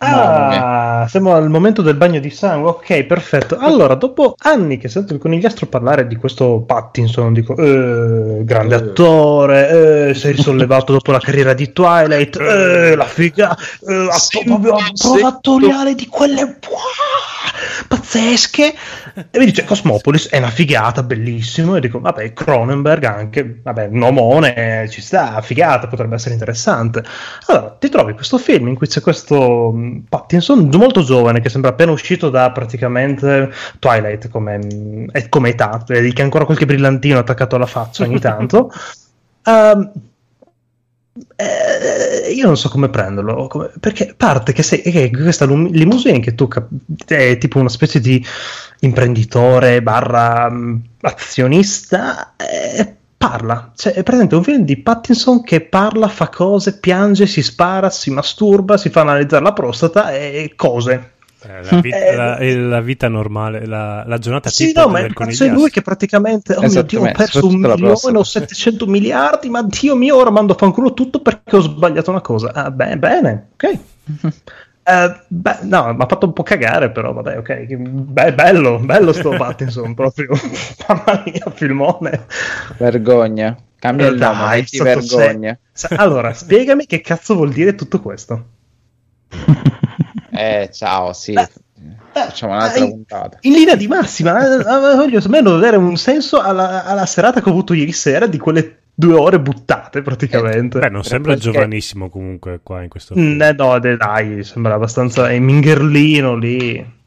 Ah, 0.02 1.06
siamo 1.10 1.36
al 1.36 1.50
momento 1.50 1.82
del 1.82 1.96
bagno 1.96 2.20
di 2.20 2.30
sangue. 2.30 2.70
Ok, 2.70 3.04
perfetto. 3.04 3.58
Allora, 3.58 3.96
dopo 3.96 4.36
anni 4.38 4.78
che 4.78 4.88
sento 4.88 5.14
il 5.14 5.20
conigliastro 5.20 5.66
parlare 5.66 6.08
di 6.08 6.16
questo 6.16 6.64
Pattinson, 6.66 7.34
dico, 7.34 7.58
eh, 7.58 8.46
grande 8.46 8.76
attore, 8.76 10.10
eh, 10.10 10.14
sei 10.14 10.32
risollevato 10.34 10.94
dopo 10.94 11.12
la 11.12 11.20
carriera 11.20 11.54
di 11.54 11.74
Twilight, 11.74 12.40
eh, 12.40 12.96
la 12.96 13.06
figa, 13.06 13.58
eh, 13.86 14.08
prova 14.98 15.28
attoriale 15.28 15.96
di 15.96 16.08
quelle 16.08 16.44
wow, 16.44 16.58
pazzesche. 17.88 18.74
E 19.32 19.40
mi 19.40 19.46
dice, 19.46 19.64
Cosmopolis 19.64 20.30
è 20.30 20.38
una 20.38 20.50
figata, 20.50 21.04
bellissimo. 21.04 21.76
E 21.76 21.80
dico, 21.80 22.00
vabbè, 22.00 22.34
Cronenberg 22.34 23.04
anche, 23.04 23.60
vabbè, 23.64 23.88
un 23.92 24.04
omone, 24.04 24.88
ci 24.90 25.02
sta, 25.02 25.42
figata, 25.42 25.88
potrebbe 25.88 26.16
essere 26.16 26.34
interessante. 26.34 27.04
Allora, 27.48 27.76
ti 27.80 27.90
trovi 27.90 28.14
questo 28.14 28.38
film 28.38 28.68
in 28.68 28.76
cui 28.76 28.88
c'è 28.88 29.02
questo 29.02 29.74
Pattinson 30.08 30.70
molto 30.74 31.04
giovane 31.04 31.42
che 31.42 31.50
sembra 31.50 31.72
appena 31.72 31.92
uscito 31.92 32.30
da 32.30 32.52
praticamente 32.52 33.52
Twilight 33.80 34.30
come, 34.30 35.08
come 35.30 35.50
età, 35.50 35.84
vedi 35.86 36.14
che 36.14 36.22
ha 36.22 36.26
ancora 36.26 36.46
qualche 36.46 36.66
brillantino 36.66 37.20
attaccato 37.20 37.56
alla 37.56 37.66
faccia 37.66 38.04
ogni 38.04 38.20
tanto. 38.20 38.72
um, 39.46 39.92
eh, 41.36 42.32
io 42.32 42.46
non 42.46 42.58
so 42.58 42.70
come 42.70 42.90
prenderlo 42.90 43.48
come, 43.48 43.72
perché 43.80 44.14
parte 44.16 44.54
che, 44.54 44.64
sei, 44.64 44.82
che 44.82 45.12
questa 45.12 45.46
limousine 45.46 46.20
che 46.20 46.36
tu 46.36 46.48
cap- 46.48 46.70
è 47.06 47.38
tipo 47.38 47.60
una 47.60 47.70
specie 47.70 48.00
di 48.00 48.24
imprenditore 48.82 49.82
barra 49.82 50.48
um, 50.50 50.82
azionista 51.02 52.36
eh, 52.38 52.96
parla, 53.18 53.74
cioè 53.76 53.94
è 53.94 54.04
presente 54.04 54.36
un 54.36 54.44
film 54.44 54.64
di 54.64 54.78
Pattinson 54.78 55.44
che 55.44 55.60
parla, 55.60 56.08
fa 56.08 56.30
cose, 56.30 56.80
piange, 56.80 57.28
si 57.28 57.44
spara, 57.44 57.90
si 57.90 58.12
masturba, 58.12 58.78
si 58.78 58.90
fa 58.90 59.02
analizzare 59.02 59.44
la 59.44 59.52
prostata 59.52 60.14
e 60.14 60.54
cose. 60.56 61.16
Eh, 61.42 61.64
la, 61.64 61.80
vita, 61.80 61.98
eh, 61.98 62.16
la, 62.16 62.68
la, 62.68 62.82
vita, 62.82 63.08
normale, 63.08 63.66
la, 63.66 64.04
la 64.06 64.18
giornata 64.18 64.50
sì, 64.50 64.74
no, 64.76 64.90
ma 64.90 65.02
c'è 65.08 65.48
lui 65.48 65.70
che 65.70 65.82
praticamente, 65.82 66.54
oh 66.54 66.68
mio 66.68 66.82
Dio, 66.82 67.02
ho 67.02 67.12
perso 67.14 67.48
un 67.48 67.56
milione 67.56 68.18
o 68.18 68.24
700 68.24 68.86
miliardi, 68.86 69.50
ma 69.50 69.64
Dio 69.64 69.96
mio, 69.96 70.18
ora 70.18 70.32
mando 70.32 70.52
a 70.52 70.58
fanculo 70.58 70.94
tutto 70.94 71.22
perché 71.22 71.56
ho 71.56 71.62
sbagliato 71.62 72.12
una 72.12 72.20
cosa. 72.20 72.52
Ah, 72.54 72.70
beh, 72.70 72.98
bene, 72.98 73.52
ok. 73.54 73.80
Uh, 74.84 75.16
beh, 75.30 75.60
no, 75.62 75.94
mi 75.94 76.02
ha 76.02 76.08
fatto 76.08 76.26
un 76.26 76.34
po' 76.34 76.44
cagare, 76.44 76.92
però 76.92 77.14
vabbè, 77.14 77.38
ok. 77.38 77.66
Beh, 77.74 78.34
bello, 78.34 78.80
bello 78.80 79.14
sto 79.14 79.30
Pattinson, 79.30 79.94
proprio. 79.94 80.32
Mamma 80.90 81.24
mia, 81.26 81.50
filmone. 81.54 82.26
Vergogna. 82.78 83.58
Cambia 83.80 84.08
il 84.08 84.18
nome, 84.18 84.64
ti 84.64 84.78
vergogna. 84.84 85.58
Se... 85.72 85.88
Allora, 85.96 86.34
spiegami 86.34 86.86
che 86.86 87.00
cazzo 87.00 87.36
vuol 87.36 87.54
dire 87.54 87.76
tutto 87.76 88.02
questo. 88.02 88.46
eh, 90.40 90.70
ciao, 90.72 91.14
sì. 91.14 91.34
Beh, 91.34 91.48
Facciamo 92.12 92.54
un'altra 92.54 92.84
in, 92.84 92.90
puntata. 92.90 93.38
In 93.42 93.54
linea 93.54 93.76
di 93.76 93.88
massima, 93.88 94.40
eh, 94.42 94.56
eh, 94.60 94.96
voglio 94.96 95.20
almeno 95.20 95.58
dare 95.58 95.78
un 95.78 95.96
senso 95.96 96.42
alla, 96.42 96.84
alla 96.84 97.06
serata 97.06 97.42
che 97.42 97.50
ho 97.50 97.52
avuto 97.52 97.74
ieri 97.74 97.92
sera 97.92 98.26
di 98.28 98.38
quelle 98.38 98.80
due 98.94 99.14
ore 99.14 99.40
buttate 99.40 100.02
praticamente. 100.02 100.80
Beh, 100.80 100.90
non 100.90 101.04
sembra 101.04 101.34
perché... 101.34 101.52
giovanissimo 101.52 102.10
comunque 102.10 102.60
qua 102.62 102.82
in 102.82 102.90
questo 102.90 103.14
film. 103.14 103.42
Eh, 103.42 103.54
no, 103.54 103.80
dai, 103.80 104.44
sembra 104.44 104.74
abbastanza 104.74 105.30
è 105.30 105.40
mingherlino 105.40 106.36
lì. 106.36 106.98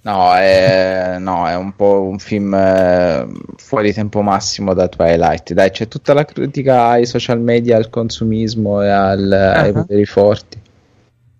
No 0.00 0.34
è, 0.34 1.16
no, 1.18 1.48
è 1.48 1.56
un 1.56 1.74
po' 1.74 2.02
un 2.02 2.18
film 2.18 2.54
eh, 2.54 3.26
fuori 3.56 3.92
tempo 3.92 4.22
massimo 4.22 4.74
da 4.74 4.86
Twilight. 4.86 5.52
Dai, 5.52 5.70
c'è 5.70 5.88
tutta 5.88 6.14
la 6.14 6.24
critica 6.24 6.86
ai 6.86 7.04
social 7.04 7.40
media, 7.40 7.76
al 7.76 7.90
consumismo 7.90 8.80
e 8.82 8.88
al, 8.88 9.28
uh-huh. 9.28 9.60
ai 9.60 9.72
poteri 9.72 10.06
forti. 10.06 10.60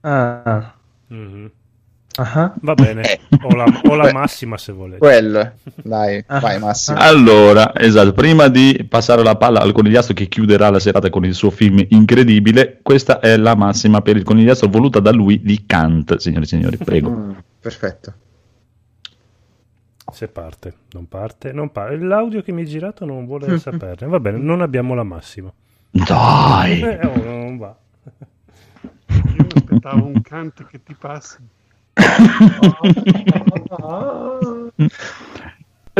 Ah. 0.00 0.72
Mm-hmm. 1.12 1.46
Uh-huh. 2.18 2.52
Va 2.62 2.74
bene, 2.74 3.02
eh. 3.02 3.20
ho 3.42 3.54
la, 3.54 3.64
ho 3.84 3.94
la 3.94 4.12
massima 4.12 4.58
se 4.58 4.72
volete. 4.72 4.98
Quello, 4.98 5.52
dai, 5.76 6.24
vai 6.26 6.58
Massimo. 6.58 6.98
Allora, 6.98 7.72
esatto, 7.76 8.12
prima 8.12 8.48
di 8.48 8.84
passare 8.88 9.22
la 9.22 9.36
palla 9.36 9.60
al 9.60 9.70
conigliastro 9.70 10.14
che 10.14 10.26
chiuderà 10.26 10.68
la 10.68 10.80
serata 10.80 11.10
con 11.10 11.24
il 11.24 11.34
suo 11.34 11.50
film 11.50 11.84
incredibile, 11.90 12.80
questa 12.82 13.20
è 13.20 13.36
la 13.36 13.54
massima 13.54 14.02
per 14.02 14.16
il 14.16 14.24
conigliastro 14.24 14.68
voluta 14.68 14.98
da 14.98 15.12
lui 15.12 15.40
di 15.42 15.64
Kant, 15.64 16.16
signori 16.16 16.42
e 16.42 16.48
signori, 16.48 16.76
prego. 16.76 17.10
Mm, 17.10 17.30
perfetto. 17.60 18.14
Se 20.10 20.26
parte, 20.26 20.74
non 20.92 21.06
parte, 21.06 21.52
non 21.52 21.70
parte. 21.70 21.96
L'audio 21.98 22.42
che 22.42 22.50
mi 22.50 22.62
hai 22.62 22.66
girato 22.66 23.04
non 23.04 23.26
vuole 23.26 23.58
saperne. 23.58 24.08
Va 24.08 24.18
bene, 24.18 24.38
non 24.38 24.60
abbiamo 24.60 24.94
la 24.94 25.04
massima. 25.04 25.52
Dai! 25.90 26.80
Eh, 26.80 27.06
oh, 27.06 27.22
non 27.22 27.58
va. 27.58 27.76
Aspettavo 29.78 30.06
un 30.06 30.22
Kant 30.22 30.66
che 30.66 30.82
ti 30.82 30.94
passi. 30.98 31.36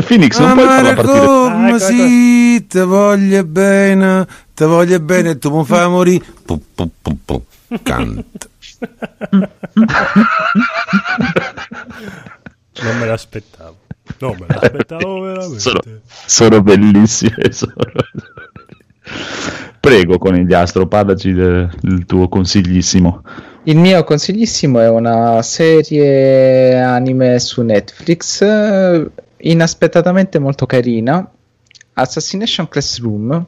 Phoenix 0.07 0.39
non 0.39 0.55
puoi 0.55 0.67
farla 0.67 0.95
partire 0.95 1.27
come 1.27 1.73
ah, 1.73 1.79
sì, 1.79 2.67
te 2.69 2.83
voglio 2.83 3.45
bene 3.45 4.27
te 4.59 4.65
voglio 4.65 4.99
bene 4.99 5.31
e 5.31 5.39
tu 5.39 5.57
mi 5.57 5.65
fai 5.65 5.89
morire. 5.89 6.25
Pu, 6.45 6.61
pu, 6.75 6.91
pu, 7.01 7.19
pu. 7.25 7.45
canta. 7.81 8.49
Non 12.83 12.99
me 12.99 13.07
l'aspettavo. 13.07 13.77
Non 14.19 14.37
me 14.37 14.47
l'aspettavo 14.49 15.21
veramente. 15.23 15.61
sono, 15.61 15.81
sono 16.09 16.63
bellissime 16.63 17.53
sono... 17.53 17.75
prego 19.79 20.19
conigliastro 20.19 20.89
parlaci 20.89 21.33
del 21.33 22.05
tuo 22.05 22.29
consiglissimo 22.29 23.23
il 23.65 23.77
mio 23.77 24.05
consiglissimo 24.05 24.81
è 24.81 24.89
una 24.89 25.43
serie 25.43 26.81
anime 26.81 27.39
su 27.39 27.63
Netflix, 27.63 28.41
eh, 28.41 29.11
inaspettatamente 29.39 30.39
molto 30.39 30.65
carina, 30.65 31.29
Assassination 31.95 32.69
Classroom. 32.69 33.47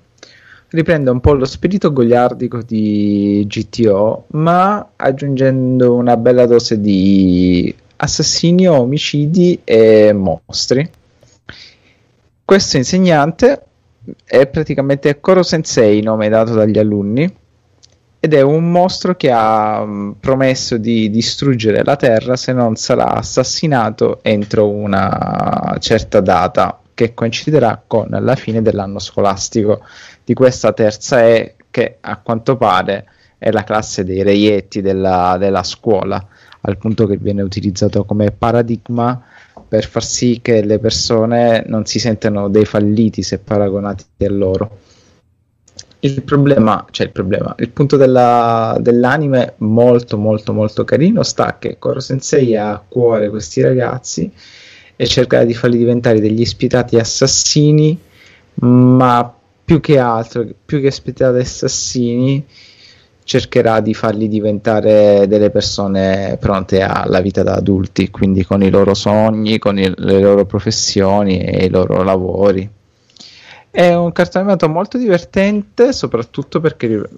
Riprende 0.68 1.10
un 1.10 1.20
po' 1.20 1.32
lo 1.32 1.46
spirito 1.46 1.92
goliardico 1.92 2.62
di 2.62 3.44
GTO, 3.48 4.26
ma 4.32 4.90
aggiungendo 4.94 5.94
una 5.94 6.16
bella 6.16 6.46
dose 6.46 6.80
di 6.80 7.74
assassinio, 7.96 8.74
omicidi 8.74 9.60
e 9.64 10.12
mostri. 10.12 10.88
Questo 12.44 12.76
insegnante 12.76 13.62
è 14.24 14.46
praticamente 14.46 15.18
Koro 15.20 15.42
Sensei, 15.42 16.02
nome 16.02 16.28
dato 16.28 16.54
dagli 16.54 16.78
alunni, 16.78 17.32
ed 18.22 18.34
è 18.34 18.42
un 18.42 18.70
mostro 18.70 19.16
che 19.16 19.30
ha 19.30 19.80
um, 19.80 20.14
promesso 20.20 20.76
di 20.76 21.08
distruggere 21.08 21.82
la 21.82 21.96
Terra 21.96 22.36
se 22.36 22.52
non 22.52 22.76
sarà 22.76 23.14
assassinato 23.14 24.18
entro 24.22 24.68
una 24.68 25.74
certa 25.80 26.20
data 26.20 26.80
che 26.92 27.14
coinciderà 27.14 27.82
con 27.86 28.08
la 28.10 28.36
fine 28.36 28.60
dell'anno 28.60 28.98
scolastico. 28.98 29.82
Di 30.22 30.34
questa 30.34 30.74
terza 30.74 31.24
E 31.26 31.54
che 31.70 31.96
a 31.98 32.18
quanto 32.18 32.58
pare 32.58 33.06
è 33.38 33.50
la 33.50 33.64
classe 33.64 34.04
dei 34.04 34.22
reietti 34.22 34.82
della, 34.82 35.36
della 35.38 35.62
scuola 35.62 36.22
al 36.62 36.76
punto 36.76 37.06
che 37.06 37.16
viene 37.16 37.40
utilizzato 37.40 38.04
come 38.04 38.32
paradigma 38.32 39.18
per 39.66 39.86
far 39.86 40.04
sì 40.04 40.40
che 40.42 40.62
le 40.62 40.78
persone 40.78 41.64
non 41.66 41.86
si 41.86 41.98
sentano 41.98 42.50
dei 42.50 42.66
falliti 42.66 43.22
se 43.22 43.38
paragonati 43.38 44.04
a 44.18 44.30
loro 44.30 44.78
il 46.00 46.22
problema, 46.22 46.86
cioè 46.90 47.06
il 47.06 47.12
problema, 47.12 47.54
il 47.58 47.70
punto 47.70 47.96
della, 47.96 48.76
dell'anime 48.80 49.54
molto 49.58 50.16
molto 50.16 50.52
molto 50.52 50.84
carino 50.84 51.22
sta 51.22 51.58
che 51.58 51.76
Koro 51.78 52.00
Sensei 52.00 52.56
ha 52.56 52.70
a 52.70 52.82
cuore 52.86 53.28
questi 53.28 53.60
ragazzi 53.60 54.30
e 54.96 55.06
cerca 55.06 55.44
di 55.44 55.54
farli 55.54 55.76
diventare 55.76 56.20
degli 56.20 56.44
spietati 56.44 56.96
assassini, 56.98 57.98
ma 58.54 59.34
più 59.64 59.80
che 59.80 59.98
altro, 59.98 60.46
più 60.64 60.80
che 60.80 60.90
spietati 60.90 61.38
assassini, 61.38 62.46
cercherà 63.22 63.80
di 63.80 63.94
farli 63.94 64.26
diventare 64.28 65.26
delle 65.28 65.50
persone 65.50 66.36
pronte 66.40 66.82
alla 66.82 67.20
vita 67.20 67.42
da 67.42 67.54
adulti, 67.54 68.10
quindi 68.10 68.44
con 68.44 68.62
i 68.62 68.70
loro 68.70 68.94
sogni, 68.94 69.58
con 69.58 69.78
il, 69.78 69.94
le 69.96 70.18
loro 70.18 70.46
professioni 70.46 71.40
e 71.40 71.66
i 71.66 71.70
loro 71.70 72.02
lavori. 72.02 72.68
È 73.72 73.94
un 73.94 74.10
cartone 74.10 74.44
animato 74.44 74.68
molto 74.68 74.98
divertente, 74.98 75.92
soprattutto 75.92 76.60
perché 76.60 77.08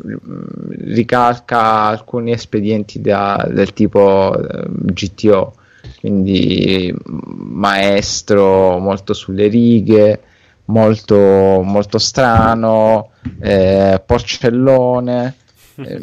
ricalca 0.85 1.85
alcuni 1.85 2.33
espedienti 2.33 3.01
da, 3.01 3.49
del 3.51 3.73
tipo 3.73 4.39
eh, 4.39 4.67
GTO, 4.69 5.55
quindi 6.01 6.95
maestro 7.07 8.79
molto 8.79 9.15
sulle 9.15 9.47
righe, 9.47 10.21
molto, 10.67 11.17
molto 11.17 11.99
strano, 11.99 13.13
eh, 13.41 14.03
porcellone, 14.05 15.35
eh, 15.77 16.01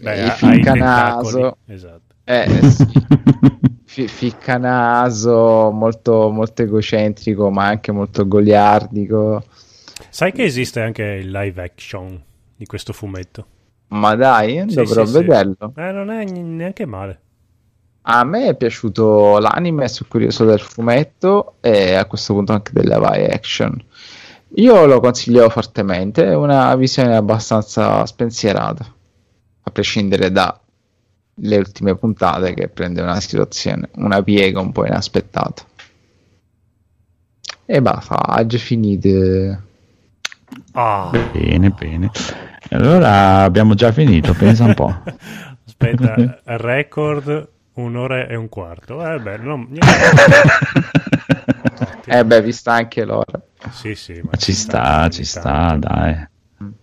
Beh, 0.00 0.30
ficcanaso. 0.30 1.58
Esatto. 1.66 2.07
Eh, 2.30 2.62
sì. 2.70 2.84
Fi- 3.84 4.06
ficcanaso, 4.08 5.70
molto, 5.72 6.30
molto 6.30 6.62
egocentrico, 6.62 7.50
ma 7.50 7.66
anche 7.66 7.90
molto 7.90 8.26
goliardico. 8.28 9.42
Sai 10.10 10.32
che 10.32 10.44
esiste 10.44 10.80
anche 10.80 11.02
il 11.02 11.30
live 11.30 11.62
action 11.62 12.22
di 12.54 12.66
questo 12.66 12.92
fumetto? 12.92 13.46
Ma 13.88 14.14
dai, 14.14 14.64
Sì, 14.68 14.74
dovrò 14.74 15.04
sì, 15.04 15.12
sì. 15.12 15.18
vederlo. 15.18 15.72
Eh, 15.76 15.92
non 15.92 16.10
è 16.10 16.24
neanche 16.24 16.84
male. 16.86 17.20
A 18.02 18.24
me 18.24 18.48
è 18.48 18.56
piaciuto 18.56 19.38
l'anime, 19.38 19.86
sono 19.88 20.08
curioso 20.10 20.44
del 20.44 20.60
fumetto 20.60 21.56
e 21.60 21.94
a 21.94 22.06
questo 22.06 22.32
punto 22.34 22.52
anche 22.52 22.72
della 22.72 22.98
live 22.98 23.28
action. 23.32 23.84
Io 24.56 24.86
lo 24.86 25.00
consiglio 25.00 25.48
fortemente, 25.50 26.24
è 26.24 26.34
una 26.34 26.74
visione 26.76 27.14
abbastanza 27.14 28.04
spensierata, 28.06 28.84
a 29.62 29.70
prescindere 29.70 30.30
dalle 31.38 31.56
ultime 31.58 31.94
puntate 31.94 32.52
che 32.54 32.68
prende 32.68 33.00
una 33.00 33.20
situazione, 33.20 33.88
una 33.94 34.22
piega 34.22 34.60
un 34.60 34.72
po' 34.72 34.84
inaspettata. 34.84 35.62
E 37.64 37.82
basta, 37.82 38.16
ha 38.16 38.44
già 38.46 38.58
finito. 38.58 39.62
Ah. 40.72 41.10
Bene, 41.32 41.70
bene. 41.70 42.10
Allora 42.70 43.42
abbiamo 43.42 43.74
già 43.74 43.92
finito, 43.92 44.32
pensa 44.34 44.64
un 44.64 44.74
po'. 44.74 44.94
Aspetta, 45.66 46.40
record 46.44 47.48
un'ora 47.74 48.26
e 48.26 48.34
un 48.34 48.48
quarto. 48.48 49.06
Eh 49.06 49.20
beh, 49.20 49.36
no, 49.38 49.68
Eh 52.06 52.24
beh, 52.24 52.42
vista 52.42 52.72
anche 52.72 53.04
l'ora. 53.04 53.40
Sì, 53.70 53.94
sì, 53.94 54.20
ma 54.22 54.36
Ci 54.36 54.52
sta, 54.52 55.08
ci 55.10 55.24
sta, 55.24 55.76
dai. 55.78 56.26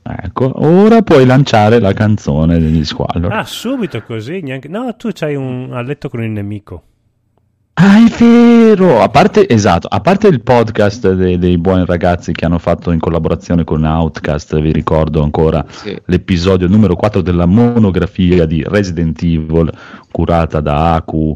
Ecco, 0.08 0.52
ora 0.64 1.02
puoi 1.02 1.26
lanciare 1.26 1.80
la 1.80 1.92
canzone 1.94 2.60
degli 2.60 2.86
squallor. 2.86 3.34
Ah, 3.34 3.44
subito 3.44 4.04
così? 4.04 4.40
Neanche... 4.42 4.68
No, 4.68 4.96
tu 4.96 5.10
c'hai 5.12 5.36
un 5.36 5.72
a 5.74 5.82
letto 5.82 6.10
con 6.10 6.22
il 6.24 6.30
nemico. 6.30 6.84
Ah, 7.74 7.98
è 7.98 8.10
vero! 8.20 9.02
A 9.02 9.10
parte, 9.10 9.50
esatto, 9.50 9.88
a 9.90 10.00
parte 10.02 10.28
il 10.28 10.42
podcast 10.44 11.12
dei, 11.14 11.40
dei 11.40 11.58
buoni 11.58 11.86
ragazzi 11.86 12.34
che 12.34 12.46
hanno 12.46 12.60
fatto 12.60 12.92
in 12.92 13.00
collaborazione 13.00 13.64
con 13.64 13.84
Outcast, 13.84 14.60
vi 14.62 14.72
ricordo 14.72 15.24
ancora 15.24 15.66
Sì. 15.68 16.00
l'episodio 16.06 16.68
numero 16.68 16.96
4 16.96 17.22
della 17.22 17.48
monografia 17.48 18.46
di 18.46 18.64
Resident 18.66 19.22
Evil, 19.24 19.72
curata 20.12 20.62
da 20.62 20.94
Aku, 20.94 21.36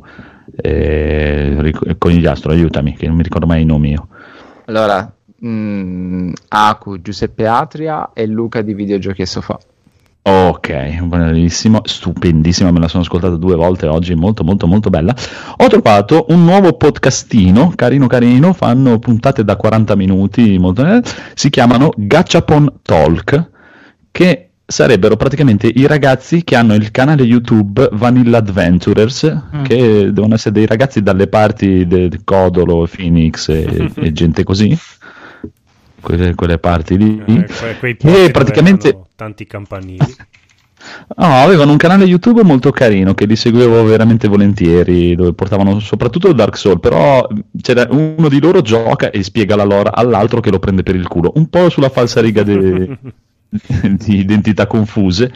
eh, 0.61 1.55
ric- 1.59 1.97
Conigliastro, 1.97 2.51
aiutami, 2.51 2.93
che 2.95 3.07
non 3.07 3.15
mi 3.17 3.23
ricordo 3.23 3.47
mai 3.47 3.63
i 3.63 3.65
nomi 3.65 3.89
io. 3.89 4.07
Allora, 4.65 5.11
mm, 5.45 6.33
Aku, 6.47 7.01
Giuseppe 7.01 7.47
Atria 7.47 8.11
e 8.13 8.25
Luca 8.25 8.61
di 8.61 8.73
Videogiochi 8.73 9.21
e 9.21 9.25
Sofà. 9.25 9.59
Ok, 10.21 11.01
bellissimo, 11.03 11.81
stupendissima, 11.85 12.71
me 12.71 12.79
la 12.79 12.87
sono 12.87 13.01
ascoltata 13.01 13.35
due 13.35 13.55
volte 13.55 13.87
oggi, 13.87 14.13
molto 14.13 14.43
molto 14.43 14.67
molto 14.67 14.89
bella. 14.89 15.15
Ho 15.57 15.67
trovato 15.67 16.25
un 16.29 16.43
nuovo 16.43 16.73
podcastino, 16.73 17.71
carino 17.75 18.05
carino, 18.05 18.53
fanno 18.53 18.99
puntate 18.99 19.43
da 19.43 19.55
40 19.55 19.95
minuti, 19.95 20.57
molto, 20.59 20.85
eh, 20.85 21.01
si 21.33 21.49
chiamano 21.49 21.91
Gachapon 21.95 22.79
Talk, 22.83 23.49
che 24.11 24.49
sarebbero 24.69 25.15
praticamente 25.15 25.65
i 25.73 25.87
ragazzi 25.87 26.43
che 26.43 26.55
hanno 26.55 26.75
il 26.75 26.91
canale 26.91 27.23
YouTube 27.23 27.89
Vanilla 27.93 28.37
Adventurers, 28.37 29.45
che 29.63 30.11
devono 30.13 30.35
essere 30.35 30.53
dei 30.53 30.67
ragazzi 30.67 31.01
dalle 31.01 31.25
parti 31.27 31.87
di 31.87 32.21
Codolo, 32.23 32.87
Phoenix 32.87 33.49
e, 33.49 33.91
e 33.95 34.11
gente 34.11 34.43
così, 34.43 34.77
quelle, 36.01 36.35
quelle 36.35 36.57
parti 36.57 36.97
lì. 36.97 37.21
Eh, 37.25 37.45
que- 37.45 37.77
quei 37.79 37.97
E 38.25 38.31
praticamente 38.31 38.99
tanti 39.15 39.45
campanili. 39.45 39.97
No, 41.17 41.25
avevano 41.43 41.71
un 41.71 41.77
canale 41.77 42.05
YouTube 42.05 42.41
molto 42.43 42.71
carino 42.71 43.13
che 43.13 43.25
li 43.25 43.35
seguivo 43.35 43.83
veramente 43.83 44.29
volentieri, 44.29 45.13
dove 45.13 45.33
portavano 45.33 45.79
soprattutto 45.79 46.31
Dark 46.31 46.55
Souls, 46.57 46.79
però 46.79 47.27
c'era 47.61 47.85
uno 47.89 48.29
di 48.29 48.39
loro 48.39 48.61
gioca 48.61 49.11
e 49.11 49.21
spiega 49.21 49.57
la 49.57 49.65
lore 49.65 49.89
all'altro 49.93 50.39
che 50.39 50.49
lo 50.49 50.59
prende 50.59 50.83
per 50.83 50.95
il 50.95 51.07
culo, 51.07 51.33
un 51.35 51.49
po' 51.49 51.69
sulla 51.69 51.89
falsa 51.89 52.21
riga 52.21 52.43
de- 52.43 52.97
di 53.81 54.17
identità 54.17 54.67
confuse, 54.67 55.31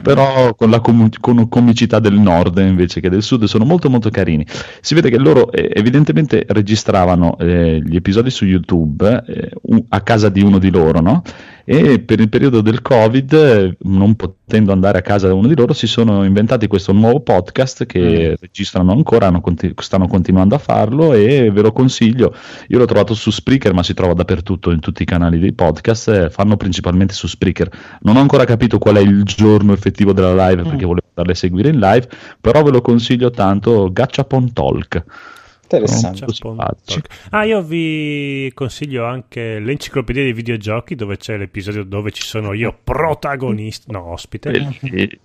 però 0.00 0.54
con 0.54 0.70
la 0.70 0.80
com- 0.80 1.10
con 1.20 1.48
comicità 1.48 1.98
del 1.98 2.14
nord 2.14 2.58
invece 2.58 3.00
che 3.00 3.10
del 3.10 3.22
sud 3.22 3.44
sono 3.44 3.64
molto 3.64 3.90
molto 3.90 4.08
carini. 4.10 4.46
Si 4.80 4.94
vede 4.94 5.10
che 5.10 5.18
loro 5.18 5.50
eh, 5.50 5.70
evidentemente 5.74 6.44
registravano 6.48 7.36
eh, 7.38 7.82
gli 7.84 7.96
episodi 7.96 8.30
su 8.30 8.44
YouTube 8.44 9.24
eh, 9.26 9.50
a 9.88 10.00
casa 10.02 10.28
di 10.28 10.42
uno 10.42 10.58
di 10.58 10.70
loro, 10.70 11.00
no? 11.00 11.22
E 11.68 11.98
per 11.98 12.20
il 12.20 12.28
periodo 12.28 12.60
del 12.60 12.80
Covid, 12.80 13.78
non 13.80 14.14
potendo 14.14 14.70
andare 14.70 14.98
a 14.98 15.02
casa 15.02 15.26
da 15.26 15.34
uno 15.34 15.48
di 15.48 15.56
loro, 15.56 15.72
si 15.72 15.88
sono 15.88 16.22
inventati 16.22 16.68
questo 16.68 16.92
nuovo 16.92 17.18
podcast 17.22 17.86
che 17.86 18.36
registrano 18.40 18.92
ancora, 18.92 19.32
conti- 19.40 19.74
stanno 19.76 20.06
continuando 20.06 20.54
a 20.54 20.58
farlo 20.58 21.12
e 21.12 21.50
ve 21.50 21.62
lo 21.62 21.72
consiglio. 21.72 22.32
Io 22.68 22.78
l'ho 22.78 22.84
trovato 22.84 23.14
su 23.14 23.32
Spreaker, 23.32 23.74
ma 23.74 23.82
si 23.82 23.94
trova 23.94 24.12
dappertutto 24.12 24.70
in 24.70 24.78
tutti 24.78 25.02
i 25.02 25.06
canali 25.06 25.40
dei 25.40 25.54
podcast. 25.54 26.08
eh, 26.08 26.30
fanno 26.30 26.56
principalmente 26.56 27.14
su 27.14 27.26
Spreaker. 27.26 27.68
Non 28.02 28.16
ho 28.16 28.20
ancora 28.20 28.44
capito 28.44 28.78
qual 28.78 28.96
è 28.96 29.00
il 29.00 29.24
giorno 29.24 29.72
effettivo 29.72 30.12
della 30.12 30.48
live 30.48 30.62
perché 30.62 30.84
volevo 30.84 31.08
andarle 31.08 31.32
a 31.32 31.36
seguire 31.36 31.70
in 31.70 31.80
live, 31.80 32.08
però 32.40 32.62
ve 32.62 32.70
lo 32.70 32.80
consiglio 32.80 33.30
tanto. 33.30 33.90
Gachapon 33.92 34.52
Talk. 34.52 35.04
Interessante. 35.66 36.24
Ah, 37.30 37.42
io 37.42 37.60
vi 37.60 38.50
consiglio 38.54 39.04
anche 39.04 39.58
l'enciclopedia 39.58 40.22
dei 40.22 40.32
videogiochi 40.32 40.94
dove 40.94 41.16
c'è 41.16 41.36
l'episodio 41.36 41.82
dove 41.82 42.12
ci 42.12 42.22
sono 42.22 42.52
io 42.52 42.76
protagonista, 42.84 43.90
no, 43.90 44.12
ospite, 44.12 44.70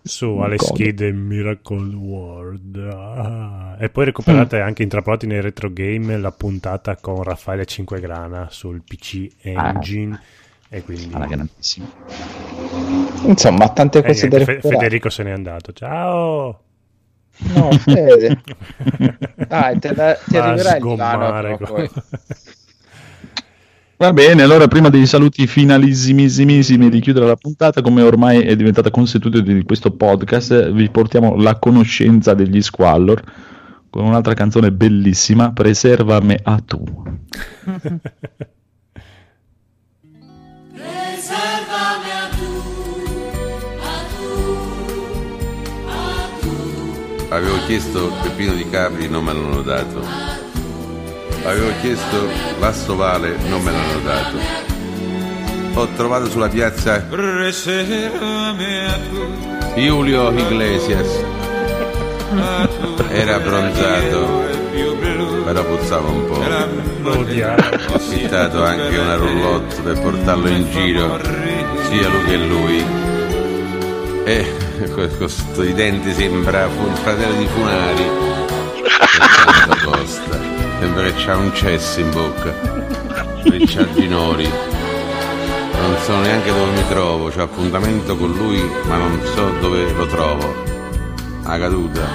su 0.02 0.38
Alex 0.38 0.72
Kidd 0.72 1.02
e 1.02 1.12
Miracle 1.12 1.94
World. 1.94 2.76
Ah. 2.78 3.78
E 3.80 3.90
poi 3.90 4.06
recuperate 4.06 4.60
anche 4.60 4.82
intrappolati 4.82 5.28
nei 5.28 5.42
retro 5.42 5.72
game 5.72 6.18
la 6.18 6.32
puntata 6.32 6.96
con 6.96 7.22
Raffaele 7.22 7.66
Cinquegrana 7.66 8.48
sul 8.50 8.82
PC 8.84 9.28
Engine. 9.42 10.20
E 10.70 10.82
quindi 10.84 11.10
Ah, 11.12 11.26
grandissimo. 11.26 11.92
Insomma, 13.26 13.70
tante 13.70 14.02
cose 14.02 14.28
niente, 14.28 14.46
da 14.46 14.52
recuperare. 14.52 14.80
Federico 14.80 15.10
se 15.10 15.24
n'è 15.24 15.32
andato. 15.32 15.74
Ciao. 15.74 16.62
No, 17.38 17.72
Fede. 17.72 18.42
Dai, 19.48 19.80
te, 19.80 19.94
la, 19.96 20.14
ti 20.14 20.38
arriverà 20.38 20.76
il 20.78 20.84
divano 20.84 21.58
poi. 21.58 21.90
Va 23.98 24.14
bene, 24.14 24.42
allora 24.42 24.68
prima 24.68 24.90
dei 24.90 25.06
saluti 25.06 25.46
finalissimissimissimi 25.46 26.90
di 26.90 27.00
chiudere 27.00 27.28
la 27.28 27.36
puntata, 27.36 27.82
come 27.82 28.02
ormai 28.02 28.42
è 28.42 28.56
diventata 28.56 28.90
consuetudine 28.90 29.54
di 29.54 29.64
questo 29.64 29.92
podcast, 29.92 30.72
vi 30.72 30.90
portiamo 30.90 31.36
la 31.36 31.60
conoscenza 31.60 32.34
degli 32.34 32.62
Squallor 32.64 33.22
con 33.92 34.06
un'altra 34.06 34.34
canzone 34.34 34.72
bellissima, 34.72 35.52
Preservame 35.52 36.40
a 36.42 36.60
tu. 36.66 36.82
Avevo 47.32 47.64
chiesto 47.66 48.12
Peppino 48.22 48.52
di 48.52 48.70
Capri, 48.70 49.08
non 49.08 49.24
me 49.24 49.32
l'hanno 49.32 49.62
dato. 49.62 50.06
Avevo 51.46 51.72
chiesto 51.80 52.28
l'Astovale, 52.60 53.38
non 53.48 53.64
me 53.64 53.72
l'hanno 53.72 54.00
dato. 54.04 54.38
Ho 55.80 55.88
trovato 55.96 56.30
sulla 56.30 56.50
piazza 56.50 57.06
Julio 59.76 60.30
Iglesias. 60.32 61.08
Era 63.12 63.36
abbronzato, 63.36 64.44
però 65.46 65.64
puzzava 65.64 66.10
un 66.10 66.26
po'. 66.26 66.44
Ho 67.10 67.96
affittato 67.96 68.62
anche 68.62 68.98
una 68.98 69.16
roulotte 69.16 69.82
per 69.82 70.02
portarlo 70.02 70.50
in 70.50 70.70
giro, 70.70 71.18
sia 71.90 72.10
lui 72.10 72.24
che 72.26 72.36
lui. 72.36 72.86
E 74.26 74.70
con 74.90 75.10
questi 75.18 75.74
denti 75.74 76.14
sembra 76.14 76.66
il 76.66 76.98
fratello 77.04 77.38
di 77.38 77.48
Funari. 77.48 78.06
Costa. 79.84 80.40
Sembra 80.80 81.04
che 81.04 81.14
c'ha 81.16 81.36
un 81.36 81.54
cesso 81.54 82.00
in 82.00 82.12
bocca. 82.12 82.54
Ricciardo 83.44 84.00
Ginori. 84.00 84.48
Non 84.48 85.98
so 86.04 86.16
neanche 86.18 86.52
dove 86.52 86.72
mi 86.72 86.88
trovo, 86.88 87.30
c'ho 87.30 87.44
appuntamento 87.44 88.16
con 88.16 88.32
lui, 88.32 88.62
ma 88.88 88.98
non 88.98 89.20
so 89.34 89.50
dove 89.60 89.92
lo 89.92 90.06
trovo. 90.08 90.64
La 91.44 91.58
caduta. 91.58 92.08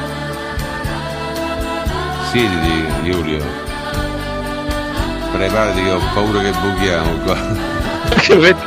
Siediti, 2.30 3.10
Giulio. 3.10 3.44
Preparati 5.32 5.82
che 5.82 5.90
ho 5.90 6.00
paura 6.14 6.40
che 6.40 6.52
buchiamo 6.52 7.16
qua. 7.24 8.65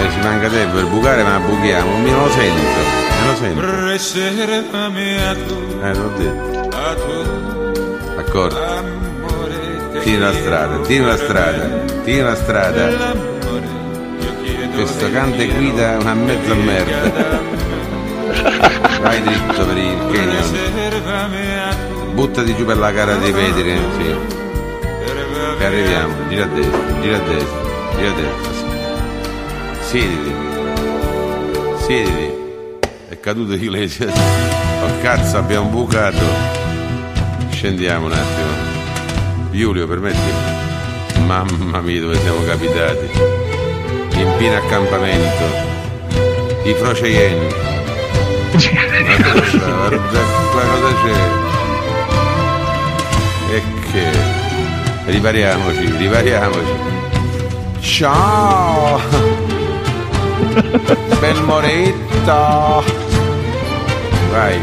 Eh, 0.00 0.10
ci 0.12 0.18
manca 0.20 0.48
tempo 0.48 0.76
per 0.76 0.86
bucare 0.86 1.22
ma 1.22 1.38
buchiamo, 1.38 1.96
mi 1.98 2.10
lo 2.10 2.28
sento, 2.30 2.62
me 2.62 3.26
lo 3.26 3.34
sento. 3.34 3.60
Eh, 5.82 5.94
l'ho 5.94 6.12
detto. 6.16 6.68
D'accordo. 8.16 8.56
Tieni 10.02 10.18
la 10.20 10.32
strada, 10.32 10.76
tieni 10.78 11.04
la 11.04 11.16
strada, 11.16 11.84
tieni 12.04 12.22
la 12.22 12.34
strada. 12.36 12.88
Questo 14.74 15.10
canta 15.10 15.42
e 15.42 15.46
guida 15.48 15.92
è 15.94 15.96
una 15.96 16.14
mezza 16.14 16.54
merda. 16.54 17.40
Vai 19.00 19.20
dritto 19.22 19.64
per 19.66 19.76
il 19.76 19.96
canyon. 20.12 20.42
Buttati 22.14 22.54
giù 22.54 22.64
per 22.64 22.78
la 22.78 22.92
cara 22.92 23.14
dei 23.16 23.32
pedri, 23.32 23.76
sì. 23.96 24.14
E 25.58 25.64
arriviamo, 25.64 26.14
gira 26.28 26.44
a 26.44 26.46
destra, 26.46 26.78
gira 27.00 27.16
a 27.16 27.20
destra, 27.20 27.60
gira 27.96 28.10
a 28.10 28.12
destra. 28.14 28.67
Siediti. 29.88 30.34
Siediti. 31.78 32.30
È 33.08 33.18
caduto 33.20 33.54
Iglesias. 33.54 34.12
Oh 34.82 35.00
cazzo, 35.00 35.38
abbiamo 35.38 35.70
bucato. 35.70 36.26
Scendiamo 37.48 38.04
un 38.04 38.12
attimo. 38.12 39.50
Giulio, 39.50 39.86
permettimi. 39.86 41.24
Mamma 41.24 41.80
mia, 41.80 42.02
dove 42.02 42.20
siamo 42.20 42.44
capitati. 42.44 43.08
In 44.18 44.30
pieno 44.36 44.58
accampamento. 44.58 45.44
I 46.64 46.74
Froceien. 46.74 47.48
Qua 50.50 50.64
cosa 50.64 50.94
c'è. 51.02 51.14
E 53.54 53.62
che. 53.90 54.10
Ripariamoci, 55.06 55.96
ripariamoci. 55.96 56.74
Ciao! 57.80 59.37
Bel 61.20 61.42
moretto! 61.42 62.84
Vai, 64.30 64.58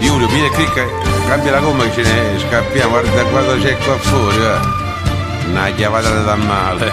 Giulio, 0.00 0.26
vieni 0.28 0.46
e 0.46 0.50
clicca, 0.50 0.84
cambia 1.28 1.52
la 1.52 1.60
gomma 1.60 1.84
che 1.84 2.02
ce 2.02 2.12
ne 2.12 2.38
scappiamo, 2.38 2.90
guarda 2.90 3.24
quanto 3.24 3.56
c'è 3.58 3.76
qua 3.78 3.96
fuori, 3.98 4.38
va. 4.38 4.60
Una 5.50 5.70
chiavata 5.70 6.10
da 6.22 6.34
male. 6.36 6.92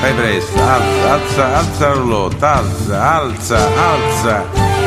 Fai 0.00 0.12
presto, 0.14 0.62
alza, 0.62 1.12
alza, 1.12 1.56
alza 1.56 1.88
la 1.88 1.94
roulotte, 1.94 2.44
alza, 2.44 3.14
alza, 3.14 3.56
alza, 3.56 4.44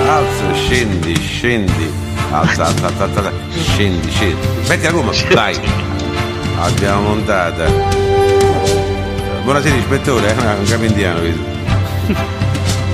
alza, 0.07 0.53
scendi, 0.53 1.15
scendi, 1.15 1.93
alza, 2.31 2.65
alza, 2.65 2.88
alza, 2.88 3.03
alza, 3.03 3.31
scendi, 3.51 4.09
scendi. 4.09 4.47
Metti 4.67 4.84
la 4.84 4.91
gomma, 4.91 5.11
dai. 5.31 5.59
L'abbiamo 6.59 7.01
montata. 7.09 7.65
Buonasera 9.43 9.75
ispettore, 9.75 10.30
eh, 10.30 10.53
un 10.53 10.65
capo 10.65 10.84
indiano 10.84 11.19
questo. 11.19 11.62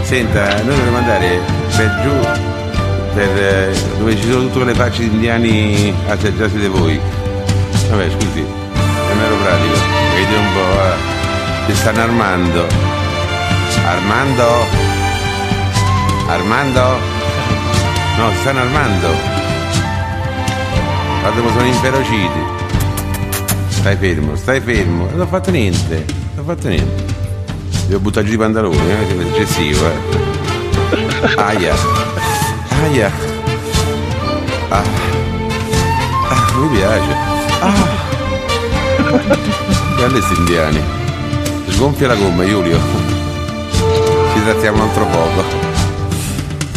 Senta, 0.03 0.61
noi 0.63 0.75
dovremmo 0.75 0.97
andare 0.97 1.39
per 1.75 1.99
giù, 2.01 2.19
per, 3.13 3.37
eh, 3.37 3.71
dove 3.97 4.15
ci 4.15 4.29
sono 4.29 4.47
tutte 4.49 4.65
le 4.65 4.73
facce 4.73 5.01
di 5.01 5.15
indiani 5.15 5.93
assaggiate 6.07 6.59
da 6.59 6.69
voi. 6.69 6.99
Vabbè, 7.89 8.09
scusi, 8.09 8.39
è 8.39 9.13
mero 9.15 9.35
pratico. 9.35 9.73
Vedi 10.15 10.33
un 10.33 10.53
po', 10.53 10.83
eh. 10.83 11.67
Ti 11.67 11.75
stanno 11.75 12.01
armando. 12.01 12.65
Armando? 13.85 14.47
Armando? 16.27 16.81
No, 18.17 18.31
si 18.31 18.37
stanno 18.41 18.59
armando. 18.59 19.07
Guarda 21.21 21.39
come 21.39 21.51
sono 21.51 21.65
inferociti. 21.65 22.39
Stai 23.69 23.95
fermo, 23.95 24.35
stai 24.35 24.59
fermo. 24.59 25.07
Non 25.11 25.21
ho 25.21 25.27
fatto 25.27 25.51
niente, 25.51 26.05
non 26.35 26.45
ho 26.45 26.47
fatto 26.47 26.67
niente. 26.67 27.08
Devo 27.89 28.01
buttare 28.01 28.27
giù 28.27 28.33
i 28.33 28.37
pantaloni, 28.37 28.77
eh? 28.77 29.05
Sembra 29.07 29.25
eccessivo, 29.25 29.83
eh. 29.87 29.97
Aia. 31.37 31.73
Aia. 32.83 33.11
Ah. 34.69 34.83
Ah, 36.29 36.51
mi 36.53 36.77
piace. 36.77 37.15
Ah. 37.61 37.73
Grandi 39.97 40.21
sti 40.21 40.33
indiani. 40.37 40.79
Sgonfia 41.69 42.09
la 42.09 42.13
gomma, 42.13 42.45
Giulio. 42.45 42.77
Ci 44.33 44.43
trattiamo 44.43 44.83
un 44.83 44.87
altro 44.87 45.05
poco. 45.07 45.43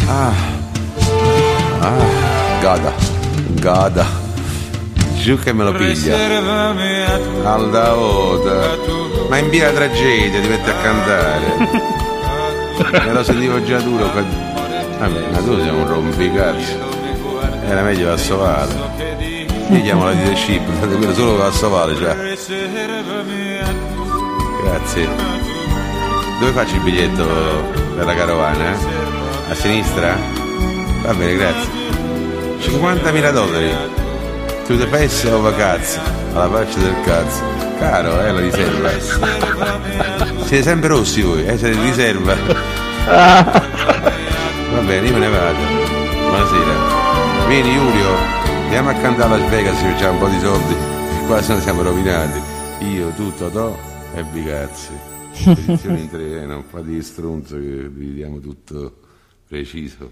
Ah. 0.07 0.33
Ah. 1.79 2.59
Gada. 2.59 2.91
Gada. 3.49 4.05
Giù 5.21 5.37
che 5.37 5.53
me 5.53 5.63
lo 5.63 5.73
piglia. 5.73 6.17
Alda 7.43 7.95
Oda. 7.95 9.02
Ma 9.29 9.37
in 9.37 9.49
via 9.49 9.71
tragedia 9.71 10.39
ti 10.41 10.47
metti 10.47 10.69
a 10.69 10.75
cantare. 10.81 12.01
Me 13.05 13.13
lo 13.13 13.23
sentivo 13.23 13.63
già 13.63 13.79
duro. 13.79 14.05
Vabbè, 14.11 15.29
ma 15.31 15.37
tu 15.39 15.59
sei 15.59 15.69
un 15.69 15.87
rompicazzo. 15.87 16.91
Era 17.67 17.81
meglio 17.81 18.09
Vassovale. 18.09 18.73
Io 19.69 19.81
chiamo 19.81 20.03
la 20.05 20.11
leadership, 20.11 20.61
fate 20.79 20.95
quello 20.95 21.13
solo 21.13 21.37
Vassovale, 21.37 21.95
cioè. 21.95 22.15
Grazie. 24.63 25.07
Dove 26.39 26.51
faccio 26.51 26.75
il 26.75 26.81
biglietto 26.81 27.25
per 27.95 28.05
la 28.05 28.13
carovana? 28.13 28.71
eh? 28.71 28.77
A 29.49 29.55
sinistra? 29.55 30.15
Va 31.03 31.13
bene, 31.13 31.35
grazie. 31.35 31.69
50.000 32.61 33.31
dollari. 33.31 33.71
To 34.67 34.77
the 34.77 34.87
face 34.87 35.29
of 35.29 35.45
a 35.45 35.53
cazzo. 35.53 35.99
Alla 36.33 36.49
faccia 36.49 36.79
del 36.79 36.95
cazzo. 37.03 37.52
Caro, 37.83 38.21
eh, 38.21 38.31
la 38.31 38.39
riserva. 38.39 38.89
Siete 40.45 40.63
sempre 40.63 40.87
rossi 40.87 41.21
voi, 41.21 41.45
eh, 41.45 41.57
siete 41.57 41.75
di 41.75 41.81
riserva. 41.83 42.33
Va 43.03 43.59
bene, 44.85 45.07
io 45.07 45.13
me 45.13 45.19
ne 45.19 45.27
vado. 45.27 45.59
Buonasera. 46.29 47.47
Vieni 47.49 47.73
Giulio, 47.73 48.15
andiamo 48.63 48.89
a 48.89 48.93
cantare 48.93 49.33
a 49.33 49.37
Las 49.37 49.49
Vegas 49.49 49.77
se 49.77 49.95
c'è 49.95 50.07
un 50.07 50.17
po' 50.17 50.29
di 50.29 50.39
soldi. 50.39 50.73
Qua 51.27 51.41
se 51.41 51.55
ne 51.55 51.59
siamo 51.59 51.81
rovinati. 51.81 52.39
Io, 52.85 53.09
tu, 53.09 53.35
Totò 53.35 53.77
e 54.15 54.23
Bigazzi. 54.23 54.91
Edizione 55.45 55.99
in 55.99 56.09
tre, 56.09 56.41
eh, 56.41 56.45
non 56.45 56.63
fate 56.63 56.85
di 56.85 57.03
stronzo 57.03 57.55
che 57.55 57.89
vi 57.89 58.13
diamo 58.13 58.39
tutto 58.39 58.93
preciso. 59.45 60.09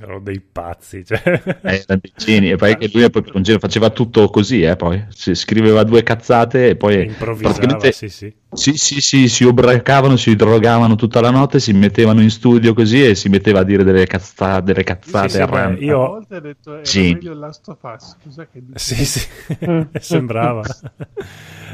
Erano 0.00 0.20
dei 0.20 0.40
pazzi. 0.40 1.04
Cioè. 1.04 1.20
Eh, 1.24 1.84
erano 1.86 2.00
dei 2.00 2.12
geni. 2.16 2.50
E 2.50 2.56
poi 2.56 2.76
che 2.76 2.90
lui 2.92 3.06
un 3.34 3.42
giro 3.42 3.58
faceva 3.58 3.90
tutto 3.90 4.28
così, 4.30 4.62
eh, 4.62 4.74
poi 4.76 5.04
si 5.10 5.34
scriveva 5.34 5.84
due 5.84 6.02
cazzate 6.02 6.70
e 6.70 6.76
poi 6.76 7.04
Improvvisava, 7.04 7.92
sì, 7.92 8.08
sì. 8.08 8.34
Sì, 8.54 8.76
sì, 8.76 9.00
sì, 9.00 9.28
si 9.28 9.44
ubriacavano, 9.44 10.16
si 10.16 10.36
drogavano 10.36 10.94
tutta 10.94 11.20
la 11.20 11.30
notte, 11.30 11.58
si 11.58 11.72
mettevano 11.72 12.20
in 12.20 12.30
studio 12.30 12.74
così 12.74 13.02
e 13.02 13.14
si 13.14 13.30
metteva 13.30 13.60
a 13.60 13.64
dire 13.64 13.82
delle, 13.82 14.06
cazza- 14.06 14.60
delle 14.60 14.82
cazzate 14.82 15.28
Sì, 15.28 15.34
sì, 15.36 15.40
a 15.40 15.46
beh, 15.46 15.78
io- 15.78 16.02
A 16.04 16.08
volte 16.08 16.34
ha 16.36 16.40
detto 16.40 16.74
era 16.74 16.84
Sì. 16.84 17.12
meglio 17.14 17.34
Last 17.34 17.68
of 17.68 17.78
Us. 17.82 18.16
Cos'è 18.22 18.48
che 18.50 18.62
dice? 18.62 18.78
Sì, 18.78 19.04
sì, 19.06 19.26
sembrava. 20.00 20.62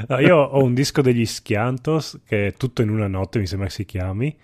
No, 0.06 0.18
io 0.20 0.36
ho 0.36 0.62
un 0.62 0.74
disco 0.74 1.02
degli 1.02 1.26
Schiantos 1.26 2.20
che 2.24 2.48
è 2.48 2.54
tutto 2.54 2.82
in 2.82 2.90
una 2.90 3.08
notte, 3.08 3.40
mi 3.40 3.46
sembra 3.46 3.66
che 3.66 3.74
si 3.74 3.84
chiami, 3.84 4.36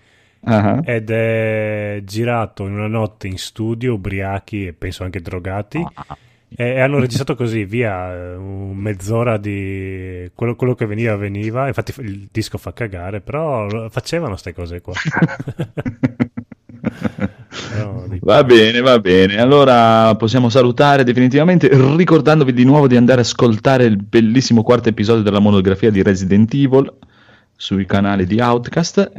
Ah, 0.45 0.81
ed 0.83 1.09
è 1.09 2.01
girato 2.03 2.65
in 2.65 2.73
una 2.73 2.87
notte 2.87 3.27
in 3.27 3.37
studio, 3.37 3.95
ubriachi 3.95 4.67
e 4.67 4.73
penso 4.73 5.03
anche 5.03 5.21
drogati. 5.21 5.79
E 5.79 6.15
e 6.57 6.79
hanno 6.79 6.99
registrato 6.99 7.35
così 7.35 7.65
via 7.65 8.37
un 8.37 8.77
mezz'ora 8.77 9.37
di 9.37 10.31
quello, 10.33 10.55
quello 10.55 10.73
che 10.73 10.85
veniva 10.85 11.15
veniva. 11.17 11.67
Infatti 11.67 11.93
il 11.99 12.29
disco 12.31 12.57
fa 12.57 12.71
cagare, 12.71 13.19
però 13.19 13.89
facevano 13.89 14.31
queste 14.31 14.53
cose 14.53 14.79
qua. 14.81 14.93
Va 18.21 18.43
bene, 18.43 18.81
va 18.81 18.99
bene. 18.99 19.37
Allora 19.37 20.15
possiamo 20.15 20.49
salutare 20.49 21.03
definitivamente, 21.03 21.69
ricordandovi 21.95 22.53
di 22.53 22.63
nuovo 22.63 22.87
di 22.87 22.95
andare 22.95 23.19
a 23.19 23.23
ascoltare 23.23 23.85
il 23.85 23.97
bellissimo 23.97 24.63
quarto 24.63 24.89
episodio 24.89 25.23
della 25.23 25.39
monografia 25.39 25.89
di 25.89 26.01
Resident 26.01 26.53
Evil 26.53 26.91
sui 27.55 27.85
canali 27.85 28.25
di 28.25 28.39
Outcast. 28.39 29.11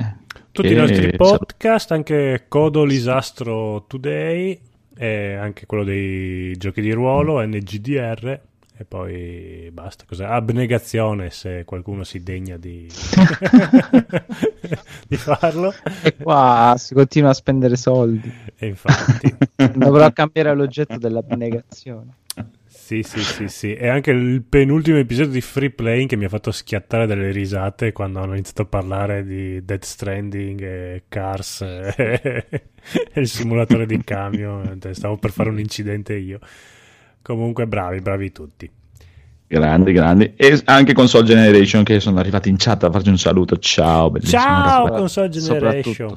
Tutti 0.57 0.73
i 0.73 0.74
nostri 0.74 1.15
podcast, 1.15 1.93
anche 1.93 2.47
Codo 2.49 2.85
Lisastro 2.85 3.85
Today 3.87 4.59
e 4.97 5.35
anche 5.35 5.66
quello 5.66 5.85
dei 5.85 6.57
giochi 6.57 6.81
di 6.81 6.93
ruolo, 6.93 7.45
NGDR 7.45 8.41
e 8.74 8.85
poi 8.87 9.69
basta. 9.70 10.05
Cos'è? 10.09 10.24
Abnegazione 10.24 11.28
se 11.28 11.65
qualcuno 11.66 12.05
si 12.05 12.23
degna 12.23 12.57
di, 12.57 12.89
di 15.07 15.16
farlo. 15.19 15.74
E 16.03 16.16
qua 16.16 16.74
si 16.78 16.95
continua 16.95 17.31
a 17.31 17.35
spendere 17.35 17.77
soldi. 17.77 18.33
E 18.57 18.66
infatti. 18.66 19.37
Dovrò 19.74 20.11
cambiare 20.11 20.55
l'oggetto 20.55 20.97
dell'abnegazione. 20.97 22.15
Sì, 22.87 23.03
sì, 23.03 23.19
sì, 23.19 23.49
sì. 23.49 23.75
E 23.75 23.89
anche 23.89 24.13
il 24.13 24.45
penultimo 24.45 24.97
episodio 24.97 25.33
di 25.33 25.41
Free 25.41 25.71
Playing 25.71 26.09
che 26.09 26.15
mi 26.15 26.27
ha 26.27 26.29
fatto 26.29 26.53
schiattare 26.53 27.09
delle 27.09 27.33
risate 27.33 27.91
quando 27.91 28.21
hanno 28.21 28.35
iniziato 28.35 28.63
a 28.63 28.67
parlare 28.67 29.25
di 29.25 29.65
Dead 29.65 29.83
Stranding 29.83 30.63
e 30.63 31.03
Cars 31.09 31.63
e, 31.63 32.47
e 32.47 33.21
il 33.21 33.27
simulatore 33.27 33.87
di 33.87 34.01
camion. 34.05 34.79
Stavo 34.93 35.17
per 35.17 35.33
fare 35.33 35.49
un 35.49 35.59
incidente 35.59 36.15
io. 36.15 36.39
Comunque 37.23 37.67
bravi, 37.67 37.99
bravi 37.99 38.31
tutti. 38.31 38.71
Grandi, 39.49 39.91
grandi. 39.91 40.35
E 40.37 40.63
anche 40.67 40.93
Console 40.93 41.25
Generation 41.25 41.83
che 41.83 41.99
sono 41.99 42.21
arrivati 42.21 42.51
in 42.51 42.57
chat 42.57 42.85
a 42.85 42.93
farci 42.93 43.09
un 43.09 43.19
saluto. 43.19 43.59
Ciao, 43.59 44.13
bellissimo. 44.13 44.41
Ciao, 44.41 44.89
Console 44.91 45.29
Generation. 45.29 46.17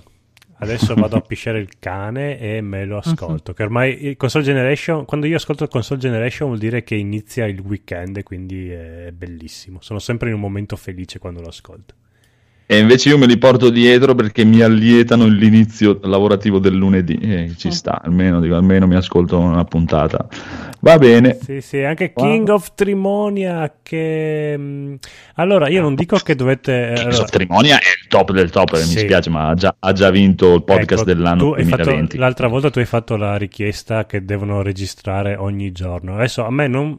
Adesso 0.62 0.94
vado 0.94 1.16
a 1.16 1.22
pisciare 1.22 1.60
il 1.60 1.70
cane 1.80 2.38
e 2.38 2.62
me 2.62 2.84
lo 2.86 2.98
ascolto. 2.98 3.54
Che 3.54 3.64
ormai 3.64 4.16
console 4.18 4.44
generation, 4.44 5.06
quando 5.06 5.26
io 5.26 5.38
ascolto 5.38 5.68
console 5.68 6.00
generation 6.00 6.50
vuol 6.50 6.60
dire 6.60 6.84
che 6.84 6.96
inizia 6.96 7.46
il 7.46 7.60
weekend, 7.62 8.22
quindi 8.24 8.70
è 8.70 9.12
bellissimo. 9.14 9.80
Sono 9.82 10.00
sempre 10.00 10.30
in 10.30 10.36
un 10.36 10.42
momento 10.42 10.76
felice 10.76 11.18
quando 11.18 11.42
lo 11.42 11.48
ascolto. 11.48 11.94
E 12.72 12.78
invece 12.78 13.10
io 13.10 13.18
me 13.18 13.26
li 13.26 13.40
porto 13.40 13.72
dietro 13.72 14.14
perché 14.14 14.44
mi 14.44 14.62
allietano 14.62 15.26
l'inizio 15.26 15.98
lavorativo 16.04 16.60
del 16.60 16.76
lunedì. 16.76 17.18
Eh, 17.18 17.54
ci 17.58 17.72
sta, 17.72 18.00
almeno, 18.00 18.40
dico, 18.40 18.54
almeno 18.54 18.86
mi 18.86 18.94
ascolto 18.94 19.40
una 19.40 19.64
puntata. 19.64 20.28
Va 20.82 20.98
bene. 20.98 21.38
Sì, 21.42 21.60
sì, 21.62 21.80
anche 21.84 22.14
King 22.14 22.48
wow. 22.48 22.56
of 22.56 22.74
Trimonia 22.76 23.74
che... 23.84 24.56
mm, 24.58 24.96
Allora, 25.36 25.68
io 25.68 25.82
non 25.82 25.94
dico 25.96 26.18
che 26.18 26.36
dovete... 26.36 26.94
King 26.96 27.08
allora, 27.08 27.24
of 27.24 27.30
Trimonia 27.30 27.76
è 27.78 27.82
il 28.02 28.08
top 28.08 28.32
del 28.32 28.50
top, 28.50 28.72
mi 28.74 28.80
Sì. 28.84 29.00
spiace, 29.00 29.30
ma 29.30 29.48
ha 29.50 29.54
già, 29.56 29.76
ha 29.78 29.92
già 29.92 30.10
vinto 30.10 30.54
il 30.56 30.64
podcast 30.64 31.02
ecco, 31.02 31.14
dell'anno 31.14 31.38
tu 31.40 31.54
hai 31.54 31.64
fatto- 31.66 31.84
2020. 31.84 32.18
l'altra 32.18 32.48
volta 32.48 32.70
tu 32.70 32.80
hai 32.80 32.86
fatto 32.86 33.16
la 33.18 33.36
richiesta 33.36 34.06
che 34.06 34.24
devono 34.24 34.62
registrare 34.62 35.36
ogni 35.36 35.72
giorno. 35.72 36.16
Adesso 36.16 36.46
a 36.46 36.52
me 36.52 36.68
non, 36.68 36.98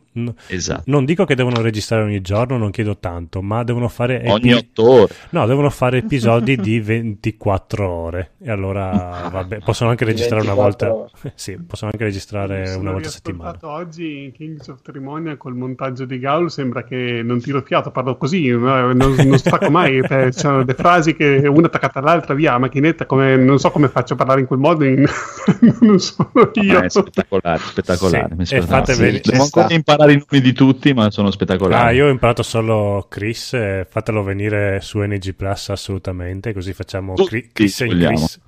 Esatto. 0.49 0.83
non 0.87 1.05
dico 1.05 1.25
che 1.25 1.35
devono 1.35 1.61
registrare 1.63 2.03
ogni 2.03 2.21
giorno, 2.21 2.59
non 2.59 2.71
chiedo 2.71 2.99
tanto, 2.99 3.41
ma 3.43 3.63
devono 3.65 3.89
fare... 3.89 4.23
Ogni 4.27 4.51
epi- 4.51 4.53
otto 4.53 4.91
ore. 4.91 5.15
No, 5.31 5.47
devono 5.47 5.71
fare 5.71 5.99
episodi 6.05 6.57
di 6.57 6.81
24 6.81 7.89
ore. 7.89 8.31
E 8.43 8.51
allora, 8.51 9.29
vabbè, 9.33 9.59
possono 9.61 9.91
anche 9.91 10.05
registrare 10.05 10.43
una 10.43 10.55
24 10.55 10.89
volta. 10.95 11.33
sì, 11.35 11.57
possono 11.67 11.91
anche 11.93 12.05
registrare 12.05 12.75
una 12.75 12.93
volta 12.93 13.09
a 13.09 13.11
settimana. 13.11 13.59
Oggi 13.71 14.33
Kings 14.35 14.69
of 14.69 14.83
Trimonia 14.83 15.37
col 15.37 15.55
montaggio 15.55 16.05
di 16.05 16.19
Gaul 16.19 16.51
sembra 16.51 16.85
che 16.85 17.23
non 17.25 17.41
tiro 17.41 17.63
fiato, 17.63 17.91
parlo 17.91 18.17
così, 18.17 18.49
non, 18.49 18.97
non 18.97 19.39
stacco 19.39 19.71
mai, 19.71 20.03
cioè, 20.07 20.33
ci 20.33 20.39
sono 20.39 20.59
delle 20.65 20.75
frasi 20.77 21.15
che 21.15 21.47
una 21.47 21.67
attaccata 21.67 21.99
all'altra, 22.01 22.35
via, 22.35 22.55
a 22.55 22.59
macchinetta, 22.59 23.07
come, 23.07 23.37
non 23.37 23.59
so 23.59 23.71
come 23.71 23.89
faccio 23.89 24.15
a 24.15 24.17
parlare 24.17 24.41
in 24.41 24.47
quel 24.47 24.59
modo, 24.59 24.85
in- 24.85 25.05
non 25.81 25.99
sono 25.99 26.31
Ma 26.33 26.51
io. 26.55 26.81
è 26.81 26.89
spettacolare, 26.89 27.59
spettacolare. 27.59 28.45
Sì, 28.45 28.55
mi 28.57 28.61
fate 28.63 28.95
Sì, 28.95 29.01
Devo 29.01 29.21
sta. 29.21 29.61
ancora 29.61 29.75
imparare 29.75 30.13
i 30.13 30.17
nomi 30.29 30.43
di 30.43 30.53
tutti, 30.53 30.93
ma 30.93 31.11
sono 31.11 31.31
spettacolari. 31.31 31.89
Ah, 31.89 31.91
io 31.93 32.07
ho 32.07 32.11
imparato 32.11 32.43
solo 32.43 33.07
Chris, 33.09 33.55
eh, 33.55 33.87
fatelo 33.89 34.23
venire 34.23 34.81
su 34.81 35.01
NG 35.01 35.35
Plus 35.35 35.69
assolutamente, 35.71 36.53
così 36.53 36.73
facciamo 36.73 37.15
Tutti 37.15 37.51
Chris 37.53 37.81
e 37.81 37.87
vogliamo. 37.87 38.17
Chris. 38.17 38.41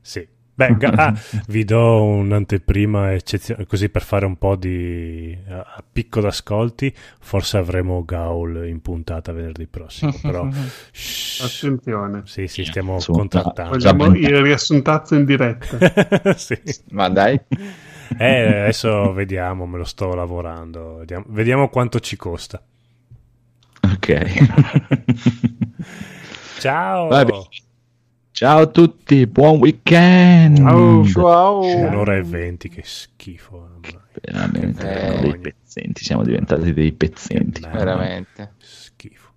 Sì. 0.00 0.28
Beh, 0.60 0.76
ah, 0.94 1.14
vi 1.46 1.64
do 1.64 2.04
un'anteprima 2.04 3.14
eccezionale, 3.14 3.66
così 3.66 3.88
per 3.88 4.02
fare 4.02 4.26
un 4.26 4.36
po' 4.36 4.56
di 4.56 5.36
a 5.48 5.58
a 5.80 5.84
picco 5.90 6.20
d'ascolti, 6.20 6.92
forse 7.20 7.56
avremo 7.56 8.04
Gaul 8.04 8.66
in 8.66 8.82
puntata 8.82 9.32
venerdì 9.32 9.66
prossimo, 9.66 10.12
però 10.20 10.46
shh, 10.90 11.42
Attenzione, 11.42 12.22
sì, 12.26 12.46
sì, 12.46 12.64
stiamo 12.64 12.98
Su- 13.00 13.12
contrattando. 13.12 13.70
vogliamo 13.72 14.14
il 14.14 14.42
riassuntazzo 14.42 15.14
in 15.14 15.24
diretta. 15.24 15.78
Sì. 16.36 16.58
Ma 16.90 17.08
dai. 17.08 17.40
Eh, 18.18 18.60
adesso 18.62 19.12
vediamo, 19.12 19.66
me 19.66 19.78
lo 19.78 19.84
sto 19.84 20.14
lavorando, 20.14 20.96
vediamo, 20.98 21.24
vediamo 21.28 21.68
quanto 21.68 22.00
ci 22.00 22.16
costa. 22.16 22.60
Ok. 23.82 24.36
Ciao! 26.58 27.08
Va 27.08 27.24
bene. 27.24 27.48
Ciao 28.32 28.60
a 28.60 28.66
tutti, 28.66 29.26
buon 29.26 29.58
weekend. 29.58 30.56
Ciao. 30.58 31.04
Ciao. 31.04 31.60
Un'ora 31.60 32.16
e 32.16 32.22
venti, 32.22 32.68
che 32.68 32.82
schifo. 32.84 33.68
Veramente, 34.22 34.82
Che 34.82 34.98
siamo 34.98 35.20
dei 35.20 35.38
pezzenti, 35.38 36.04
siamo 36.04 36.22
diventati 36.22 36.72
dei 36.72 36.92
pezzenti. 36.92 37.60
Che 37.60 37.68
Veramente. 37.68 38.54
Schifo. 38.58 39.30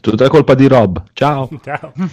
Tutta 0.00 0.28
colpa 0.28 0.54
di 0.54 0.66
Rob. 0.66 1.04
Ciao. 1.12 1.48
Ciao. 1.62 1.92